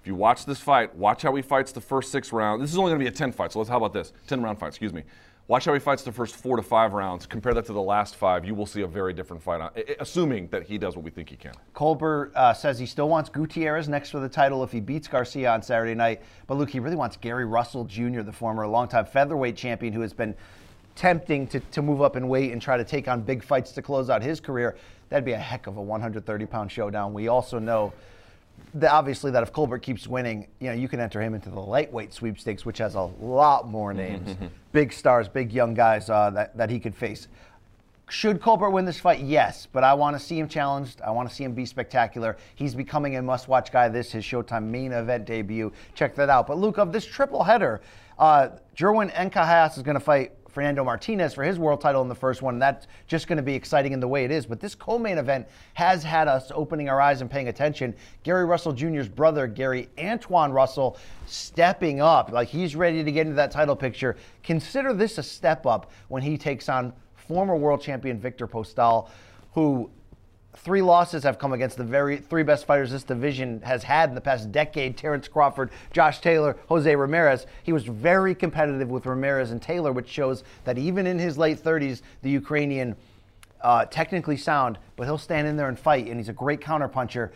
If 0.00 0.08
you 0.08 0.16
watch 0.16 0.46
this 0.46 0.58
fight, 0.58 0.96
watch 0.96 1.22
how 1.22 1.32
he 1.36 1.42
fights 1.42 1.70
the 1.70 1.80
first 1.80 2.10
six 2.10 2.32
rounds. 2.32 2.60
This 2.60 2.72
is 2.72 2.76
only 2.76 2.90
going 2.90 2.98
to 2.98 3.04
be 3.04 3.08
a 3.08 3.16
10 3.16 3.30
fight, 3.30 3.52
so 3.52 3.60
let's 3.60 3.70
how 3.70 3.76
about 3.76 3.92
this? 3.92 4.12
10 4.26 4.42
round 4.42 4.58
fight, 4.58 4.66
excuse 4.66 4.92
me. 4.92 5.04
Watch 5.52 5.66
how 5.66 5.74
he 5.74 5.80
fights 5.80 6.02
the 6.02 6.10
first 6.10 6.34
four 6.34 6.56
to 6.56 6.62
five 6.62 6.94
rounds. 6.94 7.26
Compare 7.26 7.52
that 7.52 7.66
to 7.66 7.74
the 7.74 7.82
last 7.82 8.16
five. 8.16 8.46
You 8.46 8.54
will 8.54 8.64
see 8.64 8.80
a 8.80 8.86
very 8.86 9.12
different 9.12 9.42
fight, 9.42 9.60
assuming 10.00 10.48
that 10.48 10.62
he 10.62 10.78
does 10.78 10.96
what 10.96 11.04
we 11.04 11.10
think 11.10 11.28
he 11.28 11.36
can. 11.36 11.52
Colbert 11.74 12.32
uh, 12.34 12.54
says 12.54 12.78
he 12.78 12.86
still 12.86 13.10
wants 13.10 13.28
Gutierrez 13.28 13.86
next 13.86 14.08
for 14.08 14.18
the 14.18 14.30
title 14.30 14.64
if 14.64 14.72
he 14.72 14.80
beats 14.80 15.06
Garcia 15.08 15.52
on 15.52 15.60
Saturday 15.60 15.94
night. 15.94 16.22
But 16.46 16.56
Luke, 16.56 16.70
he 16.70 16.80
really 16.80 16.96
wants 16.96 17.18
Gary 17.18 17.44
Russell 17.44 17.84
Jr., 17.84 18.22
the 18.22 18.32
former 18.32 18.66
longtime 18.66 19.04
featherweight 19.04 19.54
champion 19.54 19.92
who 19.92 20.00
has 20.00 20.14
been 20.14 20.34
tempting 20.94 21.46
to, 21.48 21.60
to 21.60 21.82
move 21.82 22.00
up 22.00 22.16
in 22.16 22.28
weight 22.28 22.52
and 22.52 22.62
try 22.62 22.78
to 22.78 22.84
take 22.84 23.06
on 23.06 23.20
big 23.20 23.44
fights 23.44 23.72
to 23.72 23.82
close 23.82 24.08
out 24.08 24.22
his 24.22 24.40
career. 24.40 24.74
That'd 25.10 25.26
be 25.26 25.32
a 25.32 25.38
heck 25.38 25.66
of 25.66 25.76
a 25.76 25.82
130 25.82 26.46
pound 26.46 26.72
showdown. 26.72 27.12
We 27.12 27.28
also 27.28 27.58
know 27.58 27.92
that 28.74 28.90
obviously 28.90 29.30
that 29.30 29.42
if 29.42 29.52
Colbert 29.52 29.80
keeps 29.80 30.06
winning, 30.06 30.46
you 30.60 30.68
know, 30.68 30.74
you 30.74 30.88
can 30.88 31.00
enter 31.00 31.20
him 31.20 31.34
into 31.34 31.50
the 31.50 31.60
lightweight 31.60 32.12
sweepstakes, 32.12 32.64
which 32.64 32.78
has 32.78 32.94
a 32.94 33.02
lot 33.20 33.68
more 33.68 33.92
names, 33.94 34.36
big 34.72 34.92
stars, 34.92 35.28
big 35.28 35.52
young 35.52 35.74
guys 35.74 36.08
uh, 36.08 36.30
that, 36.30 36.56
that 36.56 36.70
he 36.70 36.80
could 36.80 36.94
face. 36.94 37.28
Should 38.08 38.42
Colbert 38.42 38.70
win 38.70 38.84
this 38.84 39.00
fight? 39.00 39.20
Yes, 39.20 39.66
but 39.72 39.84
I 39.84 39.94
want 39.94 40.18
to 40.18 40.22
see 40.22 40.38
him 40.38 40.46
challenged. 40.46 41.00
I 41.00 41.10
want 41.10 41.28
to 41.28 41.34
see 41.34 41.44
him 41.44 41.54
be 41.54 41.64
spectacular. 41.64 42.36
He's 42.54 42.74
becoming 42.74 43.16
a 43.16 43.22
must-watch 43.22 43.72
guy. 43.72 43.88
This 43.88 44.12
his 44.12 44.22
Showtime 44.22 44.64
main 44.64 44.92
event 44.92 45.24
debut. 45.24 45.72
Check 45.94 46.14
that 46.16 46.28
out. 46.28 46.46
But 46.46 46.58
Luke, 46.58 46.78
of 46.78 46.92
this 46.92 47.06
triple 47.06 47.42
header, 47.42 47.80
uh, 48.18 48.50
Jerwin 48.76 49.10
Ancajas 49.12 49.78
is 49.78 49.82
going 49.82 49.94
to 49.94 50.04
fight 50.04 50.32
Fernando 50.52 50.84
Martinez 50.84 51.34
for 51.34 51.42
his 51.42 51.58
world 51.58 51.80
title 51.80 52.02
in 52.02 52.08
the 52.08 52.14
first 52.14 52.42
one. 52.42 52.58
That's 52.58 52.86
just 53.06 53.26
going 53.26 53.38
to 53.38 53.42
be 53.42 53.54
exciting 53.54 53.92
in 53.92 54.00
the 54.00 54.08
way 54.08 54.24
it 54.24 54.30
is. 54.30 54.46
But 54.46 54.60
this 54.60 54.74
co-main 54.74 55.18
event 55.18 55.48
has 55.74 56.04
had 56.04 56.28
us 56.28 56.52
opening 56.54 56.88
our 56.88 57.00
eyes 57.00 57.22
and 57.22 57.30
paying 57.30 57.48
attention. 57.48 57.94
Gary 58.22 58.44
Russell 58.44 58.72
Jr.'s 58.72 59.08
brother, 59.08 59.46
Gary 59.46 59.88
Antoine 59.98 60.52
Russell, 60.52 60.98
stepping 61.26 62.00
up. 62.00 62.30
Like 62.30 62.48
he's 62.48 62.76
ready 62.76 63.02
to 63.02 63.10
get 63.10 63.22
into 63.22 63.36
that 63.36 63.50
title 63.50 63.74
picture. 63.74 64.16
Consider 64.42 64.92
this 64.92 65.18
a 65.18 65.22
step 65.22 65.66
up 65.66 65.90
when 66.08 66.22
he 66.22 66.36
takes 66.36 66.68
on 66.68 66.92
former 67.14 67.56
world 67.56 67.80
champion 67.80 68.18
Victor 68.18 68.46
Postol, 68.46 69.08
who 69.54 69.90
three 70.56 70.82
losses 70.82 71.22
have 71.24 71.38
come 71.38 71.52
against 71.52 71.76
the 71.76 71.84
very 71.84 72.18
three 72.18 72.42
best 72.42 72.66
fighters 72.66 72.90
this 72.90 73.04
division 73.04 73.60
has 73.62 73.82
had 73.82 74.08
in 74.10 74.14
the 74.14 74.20
past 74.20 74.52
decade 74.52 74.96
Terrence 74.96 75.28
Crawford, 75.28 75.70
Josh 75.92 76.20
Taylor, 76.20 76.56
Jose 76.68 76.94
Ramirez. 76.94 77.46
He 77.62 77.72
was 77.72 77.84
very 77.84 78.34
competitive 78.34 78.88
with 78.90 79.06
Ramirez 79.06 79.50
and 79.50 79.62
Taylor, 79.62 79.92
which 79.92 80.08
shows 80.08 80.44
that 80.64 80.78
even 80.78 81.06
in 81.06 81.18
his 81.18 81.38
late 81.38 81.58
30s, 81.62 82.02
the 82.22 82.30
Ukrainian, 82.30 82.96
uh, 83.62 83.86
technically 83.86 84.36
sound, 84.36 84.78
but 84.96 85.04
he'll 85.04 85.18
stand 85.18 85.46
in 85.46 85.56
there 85.56 85.68
and 85.68 85.78
fight, 85.78 86.06
and 86.08 86.16
he's 86.18 86.28
a 86.28 86.32
great 86.34 86.60
counterpuncher. 86.60 87.30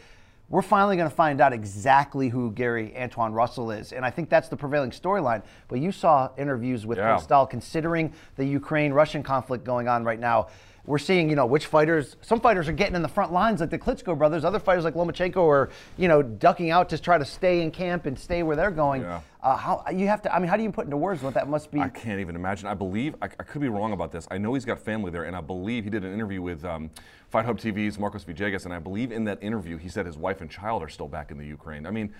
We're 0.49 0.63
finally 0.63 0.97
going 0.97 1.09
to 1.09 1.15
find 1.15 1.41
out 1.41 1.53
exactly 1.53 2.29
who 2.29 2.53
Gary 2.53 2.97
Antoine 2.97 3.33
Russell 3.33 3.73
is, 3.73 3.93
and 3.93 4.05
I 4.05 4.11
think 4.11 4.29
that's 4.29 4.49
the 4.49 4.57
prevailing 4.57 4.91
storyline. 4.91 5.43
But 5.67 5.81
you 5.81 5.91
saw 5.91 6.31
interviews 6.37 6.87
with 6.87 6.99
Yeah. 6.99 7.17
Postol 7.17 7.51
considering 7.51 8.13
the 8.37 8.45
Ukraine-Russian 8.45 9.25
conflict 9.25 9.65
going 9.65 9.89
on 9.89 10.05
right 10.05 10.21
now 10.21 10.49
we're 10.87 10.99
seeing, 10.99 11.29
you 11.29 11.37
know, 11.37 11.47
which 11.47 11.67
fighters. 11.67 12.17
Some 12.23 12.41
fighters 12.41 12.69
are 12.69 12.73
getting 12.73 12.95
in 12.95 13.03
the 13.03 13.09
front 13.09 13.33
lines, 13.33 13.61
like 13.61 13.71
the 13.71 13.79
Klitschko 13.79 14.17
brothers. 14.17 14.45
Other 14.45 14.61
fighters, 14.61 14.85
like 14.85 14.95
Lomachenko, 14.95 15.47
are, 15.47 15.71
you 15.97 16.07
know, 16.07 16.23
ducking 16.23 16.71
out 16.71 16.89
to 16.91 16.99
try 16.99 17.19
to 17.19 17.25
stay 17.25 17.63
in 17.63 17.71
camp 17.71 18.07
and 18.07 18.19
stay 18.19 18.43
where 18.43 18.57
they're 18.57 18.71
going. 18.71 19.03
Yeah. 19.03 19.21
Uh, 19.43 19.57
how 19.57 19.85
you 19.93 20.07
have 20.07 20.23
to? 20.23 20.35
I 20.35 20.39
mean, 20.39 20.49
how 20.49 20.57
do 20.57 20.63
you 20.63 20.71
put 20.71 20.85
into 20.85 20.97
words 20.97 21.23
what 21.23 21.35
that 21.35 21.49
must 21.49 21.71
be? 21.71 21.81
I 21.81 21.89
can't 21.89 22.21
even 22.21 22.37
imagine. 22.37 22.69
I 22.69 22.75
believe 22.75 23.15
I, 23.21 23.27
I 23.27 23.43
could 23.43 23.61
be 23.61 23.69
wrong 23.69 23.93
about 23.93 24.13
this. 24.13 24.27
I 24.31 24.39
know 24.39 24.55
he's 24.55 24.65
got 24.65 24.79
family 24.79 25.11
there, 25.11 25.25
and 25.25 25.37
I 25.37 25.41
believe 25.41 25.85
he 25.85 25.91
did 25.91 26.05
an 26.05 26.13
interview 26.13 26.41
with 26.41 26.65
um, 26.65 26.91
Fight 27.31 27.45
Hub 27.45 27.59
TV's 27.59 27.99
Marcos 27.99 28.25
Villegas, 28.25 28.65
and 28.65 28.73
I 28.73 28.79
believe 28.79 29.13
in 29.13 29.25
that 29.25 29.43
interview 29.43 29.77
he 29.77 29.89
said 29.89 30.07
his 30.07 30.17
wife 30.17 30.41
and 30.41 30.51
child 30.51 30.83
are 30.83 30.89
still 30.89 31.09
back 31.09 31.31
in 31.31 31.39
the 31.39 31.47
Ukraine. 31.47 31.87
I 31.87 31.91
mean, 31.91 32.13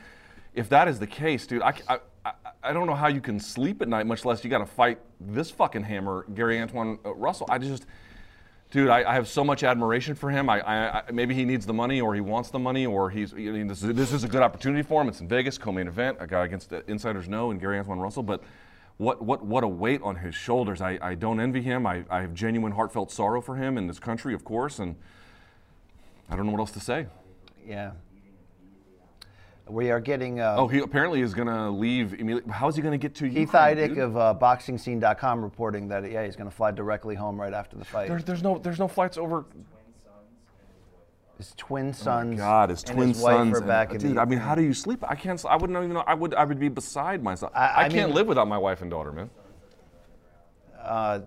if 0.55 0.69
that 0.71 0.89
is 0.89 0.99
the 0.99 1.07
case, 1.07 1.47
dude, 1.47 1.63
I, 1.63 1.75
I, 1.89 1.99
I, 2.25 2.33
I 2.63 2.73
don't 2.73 2.87
know 2.87 2.95
how 2.95 3.09
you 3.09 3.21
can 3.21 3.39
sleep 3.39 3.83
at 3.83 3.89
night, 3.89 4.07
much 4.07 4.25
less 4.25 4.43
you 4.43 4.51
got 4.51 4.59
to 4.59 4.67
fight 4.67 4.99
this 5.21 5.51
fucking 5.51 5.85
hammer, 5.85 6.27
Gary 6.35 6.61
Antoine 6.61 6.99
uh, 7.05 7.15
Russell. 7.15 7.47
I 7.51 7.59
just 7.59 7.87
dude, 8.71 8.89
I, 8.89 9.11
I 9.11 9.15
have 9.15 9.29
so 9.29 9.45
much 9.45 9.63
admiration 9.63 10.15
for 10.15 10.31
him. 10.31 10.49
I, 10.49 10.61
I, 10.61 10.99
I 10.99 11.11
maybe 11.11 11.35
he 11.35 11.45
needs 11.45 11.67
the 11.67 11.75
money, 11.75 12.01
or 12.01 12.15
he 12.15 12.21
wants 12.21 12.51
the 12.51 12.59
money, 12.59 12.87
or 12.87 13.11
he's 13.11 13.33
you 13.33 13.53
know, 13.53 13.69
this, 13.69 13.83
is, 13.83 13.95
this 13.95 14.13
is 14.13 14.25
a 14.25 14.29
good 14.29 14.43
opportunity 14.43 14.83
for 14.83 15.03
him. 15.03 15.09
It's 15.09 15.21
in 15.21 15.29
Vegas, 15.29 15.59
co-main 15.59 15.89
event, 15.89 16.19
a 16.21 16.27
guy 16.27 16.45
against 16.45 16.71
the 16.71 16.83
insiders 16.91 17.29
know 17.29 17.51
and 17.51 17.61
Gary 17.61 17.79
Antoine 17.79 17.99
Russell, 17.99 18.23
but. 18.23 18.43
What, 18.99 19.21
what, 19.21 19.45
what 19.45 19.63
a 19.63 19.69
weight 19.69 20.01
on 20.01 20.17
his 20.17 20.35
shoulders. 20.35 20.81
I, 20.81 20.99
I 21.03 21.17
don't 21.17 21.39
envy 21.39 21.61
him. 21.61 21.87
I, 21.87 22.07
I 22.09 22.23
have 22.23 22.33
genuine, 22.33 22.73
heartfelt 22.73 23.11
sorrow 23.11 23.43
for 23.43 23.55
him 23.55 23.77
in 23.77 23.87
this 23.87 23.99
country, 23.99 24.33
of 24.33 24.43
course, 24.43 24.79
and 24.79 24.97
I 26.31 26.35
don't 26.35 26.47
know 26.47 26.53
what 26.53 26.61
else 26.61 26.71
to 26.71 26.81
say. 26.81 27.07
Yeah. 27.67 27.91
We 29.69 29.91
are 29.91 29.99
getting. 30.01 30.39
Uh, 30.41 30.55
Oh, 30.59 30.69
he 30.69 30.79
apparently 30.79 31.21
is 31.23 31.35
going 31.35 31.49
to 31.49 31.71
leave 31.71 32.15
immediately. 32.15 32.53
How 32.53 32.69
is 32.69 32.77
he 32.77 32.83
going 32.83 32.93
to 32.93 32.99
get 32.99 33.15
to 33.17 33.29
Keith 33.29 33.37
Ukraine, 33.39 33.77
Idec 33.77 33.89
dude? 33.89 33.99
of 33.99 34.17
uh, 34.17 34.35
BoxingScene.com 34.41 35.43
reporting 35.43 35.89
that 35.89 36.09
yeah 36.11 36.25
he's 36.25 36.37
going 36.37 36.49
to 36.49 36.55
fly 36.55 36.71
directly 36.71 37.15
home 37.17 37.41
right 37.41 37.53
after 37.53 37.77
the 37.77 37.85
fight. 37.85 38.07
There's, 38.09 38.23
there's 38.25 38.43
no 38.45 38.59
there's 38.59 38.79
no 38.79 38.87
flights 38.87 39.19
over. 39.19 39.45
his 41.37 41.53
twin 41.57 41.93
sons. 41.93 42.35
Oh 42.35 42.45
God, 42.45 42.71
his 42.71 42.85
and 42.85 42.93
twin 42.95 43.09
his 43.09 43.21
wife 43.21 43.37
sons. 43.37 43.55
are 43.55 43.59
and- 43.59 43.67
back 43.67 43.91
in 43.93 43.99
dude, 43.99 44.17
the 44.17 44.21
I 44.21 44.25
mean, 44.25 44.39
how 44.39 44.55
do 44.55 44.63
you 44.63 44.73
sleep? 44.73 45.03
I 45.09 45.17
can't. 45.17 45.41
sl- 45.41 45.49
I 45.49 45.57
wouldn't 45.57 45.77
even 45.77 45.93
know. 45.93 46.05
I 46.07 46.15
would. 46.15 46.33
I 46.35 46.45
would 46.45 46.61
be 46.61 46.69
beside 46.69 47.23
myself. 47.25 47.51
I- 47.55 47.67
I, 47.67 47.81
I 47.85 47.89
can't 47.89 48.09
mean- 48.11 48.15
live 48.17 48.29
without 48.29 48.47
my 48.47 48.59
wife 48.59 48.83
and 48.83 48.91
daughter, 48.91 49.11
man. 49.11 49.31
uh, 50.81 51.21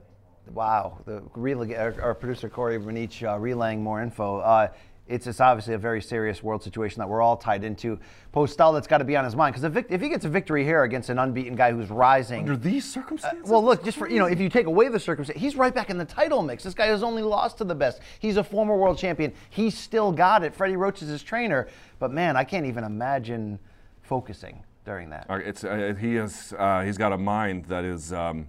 wow, 0.53 0.97
the 1.05 1.21
relay, 1.35 1.75
our, 1.75 1.93
our 2.01 2.15
producer 2.15 2.47
Corey 2.49 2.79
Renich 2.79 3.21
uh, 3.29 3.37
relaying 3.37 3.83
more 3.83 4.01
info. 4.01 4.39
Uh, 4.39 4.69
it's, 5.09 5.27
it's 5.27 5.41
obviously 5.41 5.73
a 5.73 5.77
very 5.77 6.01
serious 6.01 6.43
world 6.43 6.63
situation 6.63 6.99
that 6.99 7.09
we're 7.09 7.21
all 7.21 7.35
tied 7.35 7.63
into. 7.63 7.99
Postol, 8.33 8.73
that's 8.73 8.87
got 8.87 8.99
to 8.99 9.03
be 9.03 9.17
on 9.17 9.25
his 9.25 9.35
mind 9.35 9.55
because 9.55 9.75
if, 9.75 9.91
if 9.91 9.99
he 9.99 10.07
gets 10.07 10.23
a 10.23 10.29
victory 10.29 10.63
here 10.63 10.83
against 10.83 11.09
an 11.09 11.17
unbeaten 11.17 11.55
guy 11.55 11.71
who's 11.71 11.89
rising, 11.89 12.41
Under 12.41 12.55
these 12.55 12.85
circumstances. 12.85 13.49
well, 13.49 13.63
look, 13.63 13.83
just 13.83 13.97
for 13.97 14.07
you 14.07 14.19
know, 14.19 14.27
if 14.27 14.39
you 14.39 14.49
take 14.49 14.67
away 14.67 14.87
the 14.87 14.99
circumstance, 14.99 15.39
he's 15.39 15.55
right 15.55 15.73
back 15.73 15.89
in 15.89 15.97
the 15.97 16.05
title 16.05 16.43
mix. 16.43 16.63
This 16.63 16.75
guy 16.75 16.85
has 16.85 17.01
only 17.01 17.23
lost 17.23 17.57
to 17.57 17.63
the 17.63 17.75
best. 17.75 18.01
He's 18.19 18.37
a 18.37 18.43
former 18.43 18.77
world 18.77 18.97
champion. 18.97 19.33
He's 19.49 19.77
still 19.77 20.11
got 20.11 20.43
it. 20.43 20.53
Freddie 20.53 20.75
Roach 20.77 21.01
is 21.01 21.09
his 21.09 21.23
trainer, 21.23 21.67
but 21.97 22.11
man, 22.11 22.37
I 22.37 22.43
can't 22.43 22.67
even 22.67 22.83
imagine 22.83 23.57
focusing 24.03 24.63
during 24.85 25.09
that. 25.09 25.25
Uh, 25.29 25.35
it's 25.35 25.63
uh, 25.63 25.93
he 25.99 26.15
has 26.15 26.53
uh, 26.57 26.81
he's 26.81 26.97
got 26.97 27.13
a 27.13 27.17
mind 27.17 27.65
that 27.65 27.83
is 27.83 28.13
um, 28.13 28.47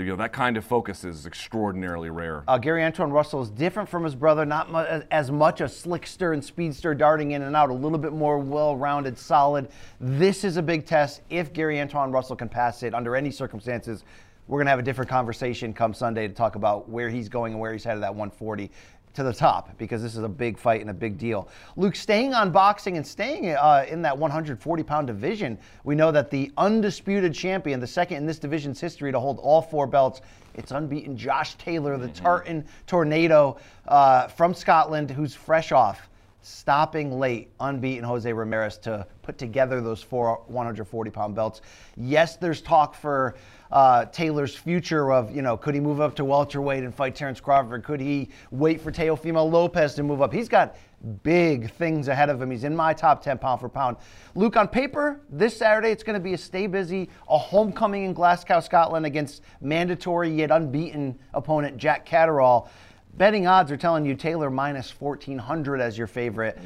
you 0.00 0.10
know 0.10 0.16
that 0.16 0.32
kind 0.32 0.56
of 0.56 0.64
focus 0.64 1.04
is 1.04 1.26
extraordinarily 1.26 2.10
rare. 2.10 2.44
Uh, 2.48 2.58
Gary 2.58 2.82
Antoine 2.82 3.10
Russell 3.10 3.42
is 3.42 3.50
different 3.50 3.88
from 3.88 4.04
his 4.04 4.14
brother, 4.14 4.44
not 4.44 4.70
mu- 4.70 5.02
as 5.10 5.30
much 5.30 5.60
a 5.60 5.64
slickster 5.64 6.32
and 6.32 6.44
speedster 6.44 6.94
darting 6.94 7.32
in 7.32 7.42
and 7.42 7.54
out, 7.54 7.70
a 7.70 7.74
little 7.74 7.98
bit 7.98 8.12
more 8.12 8.38
well 8.38 8.76
rounded, 8.76 9.18
solid. 9.18 9.68
This 10.00 10.44
is 10.44 10.56
a 10.56 10.62
big 10.62 10.86
test. 10.86 11.22
If 11.30 11.52
Gary 11.52 11.80
Antoine 11.80 12.12
Russell 12.12 12.36
can 12.36 12.48
pass 12.48 12.82
it 12.82 12.94
under 12.94 13.14
any 13.16 13.30
circumstances, 13.30 14.04
we're 14.48 14.58
going 14.58 14.66
to 14.66 14.70
have 14.70 14.80
a 14.80 14.82
different 14.82 15.08
conversation 15.08 15.72
come 15.72 15.94
Sunday 15.94 16.26
to 16.26 16.34
talk 16.34 16.56
about 16.56 16.88
where 16.88 17.08
he's 17.08 17.28
going 17.28 17.52
and 17.52 17.60
where 17.60 17.72
he's 17.72 17.84
headed 17.84 18.02
at 18.02 18.10
140 18.10 18.70
to 19.14 19.22
the 19.22 19.32
top 19.32 19.76
because 19.78 20.02
this 20.02 20.16
is 20.16 20.22
a 20.22 20.28
big 20.28 20.58
fight 20.58 20.80
and 20.80 20.90
a 20.90 20.94
big 20.94 21.18
deal. 21.18 21.48
Luke, 21.76 21.96
staying 21.96 22.34
on 22.34 22.50
boxing 22.50 22.96
and 22.96 23.06
staying 23.06 23.50
uh, 23.50 23.84
in 23.88 24.02
that 24.02 24.16
140 24.16 24.82
pound 24.82 25.06
division, 25.06 25.58
we 25.84 25.94
know 25.94 26.12
that 26.12 26.30
the 26.30 26.52
undisputed 26.56 27.34
champion, 27.34 27.80
the 27.80 27.86
second 27.86 28.18
in 28.18 28.26
this 28.26 28.38
division's 28.38 28.80
history 28.80 29.12
to 29.12 29.18
hold 29.18 29.38
all 29.38 29.62
four 29.62 29.86
belts, 29.86 30.20
it's 30.54 30.72
unbeaten 30.72 31.16
Josh 31.16 31.54
Taylor, 31.54 31.96
the 31.96 32.08
Tartan 32.08 32.64
Tornado 32.86 33.56
uh, 33.88 34.26
from 34.28 34.52
Scotland, 34.52 35.10
who's 35.10 35.34
fresh 35.34 35.72
off 35.72 36.09
stopping 36.42 37.18
late, 37.18 37.50
unbeaten 37.60 38.04
Jose 38.04 38.32
Ramirez 38.32 38.78
to 38.78 39.06
put 39.22 39.38
together 39.38 39.80
those 39.80 40.02
four 40.02 40.42
140 40.46 41.10
pound 41.10 41.34
belts. 41.34 41.60
Yes, 41.96 42.36
there's 42.36 42.60
talk 42.60 42.94
for 42.94 43.36
uh, 43.70 44.06
Taylor's 44.06 44.54
future 44.54 45.12
of, 45.12 45.34
you 45.34 45.42
know, 45.42 45.56
could 45.56 45.74
he 45.74 45.80
move 45.80 46.00
up 46.00 46.16
to 46.16 46.24
welterweight 46.24 46.82
and 46.82 46.94
fight 46.94 47.14
Terrence 47.14 47.40
Crawford? 47.40 47.84
Could 47.84 48.00
he 48.00 48.30
wait 48.50 48.80
for 48.80 48.90
Teofimo 48.90 49.48
Lopez 49.50 49.94
to 49.94 50.02
move 50.02 50.22
up? 50.22 50.32
He's 50.32 50.48
got 50.48 50.76
big 51.22 51.70
things 51.72 52.08
ahead 52.08 52.28
of 52.28 52.40
him. 52.40 52.50
He's 52.50 52.64
in 52.64 52.74
my 52.74 52.92
top 52.92 53.22
10 53.22 53.38
pound 53.38 53.60
for 53.60 53.68
pound. 53.68 53.96
Luke, 54.34 54.56
on 54.56 54.68
paper, 54.68 55.20
this 55.30 55.56
Saturday 55.56 55.90
it's 55.90 56.02
going 56.02 56.14
to 56.14 56.22
be 56.22 56.34
a 56.34 56.38
stay 56.38 56.66
busy, 56.66 57.08
a 57.28 57.38
homecoming 57.38 58.04
in 58.04 58.12
Glasgow, 58.12 58.60
Scotland 58.60 59.06
against 59.06 59.42
mandatory 59.60 60.30
yet 60.30 60.50
unbeaten 60.50 61.18
opponent 61.32 61.76
Jack 61.76 62.04
Catterall. 62.04 62.68
Betting 63.14 63.46
odds 63.46 63.70
are 63.70 63.76
telling 63.76 64.04
you 64.04 64.14
Taylor 64.14 64.50
minus 64.50 64.98
1400 64.98 65.80
as 65.80 65.98
your 65.98 66.06
favorite. 66.06 66.58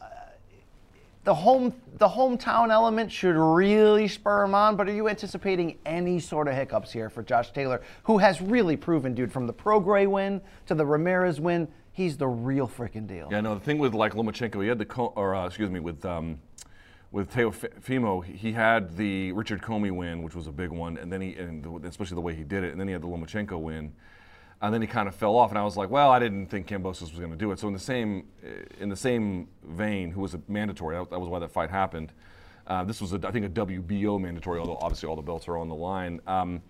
Uh, 0.00 0.06
the 1.24 1.34
home 1.34 1.74
the 1.98 2.08
hometown 2.08 2.70
element 2.70 3.10
should 3.10 3.36
really 3.36 4.08
spur 4.08 4.44
him 4.44 4.54
on, 4.54 4.76
but 4.76 4.88
are 4.88 4.92
you 4.92 5.08
anticipating 5.08 5.78
any 5.86 6.18
sort 6.18 6.48
of 6.48 6.54
hiccups 6.54 6.90
here 6.90 7.10
for 7.10 7.22
Josh 7.22 7.52
Taylor, 7.52 7.82
who 8.04 8.18
has 8.18 8.40
really 8.40 8.76
proven, 8.76 9.14
dude, 9.14 9.32
from 9.32 9.46
the 9.46 9.52
Prograis 9.52 10.08
win 10.08 10.40
to 10.66 10.74
the 10.74 10.84
Ramirez 10.84 11.40
win, 11.40 11.68
he's 11.92 12.16
the 12.16 12.26
real 12.26 12.66
freaking 12.66 13.06
deal. 13.06 13.28
Yeah, 13.30 13.40
no. 13.40 13.54
The 13.54 13.60
thing 13.60 13.78
with 13.78 13.94
like 13.94 14.14
Lomachenko, 14.14 14.62
he 14.62 14.68
had 14.68 14.78
the 14.78 14.86
co- 14.86 15.12
or 15.16 15.34
uh, 15.34 15.46
excuse 15.46 15.70
me 15.70 15.80
with 15.80 16.04
um, 16.04 16.40
with 17.12 17.30
Teofimo, 17.30 18.24
he 18.24 18.52
had 18.52 18.96
the 18.96 19.32
Richard 19.32 19.60
Commey 19.60 19.90
win, 19.90 20.22
which 20.22 20.34
was 20.34 20.46
a 20.46 20.52
big 20.52 20.70
one, 20.70 20.96
and 20.96 21.12
then 21.12 21.20
he 21.20 21.34
and 21.34 21.62
the, 21.62 21.88
especially 21.88 22.14
the 22.14 22.22
way 22.22 22.34
he 22.34 22.42
did 22.42 22.64
it, 22.64 22.72
and 22.72 22.80
then 22.80 22.88
he 22.88 22.92
had 22.92 23.02
the 23.02 23.06
Lomachenko 23.06 23.60
win, 23.60 23.92
and 24.62 24.72
then 24.72 24.80
he 24.80 24.86
kind 24.86 25.08
of 25.08 25.14
fell 25.14 25.36
off, 25.36 25.50
and 25.50 25.58
I 25.58 25.64
was 25.64 25.76
like, 25.76 25.90
well, 25.90 26.10
I 26.10 26.20
didn't 26.20 26.46
think 26.46 26.68
Kambosos 26.68 27.02
was 27.02 27.18
going 27.18 27.32
to 27.32 27.36
do 27.36 27.50
it. 27.50 27.58
So 27.58 27.66
in 27.66 27.74
the 27.74 27.80
same 27.80 28.28
in 28.80 28.88
the 28.88 28.96
same 28.96 29.48
vein, 29.64 30.12
who 30.12 30.20
was 30.20 30.34
a 30.34 30.40
mandatory, 30.46 30.96
that, 30.96 31.10
that 31.10 31.20
was 31.20 31.28
why 31.28 31.40
that 31.40 31.50
fight 31.50 31.68
happened. 31.68 32.12
Uh, 32.68 32.84
this 32.84 33.00
was, 33.00 33.12
a, 33.12 33.20
I 33.26 33.32
think, 33.32 33.44
a 33.44 33.48
WBO 33.48 34.20
mandatory, 34.20 34.60
although 34.60 34.76
obviously 34.76 35.08
all 35.08 35.16
the 35.16 35.22
belts 35.22 35.48
are 35.48 35.56
on 35.56 35.68
the 35.68 35.74
line. 35.74 36.20
Um, 36.28 36.62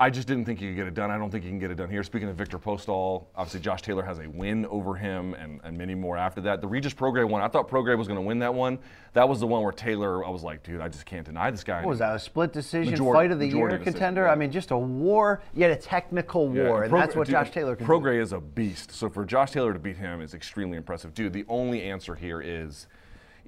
I 0.00 0.10
just 0.10 0.28
didn't 0.28 0.44
think 0.44 0.60
he 0.60 0.66
could 0.68 0.76
get 0.76 0.86
it 0.86 0.94
done. 0.94 1.10
I 1.10 1.18
don't 1.18 1.28
think 1.30 1.42
he 1.42 1.50
can 1.50 1.58
get 1.58 1.72
it 1.72 1.74
done 1.74 1.90
here. 1.90 2.04
Speaking 2.04 2.28
of 2.28 2.36
Victor 2.36 2.56
Postol, 2.58 3.24
obviously 3.34 3.58
Josh 3.58 3.82
Taylor 3.82 4.04
has 4.04 4.20
a 4.20 4.28
win 4.28 4.64
over 4.66 4.94
him 4.94 5.34
and, 5.34 5.60
and 5.64 5.76
many 5.76 5.96
more 5.96 6.16
after 6.16 6.40
that. 6.42 6.60
The 6.60 6.68
Regis 6.68 6.94
Prograis 6.94 7.28
one, 7.28 7.42
I 7.42 7.48
thought 7.48 7.68
Prograis 7.68 7.98
was 7.98 8.06
going 8.06 8.18
to 8.20 8.24
win 8.24 8.38
that 8.38 8.54
one. 8.54 8.78
That 9.14 9.28
was 9.28 9.40
the 9.40 9.48
one 9.48 9.62
where 9.62 9.72
Taylor, 9.72 10.24
I 10.24 10.30
was 10.30 10.44
like, 10.44 10.62
dude, 10.62 10.80
I 10.80 10.88
just 10.88 11.04
can't 11.04 11.26
deny 11.26 11.50
this 11.50 11.64
guy. 11.64 11.78
What 11.80 11.88
was 11.88 11.98
that, 11.98 12.14
a 12.14 12.18
split 12.20 12.52
decision 12.52 12.92
Majority- 12.92 13.18
fight 13.18 13.32
of 13.32 13.40
the 13.40 13.48
year 13.48 13.68
decision, 13.68 13.92
contender? 13.92 14.22
yeah. 14.26 14.30
I 14.32 14.36
mean, 14.36 14.52
just 14.52 14.70
a 14.70 14.78
war, 14.78 15.42
yet 15.52 15.72
a 15.72 15.76
technical 15.76 16.54
Yeah, 16.54 16.68
war, 16.68 16.84
and 16.84 16.92
Prograis- 16.92 16.98
that's 17.00 17.16
what 17.16 17.26
dude, 17.26 17.32
Josh 17.32 17.50
Taylor 17.50 17.74
can 17.74 17.86
do. 17.86 18.08
Is 18.08 18.32
a 18.32 18.40
beast. 18.40 18.92
So 18.92 19.08
for 19.08 19.24
Josh 19.24 19.50
Taylor 19.50 19.72
to 19.72 19.78
beat 19.80 19.96
him 19.96 20.20
is 20.20 20.32
extremely 20.32 20.76
impressive. 20.76 21.12
Dude, 21.12 21.32
the 21.32 21.44
only 21.48 21.82
answer 21.82 22.14
here 22.14 22.40
is 22.40 22.86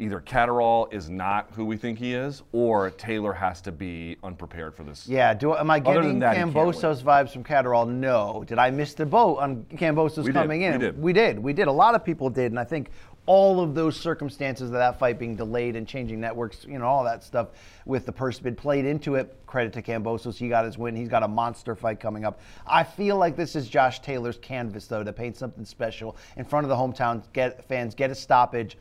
either 0.00 0.20
Catterall 0.20 0.88
is 0.90 1.10
not 1.10 1.50
who 1.54 1.64
we 1.64 1.76
think 1.76 1.98
he 1.98 2.14
is, 2.14 2.42
or 2.52 2.90
Taylor 2.90 3.32
has 3.32 3.60
to 3.62 3.72
be 3.72 4.16
unprepared 4.22 4.74
for 4.74 4.82
this. 4.82 5.06
Yeah, 5.06 5.34
do 5.34 5.54
am 5.54 5.70
I 5.70 5.78
getting 5.78 6.18
that, 6.20 6.36
Kambosos 6.36 7.02
vibes 7.02 7.32
from 7.32 7.44
Catterall? 7.44 7.86
No. 7.86 8.44
Did 8.46 8.58
I 8.58 8.70
miss 8.70 8.94
the 8.94 9.06
boat 9.06 9.38
on 9.38 9.64
Kambosos 9.74 10.18
We 10.18 10.24
did, 10.24 10.34
coming 10.34 10.62
in? 10.62 10.72
we 10.72 10.78
did. 10.78 11.02
We 11.02 11.12
did. 11.12 11.38
We 11.38 11.52
did. 11.52 11.68
A 11.68 11.72
lot 11.72 11.94
of 11.94 12.04
people 12.04 12.30
did, 12.30 12.52
and 12.52 12.58
I 12.58 12.64
think 12.64 12.90
all 13.26 13.60
of 13.60 13.74
those 13.74 13.96
circumstances 13.96 14.70
of 14.70 14.72
that 14.72 14.98
fight 14.98 15.18
being 15.18 15.36
delayed 15.36 15.76
and 15.76 15.86
changing 15.86 16.18
networks, 16.18 16.64
you 16.64 16.78
know, 16.78 16.86
all 16.86 17.04
that 17.04 17.22
stuff 17.22 17.48
with 17.84 18.06
the 18.06 18.12
purse 18.12 18.40
bid 18.40 18.56
played 18.56 18.84
into 18.84 19.14
it. 19.14 19.36
Credit 19.46 19.72
to 19.74 19.82
Kambosos, 19.82 20.36
he 20.36 20.48
got 20.48 20.64
his 20.64 20.78
win. 20.78 20.96
He's 20.96 21.08
got 21.08 21.22
a 21.22 21.28
monster 21.28 21.76
fight 21.76 22.00
coming 22.00 22.24
up. 22.24 22.40
I 22.66 22.82
feel 22.82 23.16
like 23.16 23.36
this 23.36 23.54
is 23.54 23.68
Josh 23.68 24.00
Taylor's 24.00 24.38
canvas, 24.38 24.86
though, 24.86 25.04
to 25.04 25.12
paint 25.12 25.36
something 25.36 25.64
special 25.64 26.16
in 26.36 26.44
front 26.44 26.64
of 26.64 26.70
the 26.70 26.76
hometown 26.76 27.22
get 27.32 27.64
fans, 27.68 27.94
get 27.94 28.10
a 28.10 28.14
stoppage, 28.14 28.76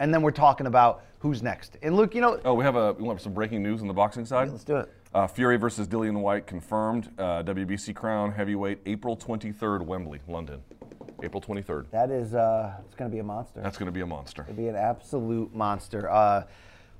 and 0.00 0.12
then 0.12 0.22
we're 0.22 0.30
talking 0.30 0.66
about 0.66 1.02
who's 1.20 1.42
next. 1.42 1.76
And 1.82 1.96
Luke, 1.96 2.14
you 2.14 2.20
know, 2.20 2.40
Oh, 2.44 2.54
we 2.54 2.64
have 2.64 2.76
a 2.76 2.92
we 2.94 3.04
want 3.04 3.20
some 3.20 3.32
breaking 3.32 3.62
news 3.62 3.80
on 3.80 3.88
the 3.88 3.94
boxing 3.94 4.24
side. 4.26 4.50
let's 4.50 4.64
do 4.64 4.76
it. 4.76 4.92
Uh, 5.14 5.26
Fury 5.28 5.56
versus 5.56 5.86
Dillian 5.86 6.20
Whyte 6.20 6.46
confirmed. 6.46 7.08
Uh, 7.18 7.42
WBC 7.44 7.94
crown 7.94 8.32
heavyweight 8.32 8.80
April 8.86 9.16
23rd, 9.16 9.82
Wembley, 9.82 10.20
London. 10.26 10.60
April 11.22 11.40
23rd. 11.40 11.86
That 11.92 12.10
is, 12.10 12.34
uh, 12.34 12.74
it's 12.84 12.96
going 12.96 13.08
to 13.10 13.14
be 13.14 13.20
a 13.20 13.24
monster. 13.24 13.60
That's 13.62 13.78
going 13.78 13.86
to 13.86 13.92
be 13.92 14.00
a 14.00 14.06
monster. 14.06 14.42
It'd 14.42 14.56
be 14.56 14.66
an 14.68 14.74
absolute 14.76 15.54
monster. 15.54 16.10
Uh, 16.10 16.42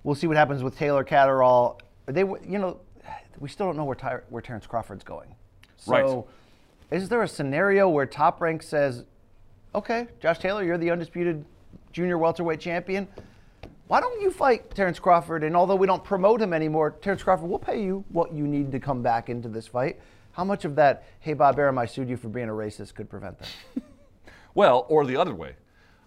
we'll 0.04 0.14
see 0.14 0.28
what 0.28 0.36
happens 0.36 0.62
with 0.62 0.78
Taylor 0.78 1.02
Catterall. 1.02 1.80
They, 2.06 2.20
you 2.20 2.58
know, 2.60 2.78
we 3.40 3.48
still 3.48 3.66
don't 3.66 3.76
know 3.76 3.84
where, 3.84 3.96
Ty- 3.96 4.20
where 4.28 4.40
Terrence 4.40 4.66
Crawford's 4.66 5.02
going. 5.04 5.34
So, 5.76 5.92
Right. 6.90 6.96
is 7.02 7.08
there 7.08 7.22
a 7.22 7.28
scenario 7.28 7.88
where 7.88 8.06
Top 8.06 8.40
Rank 8.40 8.62
says, 8.62 9.04
"Okay, 9.74 10.06
Josh 10.20 10.38
Taylor, 10.38 10.62
you're 10.62 10.78
the 10.78 10.90
undisputed 10.92 11.44
junior 11.94 12.18
welterweight 12.18 12.60
champion. 12.60 13.08
Why 13.86 14.00
don't 14.00 14.20
you 14.20 14.30
fight 14.30 14.74
Terrence 14.74 14.98
Crawford? 14.98 15.44
And 15.44 15.56
although 15.56 15.76
we 15.76 15.86
don't 15.86 16.02
promote 16.02 16.42
him 16.42 16.52
anymore, 16.52 16.96
Terrence 17.00 17.22
Crawford, 17.22 17.48
we'll 17.48 17.58
pay 17.58 17.82
you 17.82 18.04
what 18.10 18.34
you 18.34 18.46
need 18.46 18.72
to 18.72 18.80
come 18.80 19.00
back 19.00 19.30
into 19.30 19.48
this 19.48 19.66
fight." 19.66 20.00
How 20.32 20.42
much 20.42 20.64
of 20.64 20.74
that, 20.74 21.04
hey 21.20 21.32
Bob 21.32 21.60
Arum, 21.60 21.78
I 21.78 21.86
sued 21.86 22.08
you 22.08 22.16
for 22.16 22.28
being 22.28 22.48
a 22.48 22.52
racist, 22.52 22.94
could 22.94 23.08
prevent 23.08 23.38
that? 23.38 23.48
Well, 24.56 24.86
or 24.88 25.04
the 25.04 25.16
other 25.16 25.34
way. 25.34 25.56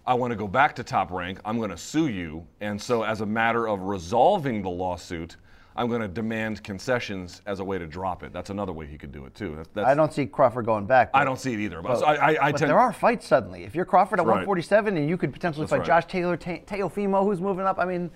I 0.06 0.14
want 0.14 0.30
to 0.30 0.36
go 0.36 0.48
back 0.48 0.74
to 0.76 0.82
top 0.82 1.10
rank. 1.10 1.38
I'm 1.44 1.58
going 1.58 1.68
to 1.68 1.76
sue 1.76 2.08
you. 2.08 2.46
And 2.62 2.80
so, 2.80 3.02
as 3.02 3.20
a 3.20 3.26
matter 3.26 3.68
of 3.68 3.82
resolving 3.82 4.62
the 4.62 4.70
lawsuit, 4.70 5.36
I'm 5.78 5.88
going 5.88 6.00
to 6.02 6.08
demand 6.08 6.64
concessions 6.64 7.40
as 7.46 7.60
a 7.60 7.64
way 7.64 7.78
to 7.78 7.86
drop 7.86 8.24
it. 8.24 8.32
That's 8.32 8.50
another 8.50 8.72
way 8.72 8.86
he 8.88 8.98
could 8.98 9.12
do 9.12 9.26
it, 9.26 9.34
too. 9.36 9.54
That- 9.54 9.72
that's, 9.74 9.86
I 9.86 9.94
don't 9.94 10.12
see 10.12 10.26
Crawford 10.26 10.66
going 10.66 10.86
back. 10.86 11.10
I 11.14 11.24
don't 11.24 11.38
see 11.38 11.54
it 11.54 11.60
either. 11.60 11.80
But, 11.80 11.88
But, 11.90 11.98
so 12.00 12.06
I, 12.06 12.14
I, 12.14 12.46
I 12.48 12.52
but 12.52 12.58
tend, 12.58 12.68
there 12.70 12.80
are 12.80 12.92
fights 12.92 13.28
suddenly. 13.28 13.62
If 13.62 13.76
you're 13.76 13.84
Crawford 13.84 14.18
at 14.18 14.26
That's 14.26 14.34
right. 14.38 14.46
147 14.46 14.96
and 14.96 15.08
you 15.08 15.16
could 15.16 15.32
potentially 15.32 15.62
That's 15.66 15.70
fight 15.70 15.78
right. 15.88 16.02
Josh 16.02 16.06
Taylor, 16.06 16.36
Ta- 16.36 16.64
Teofimo, 16.66 17.22
who's 17.22 17.40
moving 17.40 17.64
up, 17.64 17.78
I 17.78 17.84
mean, 17.84 18.10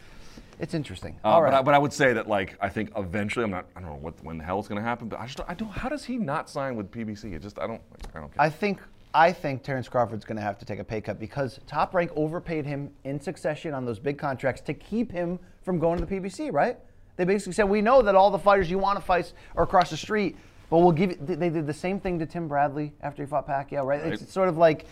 it's 0.58 0.74
interesting. 0.74 1.16
Uh, 1.24 1.28
All 1.28 1.40
but, 1.40 1.44
right. 1.44 1.54
I, 1.54 1.62
but 1.62 1.74
I 1.74 1.78
would 1.78 1.92
say 1.92 2.12
that, 2.14 2.26
like, 2.28 2.56
I 2.60 2.68
think 2.68 2.90
eventually, 2.96 3.44
I'm 3.44 3.52
not, 3.52 3.66
I 3.76 3.80
don't 3.80 3.90
know 3.90 3.96
what 3.96 4.14
when 4.24 4.38
the 4.38 4.44
hell 4.44 4.58
it's 4.58 4.66
going 4.66 4.80
to 4.80 4.86
happen, 4.86 5.08
but 5.08 5.20
I 5.20 5.26
just, 5.26 5.38
don't- 5.38 5.48
I 5.48 5.54
don't. 5.54 5.70
How 5.70 5.88
does 5.88 6.04
he 6.04 6.18
not 6.18 6.50
sign 6.50 6.74
with 6.74 6.90
PBC? 6.90 7.32
It 7.32 7.42
just, 7.42 7.60
I 7.60 7.68
don't, 7.68 7.80
I 8.12 8.18
don't 8.18 8.32
get. 8.32 8.40
I 8.40 8.50
think 8.50 8.80
I 9.14 9.30
think 9.30 9.62
Terrence 9.62 9.88
Crawford's 9.88 10.24
going 10.24 10.36
to 10.36 10.42
have 10.42 10.58
to 10.58 10.64
take 10.64 10.78
a 10.80 10.84
pay 10.84 11.00
cut 11.00 11.20
because 11.20 11.60
Top 11.66 11.94
Rank 11.94 12.10
overpaid 12.16 12.64
him 12.66 12.90
in 13.04 13.20
succession 13.20 13.72
on 13.74 13.84
those 13.84 13.98
big 14.00 14.18
contracts 14.18 14.62
to 14.62 14.74
keep 14.74 15.12
him 15.12 15.38
from 15.62 15.78
going 15.78 15.98
to 16.00 16.06
the 16.06 16.16
PBC, 16.20 16.52
right? 16.52 16.78
They 17.16 17.24
basically 17.24 17.52
said, 17.52 17.64
we 17.64 17.82
know 17.82 18.02
that 18.02 18.14
all 18.14 18.30
the 18.30 18.38
fighters 18.38 18.70
you 18.70 18.78
want 18.78 18.98
to 18.98 19.04
fight 19.04 19.32
are 19.56 19.64
across 19.64 19.90
the 19.90 19.96
street, 19.96 20.36
but 20.70 20.78
we'll 20.78 20.92
give 20.92 21.10
you. 21.10 21.18
They 21.20 21.50
did 21.50 21.66
the 21.66 21.74
same 21.74 22.00
thing 22.00 22.18
to 22.18 22.26
Tim 22.26 22.48
Bradley 22.48 22.92
after 23.02 23.22
he 23.22 23.28
fought 23.28 23.46
Pacquiao, 23.46 23.84
right? 23.84 24.02
Right. 24.02 24.12
It's 24.14 24.32
sort 24.32 24.48
of 24.48 24.56
like, 24.56 24.86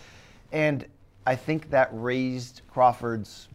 and 0.51 0.85
I 1.25 1.35
think 1.35 1.69
that 1.71 1.89
raised 1.91 2.61
Crawford's 2.71 3.47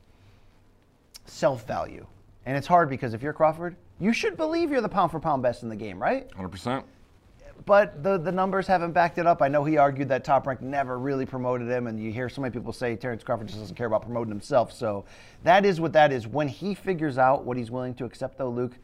self 1.27 1.67
value. 1.67 2.07
And 2.45 2.57
it's 2.57 2.67
hard 2.67 2.89
because 2.89 3.15
if 3.15 3.23
you're 3.23 3.33
Crawford, 3.33 3.77
you 3.99 4.13
should 4.13 4.37
believe 4.37 4.71
you're 4.71 4.81
the 4.81 4.89
pound 4.89 5.11
for 5.11 5.21
pound 5.21 5.43
best 5.43 5.63
in 5.63 5.69
the 5.69 5.77
game, 5.77 6.01
right? 6.01 6.29
100%. 6.33 6.85
But 7.67 8.05
the, 8.05 8.17
the 8.17 8.31
numbers 8.31 8.69
haven't 8.69 8.93
backed 8.93 9.19
it 9.19 9.27
up. 9.27 9.43
I 9.43 9.49
know 9.49 9.65
he 9.65 9.77
argued 9.77 10.09
that 10.11 10.23
Top 10.23 10.47
Rank 10.47 10.63
never 10.63 11.01
really 11.01 11.27
promoted 11.27 11.69
him, 11.69 11.89
and 11.89 12.01
you 12.01 12.13
hear 12.13 12.29
so 12.29 12.41
many 12.41 12.53
people 12.53 12.73
say 12.73 12.95
Terrence 12.95 13.25
Crawford 13.25 13.49
just 13.49 13.59
doesn't 13.59 13.75
care 13.75 13.89
about 13.89 14.03
promoting 14.03 14.31
himself. 14.31 14.73
So 14.73 15.05
that 15.43 15.65
is 15.67 15.81
what 15.81 15.93
that 15.95 16.13
is. 16.13 16.29
When 16.29 16.47
he 16.47 16.77
figures 16.77 17.19
out 17.19 17.45
what 17.45 17.57
he's 17.57 17.73
willing 17.73 17.95
to 17.95 18.05
accept, 18.05 18.39
though, 18.39 18.51
Luke, 18.51 18.79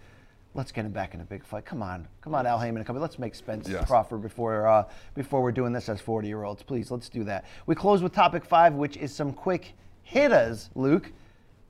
let's 0.55 0.73
get 0.73 0.85
him 0.85 0.91
back 0.91 1.15
in 1.15 1.21
a 1.21 1.25
big 1.25 1.45
fight. 1.45 1.65
Come 1.65 1.81
on, 1.81 2.09
come 2.23 2.35
on, 2.35 2.45
Al 2.45 2.59
Haymon 2.59 2.79
and 2.79 2.87
company. 2.87 3.03
Let's 3.03 3.21
make 3.21 3.37
Spence 3.37 3.69
Yes. 3.69 3.87
Crawford 3.87 4.21
before 4.21 4.67
uh, 4.67 4.85
before 5.15 5.43
we're 5.43 5.53
doing 5.53 5.73
this 5.73 5.89
as 5.89 6.01
40 6.01 6.27
year 6.27 6.43
olds. 6.43 6.65
Please, 6.65 6.91
let's 6.91 7.09
do 7.09 7.23
that. 7.23 7.45
We 7.67 7.77
close 7.77 8.03
with 8.03 8.13
topic 8.13 8.45
five, 8.45 8.75
which 8.75 8.97
is 8.97 9.15
some 9.15 9.33
quick 9.33 9.75
hitters, 10.03 10.71
Luke. 10.75 11.13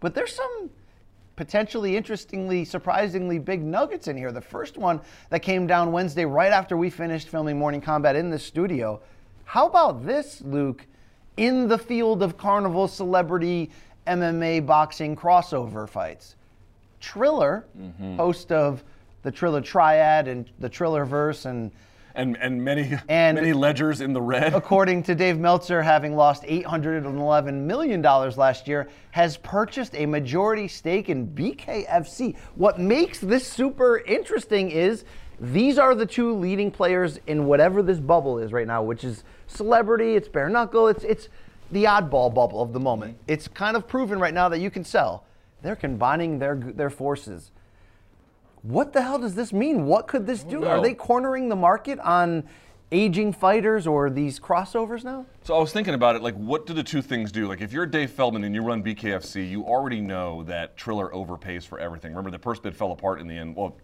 But 0.01 0.15
there's 0.15 0.35
some 0.35 0.71
potentially 1.43 1.97
interestingly, 1.97 2.65
surprisingly 2.65 3.37
big 3.37 3.65
nuggets 3.65 4.07
in 4.07 4.17
here. 4.17 4.31
The 4.31 4.41
first 4.41 4.79
one 4.79 5.01
that 5.31 5.41
came 5.41 5.67
down 5.67 5.91
Wednesday 5.91 6.25
right 6.25 6.53
after 6.53 6.77
we 6.77 6.89
finished 6.89 7.29
filming 7.29 7.59
Morning 7.59 7.81
Kombat 7.81 8.15
in 8.15 8.31
the 8.31 8.39
studio. 8.39 9.01
How 9.45 9.67
about 9.67 10.07
this, 10.07 10.41
Luke? 10.43 10.87
In 11.37 11.67
the 11.67 11.79
field 11.79 12.23
of 12.23 12.37
carnival 12.37 12.87
celebrity 12.87 13.73
MMA 14.07 14.65
boxing 14.65 15.17
crossover 15.17 15.89
fights. 15.89 16.37
Triller, 17.01 17.67
mm-hmm. 17.77 18.19
host 18.19 18.53
of 18.53 18.85
the 19.25 19.33
Triller 19.33 19.61
Triad 19.61 20.29
and 20.29 20.49
the 20.61 20.69
Triller 20.69 21.05
Verse 21.05 21.45
and 21.45 21.73
And 22.15 22.37
and 22.39 22.63
many 22.63 22.99
And- 23.09 23.37
many 23.37 23.53
ledgers 23.53 24.01
in 24.01 24.13
the 24.13 24.21
red. 24.23 24.55
according 24.63 25.03
to 25.05 25.15
Dave 25.15 25.39
Meltzer, 25.39 25.83
having 25.83 26.15
lost 26.17 26.43
$811 26.45 27.55
million 27.55 28.03
last 28.03 28.69
year, 28.69 28.89
has 29.13 29.37
purchased 29.39 29.95
a 29.95 30.07
majority 30.07 30.69
stake 30.69 31.09
in 31.09 31.29
BKFC. 31.29 32.37
What 32.55 32.79
makes 32.79 33.19
this 33.19 33.47
super 33.47 33.99
interesting 33.99 34.71
is 34.71 35.05
these 35.41 35.79
are 35.79 35.95
the 35.95 36.07
two 36.07 36.35
leading 36.37 36.71
players 36.71 37.19
in 37.27 37.47
whatever 37.47 37.83
this 37.83 37.99
bubble 37.99 38.39
is 38.39 38.53
right 38.53 38.67
now, 38.67 38.83
which 38.83 39.05
is 39.05 39.25
celebrity, 39.47 40.15
it's 40.15 40.29
bare 40.29 40.49
knuckle, 40.49 40.89
it's, 40.89 41.05
it's 41.05 41.29
the 41.73 41.85
oddball 41.85 42.33
bubble 42.33 42.63
of 42.63 42.73
the 42.73 42.81
moment. 42.81 43.17
It's 43.27 43.49
kind 43.49 43.77
of 43.77 43.89
proven 43.89 44.19
right 44.21 44.35
now 44.35 44.49
that 44.51 44.61
you 44.61 44.71
can 44.71 44.85
sell. 44.85 45.25
They're 45.63 45.77
combining 45.77 46.39
their, 46.39 46.55
their 46.57 46.91
forces. 46.91 47.51
What 48.63 48.93
the 48.93 49.03
hell 49.03 49.19
does 49.19 49.35
this 49.35 49.53
mean? 49.53 49.87
What 49.87 50.07
could 50.07 50.27
this 50.27 50.45
do? 50.45 50.65
Are 50.65 50.81
they 50.81 50.95
cornering 50.95 51.49
the 51.49 51.57
market 51.57 51.99
on 51.99 52.45
aging 52.93 53.33
fighters 53.33 53.87
or 53.87 54.09
these 54.09 54.39
crossovers 54.39 55.03
now? 55.03 55.27
So 55.43 55.57
I 55.57 55.59
was 55.59 55.73
thinking 55.73 55.95
about 55.95 56.15
it, 56.15 56.23
like, 56.23 56.35
what 56.37 56.67
do 56.67 56.73
the 56.73 56.83
two 56.83 57.03
things 57.03 57.33
do? 57.33 57.49
Like, 57.49 57.61
if 57.61 57.73
you're 57.73 57.87
Dave 57.87 58.11
Feldman 58.11 58.45
and 58.45 58.55
you 58.55 58.63
run 58.63 58.83
BKFC, 58.83 59.49
you 59.49 59.65
already 59.65 60.01
know 60.01 60.45
that 60.45 60.77
Triller 60.77 61.09
overpays 61.09 61.67
for 61.67 61.81
everything. 61.81 62.13
Remember, 62.13 62.31
the 62.31 62.39
purse 62.39 62.61
bid 62.61 62.77
fell 62.77 62.93
apart 62.93 63.21
in 63.21 63.27
the 63.27 63.37
end. 63.37 63.57
Well, 63.57 63.77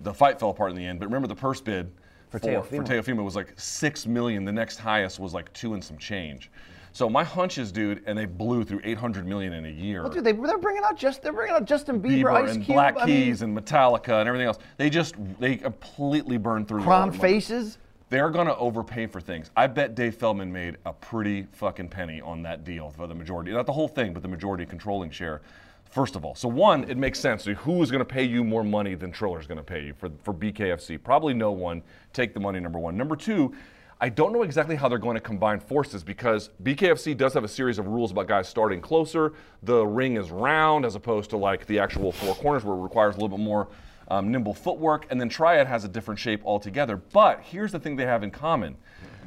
the 0.00 0.14
fight 0.14 0.40
fell 0.40 0.50
apart 0.50 0.70
in 0.70 0.76
the 0.76 0.86
end, 0.86 0.98
but 0.98 1.06
remember 1.06 1.28
the 1.28 1.34
purse 1.34 1.60
bid 1.60 1.92
For 2.30 2.38
for, 2.38 2.46
Teofimo. 2.46 2.64
for 2.64 2.82
Teofimo 2.82 3.24
was 3.24 3.36
like 3.36 3.52
six 3.56 4.06
million. 4.06 4.44
The 4.44 4.52
next 4.52 4.78
highest 4.78 5.20
was 5.20 5.34
like 5.34 5.52
two 5.52 5.74
and 5.74 5.84
some 5.84 5.98
change. 5.98 6.50
So 6.92 7.08
my 7.08 7.24
hunch 7.24 7.56
is, 7.58 7.72
dude, 7.72 8.02
and 8.06 8.18
they 8.18 8.26
blew 8.26 8.64
through 8.64 8.80
800 8.84 9.26
million 9.26 9.54
in 9.54 9.64
a 9.64 9.70
year. 9.70 10.02
Well, 10.02 10.12
dude, 10.12 10.24
they, 10.24 10.32
they're 10.32 10.58
bringing 10.58 10.82
out 10.84 10.96
just 10.96 11.22
they're 11.22 11.32
bringing 11.32 11.54
out 11.54 11.64
Justin 11.64 12.02
Bieber, 12.02 12.24
Bieber 12.24 12.44
Ice 12.44 12.54
and 12.54 12.64
Cube, 12.64 12.74
Black 12.74 12.96
I 12.98 13.06
mean, 13.06 13.24
Keys 13.24 13.42
and 13.42 13.56
Metallica 13.56 14.20
and 14.20 14.28
everything 14.28 14.46
else. 14.46 14.58
They 14.76 14.90
just 14.90 15.14
they 15.40 15.56
completely 15.56 16.36
burned 16.36 16.68
through. 16.68 16.84
their. 16.84 17.20
Faces. 17.20 17.78
They're 18.10 18.28
going 18.28 18.46
to 18.46 18.56
overpay 18.58 19.06
for 19.06 19.22
things. 19.22 19.50
I 19.56 19.66
bet 19.68 19.94
Dave 19.94 20.16
Feldman 20.16 20.52
made 20.52 20.76
a 20.84 20.92
pretty 20.92 21.46
fucking 21.52 21.88
penny 21.88 22.20
on 22.20 22.42
that 22.42 22.62
deal 22.62 22.90
for 22.90 23.06
the 23.06 23.14
majority, 23.14 23.52
not 23.52 23.64
the 23.64 23.72
whole 23.72 23.88
thing, 23.88 24.12
but 24.12 24.20
the 24.20 24.28
majority 24.28 24.66
controlling 24.66 25.10
share. 25.10 25.40
First 25.86 26.14
of 26.14 26.22
all, 26.22 26.34
so 26.34 26.46
one, 26.46 26.84
it 26.90 26.98
makes 26.98 27.18
sense. 27.18 27.44
So 27.44 27.54
who 27.54 27.82
is 27.82 27.90
going 27.90 28.00
to 28.00 28.04
pay 28.04 28.24
you 28.24 28.44
more 28.44 28.64
money 28.64 28.94
than 28.94 29.12
Triller's 29.12 29.46
going 29.46 29.56
to 29.56 29.64
pay 29.64 29.84
you 29.86 29.94
for, 29.94 30.10
for 30.22 30.34
BKFC? 30.34 31.02
Probably 31.02 31.32
no 31.32 31.52
one. 31.52 31.82
Take 32.12 32.34
the 32.34 32.40
money, 32.40 32.60
number 32.60 32.78
one. 32.78 32.98
Number 32.98 33.16
two, 33.16 33.54
I 34.02 34.08
don't 34.08 34.32
know 34.32 34.42
exactly 34.42 34.74
how 34.74 34.88
they're 34.88 34.98
going 34.98 35.14
to 35.14 35.20
combine 35.20 35.60
forces 35.60 36.02
because 36.02 36.50
BKFC 36.64 37.16
does 37.16 37.34
have 37.34 37.44
a 37.44 37.48
series 37.48 37.78
of 37.78 37.86
rules 37.86 38.10
about 38.10 38.26
guys 38.26 38.48
starting 38.48 38.80
closer. 38.80 39.32
The 39.62 39.86
ring 39.86 40.16
is 40.16 40.32
round 40.32 40.84
as 40.84 40.96
opposed 40.96 41.30
to 41.30 41.36
like 41.36 41.66
the 41.66 41.78
actual 41.78 42.10
four 42.10 42.34
corners 42.34 42.64
where 42.64 42.76
it 42.76 42.80
requires 42.80 43.14
a 43.14 43.20
little 43.20 43.38
bit 43.38 43.44
more 43.44 43.68
um, 44.08 44.32
nimble 44.32 44.54
footwork. 44.54 45.06
And 45.10 45.20
then 45.20 45.28
Triad 45.28 45.68
has 45.68 45.84
a 45.84 45.88
different 45.88 46.18
shape 46.18 46.42
altogether. 46.44 46.96
But 46.96 47.42
here's 47.42 47.70
the 47.70 47.78
thing 47.78 47.94
they 47.94 48.04
have 48.04 48.24
in 48.24 48.32
common 48.32 48.74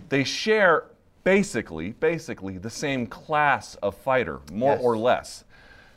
they 0.10 0.26
share 0.26 0.88
basically, 1.24 1.92
basically 1.94 2.58
the 2.58 2.70
same 2.70 3.08
class 3.08 3.76
of 3.76 3.96
fighter, 3.96 4.42
more 4.52 4.74
Yes. 4.74 4.82
or 4.84 4.98
less. 4.98 5.45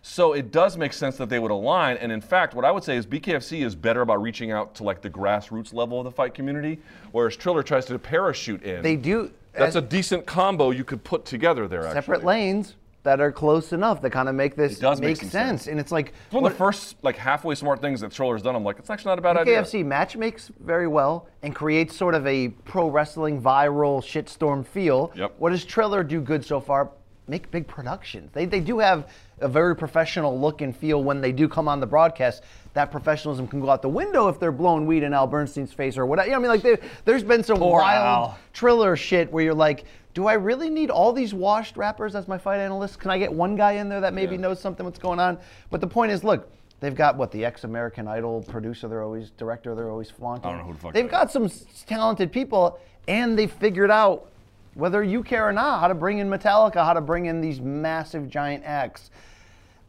So 0.02 0.32
it 0.32 0.50
does 0.52 0.76
make 0.76 0.92
sense 0.92 1.16
that 1.16 1.28
they 1.28 1.38
would 1.38 1.50
align. 1.50 1.96
And 1.98 2.10
in 2.12 2.20
fact, 2.20 2.54
what 2.54 2.64
I 2.64 2.70
would 2.70 2.84
say 2.84 2.96
is 2.96 3.06
BKFC 3.06 3.64
is 3.64 3.74
better 3.74 4.00
about 4.00 4.22
reaching 4.22 4.50
out 4.50 4.74
to 4.76 4.84
like 4.84 5.02
the 5.02 5.10
grassroots 5.10 5.74
level 5.74 5.98
of 5.98 6.04
the 6.04 6.10
fight 6.12 6.34
community, 6.34 6.78
whereas 7.12 7.36
Triller 7.36 7.62
tries 7.62 7.84
to 7.86 7.98
parachute 7.98 8.62
in. 8.62 8.82
They 8.82 8.96
do 8.96 9.30
That's 9.52 9.76
a 9.76 9.82
decent 9.82 10.24
combo 10.26 10.70
you 10.70 10.84
could 10.84 11.02
put 11.04 11.24
together 11.24 11.66
there. 11.68 11.82
separate 11.92 12.18
actually. 12.18 12.26
lanes 12.26 12.74
that 13.04 13.20
are 13.20 13.32
close 13.32 13.72
enough 13.72 14.02
that 14.02 14.10
kind 14.10 14.28
of 14.28 14.34
make 14.34 14.54
this 14.56 14.76
It 14.78 14.80
does 14.80 15.00
make 15.00 15.08
make 15.08 15.16
sense. 15.18 15.32
sense. 15.32 15.66
And 15.66 15.78
it's 15.80 15.92
like 15.92 16.12
It's 16.26 16.34
one 16.34 16.44
of 16.44 16.52
the 16.52 16.58
first 16.58 16.96
like 17.02 17.16
halfway 17.16 17.54
smart 17.54 17.80
things 17.80 18.00
that 18.00 18.10
Triller's 18.10 18.42
done. 18.42 18.54
I'm 18.56 18.64
like, 18.64 18.78
it's 18.78 18.90
actually 18.90 19.10
not 19.10 19.18
a 19.18 19.22
bad 19.22 19.36
idea. 19.36 19.62
KFC 19.62 19.84
match 19.84 20.16
makes 20.16 20.50
very 20.60 20.88
well 20.88 21.26
and 21.42 21.54
creates 21.54 21.96
sort 21.96 22.14
of 22.14 22.26
a 22.26 22.48
pro 22.48 22.88
wrestling 22.88 23.40
viral 23.40 24.02
shitstorm 24.02 24.66
feel. 24.66 25.12
Yep. 25.14 25.34
What 25.38 25.50
does 25.50 25.64
Triller 25.64 26.02
do 26.02 26.20
good 26.20 26.44
so 26.44 26.60
far? 26.60 26.90
Make 27.28 27.50
big 27.50 27.66
productions. 27.66 28.30
They, 28.32 28.46
they 28.46 28.60
do 28.60 28.78
have 28.78 29.08
a 29.40 29.48
very 29.48 29.74
professional 29.76 30.38
look 30.38 30.60
and 30.62 30.76
feel 30.76 31.02
when 31.02 31.20
they 31.20 31.32
do 31.32 31.48
come 31.48 31.68
on 31.68 31.80
the 31.80 31.86
broadcast. 31.86 32.42
That 32.74 32.90
professionalism 32.90 33.46
can 33.48 33.60
go 33.60 33.70
out 33.70 33.82
the 33.82 33.88
window 33.88 34.28
if 34.28 34.38
they're 34.38 34.52
blowing 34.52 34.86
weed 34.86 35.02
in 35.02 35.12
Al 35.14 35.26
Bernstein's 35.26 35.72
face 35.72 35.96
or 35.96 36.06
whatever. 36.06 36.26
You 36.28 36.32
know, 36.32 36.38
I 36.38 36.42
mean, 36.42 36.50
like 36.50 36.62
there- 36.62 36.78
there's 37.04 37.24
been 37.24 37.42
some 37.42 37.58
Poor 37.58 37.80
wild 37.80 38.04
Al. 38.06 38.38
Triller 38.52 38.96
shit 38.96 39.32
where 39.32 39.42
you're 39.44 39.54
like, 39.54 39.84
do 40.14 40.26
I 40.26 40.34
really 40.34 40.70
need 40.70 40.90
all 40.90 41.12
these 41.12 41.32
washed 41.32 41.76
rappers 41.76 42.14
as 42.14 42.26
my 42.28 42.38
fight 42.38 42.58
analyst? 42.58 42.98
Can 42.98 43.10
I 43.10 43.18
get 43.18 43.32
one 43.32 43.56
guy 43.56 43.72
in 43.72 43.88
there 43.88 44.00
that 44.00 44.14
maybe 44.14 44.34
Yeah. 44.34 44.42
knows 44.42 44.60
something 44.60 44.84
what's 44.84 44.98
going 44.98 45.20
on? 45.20 45.38
But 45.70 45.80
the 45.80 45.86
point 45.86 46.10
is, 46.12 46.24
look, 46.24 46.50
they've 46.80 46.94
got 46.94 47.16
what 47.16 47.30
the 47.30 47.44
ex-American 47.44 48.08
Idol 48.08 48.42
producer, 48.48 48.88
they're 48.88 49.02
always 49.02 49.30
director, 49.30 49.74
they're 49.74 49.90
always 49.90 50.10
flaunting. 50.10 50.46
I 50.46 50.52
don't 50.52 50.58
know 50.60 50.66
who 50.66 50.72
the 50.74 50.78
fuck 50.80 50.92
They've 50.94 51.04
that 51.04 51.10
got 51.10 51.30
some 51.30 51.44
s- 51.44 51.64
talented 51.86 52.32
people, 52.32 52.78
and 53.06 53.38
they've 53.38 53.50
figured 53.50 53.90
out 53.90 54.26
whether 54.74 55.02
you 55.02 55.22
care 55.24 55.46
or 55.48 55.52
not 55.52 55.80
how 55.80 55.88
to 55.88 55.94
bring 55.94 56.18
in 56.18 56.28
Metallica, 56.28 56.84
how 56.84 56.92
to 56.92 57.00
bring 57.00 57.26
in 57.26 57.40
these 57.40 57.60
massive 57.60 58.28
giant 58.28 58.62
acts. 58.64 59.10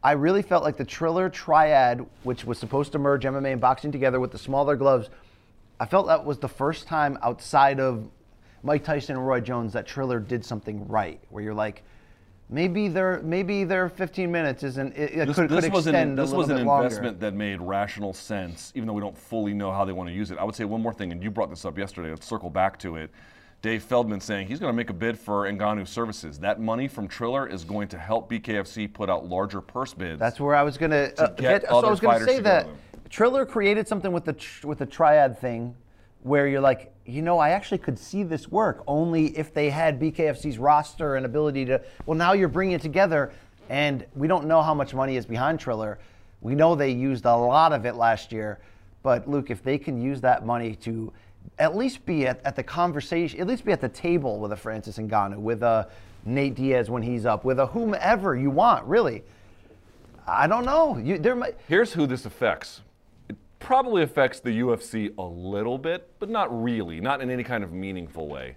I 0.04 0.14
really 0.14 0.42
felt 0.42 0.64
like 0.64 0.78
the 0.78 0.86
Triller 0.86 1.30
Triad, 1.30 2.06
which 2.24 2.46
was 2.46 2.58
supposed 2.58 2.92
to 2.94 3.00
merge 3.00 3.24
MMA 3.24 3.52
and 3.52 3.62
boxing 3.62 3.92
together 3.92 4.20
with 4.20 4.32
the 4.32 4.38
smaller 4.38 4.76
gloves, 4.76 5.10
I 5.80 5.86
felt 5.86 6.08
that 6.08 6.26
was 6.26 6.40
the 6.40 6.48
first 6.48 6.88
time 6.88 7.18
outside 7.22 7.80
of 7.80 8.10
Mike 8.64 8.84
Tyson 8.84 9.16
and 9.16 9.28
Roy 9.28 9.42
Jones 9.42 9.74
that 9.74 9.86
Triller 9.86 10.20
did 10.20 10.46
something 10.46 10.88
right, 10.88 11.22
where 11.30 11.44
you're 11.44 11.54
like, 11.54 11.84
maybe 12.50 12.88
their 12.88 13.22
maybe 13.24 13.64
their 13.64 13.90
15 13.90 14.32
minutes 14.32 14.64
isn't 14.64 14.98
it, 14.98 15.14
it 15.14 15.28
This, 15.28 15.36
could, 15.36 15.50
this 15.50 15.66
could 15.66 15.74
was 15.74 15.88
extend 15.88 16.12
an, 16.12 16.16
this 16.16 16.32
was 16.32 16.50
an 16.50 16.58
investment 16.58 17.20
that 17.20 17.34
made 17.34 17.62
rational 17.62 18.14
sense, 18.14 18.72
even 18.76 18.88
though 18.88 18.94
we 18.94 19.02
don't 19.02 19.18
fully 19.18 19.54
know 19.54 19.72
how 19.72 19.86
they 19.86 19.92
want 19.92 20.10
to 20.10 20.14
use 20.16 20.32
it. 20.32 20.38
I 20.38 20.44
would 20.44 20.56
say 20.56 20.66
one 20.66 20.82
more 20.82 20.94
thing, 20.94 21.12
and 21.12 21.22
you 21.22 21.30
brought 21.30 21.50
this 21.50 21.66
up 21.66 21.78
yesterday. 21.78 22.10
Let's 22.10 22.26
circle 22.26 22.50
back 22.50 22.80
to 22.80 22.96
it. 22.96 23.12
Dave 23.62 23.84
Feldman 23.84 24.22
saying 24.22 24.48
he's 24.48 24.60
going 24.60 24.72
to 24.72 24.76
make 24.76 24.90
a 24.90 24.94
bid 24.94 25.20
for 25.20 25.44
Ngannou 25.44 25.88
services. 25.88 26.40
That 26.40 26.62
money 26.62 26.88
from 26.88 27.08
Triller 27.08 27.46
is 27.46 27.66
going 27.66 27.90
to 27.90 27.98
help 27.98 28.30
BKFC 28.30 28.92
put 28.94 29.10
out 29.10 29.28
larger 29.28 29.60
purse 29.60 29.94
bids. 29.94 30.20
That's 30.20 30.40
where 30.40 30.56
I 30.56 30.64
was 30.64 30.78
gonna 30.78 31.12
uh, 31.18 31.28
get 31.32 31.64
So 31.68 31.86
I 31.86 31.90
was 31.90 32.00
gonna 32.00 32.24
say 32.24 32.40
that 32.40 32.68
Triller 33.10 33.46
created 33.46 33.88
something 33.88 34.14
with 34.14 34.24
the 34.24 34.34
tr- 34.34 34.68
with 34.68 34.78
the 34.78 34.86
triad 34.86 35.38
thing, 35.40 35.76
where 36.24 36.48
you're 36.48 36.62
like, 36.62 36.94
you 37.06 37.22
know, 37.22 37.38
I 37.38 37.50
actually 37.50 37.80
could 37.80 38.00
see 38.00 38.24
this 38.24 38.48
work 38.48 38.84
only 38.88 39.38
if 39.38 39.54
they 39.54 39.70
had 39.70 40.00
BKFC's 40.00 40.58
roster 40.58 41.16
and 41.16 41.26
ability 41.26 41.66
to. 41.66 41.82
Well, 42.06 42.18
now 42.18 42.32
you're 42.32 42.48
bringing 42.48 42.76
it 42.76 42.82
together, 42.82 43.34
and 43.68 44.06
we 44.16 44.30
don't 44.30 44.46
know 44.46 44.62
how 44.62 44.74
much 44.74 44.94
money 44.94 45.18
is 45.18 45.26
behind 45.26 45.60
Triller. 45.60 46.00
We 46.40 46.56
know 46.56 46.76
they 46.76 46.92
used 46.92 47.26
a 47.26 47.36
lot 47.36 47.74
of 47.74 47.86
it 47.86 47.96
last 47.96 48.32
year, 48.32 48.60
but 49.04 49.30
Luke, 49.30 49.50
if 49.50 49.62
they 49.62 49.78
can 49.78 50.02
use 50.02 50.22
that 50.22 50.46
money 50.46 50.76
to 50.76 51.12
at 51.60 51.76
least 51.76 52.06
be 52.06 52.26
at, 52.26 52.42
at 52.46 52.56
the 52.56 52.64
conversation, 52.64 53.40
at 53.40 53.48
least 53.48 53.66
be 53.66 53.72
at 53.72 53.82
the 53.82 53.90
table 53.90 54.40
with 54.40 54.54
a 54.54 54.56
Francis 54.56 54.98
Ngannou, 54.98 55.38
with 55.38 55.62
a 55.62 55.90
Nate 56.26 56.56
Diaz 56.56 56.90
when 56.90 57.04
he's 57.04 57.26
up, 57.26 57.44
with 57.44 57.60
a 57.60 57.68
whomever 57.68 58.36
you 58.36 58.50
want, 58.50 58.86
really. 58.86 59.24
I 60.26 60.48
don't 60.48 60.66
know. 60.66 60.98
You, 60.98 61.18
there 61.18 61.36
might. 61.36 61.56
Here's 61.68 61.94
who 61.94 62.08
this 62.08 62.26
affects. 62.26 62.82
It 63.28 63.36
probably 63.60 64.04
affects 64.04 64.40
the 64.40 64.60
UFC 64.62 65.14
a 65.18 65.24
little 65.24 65.78
bit, 65.78 66.10
but 66.20 66.30
not 66.30 66.64
really, 66.64 67.02
not 67.02 67.22
in 67.22 67.30
any 67.30 67.44
kind 67.44 67.64
of 67.64 67.74
meaningful 67.74 68.28
way. 68.28 68.56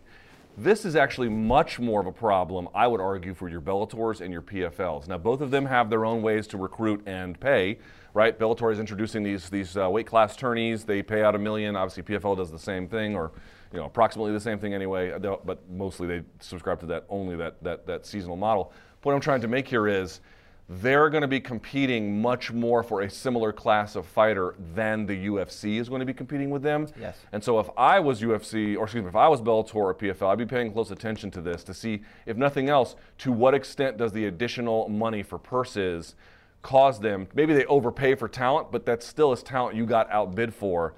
This 0.56 0.84
is 0.84 0.96
actually 0.96 1.30
much 1.30 1.80
more 1.80 1.98
of 1.98 2.06
a 2.06 2.12
problem, 2.12 2.68
I 2.74 2.86
would 2.86 3.00
argue, 3.00 3.32
for 3.32 3.48
your 3.48 3.62
Bellators 3.62 4.20
and 4.20 4.30
your 4.30 4.42
PFLs. 4.42 5.08
Now, 5.08 5.16
both 5.16 5.40
of 5.40 5.50
them 5.50 5.64
have 5.64 5.88
their 5.88 6.04
own 6.04 6.20
ways 6.20 6.46
to 6.48 6.58
recruit 6.58 7.02
and 7.06 7.40
pay, 7.40 7.78
right? 8.14 8.38
Bellator 8.38 8.72
is 8.72 8.78
introducing 8.78 9.22
these 9.22 9.48
these 9.50 9.76
uh, 9.76 9.88
weight 9.90 10.06
class 10.06 10.36
tourneys. 10.36 10.84
They 10.84 11.02
pay 11.02 11.22
out 11.22 11.34
a 11.34 11.38
million. 11.38 11.76
Obviously, 11.76 12.02
PFL 12.02 12.36
does 12.36 12.50
the 12.50 12.58
same 12.58 12.88
thing, 12.88 13.14
or 13.14 13.32
you 13.72 13.78
know, 13.78 13.86
approximately 13.86 14.32
the 14.32 14.40
same 14.40 14.58
thing 14.58 14.74
anyway. 14.74 15.12
But 15.18 15.58
mostly 15.70 16.06
they 16.06 16.22
subscribe 16.40 16.80
to 16.80 16.86
that 16.86 17.04
only 17.08 17.36
that 17.36 17.62
that 17.62 17.86
that 17.86 18.06
seasonal 18.06 18.36
model. 18.36 18.72
What 19.02 19.14
I'm 19.14 19.20
trying 19.20 19.40
to 19.40 19.48
make 19.48 19.66
here 19.66 19.88
is 19.88 20.20
they're 20.68 21.10
going 21.10 21.22
to 21.22 21.28
be 21.28 21.40
competing 21.40 22.20
much 22.22 22.52
more 22.52 22.82
for 22.82 23.02
a 23.02 23.10
similar 23.10 23.52
class 23.52 23.96
of 23.96 24.06
fighter 24.06 24.54
than 24.74 25.06
the 25.06 25.26
UFC 25.26 25.80
is 25.80 25.88
going 25.88 26.00
to 26.00 26.06
be 26.06 26.14
competing 26.14 26.50
with 26.50 26.62
them. 26.62 26.86
Yes. 26.98 27.18
And 27.32 27.42
so 27.42 27.58
if 27.58 27.68
I 27.76 27.98
was 27.98 28.20
UFC, 28.20 28.76
or 28.76 28.84
excuse 28.84 29.02
me, 29.02 29.08
if 29.08 29.16
I 29.16 29.28
was 29.28 29.42
Bellator 29.42 29.74
or 29.74 29.94
PFL, 29.94 30.28
I'd 30.28 30.38
be 30.38 30.46
paying 30.46 30.72
close 30.72 30.90
attention 30.90 31.30
to 31.32 31.40
this 31.40 31.64
to 31.64 31.74
see, 31.74 32.02
if 32.26 32.36
nothing 32.36 32.68
else, 32.68 32.96
to 33.18 33.32
what 33.32 33.54
extent 33.54 33.98
does 33.98 34.12
the 34.12 34.26
additional 34.26 34.88
money 34.88 35.22
for 35.22 35.38
purses 35.38 36.14
cause 36.62 37.00
them, 37.00 37.26
maybe 37.34 37.52
they 37.54 37.64
overpay 37.66 38.14
for 38.14 38.28
talent, 38.28 38.70
but 38.70 38.86
that 38.86 39.02
still 39.02 39.32
is 39.32 39.42
talent 39.42 39.76
you 39.76 39.84
got 39.86 40.10
outbid 40.10 40.54
for. 40.54 40.94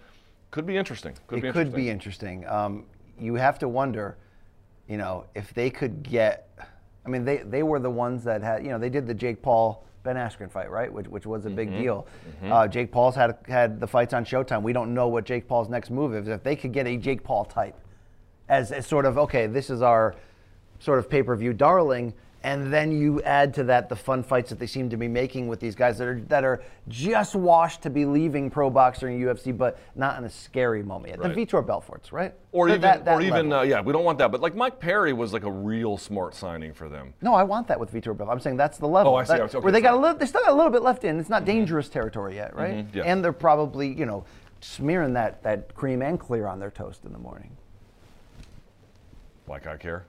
Could 0.51 0.67
be 0.67 0.77
interesting. 0.77 1.15
Could 1.27 1.39
it 1.39 1.43
be 1.43 1.53
could 1.53 1.75
be 1.75 1.91
interesting. 1.91 2.47
Um, 2.47 2.85
you 3.19 3.35
have 3.35 3.59
to 3.61 3.69
wonder, 3.69 4.17
you 4.89 4.97
know, 4.99 5.25
if 5.35 5.53
they 5.55 5.71
could 5.71 6.03
get. 6.03 6.49
I 7.07 7.11
mean, 7.11 7.25
they, 7.25 7.39
they 7.39 7.63
were 7.63 7.81
the 7.81 7.91
ones 7.91 8.25
that 8.25 8.43
had, 8.43 8.63
you 8.65 8.71
know, 8.71 8.79
they 8.79 8.89
did 8.89 9.07
the 9.07 9.13
Jake 9.15 9.43
Paul 9.43 9.85
Ben 10.05 10.17
Askren 10.17 10.51
fight, 10.51 10.71
right? 10.71 10.91
Which, 10.93 11.07
which 11.07 11.27
was 11.27 11.45
a 11.47 11.51
big 11.51 11.69
Mm-hmm. 11.71 11.83
deal. 11.83 12.07
Uh, 12.45 12.67
Jake 12.69 12.91
Paul's 12.93 13.15
had 13.15 13.37
had 13.49 13.81
the 13.81 13.87
fights 13.87 14.13
on 14.15 14.25
Showtime. 14.25 14.63
We 14.63 14.73
don't 14.73 14.95
know 14.95 15.09
what 15.09 15.25
Jake 15.25 15.47
Paul's 15.49 15.69
next 15.69 15.91
move 15.91 16.15
is. 16.15 16.29
If 16.29 16.43
they 16.43 16.57
could 16.57 16.73
get 16.73 16.87
a 16.87 16.97
Jake 16.97 17.23
Paul 17.25 17.45
type 17.47 17.75
as, 18.49 18.71
as 18.73 18.87
sort 18.87 19.07
of 19.07 19.17
okay, 19.19 19.47
this 19.47 19.71
is 19.71 19.81
our 19.83 20.15
sort 20.79 20.99
of 20.99 21.09
pay 21.11 21.23
per 21.23 21.35
view 21.37 21.53
darling, 21.53 22.13
and 22.45 22.71
then 22.73 22.93
you 22.93 23.23
add 23.23 23.55
to 23.55 23.65
that 23.65 23.89
the 23.89 23.97
fun 23.97 24.23
fights 24.23 24.51
that 24.51 24.59
they 24.59 24.67
seem 24.67 24.91
to 24.91 24.97
be 24.99 25.09
making 25.09 25.49
with 25.49 25.59
these 25.59 25.75
guys 25.75 25.97
that 25.99 26.07
are 26.07 26.21
that 26.29 26.45
are 26.45 26.63
just 26.89 27.35
washed 27.35 27.81
to 27.83 27.91
be 27.91 28.05
leaving 28.05 28.51
pro 28.51 28.69
boxer 28.71 29.09
and 29.09 29.21
UFC, 29.21 29.57
but 29.57 29.79
not 29.97 30.19
in 30.19 30.25
a 30.25 30.31
scary 30.31 30.83
moment 30.83 31.09
yet. 31.13 31.19
Right. 31.21 31.35
The 31.35 31.47
Vitor 31.47 31.65
Belforts, 31.67 32.13
right? 32.13 32.35
Or 32.53 32.69
even, 32.69 32.83
that- 32.83 33.05
that 33.07 33.15
or 33.17 33.23
even, 33.23 33.51
uh, 33.53 33.63
yeah, 33.63 33.81
we 33.81 33.93
don't 33.95 34.05
want 34.05 34.19
that. 34.19 34.31
But 34.31 34.43
like 34.43 34.55
Mike 34.55 34.79
Perry 34.79 35.13
was 35.15 35.33
like 35.33 35.45
a 35.45 35.51
real 35.51 35.97
smart 35.97 36.35
signing 36.35 36.75
for 36.75 36.89
them. 36.89 37.15
No, 37.23 37.33
I 37.35 37.43
want 37.43 37.67
that 37.69 37.81
with 37.81 37.91
Vitor 37.93 38.15
Belfort. 38.17 38.29
I'm 38.33 38.41
saying 38.41 38.59
that's 38.59 38.77
the 38.79 38.87
level. 38.89 39.13
Oh, 39.15 39.17
I 39.17 39.25
see. 39.25 39.33
That- 39.33 39.41
Okay, 39.45 39.59
where 39.59 39.73
they 39.73 39.81
got 39.81 39.95
a 39.95 39.99
little, 39.99 40.17
they 40.19 40.27
still 40.27 40.43
got 40.43 40.53
a 40.53 40.55
little 40.55 40.71
bit 40.73 40.83
left 40.83 41.03
in. 41.05 41.19
It's 41.19 41.31
not 41.31 41.45
dangerous 41.45 41.89
territory 41.89 42.37
yet, 42.37 42.55
right? 42.55 42.75
Mhm, 42.87 42.95
yeah. 42.95 43.03
And 43.05 43.25
they're 43.25 43.33
probably, 43.33 43.89
you 43.93 44.05
know, 44.07 44.25
smearing 44.61 45.15
that 45.15 45.43
that 45.43 45.75
cream 45.75 46.03
and 46.03 46.21
clear 46.21 46.47
on 46.47 46.59
their 46.61 46.71
toast 46.71 47.05
in 47.07 47.13
the 47.13 47.19
morning. 47.19 47.57
Like 49.47 49.67
I 49.67 49.77
care. 49.77 50.05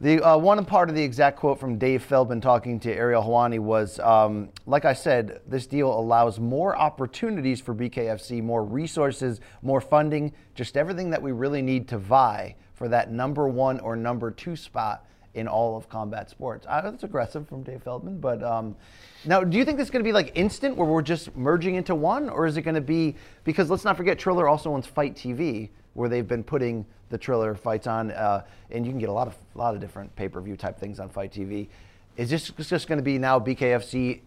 The 0.00 0.20
uh, 0.20 0.36
one 0.36 0.64
part 0.64 0.88
of 0.88 0.96
the 0.96 1.02
exact 1.02 1.38
quote 1.38 1.60
from 1.60 1.78
Dave 1.78 2.02
Feldman 2.02 2.40
talking 2.40 2.80
to 2.80 2.92
Ariel 2.92 3.22
Helwani 3.22 3.60
was, 3.60 4.00
um, 4.00 4.48
like 4.66 4.84
I 4.84 4.94
said, 4.94 5.40
this 5.46 5.66
deal 5.66 5.92
allows 5.92 6.40
more 6.40 6.76
opportunities 6.76 7.60
for 7.60 7.74
BKFC, 7.74 8.42
more 8.42 8.64
resources, 8.64 9.40
more 9.62 9.80
funding, 9.80 10.32
just 10.54 10.76
everything 10.76 11.10
that 11.10 11.22
we 11.22 11.30
really 11.30 11.62
need 11.62 11.86
to 11.88 11.98
vie 11.98 12.56
for 12.74 12.88
that 12.88 13.12
number 13.12 13.46
one 13.46 13.78
or 13.80 13.94
number 13.94 14.32
two 14.32 14.56
spot 14.56 15.06
in 15.34 15.46
all 15.46 15.76
of 15.76 15.88
combat 15.88 16.28
sports. 16.28 16.66
I 16.68 16.80
that's 16.80 17.04
aggressive 17.04 17.48
from 17.48 17.62
Dave 17.62 17.82
Feldman, 17.82 18.18
but 18.18 18.42
um, 18.42 18.76
now, 19.24 19.44
do 19.44 19.56
you 19.56 19.64
think 19.64 19.78
this 19.78 19.86
is 19.86 19.90
going 19.90 20.02
to 20.02 20.08
be 20.08 20.12
like 20.12 20.32
instant, 20.34 20.76
where 20.76 20.86
we're 20.86 21.02
just 21.02 21.34
merging 21.36 21.76
into 21.76 21.94
one, 21.94 22.28
or 22.28 22.46
is 22.46 22.56
it 22.56 22.62
going 22.62 22.74
to 22.74 22.80
be 22.80 23.14
because 23.44 23.70
let's 23.70 23.84
not 23.84 23.96
forget 23.96 24.18
Triller 24.18 24.48
also 24.48 24.74
owns 24.74 24.86
FITE 24.86 25.14
TV, 25.14 25.70
where 25.94 26.08
they've 26.08 26.26
been 26.26 26.44
putting 26.44 26.84
the 27.10 27.18
Triller 27.18 27.54
fights 27.54 27.86
on, 27.86 28.10
uh, 28.10 28.44
and 28.70 28.86
you 28.86 28.92
can 28.92 28.98
get 28.98 29.08
a 29.08 29.12
lot 29.12 29.26
of 29.26 29.36
a 29.54 29.58
lot 29.58 29.74
of 29.74 29.80
different 29.80 30.14
pay-per-view 30.16 30.56
type 30.56 30.78
things 30.78 30.98
on 30.98 31.08
FITE 31.08 31.32
TV. 31.32 31.68
Is 32.16 32.30
this 32.30 32.50
just 32.50 32.88
going 32.88 32.98
to 32.98 33.02
be 33.02 33.18
now 33.18 33.38
BKFC? 33.38 34.20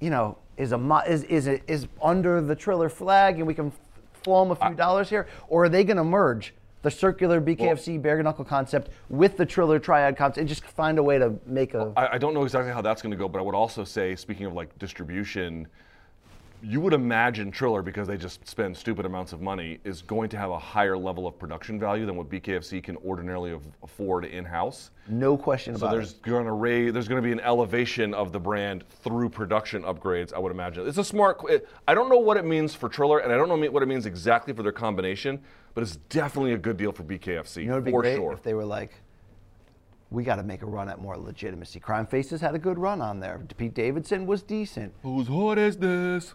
You 0.00 0.10
know, 0.10 0.38
is 0.56 0.72
a 0.72 1.02
is 1.06 1.24
is 1.24 1.46
it 1.46 1.62
is 1.66 1.86
under 2.02 2.40
the 2.40 2.54
Triller 2.54 2.88
flag, 2.88 3.38
and 3.38 3.46
we 3.46 3.54
can 3.54 3.72
flow 4.22 4.42
them 4.44 4.52
a 4.52 4.56
few 4.56 4.74
dollars 4.74 5.08
here, 5.08 5.26
or 5.48 5.64
are 5.64 5.68
they 5.68 5.84
going 5.84 5.96
to 5.96 6.04
merge? 6.04 6.54
The 6.82 6.90
circular 6.90 7.40
BKFC 7.40 8.00
bare 8.00 8.22
knuckle 8.22 8.44
concept 8.44 8.90
with 9.10 9.36
the 9.36 9.44
Triller 9.44 9.80
triad 9.80 10.16
concept, 10.16 10.38
and 10.38 10.48
just 10.48 10.64
find 10.64 10.98
a 10.98 11.02
way 11.02 11.18
to 11.18 11.34
make 11.44 11.74
a. 11.74 11.92
I, 11.96 12.14
I 12.14 12.18
don't 12.18 12.34
know 12.34 12.44
exactly 12.44 12.72
how 12.72 12.80
that's 12.80 13.02
going 13.02 13.10
to 13.10 13.16
go, 13.16 13.28
but 13.28 13.40
I 13.40 13.42
would 13.42 13.54
also 13.54 13.82
say, 13.84 14.14
speaking 14.14 14.46
of 14.46 14.52
like 14.54 14.78
distribution, 14.78 15.66
you 16.62 16.80
would 16.80 16.92
imagine 16.92 17.50
Triller, 17.50 17.82
because 17.82 18.08
they 18.08 18.16
just 18.16 18.46
spend 18.48 18.76
stupid 18.76 19.06
amounts 19.06 19.32
of 19.32 19.40
money, 19.40 19.78
is 19.84 20.02
going 20.02 20.28
to 20.30 20.36
have 20.36 20.50
a 20.50 20.58
higher 20.58 20.96
level 20.98 21.26
of 21.26 21.38
production 21.38 21.78
value 21.78 22.04
than 22.06 22.16
what 22.16 22.28
BKFC 22.28 22.82
can 22.82 22.96
ordinarily 22.98 23.58
afford 23.82 24.24
in 24.24 24.44
house. 24.44 24.90
no 25.08 25.36
question 25.36 25.76
So 25.76 25.86
about 25.86 25.92
there's 25.94 26.12
it. 26.12 26.22
going 26.22 26.44
to 26.46 26.52
raise, 26.52 26.92
there's 26.92 27.08
going 27.08 27.22
to 27.22 27.26
be 27.26 27.32
an 27.32 27.40
elevation 27.40 28.12
of 28.14 28.32
the 28.32 28.40
brand 28.40 28.84
through 29.02 29.28
production 29.28 29.82
upgrades. 29.82 30.32
I 30.32 30.38
would 30.38 30.52
imagine 30.52 30.86
it's 30.88 30.98
a 30.98 31.04
smart. 31.04 31.38
qu- 31.38 31.60
I 31.86 31.94
don't 31.94 32.08
know 32.08 32.18
what 32.18 32.36
it 32.36 32.44
means 32.44 32.74
for 32.74 32.88
Triller, 32.88 33.18
and 33.20 33.32
I 33.32 33.36
don't 33.36 33.48
know 33.48 33.70
what 33.70 33.82
it 33.82 33.86
means 33.86 34.06
exactly 34.06 34.52
for 34.52 34.62
their 34.62 34.72
combination, 34.72 35.40
but 35.74 35.82
it's 35.82 35.96
definitely 36.08 36.54
a 36.54 36.58
good 36.58 36.76
deal 36.76 36.92
for 36.92 37.04
BKFC 37.04 37.62
You 37.62 37.66
know, 37.68 37.72
it'd 37.74 37.84
be 37.84 37.90
for 37.92 38.02
great 38.02 38.16
sure. 38.16 38.32
if 38.32 38.42
they 38.42 38.54
were 38.54 38.64
like, 38.64 38.92
we 40.10 40.24
got 40.24 40.36
to 40.36 40.42
make 40.42 40.62
a 40.62 40.66
run 40.66 40.88
at 40.88 40.98
more 41.00 41.16
legitimacy. 41.18 41.78
Crime 41.78 42.06
Faces 42.06 42.40
had 42.40 42.54
a 42.54 42.58
good 42.58 42.78
run 42.78 43.02
on 43.02 43.20
there. 43.20 43.40
Pete 43.58 43.74
Davidson 43.74 44.26
was 44.26 44.42
decent. 44.42 44.94
Whose 45.02 45.28
hood 45.28 45.58
is 45.58 45.76
this? 45.76 46.34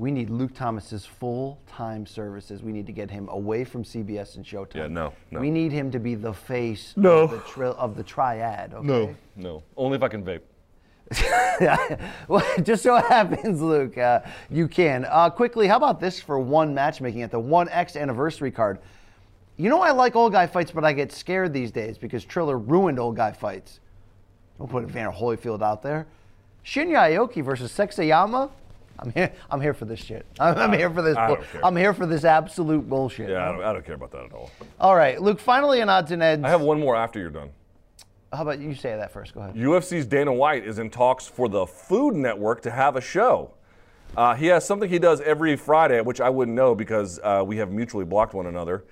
We 0.00 0.10
need 0.10 0.30
Luke 0.30 0.54
Thomas's 0.54 1.04
full-time 1.04 2.06
services. 2.06 2.62
We 2.62 2.72
need 2.72 2.86
to 2.86 2.92
get 2.92 3.10
him 3.10 3.28
away 3.28 3.64
from 3.64 3.84
CBS 3.84 4.36
and 4.36 4.44
Showtime. 4.46 4.74
Yeah, 4.76 4.86
no, 4.86 5.12
no. 5.30 5.40
We 5.40 5.50
need 5.50 5.72
him 5.72 5.90
to 5.90 5.98
be 5.98 6.14
the 6.14 6.32
face 6.32 6.94
No. 6.96 7.24
of, 7.24 7.32
the 7.32 7.38
tri- 7.40 7.66
of 7.66 7.96
the 7.96 8.02
triad. 8.02 8.72
Okay? 8.72 8.86
No, 8.86 9.14
no. 9.36 9.62
Only 9.76 9.96
if 9.96 10.02
I 10.02 10.08
can 10.08 10.24
vape. 10.24 10.40
well, 12.28 12.42
just 12.62 12.82
so 12.82 12.96
happens, 12.96 13.60
Luke, 13.60 13.98
uh, 13.98 14.20
you 14.48 14.68
can. 14.68 15.04
Uh, 15.04 15.28
quickly, 15.28 15.66
how 15.66 15.76
about 15.76 16.00
this 16.00 16.18
for 16.18 16.38
one 16.38 16.72
matchmaking 16.74 17.20
at 17.20 17.30
the 17.30 17.40
1X 17.40 18.00
anniversary 18.00 18.50
card? 18.50 18.78
You 19.58 19.68
know, 19.68 19.82
I 19.82 19.90
like 19.90 20.16
old 20.16 20.32
guy 20.32 20.46
fights, 20.46 20.70
but 20.70 20.82
I 20.82 20.94
get 20.94 21.12
scared 21.12 21.52
these 21.52 21.70
days 21.72 21.98
because 21.98 22.24
Triller 22.24 22.56
ruined 22.56 22.98
old 22.98 23.16
guy 23.16 23.32
fights. 23.32 23.80
Don't 24.56 24.70
put 24.70 24.82
Evander 24.82 25.10
Holyfield 25.10 25.60
out 25.60 25.82
there. 25.82 26.06
Shinya 26.64 27.10
Aoki 27.14 27.44
versus 27.44 27.70
Sexyama. 27.70 28.50
I'm 29.00 29.12
here. 29.12 29.32
I'm 29.50 29.60
here 29.60 29.74
for 29.74 29.86
this 29.86 29.98
shit. 29.98 30.26
I'm, 30.40 30.56
I'm 30.56 30.72
here 30.72 30.90
for 30.90 31.02
this. 31.02 31.16
I 31.16 31.28
don't 31.28 31.42
care. 31.50 31.64
I'm 31.64 31.76
here 31.76 31.94
for 31.94 32.06
this 32.06 32.24
absolute 32.24 32.88
bullshit. 32.88 33.30
Yeah, 33.30 33.48
I 33.48 33.52
don't, 33.52 33.64
I 33.64 33.72
don't 33.72 33.84
care 33.84 33.94
about 33.94 34.10
that 34.12 34.24
at 34.24 34.32
all. 34.32 34.50
All 34.78 34.94
right, 34.94 35.20
Luke. 35.20 35.40
Finally, 35.40 35.80
on 35.80 35.88
odds 35.88 36.10
and 36.10 36.22
ends. 36.22 36.44
I 36.44 36.50
have 36.50 36.60
one 36.60 36.78
more 36.78 36.96
after 36.96 37.18
you're 37.18 37.30
done. 37.30 37.50
How 38.32 38.42
about 38.42 38.60
you 38.60 38.74
say 38.74 38.94
that 38.96 39.10
first? 39.10 39.34
Go 39.34 39.40
ahead. 39.40 39.56
UFC's 39.56 40.06
Dana 40.06 40.32
White 40.32 40.64
is 40.64 40.78
in 40.78 40.90
talks 40.90 41.26
for 41.26 41.48
the 41.48 41.66
Food 41.66 42.14
Network 42.14 42.62
to 42.62 42.70
have 42.70 42.94
a 42.94 43.00
show. 43.00 43.52
Uh, 44.16 44.34
he 44.34 44.46
has 44.46 44.64
something 44.66 44.88
he 44.88 44.98
does 44.98 45.20
every 45.22 45.56
Friday, 45.56 46.00
which 46.00 46.20
I 46.20 46.28
wouldn't 46.28 46.56
know 46.56 46.74
because 46.74 47.18
uh, 47.22 47.42
we 47.44 47.56
have 47.56 47.72
mutually 47.72 48.04
blocked 48.04 48.34
one 48.34 48.46
another. 48.46 48.84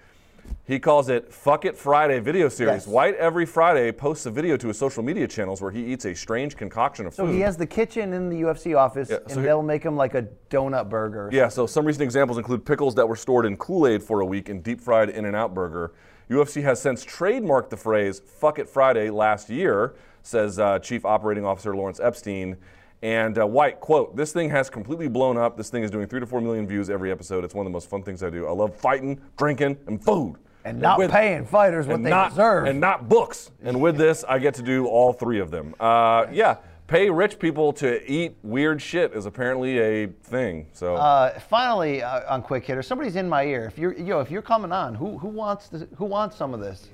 He 0.65 0.79
calls 0.79 1.09
it 1.09 1.33
Fuck 1.33 1.65
It 1.65 1.77
Friday 1.77 2.21
video 2.21 2.49
series. 2.51 2.85
Yes. 2.85 2.87
White 2.87 3.15
every 3.15 3.47
Friday 3.47 3.91
posts 3.91 4.27
a 4.27 4.31
video 4.31 4.57
to 4.59 4.69
his 4.69 4.77
social 4.79 5.03
media 5.03 5.27
channels 5.27 5.63
where 5.63 5.71
he 5.71 5.83
eats 5.93 6.05
a 6.05 6.15
strange 6.15 6.57
concoction 6.57 7.07
of 7.07 7.15
So 7.15 7.25
food. 7.27 7.35
he 7.35 7.41
has 7.41 7.57
the 7.57 7.67
kitchen 7.67 8.13
in 8.13 8.29
the 8.29 8.43
UFC 8.43 8.75
office, 8.77 9.09
Yeah, 9.11 9.17
and 9.25 9.31
so 9.31 9.41
he- 9.41 9.47
they'll 9.47 9.63
make 9.63 9.83
him 9.83 9.97
like 9.97 10.15
a 10.15 10.27
donut 10.51 10.91
burger. 10.91 11.31
Yeah, 11.33 11.49
so 11.49 11.67
some 11.67 11.87
recent 11.87 12.03
examples 12.03 12.37
include 12.37 12.67
pickles 12.67 12.95
that 12.97 13.09
were 13.09 13.17
stored 13.17 13.47
in 13.47 13.57
Kool 13.57 13.87
Aid 13.87 14.03
for 14.03 14.21
a 14.21 14.27
week 14.27 14.51
and 14.51 14.63
deep 14.63 14.81
fried 14.81 15.09
In 15.09 15.25
N 15.25 15.35
Out 15.35 15.55
burger. 15.55 15.93
UFC 16.29 16.63
has 16.63 16.79
since 16.81 17.03
trademarked 17.05 17.71
the 17.71 17.77
phrase 17.79 18.21
Fuck 18.21 18.59
It 18.59 18.69
Friday 18.69 19.09
last 19.09 19.49
year, 19.49 19.95
says 20.23 20.59
uh, 20.59 20.79
Chief 20.81 21.07
Operating 21.07 21.47
Officer 21.47 21.75
Lawrence 21.75 21.99
Epstein. 21.99 22.57
And 23.03 23.39
uh, 23.39 23.47
White, 23.47 23.79
quote, 23.81 24.17
this 24.17 24.33
thing 24.33 24.51
has 24.51 24.69
completely 24.69 25.07
blown 25.09 25.37
up. 25.37 25.57
This 25.57 25.71
thing 25.71 25.85
is 25.85 25.91
doing 25.91 26.09
three 26.09 26.19
to 26.21 26.27
four 26.27 26.41
million 26.41 26.67
views 26.67 26.91
every 26.91 27.13
episode. 27.13 27.45
It's 27.45 27.55
one 27.55 27.65
of 27.65 27.71
the 27.71 27.75
most 27.75 27.89
fun 27.89 28.03
things 28.03 28.23
I 28.23 28.31
do. 28.31 28.47
I 28.47 28.51
love 28.51 28.75
fighting, 28.75 29.21
drinking, 29.37 29.79
and 29.87 30.03
food. 30.05 30.37
And 30.65 30.81
not 30.81 30.99
with- 30.99 31.11
paying 31.13 31.47
fighters 31.47 31.87
what 31.87 32.03
they 32.03 32.11
not, 32.11 32.31
deserve. 32.31 32.67
And 32.67 32.81
not 32.81 33.09
books. 33.09 33.53
And 33.63 33.81
with 33.81 33.97
this, 33.97 34.25
I 34.29 34.39
get 34.41 34.55
to 34.55 34.63
do 34.63 34.87
all 34.87 35.13
three 35.13 35.39
of 35.39 35.53
them. 35.53 35.75
Uh, 35.79 36.27
yeah, 36.33 36.57
pay 36.89 37.09
rich 37.09 37.39
people 37.39 37.73
to 37.75 38.11
eat 38.11 38.35
weird 38.43 38.83
shit 38.83 39.13
is 39.15 39.27
apparently 39.27 39.79
a 39.79 40.07
thing. 40.09 40.67
So 40.73 40.97
Uh, 40.97 41.39
finally, 41.39 42.03
uh, 42.03 42.35
on 42.35 42.43
quick 42.43 42.65
hitter, 42.67 42.83
somebody's 42.83 43.15
in 43.15 43.29
my 43.29 43.45
ear. 43.45 43.67
If 43.67 43.79
you're, 43.79 43.95
yo, 43.95 44.19
if 44.21 44.31
you're 44.31 44.43
coming 44.43 44.73
on, 44.73 44.97
who 44.97 45.17
who 45.19 45.29
wants 45.29 45.69
this, 45.69 45.85
who 45.97 46.05
wants 46.05 46.35
some 46.37 46.53
of 46.53 46.59
this? 46.61 46.89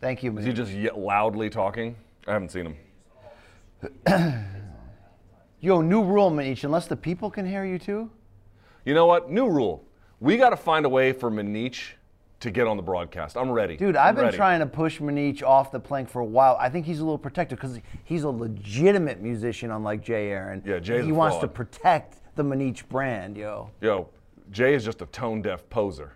Thank 0.00 0.22
you, 0.22 0.36
is 0.38 0.44
he 0.44 0.52
just 0.52 0.72
loudly 0.94 1.48
talking? 1.48 1.96
I 2.26 2.32
haven't 2.32 2.50
seen 2.50 2.66
him. 2.66 2.76
Yo, 5.60 5.80
new 5.80 6.02
rule, 6.02 6.30
Manish. 6.30 6.64
Unless 6.64 6.86
the 6.86 6.96
people 6.96 7.30
can 7.30 7.46
hear 7.46 7.64
you 7.64 7.78
too. 7.78 8.10
You 8.84 8.94
know 8.94 9.06
what? 9.06 9.30
New 9.30 9.48
rule. 9.48 9.84
We 10.20 10.36
got 10.36 10.50
to 10.50 10.56
find 10.56 10.86
a 10.86 10.88
way 10.88 11.12
for 11.12 11.30
Manich 11.30 11.92
to 12.40 12.50
get 12.50 12.66
on 12.66 12.76
the 12.76 12.82
broadcast. 12.82 13.36
I'm 13.36 13.50
ready. 13.50 13.76
Dude, 13.76 13.96
I'm 13.96 14.08
I've 14.08 14.14
been 14.14 14.24
ready. 14.26 14.36
trying 14.36 14.60
to 14.60 14.66
push 14.66 15.00
Manich 15.00 15.42
off 15.42 15.70
the 15.70 15.80
plank 15.80 16.08
for 16.08 16.20
a 16.20 16.24
while. 16.24 16.56
I 16.60 16.68
think 16.68 16.86
he's 16.86 17.00
a 17.00 17.04
little 17.04 17.18
protected 17.18 17.58
because 17.58 17.80
he's 18.04 18.22
a 18.24 18.28
legitimate 18.28 19.20
musician, 19.20 19.70
unlike 19.70 20.02
Jay 20.02 20.30
Aaron. 20.30 20.62
Yeah, 20.64 20.78
Jay's 20.78 21.04
He 21.04 21.10
a 21.10 21.14
wants 21.14 21.38
to 21.38 21.48
protect 21.48 22.18
the 22.36 22.42
Manich 22.42 22.86
brand, 22.88 23.36
yo. 23.36 23.70
Yo, 23.80 24.08
Jay 24.50 24.74
is 24.74 24.84
just 24.84 25.00
a 25.02 25.06
tone 25.06 25.40
deaf 25.42 25.68
poser. 25.70 26.12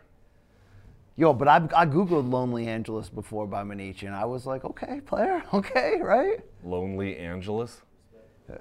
Yo, 1.18 1.32
but 1.32 1.48
I, 1.48 1.56
I 1.74 1.84
Googled 1.84 2.30
Lonely 2.30 2.68
Angeles 2.68 3.08
before 3.08 3.44
by 3.48 3.64
Manich, 3.64 4.04
and 4.04 4.14
I 4.14 4.24
was 4.24 4.46
like, 4.46 4.64
okay, 4.64 5.00
player, 5.04 5.42
okay, 5.52 5.98
right? 6.00 6.38
Lonely 6.62 7.16
Angeles. 7.18 7.82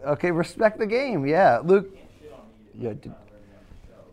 Okay, 0.04 0.32
respect 0.32 0.80
the 0.80 0.88
game. 0.88 1.24
Yeah, 1.28 1.60
Luke. 1.64 1.96
Yeah, 2.74 2.94
d- 2.94 3.12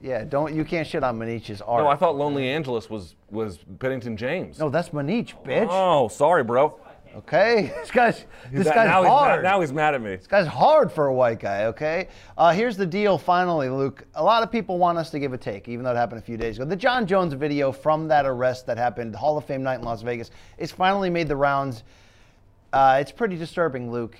yeah. 0.02 0.24
Don't 0.24 0.54
you 0.54 0.62
can't 0.62 0.86
shit 0.86 1.02
on 1.02 1.18
Manich's 1.18 1.62
art. 1.62 1.82
No, 1.82 1.88
I 1.88 1.96
thought 1.96 2.16
Lonely 2.16 2.46
Angeles 2.48 2.90
was 2.90 3.16
was 3.30 3.56
Bennington 3.56 4.14
James. 4.16 4.58
No, 4.58 4.68
that's 4.68 4.90
Manich, 4.90 5.32
bitch. 5.42 5.66
Oh, 5.70 6.08
sorry, 6.08 6.44
bro. 6.44 6.78
Okay, 7.16 7.72
this 7.80 7.90
guy's 7.90 8.24
this 8.50 8.66
That- 8.66 8.74
guy's 8.74 8.88
now, 8.88 9.02
he's 9.02 9.10
hard. 9.10 9.42
mad, 9.42 9.48
now 9.48 9.60
he's 9.60 9.72
mad 9.72 9.94
at 9.94 10.02
me. 10.02 10.16
This 10.16 10.26
guy's 10.26 10.46
hard 10.46 10.90
for 10.90 11.06
a 11.06 11.14
white 11.14 11.38
guy, 11.38 11.64
okay? 11.66 12.08
Uh, 12.36 12.52
here's 12.52 12.76
the 12.76 12.86
deal, 12.86 13.18
finally, 13.18 13.68
Luke. 13.68 14.04
A 14.16 14.22
lot 14.24 14.42
of 14.42 14.50
people 14.50 14.78
want 14.78 14.98
us 14.98 15.10
to 15.10 15.18
give 15.18 15.32
a 15.32 15.38
take, 15.38 15.68
even 15.68 15.84
though 15.84 15.92
it 15.92 15.96
happened 15.96 16.18
a 16.18 16.24
few 16.24 16.36
days 16.36 16.56
ago. 16.56 16.64
The 16.66 16.74
Jon 16.76 17.06
Jones 17.06 17.32
video 17.34 17.70
from 17.70 18.08
that 18.08 18.26
arrest 18.26 18.66
that 18.66 18.78
happened, 18.78 19.14
Hall 19.14 19.38
of 19.38 19.44
Fame 19.44 19.62
night 19.62 19.78
in 19.78 19.84
Las 19.84 20.02
Vegas, 20.02 20.30
it's 20.58 20.72
finally 20.72 21.08
made 21.10 21.28
the 21.28 21.36
rounds. 21.36 21.84
Uh, 22.72 22.98
it's 23.00 23.12
pretty 23.12 23.36
disturbing, 23.36 23.92
Luke. 23.92 24.16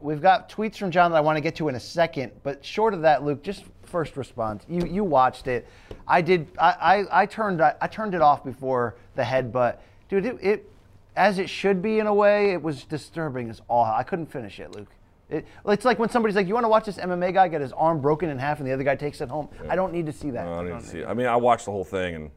We've 0.00 0.22
got 0.22 0.48
tweets 0.48 0.76
from 0.76 0.90
Jon 0.92 1.10
that 1.10 1.16
I 1.16 1.20
want 1.20 1.36
to 1.36 1.40
get 1.40 1.56
to 1.56 1.68
in 1.68 1.74
a 1.74 1.80
second, 1.80 2.30
but 2.44 2.64
short 2.64 2.94
of 2.94 3.02
that, 3.02 3.24
Luke, 3.24 3.42
just 3.42 3.64
first 3.82 4.16
response. 4.16 4.62
You 4.68 4.86
you 4.86 5.02
watched 5.04 5.46
it. 5.48 5.66
I 6.06 6.20
did. 6.20 6.46
I 6.58 6.70
I, 7.10 7.22
I 7.22 7.26
turned 7.26 7.60
I, 7.62 7.74
I 7.80 7.86
turned 7.88 8.14
it 8.14 8.20
off 8.20 8.44
before 8.44 8.94
the 9.16 9.22
headbutt, 9.22 9.78
dude. 10.08 10.26
It, 10.26 10.38
it 10.42 10.70
as 11.16 11.38
it 11.38 11.48
should 11.48 11.82
be 11.82 11.98
in 11.98 12.06
a 12.06 12.14
way. 12.14 12.52
It 12.52 12.62
was 12.62 12.84
disturbing 12.84 13.50
as 13.50 13.62
all. 13.68 13.84
I 13.84 14.02
couldn't 14.02 14.26
finish 14.26 14.60
it, 14.60 14.74
Luke. 14.76 14.88
It, 15.28 15.44
it's 15.66 15.84
like 15.84 15.98
when 15.98 16.08
somebody's 16.08 16.36
like, 16.36 16.46
"You 16.46 16.54
want 16.54 16.64
to 16.64 16.68
watch 16.68 16.84
this 16.84 16.98
MMA 16.98 17.34
guy 17.34 17.48
get 17.48 17.60
his 17.60 17.72
arm 17.72 18.00
broken 18.00 18.28
in 18.30 18.38
half 18.38 18.58
and 18.60 18.68
the 18.68 18.72
other 18.72 18.84
guy 18.84 18.94
takes 18.94 19.20
it 19.20 19.28
home." 19.28 19.48
I 19.68 19.74
don't 19.74 19.92
need 19.92 20.06
to 20.06 20.12
see 20.12 20.30
that. 20.30 20.44
No, 20.44 20.52
I 20.52 20.56
don't 20.56 20.74
need 20.74 20.80
to 20.80 20.86
see 20.86 20.98
it. 21.00 21.06
I 21.08 21.14
mean, 21.14 21.26
I 21.26 21.34
watched 21.36 21.64
the 21.64 21.72
whole 21.72 21.84
thing 21.84 22.14
and 22.14 22.30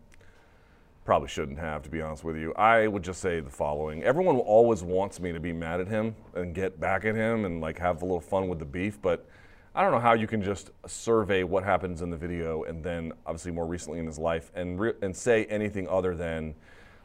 probably 1.05 1.27
shouldn't 1.27 1.59
have, 1.59 1.83
to 1.83 1.89
be 1.89 2.01
honest 2.01 2.23
with 2.23 2.35
you. 2.35 2.53
I 2.53 2.87
would 2.87 3.03
just 3.03 3.21
say 3.21 3.41
the 3.41 3.49
following: 3.49 4.01
Everyone 4.03 4.37
always 4.37 4.81
wants 4.81 5.19
me 5.19 5.31
to 5.31 5.39
be 5.39 5.53
mad 5.53 5.81
at 5.81 5.87
him 5.87 6.15
and 6.33 6.55
get 6.55 6.79
back 6.79 7.05
at 7.05 7.13
him 7.13 7.45
and 7.45 7.61
like 7.61 7.77
have 7.77 8.01
a 8.01 8.05
little 8.05 8.19
fun 8.21 8.47
with 8.47 8.57
the 8.57 8.65
beef, 8.65 8.99
but 8.99 9.27
I 9.75 9.83
don't 9.83 9.91
know 9.91 9.99
how 9.99 10.13
you 10.13 10.25
can 10.25 10.41
just 10.41 10.71
survey 10.87 11.43
what 11.43 11.63
happens 11.63 12.01
in 12.01 12.09
the 12.09 12.17
video 12.17 12.63
and 12.63 12.83
then, 12.83 13.13
obviously, 13.27 13.51
more 13.51 13.67
recently 13.67 13.99
in 13.99 14.07
his 14.07 14.17
life, 14.17 14.51
and 14.55 14.79
re- 14.79 14.93
and 15.03 15.15
say 15.15 15.45
anything 15.45 15.87
other 15.87 16.15
than. 16.15 16.55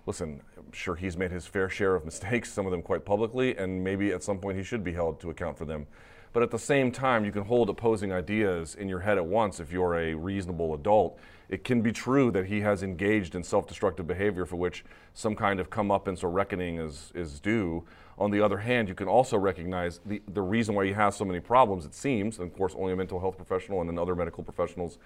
Listen, 0.06 0.42
I'm 0.58 0.72
sure 0.72 0.94
he's 0.94 1.16
made 1.16 1.30
his 1.30 1.46
fair 1.46 1.68
share 1.68 1.94
of 1.94 2.04
mistakes, 2.04 2.52
some 2.52 2.66
of 2.66 2.72
them 2.72 2.82
quite 2.82 3.04
publicly, 3.04 3.56
and 3.56 3.82
maybe 3.82 4.12
at 4.12 4.22
some 4.22 4.38
point 4.38 4.58
he 4.58 4.62
should 4.62 4.84
be 4.84 4.92
held 4.92 5.20
to 5.20 5.30
account 5.30 5.56
for 5.56 5.64
them. 5.64 5.86
But 6.34 6.42
at 6.42 6.50
the 6.50 6.58
same 6.58 6.90
time, 6.90 7.24
you 7.24 7.30
can 7.30 7.44
hold 7.44 7.70
opposing 7.70 8.12
ideas 8.12 8.74
in 8.74 8.88
your 8.88 8.98
head 9.00 9.18
at 9.18 9.24
once 9.24 9.60
if 9.60 9.72
you're 9.72 9.94
a 9.94 10.14
reasonable 10.14 10.74
adult. 10.74 11.18
It 11.48 11.62
can 11.62 11.80
be 11.80 11.92
true 11.92 12.32
that 12.32 12.46
he 12.46 12.60
has 12.60 12.82
engaged 12.82 13.36
in 13.36 13.44
self 13.44 13.68
destructive 13.68 14.06
behavior 14.08 14.44
for 14.44 14.56
which 14.56 14.84
some 15.14 15.36
kind 15.36 15.60
of 15.60 15.70
comeuppance 15.70 16.24
or 16.24 16.30
reckoning 16.30 16.78
is, 16.78 17.12
is 17.14 17.38
due. 17.38 17.84
On 18.18 18.32
the 18.32 18.40
other 18.40 18.58
hand, 18.58 18.88
you 18.88 18.94
can 18.96 19.06
also 19.06 19.38
recognize 19.38 20.00
the, 20.04 20.20
the 20.26 20.42
reason 20.42 20.74
why 20.74 20.86
he 20.86 20.92
has 20.92 21.16
so 21.16 21.24
many 21.24 21.40
problems, 21.40 21.84
it 21.84 21.94
seems, 21.94 22.38
and 22.38 22.50
of 22.50 22.56
course, 22.56 22.74
only 22.76 22.92
a 22.92 22.96
mental 22.96 23.20
health 23.20 23.36
professional 23.36 23.80
and 23.80 23.88
then 23.88 23.98
other 23.98 24.16
medical 24.16 24.42
professionals 24.42 24.98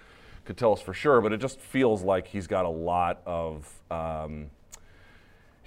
could 0.45 0.57
tell 0.57 0.73
us 0.73 0.81
for 0.81 0.93
sure, 0.93 1.21
but 1.21 1.31
it 1.31 1.37
just 1.37 1.59
feels 1.59 2.01
like 2.01 2.27
he's 2.27 2.47
got 2.47 2.65
a 2.65 2.69
lot 2.69 3.21
of. 3.25 3.71
Um, 3.91 4.49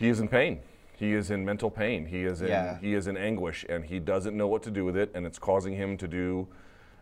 he 0.03 0.09
is 0.09 0.21
in 0.21 0.29
pain. 0.29 0.61
He 0.99 1.13
is 1.15 1.31
in 1.31 1.45
mental 1.45 1.71
pain. 1.71 2.07
He 2.07 2.25
is 2.25 2.43
in 2.43 2.49
Yeah. 2.49 2.79
he 2.81 2.95
is 2.95 3.07
in 3.07 3.17
anguish 3.17 3.65
and 3.69 3.85
he 3.85 3.99
doesn't 3.99 4.37
know 4.37 4.49
what 4.49 4.63
to 4.65 4.71
do 4.71 4.85
with 4.85 4.97
it 4.97 5.11
and 5.15 5.25
it's 5.27 5.39
causing 5.39 5.75
him 5.75 5.97
to 5.99 6.09
do 6.09 6.49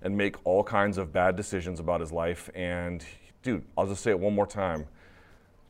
and 0.03 0.17
make 0.17 0.37
all 0.45 0.63
kinds 0.63 0.97
of 0.99 1.13
bad 1.13 1.35
decisions 1.37 1.81
about 1.81 2.01
his 2.01 2.13
life 2.13 2.49
and 2.55 3.05
dude, 3.43 3.65
I'll 3.77 3.87
just 3.87 4.03
say 4.03 4.11
it 4.11 4.21
one 4.21 4.35
more 4.35 4.47
time. 4.47 4.87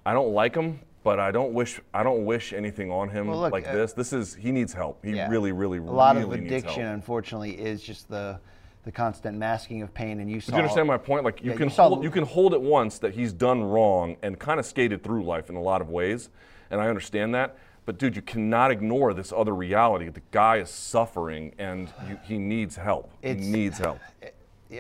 I 0.05 0.13
don't 0.13 0.33
like 0.33 0.55
him, 0.55 0.81
but 1.05 1.19
I 1.21 1.31
don't 1.31 1.53
wish 1.55 1.81
I 1.95 2.03
don't 2.03 2.25
wish 2.25 2.53
anything 2.53 2.91
on 2.91 3.09
him 3.09 3.29
Well, 3.29 3.41
look, 3.41 3.53
like 3.53 3.67
uh, 3.67 3.73
this. 3.75 3.93
This 3.93 4.13
is 4.13 4.35
he 4.35 4.51
needs 4.53 4.73
help. 4.73 5.05
He 5.05 5.13
Yeah. 5.13 5.29
really 5.29 5.53
really 5.53 5.79
needs 5.79 5.87
help. 5.89 5.95
a 5.95 5.99
lot 5.99 6.17
really 6.17 6.39
of 6.41 6.45
addiction, 6.47 6.87
unfortunately, 6.87 7.53
is 7.53 7.81
just 7.83 8.09
the 8.09 8.39
the 8.85 8.93
constant 8.93 9.37
masking 9.37 9.83
of 9.83 9.93
pain. 9.93 10.21
And 10.21 10.31
you 10.31 10.41
saw. 10.41 10.53
Do 10.53 10.57
you 10.57 10.63
understand 10.63 10.89
my 10.89 10.97
point? 10.99 11.25
Like 11.25 11.43
you 11.45 11.51
Yeah, 11.51 11.57
can 11.59 11.69
you 11.69 11.75
saw- 11.75 11.89
hold, 11.91 12.03
you 12.03 12.11
can 12.11 12.25
hold 12.25 12.55
it 12.55 12.63
once 12.63 12.99
that 13.01 13.13
he's 13.15 13.33
done 13.33 13.63
wrong 13.63 14.17
and 14.23 14.39
kind 14.39 14.59
of 14.59 14.65
skated 14.65 15.03
through 15.03 15.23
life 15.25 15.51
in 15.51 15.57
a 15.57 15.61
lot 15.61 15.83
of 15.83 15.91
ways, 15.91 16.31
and 16.71 16.81
I 16.81 16.89
understand 16.89 17.35
that. 17.35 17.57
But 17.87 17.99
dude, 17.99 18.15
you 18.15 18.23
cannot 18.23 18.71
ignore 18.71 19.15
this 19.15 19.33
other 19.33 19.55
reality. 19.55 20.09
The 20.09 20.23
guy 20.31 20.57
is 20.59 20.71
suffering, 20.71 21.55
and 21.59 21.93
you, 22.09 22.19
he 22.25 22.39
needs 22.39 22.77
help. 22.77 23.11
It's- 23.23 23.45
he 23.45 23.51
needs 23.51 23.79
help. 23.79 23.99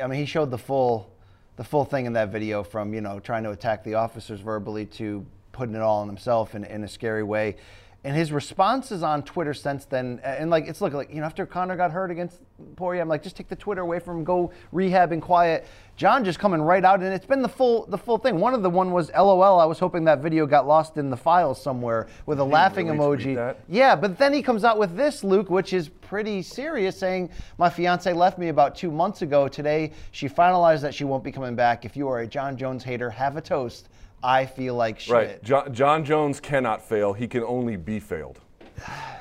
I 0.00 0.06
mean, 0.06 0.20
he 0.20 0.26
showed 0.26 0.50
the 0.52 0.58
full, 0.58 1.10
the 1.56 1.64
full 1.64 1.84
thing 1.84 2.06
in 2.06 2.12
that 2.12 2.28
video 2.30 2.62
from 2.62 2.94
you 2.94 3.00
know 3.00 3.18
trying 3.18 3.42
to 3.44 3.50
attack 3.50 3.82
the 3.82 3.94
officers 3.94 4.40
verbally 4.40 4.86
to 4.86 5.26
putting 5.52 5.74
it 5.74 5.80
all 5.80 6.00
on 6.02 6.06
himself 6.06 6.54
in, 6.54 6.62
in 6.64 6.84
a 6.84 6.88
scary 6.88 7.24
way, 7.24 7.56
and 8.02 8.16
his 8.16 8.32
responses 8.32 9.02
on 9.02 9.22
Twitter 9.22 9.52
since 9.52 9.85
then, 9.85 10.20
and 10.24 10.48
like 10.48 10.66
it's 10.66 10.81
look 10.81 10.94
like 10.94 11.10
you 11.12 11.20
know 11.20 11.27
after 11.27 11.44
Conor 11.44 11.77
got 11.77 11.90
hurt 11.90 12.10
against 12.10 12.40
Poirier, 12.77 13.02
I'm 13.02 13.09
like 13.09 13.22
just 13.22 13.36
take 13.36 13.48
the 13.48 13.56
Twitter 13.56 13.82
away 13.82 13.98
from 13.98 14.18
him, 14.18 14.24
go 14.24 14.52
rehab 14.72 15.12
and 15.12 15.20
quiet. 15.20 15.66
Jon 15.97 16.24
just 16.24 16.39
coming 16.39 16.62
right 16.62 16.82
out, 16.82 17.02
and 17.02 17.12
it's 17.12 17.27
been 17.27 17.43
the 17.43 17.48
full 17.48 17.85
the 17.86 17.98
full 17.98 18.16
thing. 18.16 18.40
One 18.40 18.55
of 18.55 18.62
the 18.62 18.70
one 18.70 18.90
was 18.90 19.10
LOL. 19.12 19.60
I 19.60 19.66
was 19.66 19.78
hoping 19.78 20.05
that 20.05 20.20
video 20.20 20.47
got 20.47 20.66
lost 20.66 20.97
in 20.97 21.10
the 21.10 21.16
files 21.16 21.62
somewhere 21.62 22.06
with 22.24 22.40
a 22.40 22.44
laughing 22.44 22.89
really 22.89 22.98
emoji. 22.98 23.55
Yeah, 23.68 23.94
but 23.97 24.16
then 24.16 24.32
he 24.32 24.43
comes 24.43 24.64
out 24.64 24.78
with 24.78 24.97
this, 24.97 25.22
Luke, 25.22 25.51
which 25.51 25.74
is 25.74 25.90
pretty 26.10 26.40
serious, 26.40 26.98
saying, 26.98 27.28
My 27.59 27.68
fiance 27.68 28.10
left 28.14 28.39
me 28.39 28.48
about 28.48 28.74
two 28.74 28.90
months 28.90 29.20
ago. 29.20 29.47
Today, 29.47 29.93
she 30.10 30.27
finalized 30.27 30.81
that 30.81 30.94
she 30.94 31.05
won't 31.05 31.22
be 31.22 31.31
coming 31.31 31.55
back. 31.55 31.85
If 31.85 31.98
you 31.98 32.09
are 32.09 32.20
a 32.20 32.27
Jon 32.27 32.56
Jones 32.56 32.82
hater, 32.82 33.10
have 33.10 33.36
a 33.36 33.43
toast. 33.43 33.89
I 34.22 34.47
feel 34.47 34.74
like 34.74 35.01
shit. 35.01 35.12
Right. 35.12 35.42
Jon, 35.42 35.72
Jon 35.72 36.05
Jones 36.05 36.40
cannot 36.40 36.86
fail. 36.86 37.12
He 37.12 37.26
can 37.26 37.42
only 37.42 37.76
be 37.76 38.01
failed. 38.01 38.40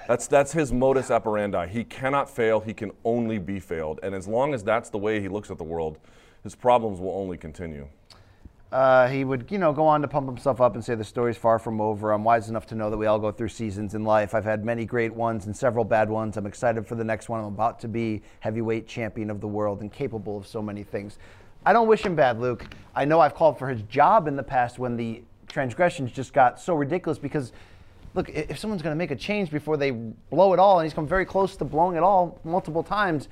That's 0.08 0.28
that's 0.28 0.52
his 0.52 0.74
modus 0.74 1.12
operandi. 1.12 1.68
He 1.68 1.84
cannot 1.84 2.30
fail. 2.30 2.60
He 2.60 2.74
can 2.74 2.92
only 3.04 3.38
be 3.38 3.60
failed. 3.60 4.00
And 4.04 4.16
as 4.16 4.28
long 4.28 4.54
as 4.54 4.64
that's 4.64 4.90
the 4.90 4.98
way 4.98 5.22
he 5.22 5.28
looks 5.28 5.52
at 5.52 5.58
the 5.58 5.64
world, 5.64 6.00
his 6.44 6.56
problems 6.56 7.00
will 7.00 7.16
only 7.16 7.38
continue. 7.38 7.88
Uh, 8.72 9.08
he 9.08 9.26
would, 9.26 9.48
you 9.50 9.58
know, 9.58 9.74
go 9.74 9.88
on 9.88 10.00
to 10.00 10.08
pump 10.08 10.28
himself 10.28 10.62
up 10.62 10.76
and 10.76 10.86
say 10.86 10.94
the 10.94 11.04
story's 11.04 11.38
far 11.38 11.58
from 11.58 11.82
over. 11.82 12.12
I'm 12.12 12.24
wise 12.24 12.50
enough 12.50 12.68
to 12.68 12.76
know 12.76 12.92
that 12.92 12.98
we 12.98 13.08
all 13.08 13.18
go 13.18 13.32
through 13.32 13.50
seasons 13.50 13.96
in 13.96 14.04
life. 14.04 14.36
I've 14.36 14.46
had 14.46 14.64
many 14.64 14.86
great 14.86 15.12
ones 15.12 15.48
and 15.48 15.58
several 15.58 15.84
bad 15.84 16.08
ones. 16.08 16.38
I'm 16.38 16.46
excited 16.46 16.86
for 16.86 16.94
the 16.94 17.04
next 17.04 17.30
one. 17.30 17.40
I'm 17.40 17.48
about 17.48 17.80
to 17.80 17.88
be 17.88 18.22
heavyweight 18.42 18.88
champion 18.88 19.32
of 19.32 19.42
the 19.42 19.48
world 19.48 19.82
and 19.82 19.92
capable 19.92 20.38
of 20.38 20.46
so 20.46 20.62
many 20.62 20.84
things. 20.84 21.18
I 21.66 21.74
don't 21.74 21.88
wish 21.88 22.02
him 22.02 22.16
bad, 22.16 22.40
Luke. 22.40 22.66
I 22.96 23.06
know 23.06 23.20
I've 23.20 23.36
called 23.36 23.60
for 23.60 23.70
his 23.70 23.82
job 23.84 24.28
in 24.28 24.36
the 24.36 24.44
past 24.44 24.80
when 24.80 24.96
the 24.96 25.22
transgressions 25.48 26.12
just 26.12 26.34
got 26.34 26.60
so 26.60 26.76
ridiculous 26.76 27.18
because 27.20 27.52
look, 28.14 28.30
if 28.30 28.58
someone's 28.58 28.82
going 28.82 28.94
to 28.94 28.98
make 28.98 29.12
a 29.12 29.16
change 29.16 29.52
before 29.52 29.78
they 29.78 29.92
blow 29.92 30.54
it 30.54 30.60
all, 30.60 30.80
and 30.80 30.86
he's 30.86 30.94
come 30.94 31.08
very 31.08 31.26
close 31.26 31.56
to 31.58 31.66
blowing 31.66 31.96
it 31.96 32.04
all 32.04 32.40
multiple 32.44 32.84
times, 32.84 33.28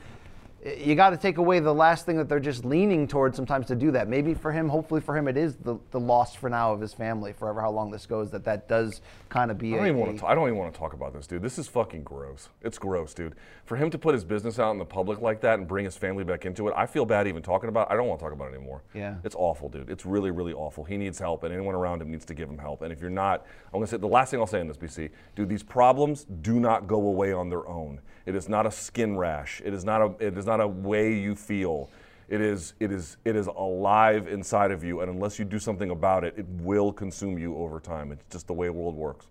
you 0.77 0.95
got 0.95 1.11
to 1.11 1.17
take 1.17 1.37
away 1.37 1.59
the 1.59 1.73
last 1.73 2.05
thing 2.05 2.17
that 2.17 2.27
they're 2.27 2.39
just 2.39 2.65
leaning 2.65 3.07
towards 3.07 3.35
sometimes 3.35 3.67
to 3.67 3.75
do 3.75 3.91
that. 3.91 4.07
Maybe 4.07 4.33
for 4.33 4.51
him, 4.51 4.67
hopefully 4.67 4.99
for 5.01 5.15
him, 5.15 5.27
it 5.27 5.37
is 5.37 5.55
the, 5.55 5.77
the 5.91 5.99
loss 5.99 6.35
for 6.35 6.49
now 6.49 6.73
of 6.73 6.81
his 6.81 6.93
family, 6.93 7.31
forever 7.31 7.61
how 7.61 7.71
long 7.71 7.91
this 7.91 8.05
goes, 8.05 8.31
that 8.31 8.43
that 8.45 8.67
does 8.67 9.01
kind 9.29 9.49
of 9.51 9.57
be 9.57 9.73
I 9.73 9.77
don't 9.77 9.85
a- 9.85 9.89
even 9.89 9.99
want 9.99 10.19
to. 10.19 10.25
I 10.25 10.35
don't 10.35 10.47
even 10.47 10.57
want 10.57 10.73
to 10.73 10.79
talk 10.79 10.93
about 10.93 11.13
this, 11.13 11.27
dude. 11.27 11.41
This 11.41 11.57
is 11.57 11.67
fucking 11.67 12.03
gross. 12.03 12.49
It's 12.61 12.77
gross, 12.77 13.13
dude. 13.13 13.35
For 13.67 13.75
him 13.75 13.89
to 13.89 13.97
put 13.97 14.13
his 14.13 14.23
business 14.23 14.59
out 14.59 14.71
in 14.71 14.77
the 14.77 14.85
public 14.85 15.19
like 15.19 15.41
that 15.41 15.59
and 15.59 15.67
bring 15.67 15.83
his 15.83 15.97
family 15.97 16.23
back 16.23 16.45
into 16.45 16.69
it, 16.69 16.73
I 16.77 16.85
feel 16.85 17.05
bad 17.05 17.27
even 17.27 17.43
talking 17.43 17.67
about. 17.67 17.89
it. 17.89 17.93
I 17.93 17.97
don't 17.97 18.07
want 18.07 18.17
to 18.21 18.25
talk 18.25 18.31
about 18.31 18.53
it 18.53 18.55
anymore. 18.55 18.81
Yeah. 18.93 19.15
It's 19.25 19.35
awful, 19.37 19.67
dude. 19.67 19.89
It's 19.89 20.05
really, 20.05 20.31
really 20.31 20.53
awful. 20.53 20.85
He 20.85 20.95
needs 20.95 21.19
help, 21.19 21.43
and 21.43 21.53
anyone 21.53 21.75
around 21.75 22.01
him 22.01 22.09
needs 22.09 22.23
to 22.27 22.33
give 22.33 22.49
him 22.49 22.57
help. 22.57 22.81
And 22.81 22.93
if 22.93 23.01
you're 23.01 23.09
not, 23.09 23.45
I'm 23.73 23.73
gonna 23.73 23.87
say 23.87 23.97
the 23.97 24.07
last 24.07 24.31
thing 24.31 24.39
I'll 24.39 24.47
say 24.47 24.61
in 24.61 24.69
this, 24.69 24.77
BC, 24.77 25.09
dude. 25.35 25.49
These 25.49 25.63
problems 25.63 26.25
do 26.41 26.61
not 26.61 26.87
go 26.87 26.95
away 27.07 27.33
on 27.33 27.49
their 27.49 27.67
own. 27.67 27.99
It 28.25 28.35
is 28.35 28.47
not 28.47 28.65
a 28.65 28.71
skin 28.71 29.17
rash. 29.17 29.61
It 29.65 29.73
is 29.73 29.83
not 29.83 30.01
a. 30.01 30.25
It 30.25 30.37
is 30.37 30.45
not 30.45 30.61
a 30.61 30.67
way 30.67 31.13
you 31.13 31.35
feel. 31.35 31.89
It 32.29 32.39
is. 32.39 32.73
It 32.79 32.93
is. 32.93 33.17
It 33.25 33.35
is 33.35 33.47
alive 33.47 34.29
inside 34.29 34.71
of 34.71 34.81
you, 34.81 35.01
and 35.01 35.11
unless 35.11 35.39
you 35.39 35.43
do 35.43 35.59
something 35.59 35.89
about 35.89 36.23
it, 36.23 36.35
it 36.37 36.45
will 36.61 36.93
consume 36.93 37.37
you 37.37 37.57
over 37.57 37.81
time. 37.81 38.13
It's 38.13 38.23
just 38.29 38.47
the 38.47 38.53
way 38.53 38.67
the 38.67 38.73
world 38.73 38.95
works. 38.95 39.27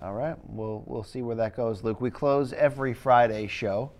All 0.00 0.14
right, 0.14 0.36
we'll 0.46 0.84
we'll 0.86 1.02
see 1.02 1.22
where 1.22 1.36
that 1.36 1.56
goes, 1.56 1.82
Luke. 1.82 2.00
We 2.00 2.10
close 2.10 2.52
every 2.52 2.94
Friday 2.94 3.48
show. 3.48 3.90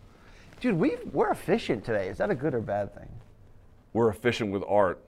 Dude, 0.60 0.76
we 0.76 0.96
we're 1.12 1.30
efficient 1.30 1.84
today. 1.84 2.08
Is 2.08 2.18
that 2.18 2.30
a 2.30 2.34
good 2.34 2.54
or 2.54 2.60
bad 2.60 2.94
thing? 2.94 3.08
We're 3.92 4.08
efficient 4.08 4.52
with 4.52 4.62
art. 4.68 5.02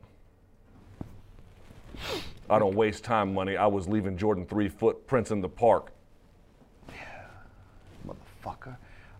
I 2.48 2.58
don't 2.58 2.74
waste 2.74 3.04
time, 3.04 3.32
money. 3.32 3.56
I 3.56 3.66
was 3.66 3.86
leaving 3.86 4.16
Jordan 4.16 4.44
three 4.46 4.68
footprints 4.68 5.30
in 5.30 5.40
the 5.40 5.48
park. 5.48 5.92
Yeah, 6.88 7.26
motherfucker. 8.06 8.76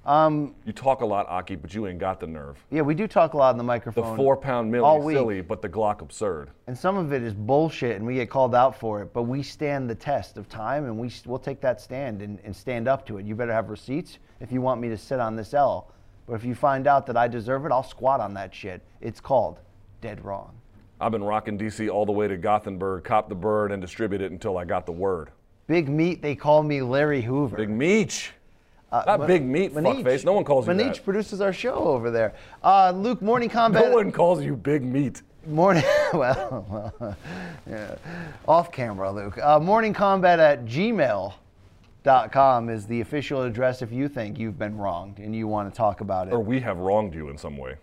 Um, 0.06 0.54
You 0.64 0.72
talk 0.72 1.02
a 1.02 1.06
lot, 1.06 1.28
Aki, 1.28 1.56
but 1.56 1.74
you 1.74 1.86
ain't 1.86 1.98
got 1.98 2.20
the 2.20 2.26
nerve. 2.26 2.56
yeah, 2.70 2.80
we 2.80 2.94
do 2.94 3.06
talk 3.06 3.34
a 3.34 3.36
lot 3.36 3.50
on 3.50 3.58
the 3.58 3.64
microphone. 3.64 4.10
The 4.10 4.16
four 4.16 4.36
pound 4.36 4.74
all 4.76 4.98
milli 4.98 5.04
week. 5.04 5.16
silly, 5.16 5.40
but 5.42 5.60
the 5.60 5.68
Glock 5.68 6.00
absurd. 6.00 6.50
and 6.66 6.76
some 6.76 6.96
of 6.96 7.12
it 7.12 7.22
is 7.22 7.34
bullshit, 7.34 7.96
and 7.96 8.06
we 8.06 8.14
get 8.14 8.30
called 8.30 8.54
out 8.54 8.74
for 8.78 9.02
it. 9.02 9.12
But 9.12 9.24
we 9.24 9.42
stand 9.42 9.90
the 9.90 9.94
test 9.94 10.38
of 10.38 10.48
time, 10.48 10.86
and 10.86 10.98
we 10.98 11.10
we'll 11.26 11.38
take 11.38 11.60
that 11.60 11.80
stand 11.82 12.22
and, 12.22 12.38
and 12.44 12.56
stand 12.56 12.88
up 12.88 13.04
to 13.06 13.18
it. 13.18 13.26
You 13.26 13.34
better 13.34 13.52
have 13.52 13.68
receipts 13.68 14.18
if 14.40 14.50
you 14.50 14.62
want 14.62 14.80
me 14.80 14.88
to 14.88 14.96
sit 14.96 15.20
on 15.20 15.36
this 15.36 15.52
L. 15.52 15.92
But 16.26 16.34
if 16.34 16.44
you 16.44 16.54
find 16.54 16.86
out 16.86 17.06
that 17.06 17.16
I 17.16 17.28
deserve 17.28 17.66
it, 17.66 17.72
I'll 17.72 17.82
squat 17.82 18.20
on 18.20 18.32
that 18.34 18.54
shit. 18.54 18.80
It's 19.02 19.20
called 19.20 19.58
dead 20.00 20.24
wrong. 20.24 20.54
I've 21.00 21.12
been 21.12 21.24
rocking 21.24 21.58
DC 21.58 21.90
all 21.92 22.06
the 22.06 22.12
way 22.12 22.28
to 22.28 22.36
Gothenburg, 22.36 23.04
cop 23.04 23.28
the 23.28 23.34
bird, 23.34 23.72
and 23.72 23.82
distribute 23.82 24.20
it 24.22 24.30
until 24.30 24.56
I 24.56 24.64
got 24.64 24.86
the 24.86 24.92
word. 24.92 25.30
Big 25.66 25.88
meat. 25.88 26.20
They 26.22 26.34
call 26.34 26.62
me 26.62 26.82
Larry 26.82 27.22
Hoover. 27.22 27.56
Big 27.56 27.70
Meech. 27.70 28.32
Uh, 28.92 29.04
Not 29.06 29.26
Big 29.26 29.44
Meat, 29.44 29.72
Maniche. 29.72 30.04
fuckface. 30.04 30.24
No 30.24 30.32
one 30.32 30.44
calls 30.44 30.66
you 30.66 30.74
Maniche 30.74 30.96
that. 30.96 31.04
produces 31.04 31.40
our 31.40 31.52
show 31.52 31.74
over 31.74 32.10
there. 32.10 32.34
Uh, 32.62 32.90
Luke, 32.90 33.22
morning 33.22 33.48
kombat. 33.48 33.84
No 33.84 33.94
one 33.94 34.10
calls 34.10 34.42
you 34.42 34.56
Big 34.56 34.82
Meat. 34.82 35.22
Morning, 35.46 35.84
well, 36.12 36.92
well 37.00 37.16
yeah. 37.68 37.94
off 38.46 38.70
camera, 38.72 39.10
Luke. 39.10 39.38
Uh, 39.38 39.58
morning 39.60 39.94
kombat 39.94 40.38
at 40.38 40.66
gmail.com 40.66 42.68
is 42.68 42.86
the 42.86 43.00
official 43.00 43.42
address 43.44 43.80
if 43.80 43.92
you 43.92 44.08
think 44.08 44.38
you've 44.38 44.58
been 44.58 44.76
wronged 44.76 45.18
and 45.18 45.34
you 45.34 45.46
want 45.46 45.72
to 45.72 45.76
talk 45.76 46.00
about 46.00 46.28
it. 46.28 46.34
Or 46.34 46.40
we 46.40 46.60
have 46.60 46.78
wronged 46.78 47.14
you 47.14 47.28
in 47.30 47.38
some 47.38 47.56
way. 47.56 47.76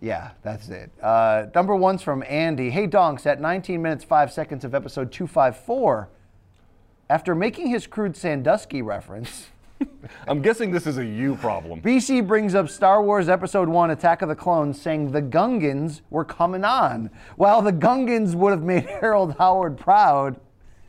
Yeah, 0.00 0.30
that's 0.42 0.68
it. 0.68 0.90
Uh, 1.02 1.46
number 1.54 1.76
one's 1.76 2.02
from 2.02 2.24
Andy. 2.28 2.70
Hey, 2.70 2.86
Donks, 2.86 3.26
at 3.26 3.40
19 3.40 3.80
minutes 3.80 4.04
5 4.04 4.32
seconds 4.32 4.64
of 4.64 4.74
episode 4.74 5.12
254, 5.12 6.08
after 7.08 7.34
making 7.34 7.68
his 7.68 7.86
crude 7.86 8.16
Sandusky 8.16 8.82
reference, 8.82 9.46
I'm 10.28 10.42
guessing 10.42 10.70
this 10.70 10.86
is 10.86 10.98
a 10.98 11.04
you 11.04 11.36
problem. 11.36 11.80
BC 11.80 12.26
brings 12.26 12.54
up 12.54 12.68
Star 12.68 13.02
Wars 13.02 13.28
Episode 13.28 13.68
1 13.68 13.90
Attack 13.90 14.22
of 14.22 14.28
the 14.28 14.34
Clones, 14.34 14.80
saying 14.80 15.12
the 15.12 15.22
Gungans 15.22 16.00
were 16.10 16.24
coming 16.24 16.64
on. 16.64 17.10
While 17.36 17.62
the 17.62 17.72
Gungans 17.72 18.34
would 18.34 18.50
have 18.50 18.62
made 18.62 18.84
Harold 19.00 19.36
Howard 19.38 19.78
proud, 19.78 20.40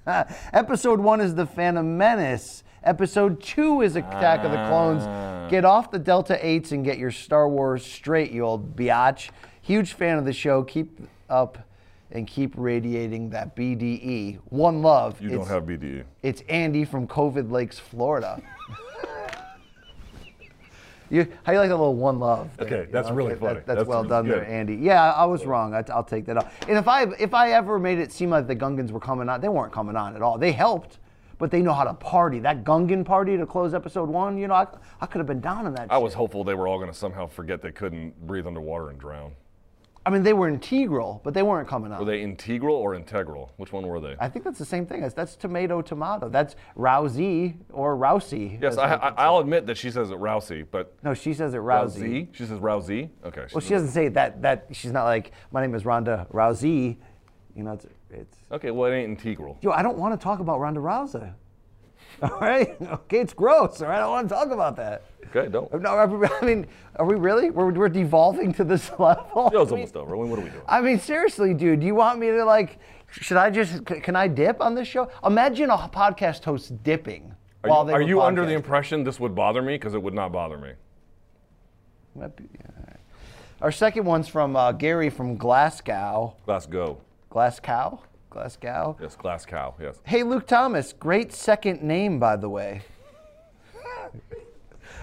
Episode 0.53 0.99
1 0.99 1.21
is 1.21 1.35
The 1.35 1.47
Phantom 1.47 1.97
Menace. 1.97 2.63
Episode 2.83 3.41
2 3.41 3.81
is 3.81 3.95
Attack 3.95 4.43
of 4.43 4.51
the 4.51 4.59
ah. 4.59 4.69
Clones. 4.69 5.51
Get 5.51 5.65
off 5.65 5.89
the 5.89 5.99
Delta 5.99 6.39
8s 6.41 6.71
and 6.71 6.85
get 6.85 6.99
your 6.99 7.11
Star 7.11 7.49
Wars 7.49 7.83
straight, 7.83 8.31
you 8.31 8.43
old 8.43 8.75
biatch. 8.75 9.31
Huge 9.61 9.93
fan 9.93 10.19
of 10.19 10.25
the 10.25 10.33
show. 10.33 10.63
Keep 10.63 11.07
up 11.27 11.57
and 12.11 12.27
keep 12.27 12.53
radiating 12.55 13.29
that 13.31 13.55
BDE. 13.55 14.39
One 14.49 14.81
love. 14.81 15.19
You 15.21 15.29
don't 15.29 15.47
have 15.47 15.63
BDE. 15.63 16.03
it's 16.23 16.41
Andy 16.49 16.85
from 16.85 17.07
COVID 17.07 17.51
Lakes, 17.51 17.79
Florida. 17.79 18.41
you, 21.09 21.27
how 21.43 21.53
you 21.53 21.59
like 21.59 21.69
that 21.69 21.75
little 21.75 21.95
one 21.95 22.19
love? 22.19 22.49
Okay, 22.59 22.87
that's 22.91 23.09
really 23.11 23.33
that- 23.33 23.39
funny. 23.39 23.59
that's 23.65 23.79
That's 23.79 23.87
well 23.87 23.99
really 24.03 24.09
done 24.09 24.27
there. 24.27 24.45
Andy. 24.45 24.75
Yeah, 24.75 25.11
I 25.13 25.25
was 25.25 25.45
wrong. 25.45 25.73
I, 25.73 25.83
will 25.93 26.03
take 26.03 26.25
that 26.25 26.37
up. 26.37 26.51
And 26.67 26.77
if 26.77 26.87
I 26.87 27.03
if 27.19 27.33
I 27.33 27.51
ever 27.51 27.79
made 27.79 27.99
it 27.99 28.11
seem 28.11 28.29
like 28.29 28.47
the 28.47 28.55
Gungans 28.55 28.91
were 28.91 28.99
coming 28.99 29.29
on, 29.29 29.41
they 29.41 29.49
weren't 29.49 29.73
coming 29.73 29.95
on 29.95 30.15
at 30.15 30.21
all. 30.21 30.37
They 30.37 30.51
helped, 30.51 30.99
but 31.37 31.51
they 31.51 31.61
know 31.61 31.73
how 31.73 31.83
to 31.83 31.93
party. 31.93 32.39
That 32.39 32.63
Gungan 32.63 33.05
party 33.05 33.37
to 33.37 33.45
close 33.45 33.73
episode 33.73 34.09
one, 34.09 34.37
you 34.37 34.47
know, 34.47 34.53
I, 34.53 34.67
I 35.01 35.05
could 35.05 35.19
have 35.19 35.27
been 35.27 35.41
down 35.41 35.67
in 35.67 35.73
that. 35.73 35.87
I 35.91 35.95
shit. 35.95 36.03
was 36.03 36.13
hopeful 36.13 36.43
they 36.43 36.55
were 36.55 36.67
all 36.67 36.77
going 36.77 36.91
to 36.91 36.97
somehow 36.97 37.27
forget 37.27 37.61
they 37.61 37.71
couldn't 37.71 38.25
breathe 38.25 38.47
underwater 38.47 38.89
and 38.89 38.99
drown. 38.99 39.33
I 40.07 40.11
mean, 40.11 40.21
they 40.21 40.33
were 40.33 40.47
integral, 40.47 41.19
but 41.23 41.33
they 41.33 41.41
weren't 41.41 41.67
coming 41.67 41.91
up. 41.91 41.99
Were 41.99 42.05
they 42.05 42.21
integral 42.21 42.75
or 42.75 42.93
integral? 42.93 43.51
Which 43.57 43.73
one 43.73 43.87
were 43.87 43.99
they? 43.99 44.15
I 44.19 44.29
think 44.29 44.45
that's 44.45 44.59
the 44.59 44.65
same 44.65 44.85
thing. 44.85 45.01
That's, 45.01 45.15
that's 45.15 45.35
tomato, 45.35 45.81
tomato. 45.81 46.29
That's 46.29 46.55
Rousey 46.77 47.55
or 47.71 47.97
Rousey. 47.97 48.61
yes, 48.61 48.77
I, 48.77 48.93
I, 48.93 49.09
I'll 49.17 49.39
admit 49.39 49.65
that 49.65 49.77
she 49.77 49.89
says 49.89 50.11
it 50.11 50.19
Rousey, 50.19 50.65
but 50.69 50.93
No, 51.03 51.15
she 51.15 51.33
says 51.33 51.55
it 51.55 51.57
Rousey. 51.57 52.27
Rousey. 52.27 52.27
She 52.35 52.45
says 52.45 52.59
Rousey. 52.59 53.09
Okay. 53.25 53.47
Well, 53.51 53.61
she 53.61 53.69
doesn't 53.69 53.89
say 53.89 54.09
that. 54.09 54.43
That 54.43 54.67
she's 54.71 54.91
not 54.91 55.05
like 55.05 55.31
my 55.51 55.61
name 55.61 55.73
is 55.73 55.85
Ronda 55.85 56.27
Rousey. 56.31 56.97
You 57.55 57.63
know, 57.63 57.71
it's, 57.73 57.87
it's 58.11 58.37
Okay, 58.51 58.69
well, 58.69 58.91
it 58.91 58.95
ain't 58.95 59.09
integral. 59.09 59.57
yo. 59.61 59.71
I 59.71 59.81
don't 59.81 59.97
want 59.97 60.19
to 60.19 60.23
talk 60.23 60.39
about 60.39 60.59
Ronda 60.59 60.81
Rousey. 60.81 61.33
All 62.21 62.39
right, 62.39 62.75
okay, 62.81 63.19
it's 63.19 63.33
gross. 63.33 63.81
All 63.81 63.87
right, 63.89 63.97
I 63.97 63.99
don't 64.01 64.11
want 64.11 64.29
to 64.29 64.35
talk 64.35 64.51
about 64.51 64.75
that. 64.77 65.03
Okay, 65.35 65.49
don't. 65.51 65.71
No, 65.81 66.05
we- 66.05 66.27
I 66.41 66.45
mean, 66.45 66.67
are 66.95 67.05
we 67.05 67.15
really? 67.15 67.49
We're, 67.49 67.71
we're 67.71 67.89
devolving 67.89 68.53
to 68.53 68.63
this 68.63 68.89
level. 68.99 69.49
Show's 69.51 69.71
I 69.71 69.75
mean- 69.75 69.79
almost 69.81 69.95
over. 69.97 70.15
I 70.15 70.19
mean, 70.19 70.29
what 70.29 70.39
are 70.39 70.43
we 70.43 70.49
doing? 70.49 70.61
I 70.67 70.81
mean, 70.81 70.99
seriously, 70.99 71.53
dude, 71.53 71.79
do 71.81 71.85
you 71.85 71.95
want 71.95 72.19
me 72.19 72.27
to 72.27 72.43
like? 72.45 72.79
Should 73.11 73.37
I 73.37 73.49
just? 73.49 73.85
Can 73.85 74.15
I 74.15 74.27
dip 74.27 74.61
on 74.61 74.75
this 74.75 74.87
show? 74.87 75.09
Imagine 75.25 75.69
a 75.69 75.77
podcast 75.77 76.43
host 76.43 76.83
dipping 76.83 77.33
Are 77.63 77.69
while 77.69 77.81
you, 77.83 77.87
they 77.87 77.93
are 77.93 78.01
you 78.01 78.21
under 78.21 78.45
the 78.45 78.53
impression 78.53 79.03
this 79.03 79.19
would 79.19 79.35
bother 79.35 79.61
me? 79.61 79.75
Because 79.75 79.93
it 79.93 80.01
would 80.01 80.13
not 80.13 80.31
bother 80.31 80.57
me. 80.57 80.71
Might 82.15 82.35
be- 82.35 82.43
right. 82.87 82.97
Our 83.61 83.71
second 83.71 84.05
one's 84.05 84.27
from 84.27 84.55
uh, 84.55 84.71
Gary 84.73 85.09
from 85.09 85.37
Glasgow. 85.37 86.35
Glasgow. 86.45 87.01
Glasgow. 87.29 88.01
Glasgow. 88.35 88.97
Yes, 89.01 89.15
glass 89.15 89.45
cow. 89.45 89.75
Yes. 89.81 90.01
Hey, 90.03 90.21
Luke 90.23 90.45
Thomas, 90.45 90.91
great 90.91 91.31
second 91.31 91.81
name, 91.81 92.19
by 92.19 92.35
the 92.35 92.49
way. 92.49 92.81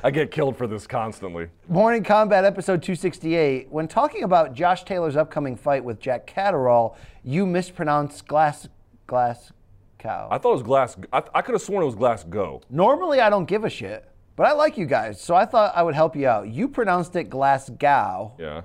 I 0.04 0.10
get 0.10 0.30
killed 0.30 0.54
for 0.54 0.66
this 0.66 0.86
constantly. 0.86 1.48
Morning 1.66 2.04
Kombat 2.04 2.44
episode 2.44 2.82
268. 2.82 3.70
When 3.70 3.88
talking 3.88 4.24
about 4.24 4.52
Josh 4.52 4.84
Taylor's 4.84 5.16
upcoming 5.16 5.56
fight 5.56 5.82
with 5.82 5.98
Jack 5.98 6.26
Catterall, 6.26 6.94
you 7.24 7.46
mispronounced 7.46 8.26
glass 8.26 8.68
glass 9.06 9.50
cow. 9.98 10.28
I 10.30 10.36
thought 10.36 10.50
it 10.50 10.54
was 10.56 10.62
glass. 10.62 10.98
I, 11.10 11.22
I 11.34 11.40
could 11.40 11.54
have 11.54 11.62
sworn 11.62 11.82
it 11.84 11.86
was 11.86 11.94
glass 11.94 12.24
go. 12.24 12.60
Normally, 12.68 13.20
I 13.20 13.30
don't 13.30 13.46
give 13.46 13.64
a 13.64 13.70
shit, 13.70 14.06
but 14.36 14.44
I 14.44 14.52
like 14.52 14.76
you 14.76 14.84
guys, 14.84 15.18
so 15.18 15.34
I 15.34 15.46
thought 15.46 15.72
I 15.74 15.82
would 15.82 15.94
help 15.94 16.14
you 16.16 16.28
out. 16.28 16.48
You 16.48 16.68
pronounced 16.68 17.16
it 17.16 17.30
Glasgow. 17.30 18.34
Yeah. 18.38 18.62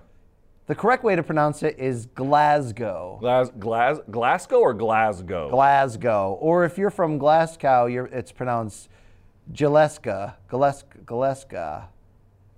The 0.68 0.76
correct 0.76 1.06
way 1.06 1.16
to 1.16 1.24
pronounce 1.24 1.64
it 1.64 1.80
is 1.80 2.08
Glasgow. 2.08 3.18
Glas, 3.22 3.50
Glas, 3.58 4.00
Glasgow 4.12 4.60
or 4.60 4.74
Glasgow? 4.74 5.50
Glasgow. 5.50 6.38
Or 6.42 6.66
if 6.66 6.78
you're 6.78 6.90
from 6.90 7.18
Glasgow, 7.18 7.86
you're, 7.86 8.08
it's 8.08 8.34
pronounced 8.34 8.90
Galeska. 9.54 10.34
Galeska. 10.50 11.06
Galeska. 11.06 11.86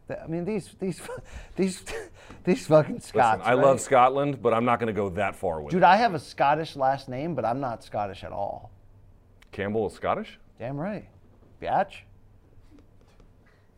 I 0.09 0.25
mean, 0.25 0.43
these 0.43 0.75
these 0.79 0.99
these 1.55 1.83
these 2.43 2.65
fucking 2.65 2.99
Scots. 2.99 3.39
Listen, 3.39 3.51
I 3.51 3.55
right? 3.55 3.63
love 3.63 3.79
Scotland, 3.79 4.41
but 4.41 4.55
I'm 4.55 4.65
not 4.65 4.79
going 4.79 4.87
to 4.87 4.99
go 4.99 5.09
that 5.09 5.35
far 5.35 5.61
with 5.61 5.71
it. 5.71 5.75
Dude, 5.75 5.83
it. 5.83 5.85
I 5.85 5.97
have 5.97 6.15
a 6.15 6.19
Scottish 6.19 6.75
last 6.75 7.09
name, 7.09 7.35
but 7.35 7.45
I'm 7.45 7.59
not 7.59 7.83
Scottish 7.83 8.23
at 8.23 8.31
all. 8.31 8.71
Campbell 9.51 9.85
is 9.87 9.93
Scottish? 9.93 10.39
Damn 10.57 10.77
right. 10.77 11.07
Biatch. 11.61 11.99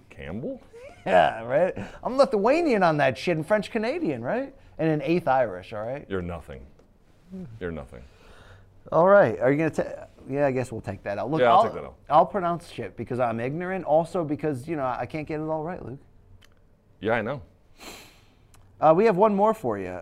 Campbell? 0.10 0.62
Yeah, 1.06 1.44
right? 1.44 1.74
I'm 2.04 2.18
Lithuanian 2.18 2.84
on 2.84 2.98
that 2.98 3.18
shit 3.18 3.36
and 3.36 3.46
French 3.46 3.72
Canadian, 3.72 4.22
right? 4.22 4.54
And 4.78 4.90
an 4.90 5.02
eighth 5.02 5.28
Irish, 5.28 5.74
all 5.74 5.84
right? 5.84 6.06
You're 6.08 6.22
nothing. 6.22 6.62
You're 7.60 7.72
nothing. 7.72 8.02
All 8.92 9.08
right. 9.08 9.40
Are 9.40 9.52
you 9.52 9.58
going 9.58 9.72
to 9.72 9.84
take. 9.84 9.94
Yeah, 10.30 10.46
I 10.46 10.52
guess 10.52 10.72
we'll 10.72 10.82
take 10.82 11.02
that 11.04 11.18
out. 11.18 11.32
Look, 11.32 11.42
Yeah, 11.42 11.50
I'll 11.52 11.58
I'll, 11.58 11.64
take 11.64 11.74
that 11.74 11.84
out. 11.84 11.96
I'll 12.10 12.26
pronounce 12.26 12.70
shit 12.70 12.96
because 12.96 13.20
I'm 13.20 13.40
ignorant. 13.40 13.86
Also 13.86 14.24
because, 14.24 14.68
you 14.68 14.76
know, 14.76 14.86
I 14.86 15.06
can't 15.06 15.28
get 15.28 15.40
it 15.40 15.44
all 15.48 15.64
right, 15.64 15.84
Luke. 15.84 16.00
Yeah, 17.00 17.14
I 17.14 17.22
know. 17.22 17.42
Uh, 18.80 18.94
we 18.96 19.06
have 19.06 19.16
one 19.18 19.34
more 19.36 19.54
for 19.54 19.78
you 19.80 20.02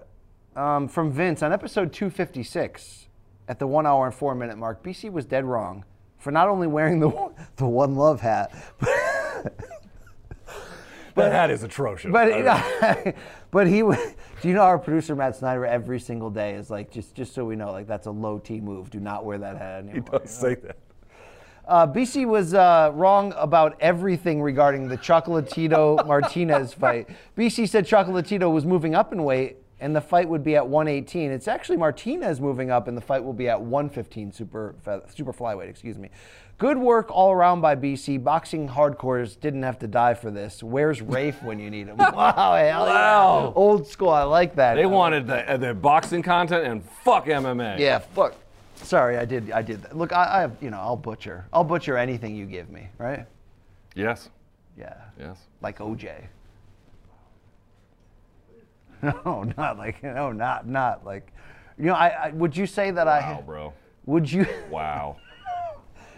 um, 0.55 0.87
from 0.87 1.11
Vince 1.11 1.41
on 1.43 1.53
episode 1.53 1.93
256 1.93 3.07
at 3.47 3.59
the 3.59 3.67
one 3.67 3.85
hour 3.85 4.05
and 4.05 4.13
four 4.13 4.35
minute 4.35 4.57
mark. 4.57 4.83
BC 4.83 5.11
was 5.11 5.25
dead 5.25 5.45
wrong 5.45 5.85
for 6.17 6.31
not 6.31 6.47
only 6.49 6.67
wearing 6.67 6.99
the 6.99 7.09
the 7.55 7.65
one 7.67 7.95
love 7.95 8.21
hat, 8.21 8.51
that 11.15 11.29
that 11.29 11.51
is 11.51 11.63
atrocious. 11.63 12.11
But 12.11 12.31
I- 12.33 13.13
but 13.51 13.67
he 13.67 13.79
do 13.81 13.97
you 14.43 14.53
know 14.53 14.61
our 14.61 14.79
producer 14.79 15.15
Matt 15.15 15.35
Snyder 15.35 15.65
every 15.65 15.99
single 15.99 16.29
day 16.29 16.53
is 16.53 16.69
like 16.69 16.91
just 16.91 17.15
just 17.15 17.33
so 17.33 17.45
we 17.45 17.55
know 17.55 17.71
like 17.71 17.87
that's 17.87 18.07
a 18.07 18.11
low 18.11 18.39
T 18.39 18.59
move. 18.59 18.89
Do 18.89 18.99
not 18.99 19.25
wear 19.25 19.37
that 19.37 19.57
hat 19.57 19.83
anymore. 19.83 19.93
he 19.95 20.17
does 20.19 20.29
say 20.29 20.55
that. 20.55 20.77
Uh, 21.67 21.85
BC 21.85 22.25
was 22.25 22.55
uh, 22.55 22.89
wrong 22.95 23.31
about 23.37 23.77
everything 23.79 24.41
regarding 24.41 24.87
the 24.87 24.97
Chocolatito 24.97 26.03
Martinez 26.07 26.73
fight. 26.73 27.07
BC 27.37 27.69
said 27.69 27.85
Chocolatito 27.85 28.51
was 28.51 28.65
moving 28.65 28.95
up 28.95 29.13
in 29.13 29.23
weight 29.23 29.57
and 29.79 29.95
the 29.95 30.01
fight 30.01 30.27
would 30.27 30.43
be 30.43 30.55
at 30.55 30.67
118. 30.67 31.31
It's 31.31 31.47
actually 31.47 31.77
Martinez 31.77 32.41
moving 32.41 32.71
up 32.71 32.87
and 32.87 32.97
the 32.97 33.01
fight 33.01 33.23
will 33.23 33.33
be 33.33 33.47
at 33.47 33.61
115 33.61 34.31
super 34.31 34.75
super 35.13 35.33
flyweight. 35.33 35.69
Excuse 35.69 35.97
me. 35.97 36.09
Good 36.57 36.77
work 36.77 37.09
all 37.09 37.31
around 37.31 37.61
by 37.61 37.77
BC. 37.77 38.21
Boxing 38.21 38.67
hardcores 38.67 39.39
didn't 39.39 39.63
have 39.63 39.79
to 39.79 39.87
die 39.87 40.13
for 40.13 40.29
this. 40.29 40.61
Where's 40.61 41.01
Rafe 41.01 41.41
when 41.41 41.57
you 41.57 41.69
need 41.69 41.87
him? 41.87 41.97
Wow, 42.19 42.33
hell 42.55 42.55
yeah. 42.57 42.79
Wow. 42.79 43.53
Old 43.55 43.87
school. 43.87 44.09
I 44.09 44.23
like 44.23 44.55
that. 44.55 44.75
They 44.75 44.85
wanted 44.85 45.25
the, 45.25 45.49
uh, 45.49 45.55
the 45.55 45.73
boxing 45.73 46.21
content 46.21 46.65
and 46.65 46.83
fuck 46.83 47.27
MMA. 47.27 47.79
Yeah, 47.79 47.99
fuck. 47.99 48.35
Sorry, 48.75 49.17
I 49.17 49.23
did. 49.23 49.51
I 49.51 49.61
did. 49.61 49.83
That. 49.83 49.97
Look, 49.97 50.11
I, 50.11 50.37
I 50.37 50.41
have. 50.41 50.57
You 50.61 50.69
know, 50.69 50.79
I'll 50.79 50.97
butcher. 50.97 51.45
I'll 51.53 51.63
butcher 51.63 51.97
anything 51.97 52.35
you 52.35 52.45
give 52.45 52.69
me. 52.69 52.89
Right? 52.97 53.25
Yes. 53.95 54.29
Yeah. 54.77 54.95
Yes. 55.17 55.37
Like 55.61 55.79
OJ. 55.79 56.27
No, 59.25 59.43
not 59.57 59.77
like. 59.77 60.03
No, 60.03 60.31
not 60.31 60.67
not 60.67 61.05
like. 61.05 61.31
You 61.77 61.85
know, 61.85 61.93
I, 61.93 62.07
I 62.25 62.29
would 62.31 62.55
you 62.55 62.65
say 62.65 62.91
that 62.91 63.07
I 63.07 63.19
Wow, 63.19 63.43
bro. 63.45 63.73
would 64.05 64.29
you 64.31 64.45
Wow. 64.69 65.15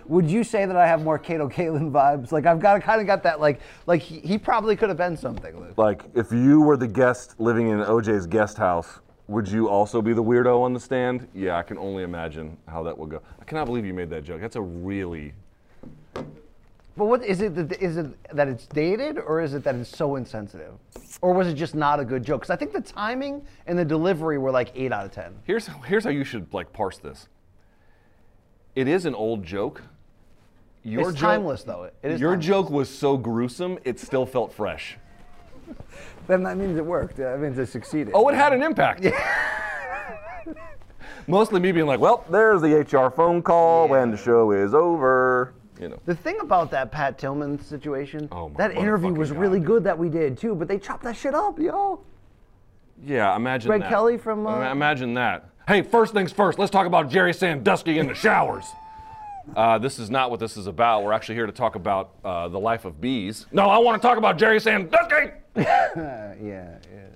would 0.07 0.29
you 0.29 0.43
say 0.43 0.65
that 0.65 0.75
I 0.75 0.87
have 0.87 1.03
more 1.03 1.19
Kato 1.19 1.47
Kaelin 1.47 1.91
vibes? 1.91 2.31
Like 2.31 2.45
I've 2.45 2.59
got 2.59 2.81
kind 2.81 2.99
of 2.99 3.05
got 3.07 3.21
that 3.23 3.39
like 3.39 3.59
like 3.85 4.01
he, 4.01 4.19
he 4.21 4.37
probably 4.37 4.75
could 4.75 4.89
have 4.89 4.97
been 4.97 5.15
something. 5.15 5.59
Luke. 5.59 5.77
Like, 5.77 6.03
if 6.15 6.31
you 6.31 6.61
were 6.61 6.77
the 6.77 6.87
guest 6.87 7.39
living 7.39 7.67
in 7.69 7.79
OJ's 7.79 8.25
guest 8.25 8.57
house, 8.57 8.99
would 9.27 9.47
you 9.47 9.69
also 9.69 10.01
be 10.01 10.13
the 10.13 10.23
weirdo 10.23 10.59
on 10.61 10.73
the 10.73 10.79
stand? 10.79 11.27
Yeah, 11.35 11.57
I 11.57 11.61
can 11.63 11.77
only 11.77 12.03
imagine 12.03 12.57
how 12.67 12.81
that 12.83 12.97
would 12.97 13.09
go. 13.11 13.21
I 13.39 13.43
cannot 13.45 13.65
believe 13.65 13.85
you 13.85 13.93
made 13.93 14.09
that 14.09 14.23
joke. 14.23 14.41
That's 14.41 14.55
a 14.55 14.61
really. 14.61 15.33
But 16.97 17.05
what 17.05 17.23
is 17.23 17.41
it? 17.41 17.55
That, 17.55 17.81
is 17.81 17.97
it 17.97 18.07
that 18.35 18.47
it's 18.47 18.67
dated, 18.67 19.17
or 19.17 19.41
is 19.41 19.53
it 19.53 19.63
that 19.63 19.75
it's 19.75 19.95
so 19.95 20.17
insensitive, 20.17 20.73
or 21.21 21.33
was 21.33 21.47
it 21.47 21.53
just 21.53 21.73
not 21.73 21.99
a 21.99 22.05
good 22.05 22.23
joke? 22.23 22.41
Because 22.41 22.49
I 22.49 22.57
think 22.57 22.73
the 22.73 22.81
timing 22.81 23.41
and 23.65 23.79
the 23.79 23.85
delivery 23.85 24.37
were 24.37 24.51
like 24.51 24.71
eight 24.75 24.91
out 24.91 25.05
of 25.05 25.11
ten. 25.11 25.33
Here's 25.45 25.67
here's 25.85 26.03
how 26.03 26.09
you 26.09 26.23
should 26.25 26.53
like 26.53 26.73
parse 26.73 26.97
this. 26.97 27.29
It 28.75 28.87
is 28.87 29.05
an 29.05 29.15
old 29.15 29.43
joke. 29.43 29.83
Your 30.83 31.01
It's 31.09 31.19
joke- 31.19 31.29
timeless, 31.29 31.63
though. 31.63 31.83
It 32.01 32.11
is 32.11 32.19
Your 32.19 32.31
timeless. 32.31 32.45
joke 32.47 32.69
was 32.71 32.89
so 32.89 33.15
gruesome, 33.15 33.77
it 33.83 33.99
still 33.99 34.25
felt 34.25 34.51
fresh. 34.53 34.97
Then 36.27 36.43
that 36.43 36.55
means 36.55 36.77
it 36.77 36.85
worked. 36.85 37.17
That 37.17 37.39
means 37.39 37.57
it 37.57 37.65
succeeded. 37.67 38.11
Oh, 38.13 38.29
it 38.29 38.35
had 38.35 38.53
an 38.53 38.61
impact. 38.61 39.03
Yeah. 39.03 39.11
Mostly 41.27 41.59
me 41.59 41.71
being 41.71 41.87
like, 41.87 41.99
well, 41.99 42.23
there's 42.29 42.61
the 42.61 42.75
HR 42.79 43.09
phone 43.09 43.41
call 43.41 43.87
when 43.87 44.11
the 44.11 44.17
show 44.17 44.51
is 44.51 44.73
over. 44.73 45.53
You 45.81 45.89
know. 45.89 45.99
The 46.05 46.15
thing 46.15 46.39
about 46.41 46.69
that 46.71 46.91
Pat 46.91 47.17
Tillman 47.17 47.59
situation, 47.59 48.29
Oh, 48.31 48.49
my 48.49 48.55
that 48.57 48.77
interview 48.77 49.11
was 49.13 49.31
motherfucking 49.31 49.39
really 49.39 49.59
good 49.59 49.83
that 49.83 49.97
we 49.97 50.09
did 50.09 50.37
too, 50.37 50.53
but 50.53 50.67
they 50.67 50.77
chopped 50.77 51.03
that 51.03 51.15
shit 51.17 51.33
up, 51.33 51.57
yo. 51.59 51.99
Yeah, 53.03 53.35
imagine 53.35 53.67
Greg 53.67 53.81
that. 53.81 53.89
Kelly 53.89 54.17
from, 54.19 54.45
uh, 54.45 54.57
Ima- 54.57 54.71
imagine 54.71 55.15
that. 55.15 55.49
Hey, 55.67 55.81
first 55.81 56.13
things 56.13 56.31
first. 56.31 56.59
Let's 56.59 56.69
talk 56.69 56.85
about 56.85 57.09
Jerry 57.09 57.33
Sandusky 57.33 57.97
in 57.97 58.07
the 58.07 58.13
showers. 58.13 58.65
Uh, 59.55 59.79
this 59.79 59.97
is 59.97 60.11
not 60.11 60.29
what 60.29 60.39
this 60.39 60.55
is 60.55 60.67
about. 60.67 61.03
We're 61.03 61.13
actually 61.13 61.35
here 61.35 61.47
to 61.47 61.51
talk 61.51 61.73
about 61.73 62.11
uh, 62.23 62.47
the 62.47 62.59
life 62.59 62.85
of 62.85 63.01
bees. 63.01 63.47
No, 63.51 63.63
I 63.67 63.79
want 63.79 63.99
to 63.99 64.07
talk 64.07 64.19
about 64.19 64.37
Jerry 64.37 64.59
Sandusky. 64.59 65.31
Yeah, 65.55 66.33
yeah, 66.41 66.77
yeah. 66.93 67.07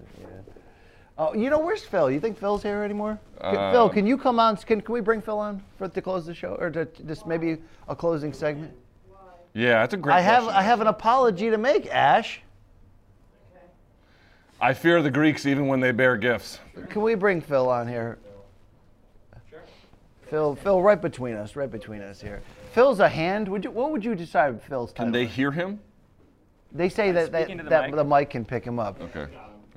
Oh, 1.17 1.33
you 1.33 1.49
know 1.49 1.59
where's 1.59 1.83
Phil? 1.83 2.11
You 2.11 2.19
think 2.19 2.37
Phil's 2.37 2.61
here 2.61 2.83
anymore? 2.83 3.17
Can- 3.39 3.55
Uh, 3.55 3.71
Phil, 3.71 3.89
can 3.89 4.05
you 4.05 4.17
come 4.17 4.39
on? 4.39 4.57
Can, 4.57 4.81
can 4.81 4.93
we 4.93 4.99
bring 5.01 5.21
Phil 5.21 5.39
on 5.39 5.63
for 5.77 5.87
to 5.87 6.01
close 6.01 6.25
the 6.25 6.33
show, 6.33 6.55
or 6.55 6.69
to 6.71 6.85
just 7.07 7.25
maybe 7.25 7.57
a 7.87 7.95
closing 7.95 8.33
segment? 8.33 8.73
Yeah, 9.53 9.79
that's 9.79 9.93
a 9.93 9.97
great. 9.97 10.15
I 10.15 10.19
have 10.21 10.43
question. 10.43 10.59
I 10.59 10.63
have 10.63 10.81
an 10.81 10.87
apology 10.87 11.49
to 11.49 11.57
make, 11.57 11.87
Ash. 11.87 12.41
I 14.59 14.73
fear 14.73 15.01
the 15.01 15.11
Greeks 15.11 15.45
even 15.45 15.67
when 15.67 15.79
they 15.79 15.91
bear 15.91 16.17
gifts. 16.17 16.59
Can 16.89 17.01
we 17.01 17.15
bring 17.15 17.39
Phil 17.41 17.69
on 17.69 17.87
here? 17.87 18.17
Sure. 19.49 19.59
Phil, 20.29 20.55
Phil, 20.55 20.81
right 20.81 21.01
between 21.01 21.35
us, 21.35 21.55
right 21.55 21.71
between 21.71 22.01
us 22.01 22.19
here. 22.21 22.41
Phil's 22.73 22.99
a 22.99 23.07
hand. 23.07 23.47
Would 23.47 23.63
you? 23.63 23.71
What 23.71 23.91
would 23.91 24.03
you 24.03 24.15
decide 24.15 24.61
Phil's 24.63 24.91
title? 24.91 25.05
Can 25.05 25.11
they 25.13 25.23
is? 25.25 25.31
hear 25.31 25.51
him? 25.51 25.79
They 26.73 26.89
say 26.89 27.13
that, 27.13 27.31
that, 27.31 27.47
the 27.47 27.63
that 27.63 27.85
mic? 27.85 27.95
the 27.95 28.03
mic 28.03 28.29
can 28.31 28.43
pick 28.43 28.65
him 28.65 28.79
up. 28.79 28.99
Okay. 29.01 29.27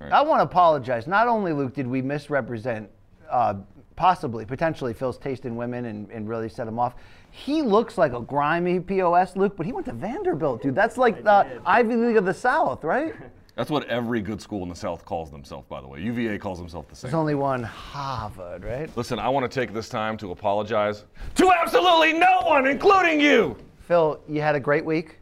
I 0.00 0.22
want 0.22 0.40
to 0.40 0.44
apologize. 0.44 1.06
Not 1.06 1.28
only, 1.28 1.52
Luke, 1.52 1.74
did 1.74 1.86
we 1.86 2.02
misrepresent, 2.02 2.88
uh, 3.30 3.54
possibly, 3.96 4.44
potentially, 4.44 4.94
Phil's 4.94 5.18
taste 5.18 5.44
in 5.44 5.56
women 5.56 5.86
and, 5.86 6.10
and 6.10 6.28
really 6.28 6.48
set 6.48 6.68
him 6.68 6.78
off. 6.78 6.94
He 7.30 7.62
looks 7.62 7.98
like 7.98 8.12
a 8.12 8.20
grimy 8.20 8.80
POS, 8.80 9.36
Luke, 9.36 9.56
but 9.56 9.66
he 9.66 9.72
went 9.72 9.86
to 9.86 9.92
Vanderbilt, 9.92 10.62
dude. 10.62 10.74
That's 10.74 10.96
like 10.96 11.24
the 11.24 11.60
Ivy 11.66 11.96
League 11.96 12.16
of 12.16 12.24
the 12.24 12.34
South, 12.34 12.84
right? 12.84 13.14
That's 13.58 13.70
what 13.70 13.88
every 13.88 14.20
good 14.20 14.40
school 14.40 14.62
in 14.62 14.68
the 14.68 14.76
South 14.76 15.04
calls 15.04 15.32
themselves, 15.32 15.66
by 15.68 15.80
the 15.80 15.88
way. 15.88 16.00
UVA 16.00 16.38
calls 16.38 16.58
themselves 16.58 16.86
the 16.90 16.94
same. 16.94 17.10
There's 17.10 17.18
only 17.18 17.34
one 17.34 17.64
Harvard, 17.64 18.62
right? 18.62 18.88
Listen, 18.96 19.18
I 19.18 19.28
want 19.28 19.50
to 19.50 19.60
take 19.60 19.74
this 19.74 19.88
time 19.88 20.16
to 20.18 20.30
apologize 20.30 21.06
to 21.34 21.50
absolutely 21.50 22.12
no 22.12 22.42
one, 22.44 22.68
including 22.68 23.20
you. 23.20 23.56
Phil, 23.80 24.20
you 24.28 24.40
had 24.40 24.54
a 24.54 24.60
great 24.60 24.84
week. 24.84 25.18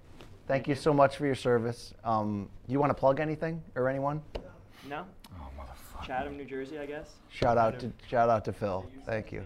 Thank 0.47 0.69
you 0.69 0.75
so 0.75 0.93
much 0.93 1.17
for 1.17 1.25
your 1.25 1.35
service. 1.35 1.95
Um, 2.05 2.51
you 2.69 2.79
want 2.79 2.91
to 2.91 2.95
plug 2.95 3.21
anything 3.21 3.63
or 3.75 3.89
anyone? 3.89 4.21
No? 4.89 5.05
Oh, 5.33 5.49
motherfucker. 5.59 6.07
Chatham, 6.07 6.37
New 6.37 6.45
Jersey, 6.45 6.79
I 6.79 6.87
guess. 6.87 7.11
Shout 7.31 7.59
out 7.59 7.81
to 7.81 7.93
shout 8.09 8.29
out 8.29 8.45
to 8.45 8.53
Phil. 8.53 8.87
Thank 9.05 9.33
you. 9.33 9.43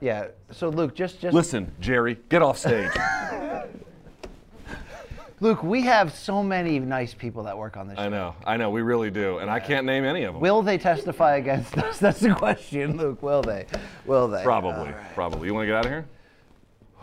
Yeah. 0.00 0.28
So 0.52 0.68
Luke, 0.68 0.94
just 0.94 1.20
just 1.20 1.34
Listen, 1.34 1.72
Jerry, 1.80 2.18
get 2.28 2.42
off 2.42 2.58
stage. 2.58 2.90
Luke, 5.40 5.62
we 5.62 5.82
have 5.82 6.12
so 6.12 6.42
many 6.42 6.80
nice 6.80 7.14
people 7.14 7.44
that 7.44 7.56
work 7.56 7.76
on 7.76 7.86
this. 7.86 7.96
I 7.96 8.06
show. 8.06 8.10
know, 8.10 8.34
I 8.44 8.56
know, 8.56 8.70
we 8.70 8.82
really 8.82 9.10
do, 9.10 9.38
and 9.38 9.48
I 9.48 9.60
can't 9.60 9.86
name 9.86 10.04
any 10.04 10.24
of 10.24 10.34
them. 10.34 10.40
Will 10.40 10.62
they 10.62 10.78
testify 10.78 11.36
against 11.36 11.78
us? 11.78 11.98
That's 12.00 12.18
the 12.18 12.34
question, 12.34 12.96
Luke. 12.96 13.22
Will 13.22 13.42
they? 13.42 13.66
Will 14.04 14.26
they? 14.26 14.42
Probably, 14.42 14.92
probably. 15.14 15.46
You 15.46 15.54
want 15.54 15.62
to 15.62 15.66
get 15.68 15.76
out 15.76 15.86
of 15.86 15.92
here? 15.92 16.06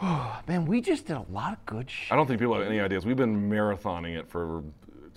Man, 0.47 0.65
we 0.65 0.81
just 0.81 1.05
did 1.05 1.15
a 1.15 1.25
lot 1.31 1.53
of 1.53 1.65
good 1.65 1.89
shit. 1.89 2.11
I 2.11 2.17
don't 2.17 2.27
think 2.27 2.41
people 2.41 2.55
have 2.55 2.67
any 2.67 2.81
ideas. 2.81 3.05
We've 3.05 3.15
been 3.15 3.49
marathoning 3.49 4.17
it 4.19 4.27
for 4.27 4.63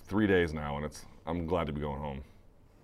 three 0.08 0.26
days 0.26 0.52
now, 0.52 0.76
and 0.76 0.84
it's. 0.84 1.04
I'm 1.26 1.46
glad 1.46 1.66
to 1.66 1.72
be 1.72 1.80
going 1.80 2.00
home. 2.00 2.22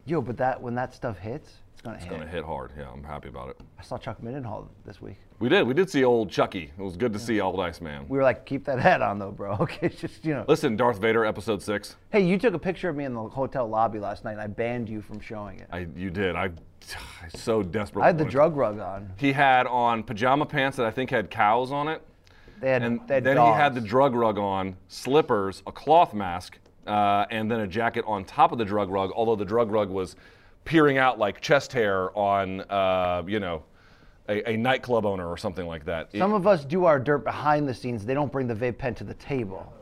Yo, 0.06 0.20
but 0.20 0.36
that 0.36 0.60
when 0.60 0.74
that 0.74 0.92
stuff 0.94 1.18
hits, 1.18 1.51
it's 1.72 1.80
gonna 1.80 1.96
It's 1.96 2.05
hit. 2.05 2.10
gonna 2.12 2.26
hit 2.26 2.44
hard. 2.44 2.72
Yeah, 2.78 2.90
I'm 2.92 3.02
happy 3.02 3.28
about 3.28 3.48
it. 3.48 3.60
I 3.78 3.82
saw 3.82 3.96
Chuck 3.96 4.20
Mindenhall 4.22 4.68
this 4.84 5.01
week. 5.01 5.16
We 5.38 5.48
did. 5.48 5.66
We 5.66 5.72
did 5.74 5.88
see 5.88 6.05
old 6.05 6.30
Chucky. 6.30 6.70
It 6.78 6.82
was 6.82 6.96
good 6.96 7.12
to 7.14 7.18
see 7.18 7.40
old 7.40 7.59
Iceman. 7.59 8.06
We 8.09 8.18
were 8.18 8.22
like, 8.22 8.44
keep 8.44 8.64
that 8.66 8.78
head 8.80 9.01
on 9.01 9.18
though, 9.18 9.30
bro. 9.32 9.56
Okay, 9.60 9.88
just 9.88 10.24
you 10.26 10.34
know. 10.34 10.44
Listen, 10.46 10.76
Darth 10.76 10.98
Vader, 10.98 11.24
episode 11.24 11.62
six. 11.62 11.96
Hey, 12.10 12.20
you 12.20 12.38
took 12.38 12.52
a 12.52 12.59
picture 12.59 12.90
of 12.90 12.96
me 12.96 13.05
in 13.06 13.14
the 13.14 13.22
hotel 13.22 13.66
lobby 13.66 13.98
last 13.98 14.24
night, 14.24 14.32
and 14.32 14.40
I 14.42 14.46
banned 14.46 14.88
you 14.90 15.01
from 15.01 15.20
showing 15.20 15.59
it. 15.60 15.68
I, 15.72 15.86
you 15.96 16.10
did. 16.10 16.36
I, 16.36 16.44
I 17.22 17.28
so 17.34 17.62
desperately. 17.62 18.02
I 18.02 18.06
had 18.09 18.18
the 18.18 18.24
drug 18.26 18.56
rug 18.56 18.78
on. 18.78 19.10
He 19.16 19.32
had 19.32 19.66
on 19.66 20.02
pajama 20.02 20.44
pants 20.44 20.76
that 20.76 20.84
I 20.84 20.90
think 20.90 21.09
had 21.09 21.30
cows 21.30 21.72
on 21.72 21.88
it. 21.88 22.02
They 22.60 22.70
had, 22.70 22.82
And 22.82 23.01
they 23.09 23.14
had 23.14 23.24
then 23.24 23.36
he 23.38 23.42
had 23.52 23.74
the 23.74 23.80
drug 23.80 24.14
rug 24.14 24.38
on, 24.38 24.76
slippers, 24.88 25.62
a 25.66 25.72
cloth 25.72 26.14
mask, 26.14 26.59
uh, 26.86 27.27
and 27.31 27.51
then 27.51 27.61
a 27.61 27.66
jacket 27.66 28.05
on 28.06 28.24
top 28.24 28.52
of 28.52 28.59
the 28.59 28.65
drug 28.65 28.90
rug. 28.90 29.11
Although 29.15 29.36
the 29.36 29.44
drug 29.44 29.70
rug 29.70 29.90
was 29.90 30.16
peering 30.65 30.98
out 30.98 31.19
like 31.19 31.40
chest 31.40 31.73
hair 31.73 32.16
on, 32.16 32.61
uh, 32.62 33.23
you 33.27 33.40
know, 33.40 33.62
a, 34.28 34.51
a 34.52 34.56
nightclub 34.56 35.05
owner 35.05 35.28
or 35.28 35.36
something 35.36 35.66
like 35.66 35.85
that. 35.85 36.11
Some 36.12 36.32
of 36.32 36.47
us 36.47 36.65
do 36.65 36.85
our 36.86 36.98
dirt 36.98 37.24
behind 37.24 37.69
the 37.69 37.74
scenes. 37.74 38.05
They 38.06 38.15
don't 38.15 38.32
bring 38.32 38.47
the 38.47 38.55
vape 38.55 38.78
pen 38.78 38.94
to 38.97 39.05
the 39.05 39.15
table. 39.15 39.73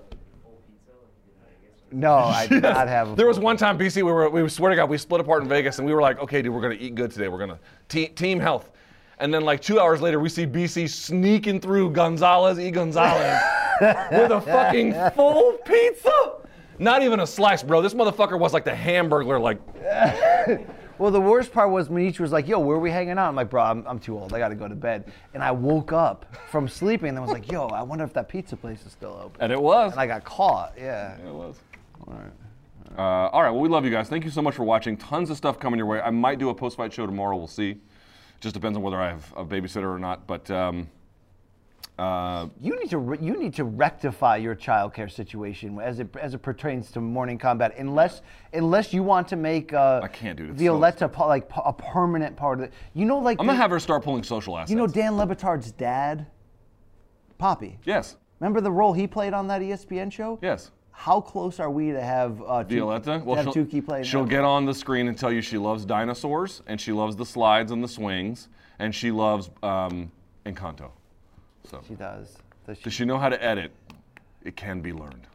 No, 1.93 2.15
I 2.15 2.47
did 2.47 2.63
not 2.63 2.89
have. 2.89 3.13
A 3.13 3.15
There 3.17 3.27
was 3.27 3.39
one 3.39 3.57
time, 3.57 3.79
BC, 3.79 3.97
we 3.97 4.03
were, 4.05 4.31
we 4.31 4.49
swear 4.49 4.71
to 4.71 4.77
God, 4.77 4.89
we 4.89 4.97
split 4.97 5.21
apart 5.21 5.43
in 5.43 5.49
Vegas, 5.49 5.79
and 5.79 5.87
we 5.87 5.93
were 5.93 6.01
like, 6.01 6.19
okay, 6.21 6.41
dude, 6.41 6.53
we're 6.53 6.63
gonna 6.63 6.75
eat 6.75 6.95
good 6.95 7.11
today. 7.11 7.29
We're 7.29 7.39
gonna 7.39 7.59
te- 7.89 8.09
team 8.09 8.41
health. 8.41 8.71
And 9.19 9.33
then 9.33 9.43
like 9.43 9.61
two 9.61 9.79
hours 9.79 10.01
later, 10.01 10.19
we 10.19 10.29
see 10.29 10.47
BC 10.47 10.89
sneaking 10.89 11.61
through 11.61 11.91
Gonzalez 11.91 12.59
e 12.59 12.71
Gonzalez 12.71 13.41
with 14.11 14.33
a 14.33 14.41
fucking 14.41 14.95
full 15.15 15.53
pizza. 15.65 16.33
Not 16.83 17.03
even 17.03 17.21
a 17.21 17.27
slice, 17.27 17.63
bro. 17.63 17.81
This 17.81 17.95
motherfucker 17.95 18.39
was 18.39 18.53
like 18.53 18.65
the 18.65 18.75
hamburger, 18.75 19.39
like 19.39 19.61
Well, 20.99 21.11
the 21.11 21.21
worst 21.21 21.53
part 21.53 21.71
was 21.71 21.89
Manish 21.89 22.21
was 22.21 22.33
like, 22.33 22.47
"Yo, 22.47 22.59
where 22.61 22.77
are 22.77 22.81
we 22.81 22.91
hanging 22.91 23.19
out?" 23.19 23.29
I'm 23.29 23.35
like, 23.35 23.51
"Bro, 23.51 23.63
I'm, 23.63 23.87
I'm 23.87 23.99
too 23.99 24.19
old. 24.19 24.33
I 24.35 24.39
got 24.39 24.49
to 24.49 24.55
go 24.55 24.69
to 24.69 24.75
bed." 24.75 25.13
And 25.35 25.43
I 25.43 25.51
woke 25.51 25.93
up 25.93 26.27
from 26.51 26.69
sleeping 26.69 27.11
and 27.11 27.19
I 27.19 27.21
was 27.21 27.31
like, 27.31 27.51
"Yo, 27.51 27.67
I 27.67 27.83
wonder 27.83 28.05
if 28.05 28.13
that 28.13 28.29
pizza 28.29 28.57
place 28.57 28.85
is 28.85 28.93
still 28.93 29.19
open." 29.21 29.41
and 29.41 29.53
it 29.53 29.61
was. 29.61 29.93
And 29.93 30.01
I 30.01 30.07
got 30.07 30.25
caught. 30.25 30.75
Yeah. 30.77 31.17
It 31.17 31.33
was. 31.33 31.57
All 32.07 32.15
right. 32.15 32.99
Uh, 32.99 33.31
all 33.31 33.43
right. 33.43 33.51
Well, 33.51 33.61
we 33.61 33.69
love 33.69 33.85
you 33.85 33.91
guys. 33.91 34.09
Thank 34.09 34.25
you 34.25 34.31
so 34.31 34.43
much 34.43 34.55
for 34.55 34.65
watching. 34.65 34.97
Tons 34.97 35.31
of 35.31 35.37
stuff 35.37 35.59
coming 35.59 35.79
your 35.79 35.87
way. 35.87 36.01
I 36.01 36.11
might 36.11 36.39
do 36.39 36.51
a 36.51 36.55
post-fight 36.55 36.93
show 36.93 37.07
tomorrow. 37.07 37.37
We'll 37.37 37.47
see. 37.47 37.79
Just 38.41 38.55
depends 38.55 38.77
on 38.77 38.83
whether 38.83 39.01
I 39.01 39.09
have 39.09 39.33
a 39.37 39.45
babysitter 39.45 39.93
or 39.93 39.99
not. 39.99 40.27
But 40.27 40.51
um, 40.51 40.89
Uh, 41.99 42.49
You 42.61 42.79
need 42.81 42.91
to 42.91 43.19
you 43.21 43.39
need 43.39 43.55
to 43.55 43.65
rectify 43.65 44.37
your 44.37 44.57
childcare 44.57 45.11
situation 45.11 45.79
as 45.79 46.01
it 46.01 46.09
as 46.21 46.33
it 46.35 46.39
pertains 46.39 46.91
to 46.93 47.01
morning 47.01 47.39
kombat. 47.39 47.79
Unless 47.79 48.23
unless 48.55 48.93
you 48.95 49.03
want 49.03 49.29
to 49.29 49.37
make 49.37 49.73
uh, 49.75 50.01
I 50.03 50.09
can't 50.09 50.37
do 50.39 50.45
it. 50.47 50.53
Violetta 50.53 51.09
pa- 51.09 51.27
like 51.27 51.49
a 51.65 51.73
permanent 51.73 52.35
part 52.37 52.59
of 52.59 52.65
it. 52.65 52.73
You 52.95 53.05
know, 53.05 53.19
like 53.19 53.39
I'm 53.41 53.47
gonna 53.47 53.59
have 53.59 53.71
her 53.71 53.79
start 53.81 54.03
pulling 54.03 54.23
social 54.25 54.57
assets. 54.57 54.71
you 54.71 54.77
know 54.77 54.87
Dan 54.87 55.17
Le 55.17 55.27
Batard's 55.27 55.71
dad, 55.73 56.27
Poppy. 57.39 57.79
Yes. 57.85 58.17
Remember 58.41 58.61
the 58.61 58.73
role 58.73 58.93
he 58.93 59.07
played 59.07 59.35
on 59.35 59.47
that 59.49 59.61
ESPN 59.61 60.11
show? 60.11 60.39
Yes. 60.43 60.71
How 60.91 61.21
close 61.21 61.61
are 61.61 61.71
we 61.71 61.91
to 61.93 62.01
have 62.03 62.41
uh, 62.43 62.63
Violetta. 62.65 63.19
to 63.21 63.25
Well, 63.25 63.37
have 63.37 63.45
she'll, 63.53 63.55
Tukey 63.67 63.85
play? 63.85 64.03
she'll 64.03 64.25
get 64.27 64.45
on 64.45 64.65
the 64.67 64.75
screen 64.75 65.09
and 65.09 65.17
tell 65.17 65.33
you 65.33 65.41
she 65.41 65.59
loves 65.59 65.85
dinosaurs 65.85 66.63
and 66.67 66.81
she 66.81 66.93
loves 66.93 67.17
the 67.17 67.25
slides 67.27 67.71
and 67.73 67.83
the 67.83 67.89
swings 67.89 68.49
and 68.79 68.95
she 68.95 69.11
loves 69.11 69.51
um, 69.63 70.11
Encanto. 70.45 70.91
So, 71.71 71.81
She 71.87 71.95
does. 71.95 72.37
Does 72.67 72.79
she? 72.79 72.85
does 72.85 72.93
she 72.93 73.05
know 73.05 73.19
how 73.19 73.29
to 73.29 73.43
edit? 73.43 73.73
It 74.45 74.57
can 74.57 74.81
be 74.81 74.93
learned. 74.93 75.27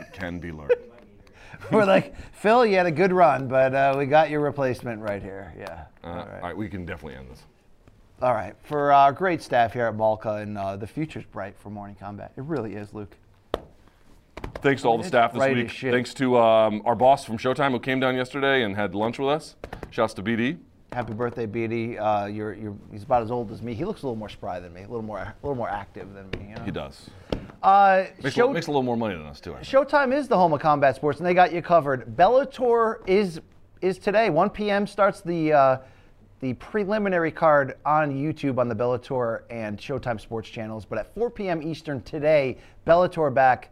It 0.00 0.12
can 0.12 0.38
be 0.38 0.52
learned. 0.52 0.72
We're 1.72 1.84
like, 1.84 2.14
Phil, 2.34 2.66
you 2.66 2.76
had 2.76 2.86
a 2.86 2.90
good 2.90 3.12
run, 3.12 3.48
but 3.48 3.74
uh, 3.74 3.94
we 3.96 4.06
got 4.06 4.30
your 4.30 4.40
replacement 4.40 5.00
right 5.00 5.22
here. 5.22 5.54
Yeah. 5.58 5.84
Uh, 6.04 6.06
All 6.06 6.12
all 6.12 6.26
right. 6.26 6.42
right, 6.42 6.56
we 6.56 6.68
can 6.68 6.84
definitely 6.84 7.18
end 7.18 7.30
this. 7.30 7.42
All 8.22 8.34
right. 8.34 8.54
For 8.64 8.92
our 8.92 9.12
great 9.12 9.42
staff 9.42 9.72
here 9.72 9.86
at 9.86 9.96
Malka, 9.96 10.34
and 10.36 10.56
uh, 10.56 10.76
the 10.76 10.86
future's 10.86 11.24
bright 11.24 11.56
for 11.58 11.70
Morning 11.70 11.96
Kombat. 12.00 12.30
It 12.36 12.44
really 12.44 12.74
is, 12.74 12.92
Luke. 12.94 13.14
Thanks 14.62 14.82
to 14.82 14.88
all 14.88 14.98
the 14.98 15.04
staff 15.04 15.32
this 15.32 15.48
week. 15.48 15.70
Thanks 15.70 16.14
to 16.14 16.38
um, 16.38 16.82
our 16.84 16.94
boss 16.94 17.24
from 17.24 17.38
Showtime 17.38 17.70
who 17.72 17.80
came 17.80 18.00
down 18.00 18.16
yesterday 18.16 18.62
and 18.62 18.76
had 18.76 18.94
lunch 18.94 19.18
with 19.18 19.28
us. 19.28 19.56
Shouts 19.90 20.14
to 20.14 20.22
BD. 20.22 20.58
Happy 20.96 21.12
birthday, 21.12 21.46
BD. 21.46 22.00
Uh, 22.00 22.24
you're, 22.24 22.54
you're, 22.54 22.74
he's 22.90 23.02
about 23.02 23.22
as 23.22 23.30
old 23.30 23.52
as 23.52 23.60
me. 23.60 23.74
He 23.74 23.84
looks 23.84 24.02
a 24.02 24.06
little 24.06 24.16
more 24.16 24.30
spry 24.30 24.60
than 24.60 24.72
me, 24.72 24.80
a 24.80 24.88
little 24.88 25.02
more, 25.02 25.18
a 25.18 25.34
little 25.42 25.54
more 25.54 25.68
active 25.68 26.14
than 26.14 26.30
me. 26.30 26.48
You 26.48 26.54
know? 26.54 26.62
He 26.62 26.70
does. 26.70 27.10
Uh, 27.62 28.06
Makes, 28.22 28.34
show, 28.34 28.48
a, 28.48 28.54
makes 28.54 28.66
a 28.68 28.70
little 28.70 28.82
more 28.82 28.96
money 28.96 29.14
than 29.14 29.26
us 29.26 29.38
too. 29.38 29.50
Showtime 29.60 30.16
is 30.16 30.26
the 30.26 30.38
home 30.38 30.54
of 30.54 30.60
combat 30.60 30.96
sports, 30.96 31.18
and 31.18 31.26
they 31.26 31.34
got 31.34 31.52
you 31.52 31.60
covered. 31.60 32.16
Bellator 32.16 33.06
is 33.06 33.42
is 33.82 33.98
today. 33.98 34.30
1 34.30 34.48
p.m. 34.48 34.86
starts 34.86 35.20
the 35.20 35.52
uh, 35.52 35.78
the 36.40 36.54
preliminary 36.54 37.30
card 37.30 37.74
on 37.84 38.14
YouTube 38.14 38.56
on 38.56 38.66
the 38.66 38.74
Bellator 38.74 39.42
and 39.50 39.78
Showtime 39.78 40.18
sports 40.18 40.48
channels. 40.48 40.86
But 40.86 40.96
at 40.96 41.14
4 41.14 41.28
p.m. 41.28 41.62
Eastern 41.62 42.00
today, 42.04 42.56
Bellator 42.86 43.34
back. 43.34 43.68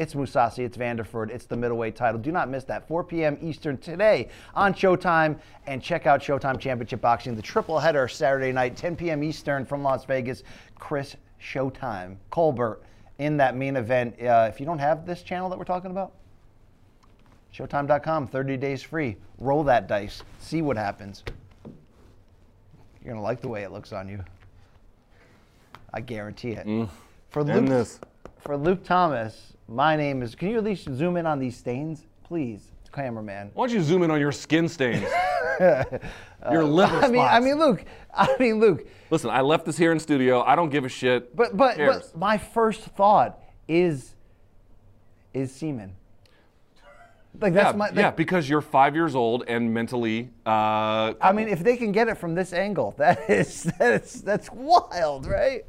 It's 0.00 0.14
Mousasi, 0.14 0.60
it's 0.60 0.78
Vanderford, 0.78 1.28
it's 1.28 1.44
the 1.44 1.58
middleweight 1.58 1.94
title. 1.94 2.18
Do 2.18 2.32
not 2.32 2.48
miss 2.48 2.64
that. 2.64 2.88
4 2.88 3.04
p.m. 3.04 3.36
Eastern 3.42 3.76
today 3.76 4.30
on 4.54 4.72
Showtime. 4.72 5.38
And 5.66 5.82
check 5.82 6.06
out 6.06 6.22
Showtime 6.22 6.58
Championship 6.58 7.02
Boxing, 7.02 7.36
the 7.36 7.42
triple 7.42 7.78
header 7.78 8.08
Saturday 8.08 8.50
night, 8.50 8.78
10 8.78 8.96
p.m. 8.96 9.22
Eastern 9.22 9.66
from 9.66 9.82
Las 9.82 10.06
Vegas. 10.06 10.42
Chris 10.78 11.16
Showtime, 11.38 12.16
Colbert 12.30 12.80
in 13.18 13.36
that 13.36 13.54
main 13.54 13.76
event. 13.76 14.18
Uh, 14.22 14.48
if 14.50 14.58
you 14.58 14.64
don't 14.64 14.78
have 14.78 15.04
this 15.04 15.22
channel 15.22 15.50
that 15.50 15.58
we're 15.58 15.66
talking 15.66 15.90
about, 15.90 16.12
Showtime.com, 17.54 18.26
30 18.26 18.56
days 18.56 18.82
free. 18.82 19.18
Roll 19.36 19.62
that 19.64 19.86
dice, 19.86 20.22
see 20.38 20.62
what 20.62 20.78
happens. 20.78 21.24
You're 23.04 23.12
gonna 23.12 23.22
like 23.22 23.42
the 23.42 23.48
way 23.48 23.64
it 23.64 23.70
looks 23.70 23.92
on 23.92 24.08
you. 24.08 24.24
I 25.92 26.00
guarantee 26.00 26.52
it. 26.52 26.88
For 27.28 27.44
Luke, 27.44 27.88
for 28.38 28.56
Luke 28.56 28.82
Thomas, 28.82 29.52
my 29.70 29.96
name 29.96 30.22
is. 30.22 30.34
Can 30.34 30.48
you 30.48 30.58
at 30.58 30.64
least 30.64 30.92
zoom 30.94 31.16
in 31.16 31.26
on 31.26 31.38
these 31.38 31.56
stains, 31.56 32.06
please, 32.24 32.72
cameraman? 32.92 33.50
Why 33.54 33.66
don't 33.66 33.74
you 33.74 33.82
zoom 33.82 34.02
in 34.02 34.10
on 34.10 34.20
your 34.20 34.32
skin 34.32 34.68
stains? 34.68 35.08
your 36.50 36.64
liver 36.64 36.96
I 36.96 37.08
mean, 37.08 37.20
I 37.20 37.28
spots. 37.28 37.44
mean, 37.44 37.58
Luke. 37.58 37.84
I 38.12 38.36
mean, 38.38 38.60
Luke. 38.60 38.86
Listen, 39.10 39.30
I 39.30 39.40
left 39.40 39.64
this 39.64 39.76
here 39.76 39.92
in 39.92 40.00
studio. 40.00 40.42
I 40.42 40.56
don't 40.56 40.70
give 40.70 40.84
a 40.84 40.88
shit. 40.88 41.34
But 41.36 41.56
but, 41.56 41.76
cares? 41.76 42.08
but 42.08 42.18
my 42.18 42.36
first 42.36 42.80
thought 42.80 43.38
is 43.68 44.14
is 45.32 45.54
semen. 45.54 45.94
Like 47.40 47.54
that's 47.54 47.72
yeah, 47.72 47.76
my. 47.76 47.86
like, 47.86 47.94
yeah, 47.94 48.10
because 48.10 48.48
you're 48.48 48.60
five 48.60 48.96
years 48.96 49.14
old 49.14 49.44
and 49.46 49.72
mentally. 49.72 50.30
Uh, 50.44 51.14
I 51.20 51.32
mean, 51.32 51.48
if 51.48 51.60
they 51.60 51.76
can 51.76 51.92
get 51.92 52.08
it 52.08 52.18
from 52.18 52.34
this 52.34 52.52
angle, 52.52 52.94
that 52.98 53.30
is 53.30 53.64
that's 53.78 54.20
that's 54.20 54.50
wild, 54.50 55.26
right? 55.26 55.64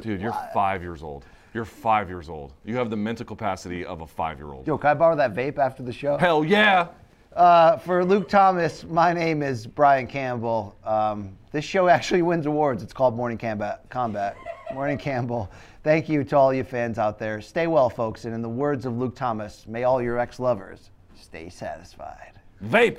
dude, 0.00 0.20
you're 0.20 0.36
five 0.54 0.82
years 0.82 1.02
old. 1.02 1.24
You're 1.52 1.64
five 1.64 2.08
years 2.08 2.28
old. 2.28 2.52
You 2.64 2.76
have 2.76 2.90
the 2.90 2.96
mental 2.96 3.26
capacity 3.26 3.84
of 3.84 4.02
a 4.02 4.06
five-year-old. 4.06 4.66
Yo, 4.66 4.78
can 4.78 4.90
I 4.90 4.94
borrow 4.94 5.16
that 5.16 5.34
vape 5.34 5.58
after 5.58 5.82
the 5.82 5.92
show? 5.92 6.16
Hell 6.16 6.44
yeah! 6.44 6.88
Uh, 7.34 7.76
for 7.78 8.04
Luke 8.04 8.28
Thomas, 8.28 8.84
my 8.84 9.12
name 9.12 9.42
is 9.42 9.66
Brian 9.66 10.06
Campbell. 10.06 10.76
Um, 10.84 11.36
this 11.52 11.64
show 11.64 11.88
actually 11.88 12.22
wins 12.22 12.46
awards. 12.46 12.82
It's 12.82 12.92
called 12.92 13.16
Morning 13.16 13.38
Kombat. 13.38 13.80
Kombat. 13.88 14.34
Morning 14.74 14.98
Campbell. 14.98 15.50
Thank 15.82 16.08
you 16.08 16.22
to 16.24 16.36
all 16.36 16.52
you 16.54 16.62
fans 16.62 16.98
out 16.98 17.18
there. 17.18 17.40
Stay 17.40 17.66
well, 17.66 17.90
folks. 17.90 18.24
And 18.24 18.34
in 18.34 18.42
the 18.42 18.48
words 18.48 18.86
of 18.86 18.96
Luke 18.96 19.16
Thomas, 19.16 19.66
may 19.66 19.84
all 19.84 20.02
your 20.02 20.18
ex-lovers 20.18 20.90
stay 21.14 21.48
satisfied. 21.48 22.32
Vape. 22.64 22.98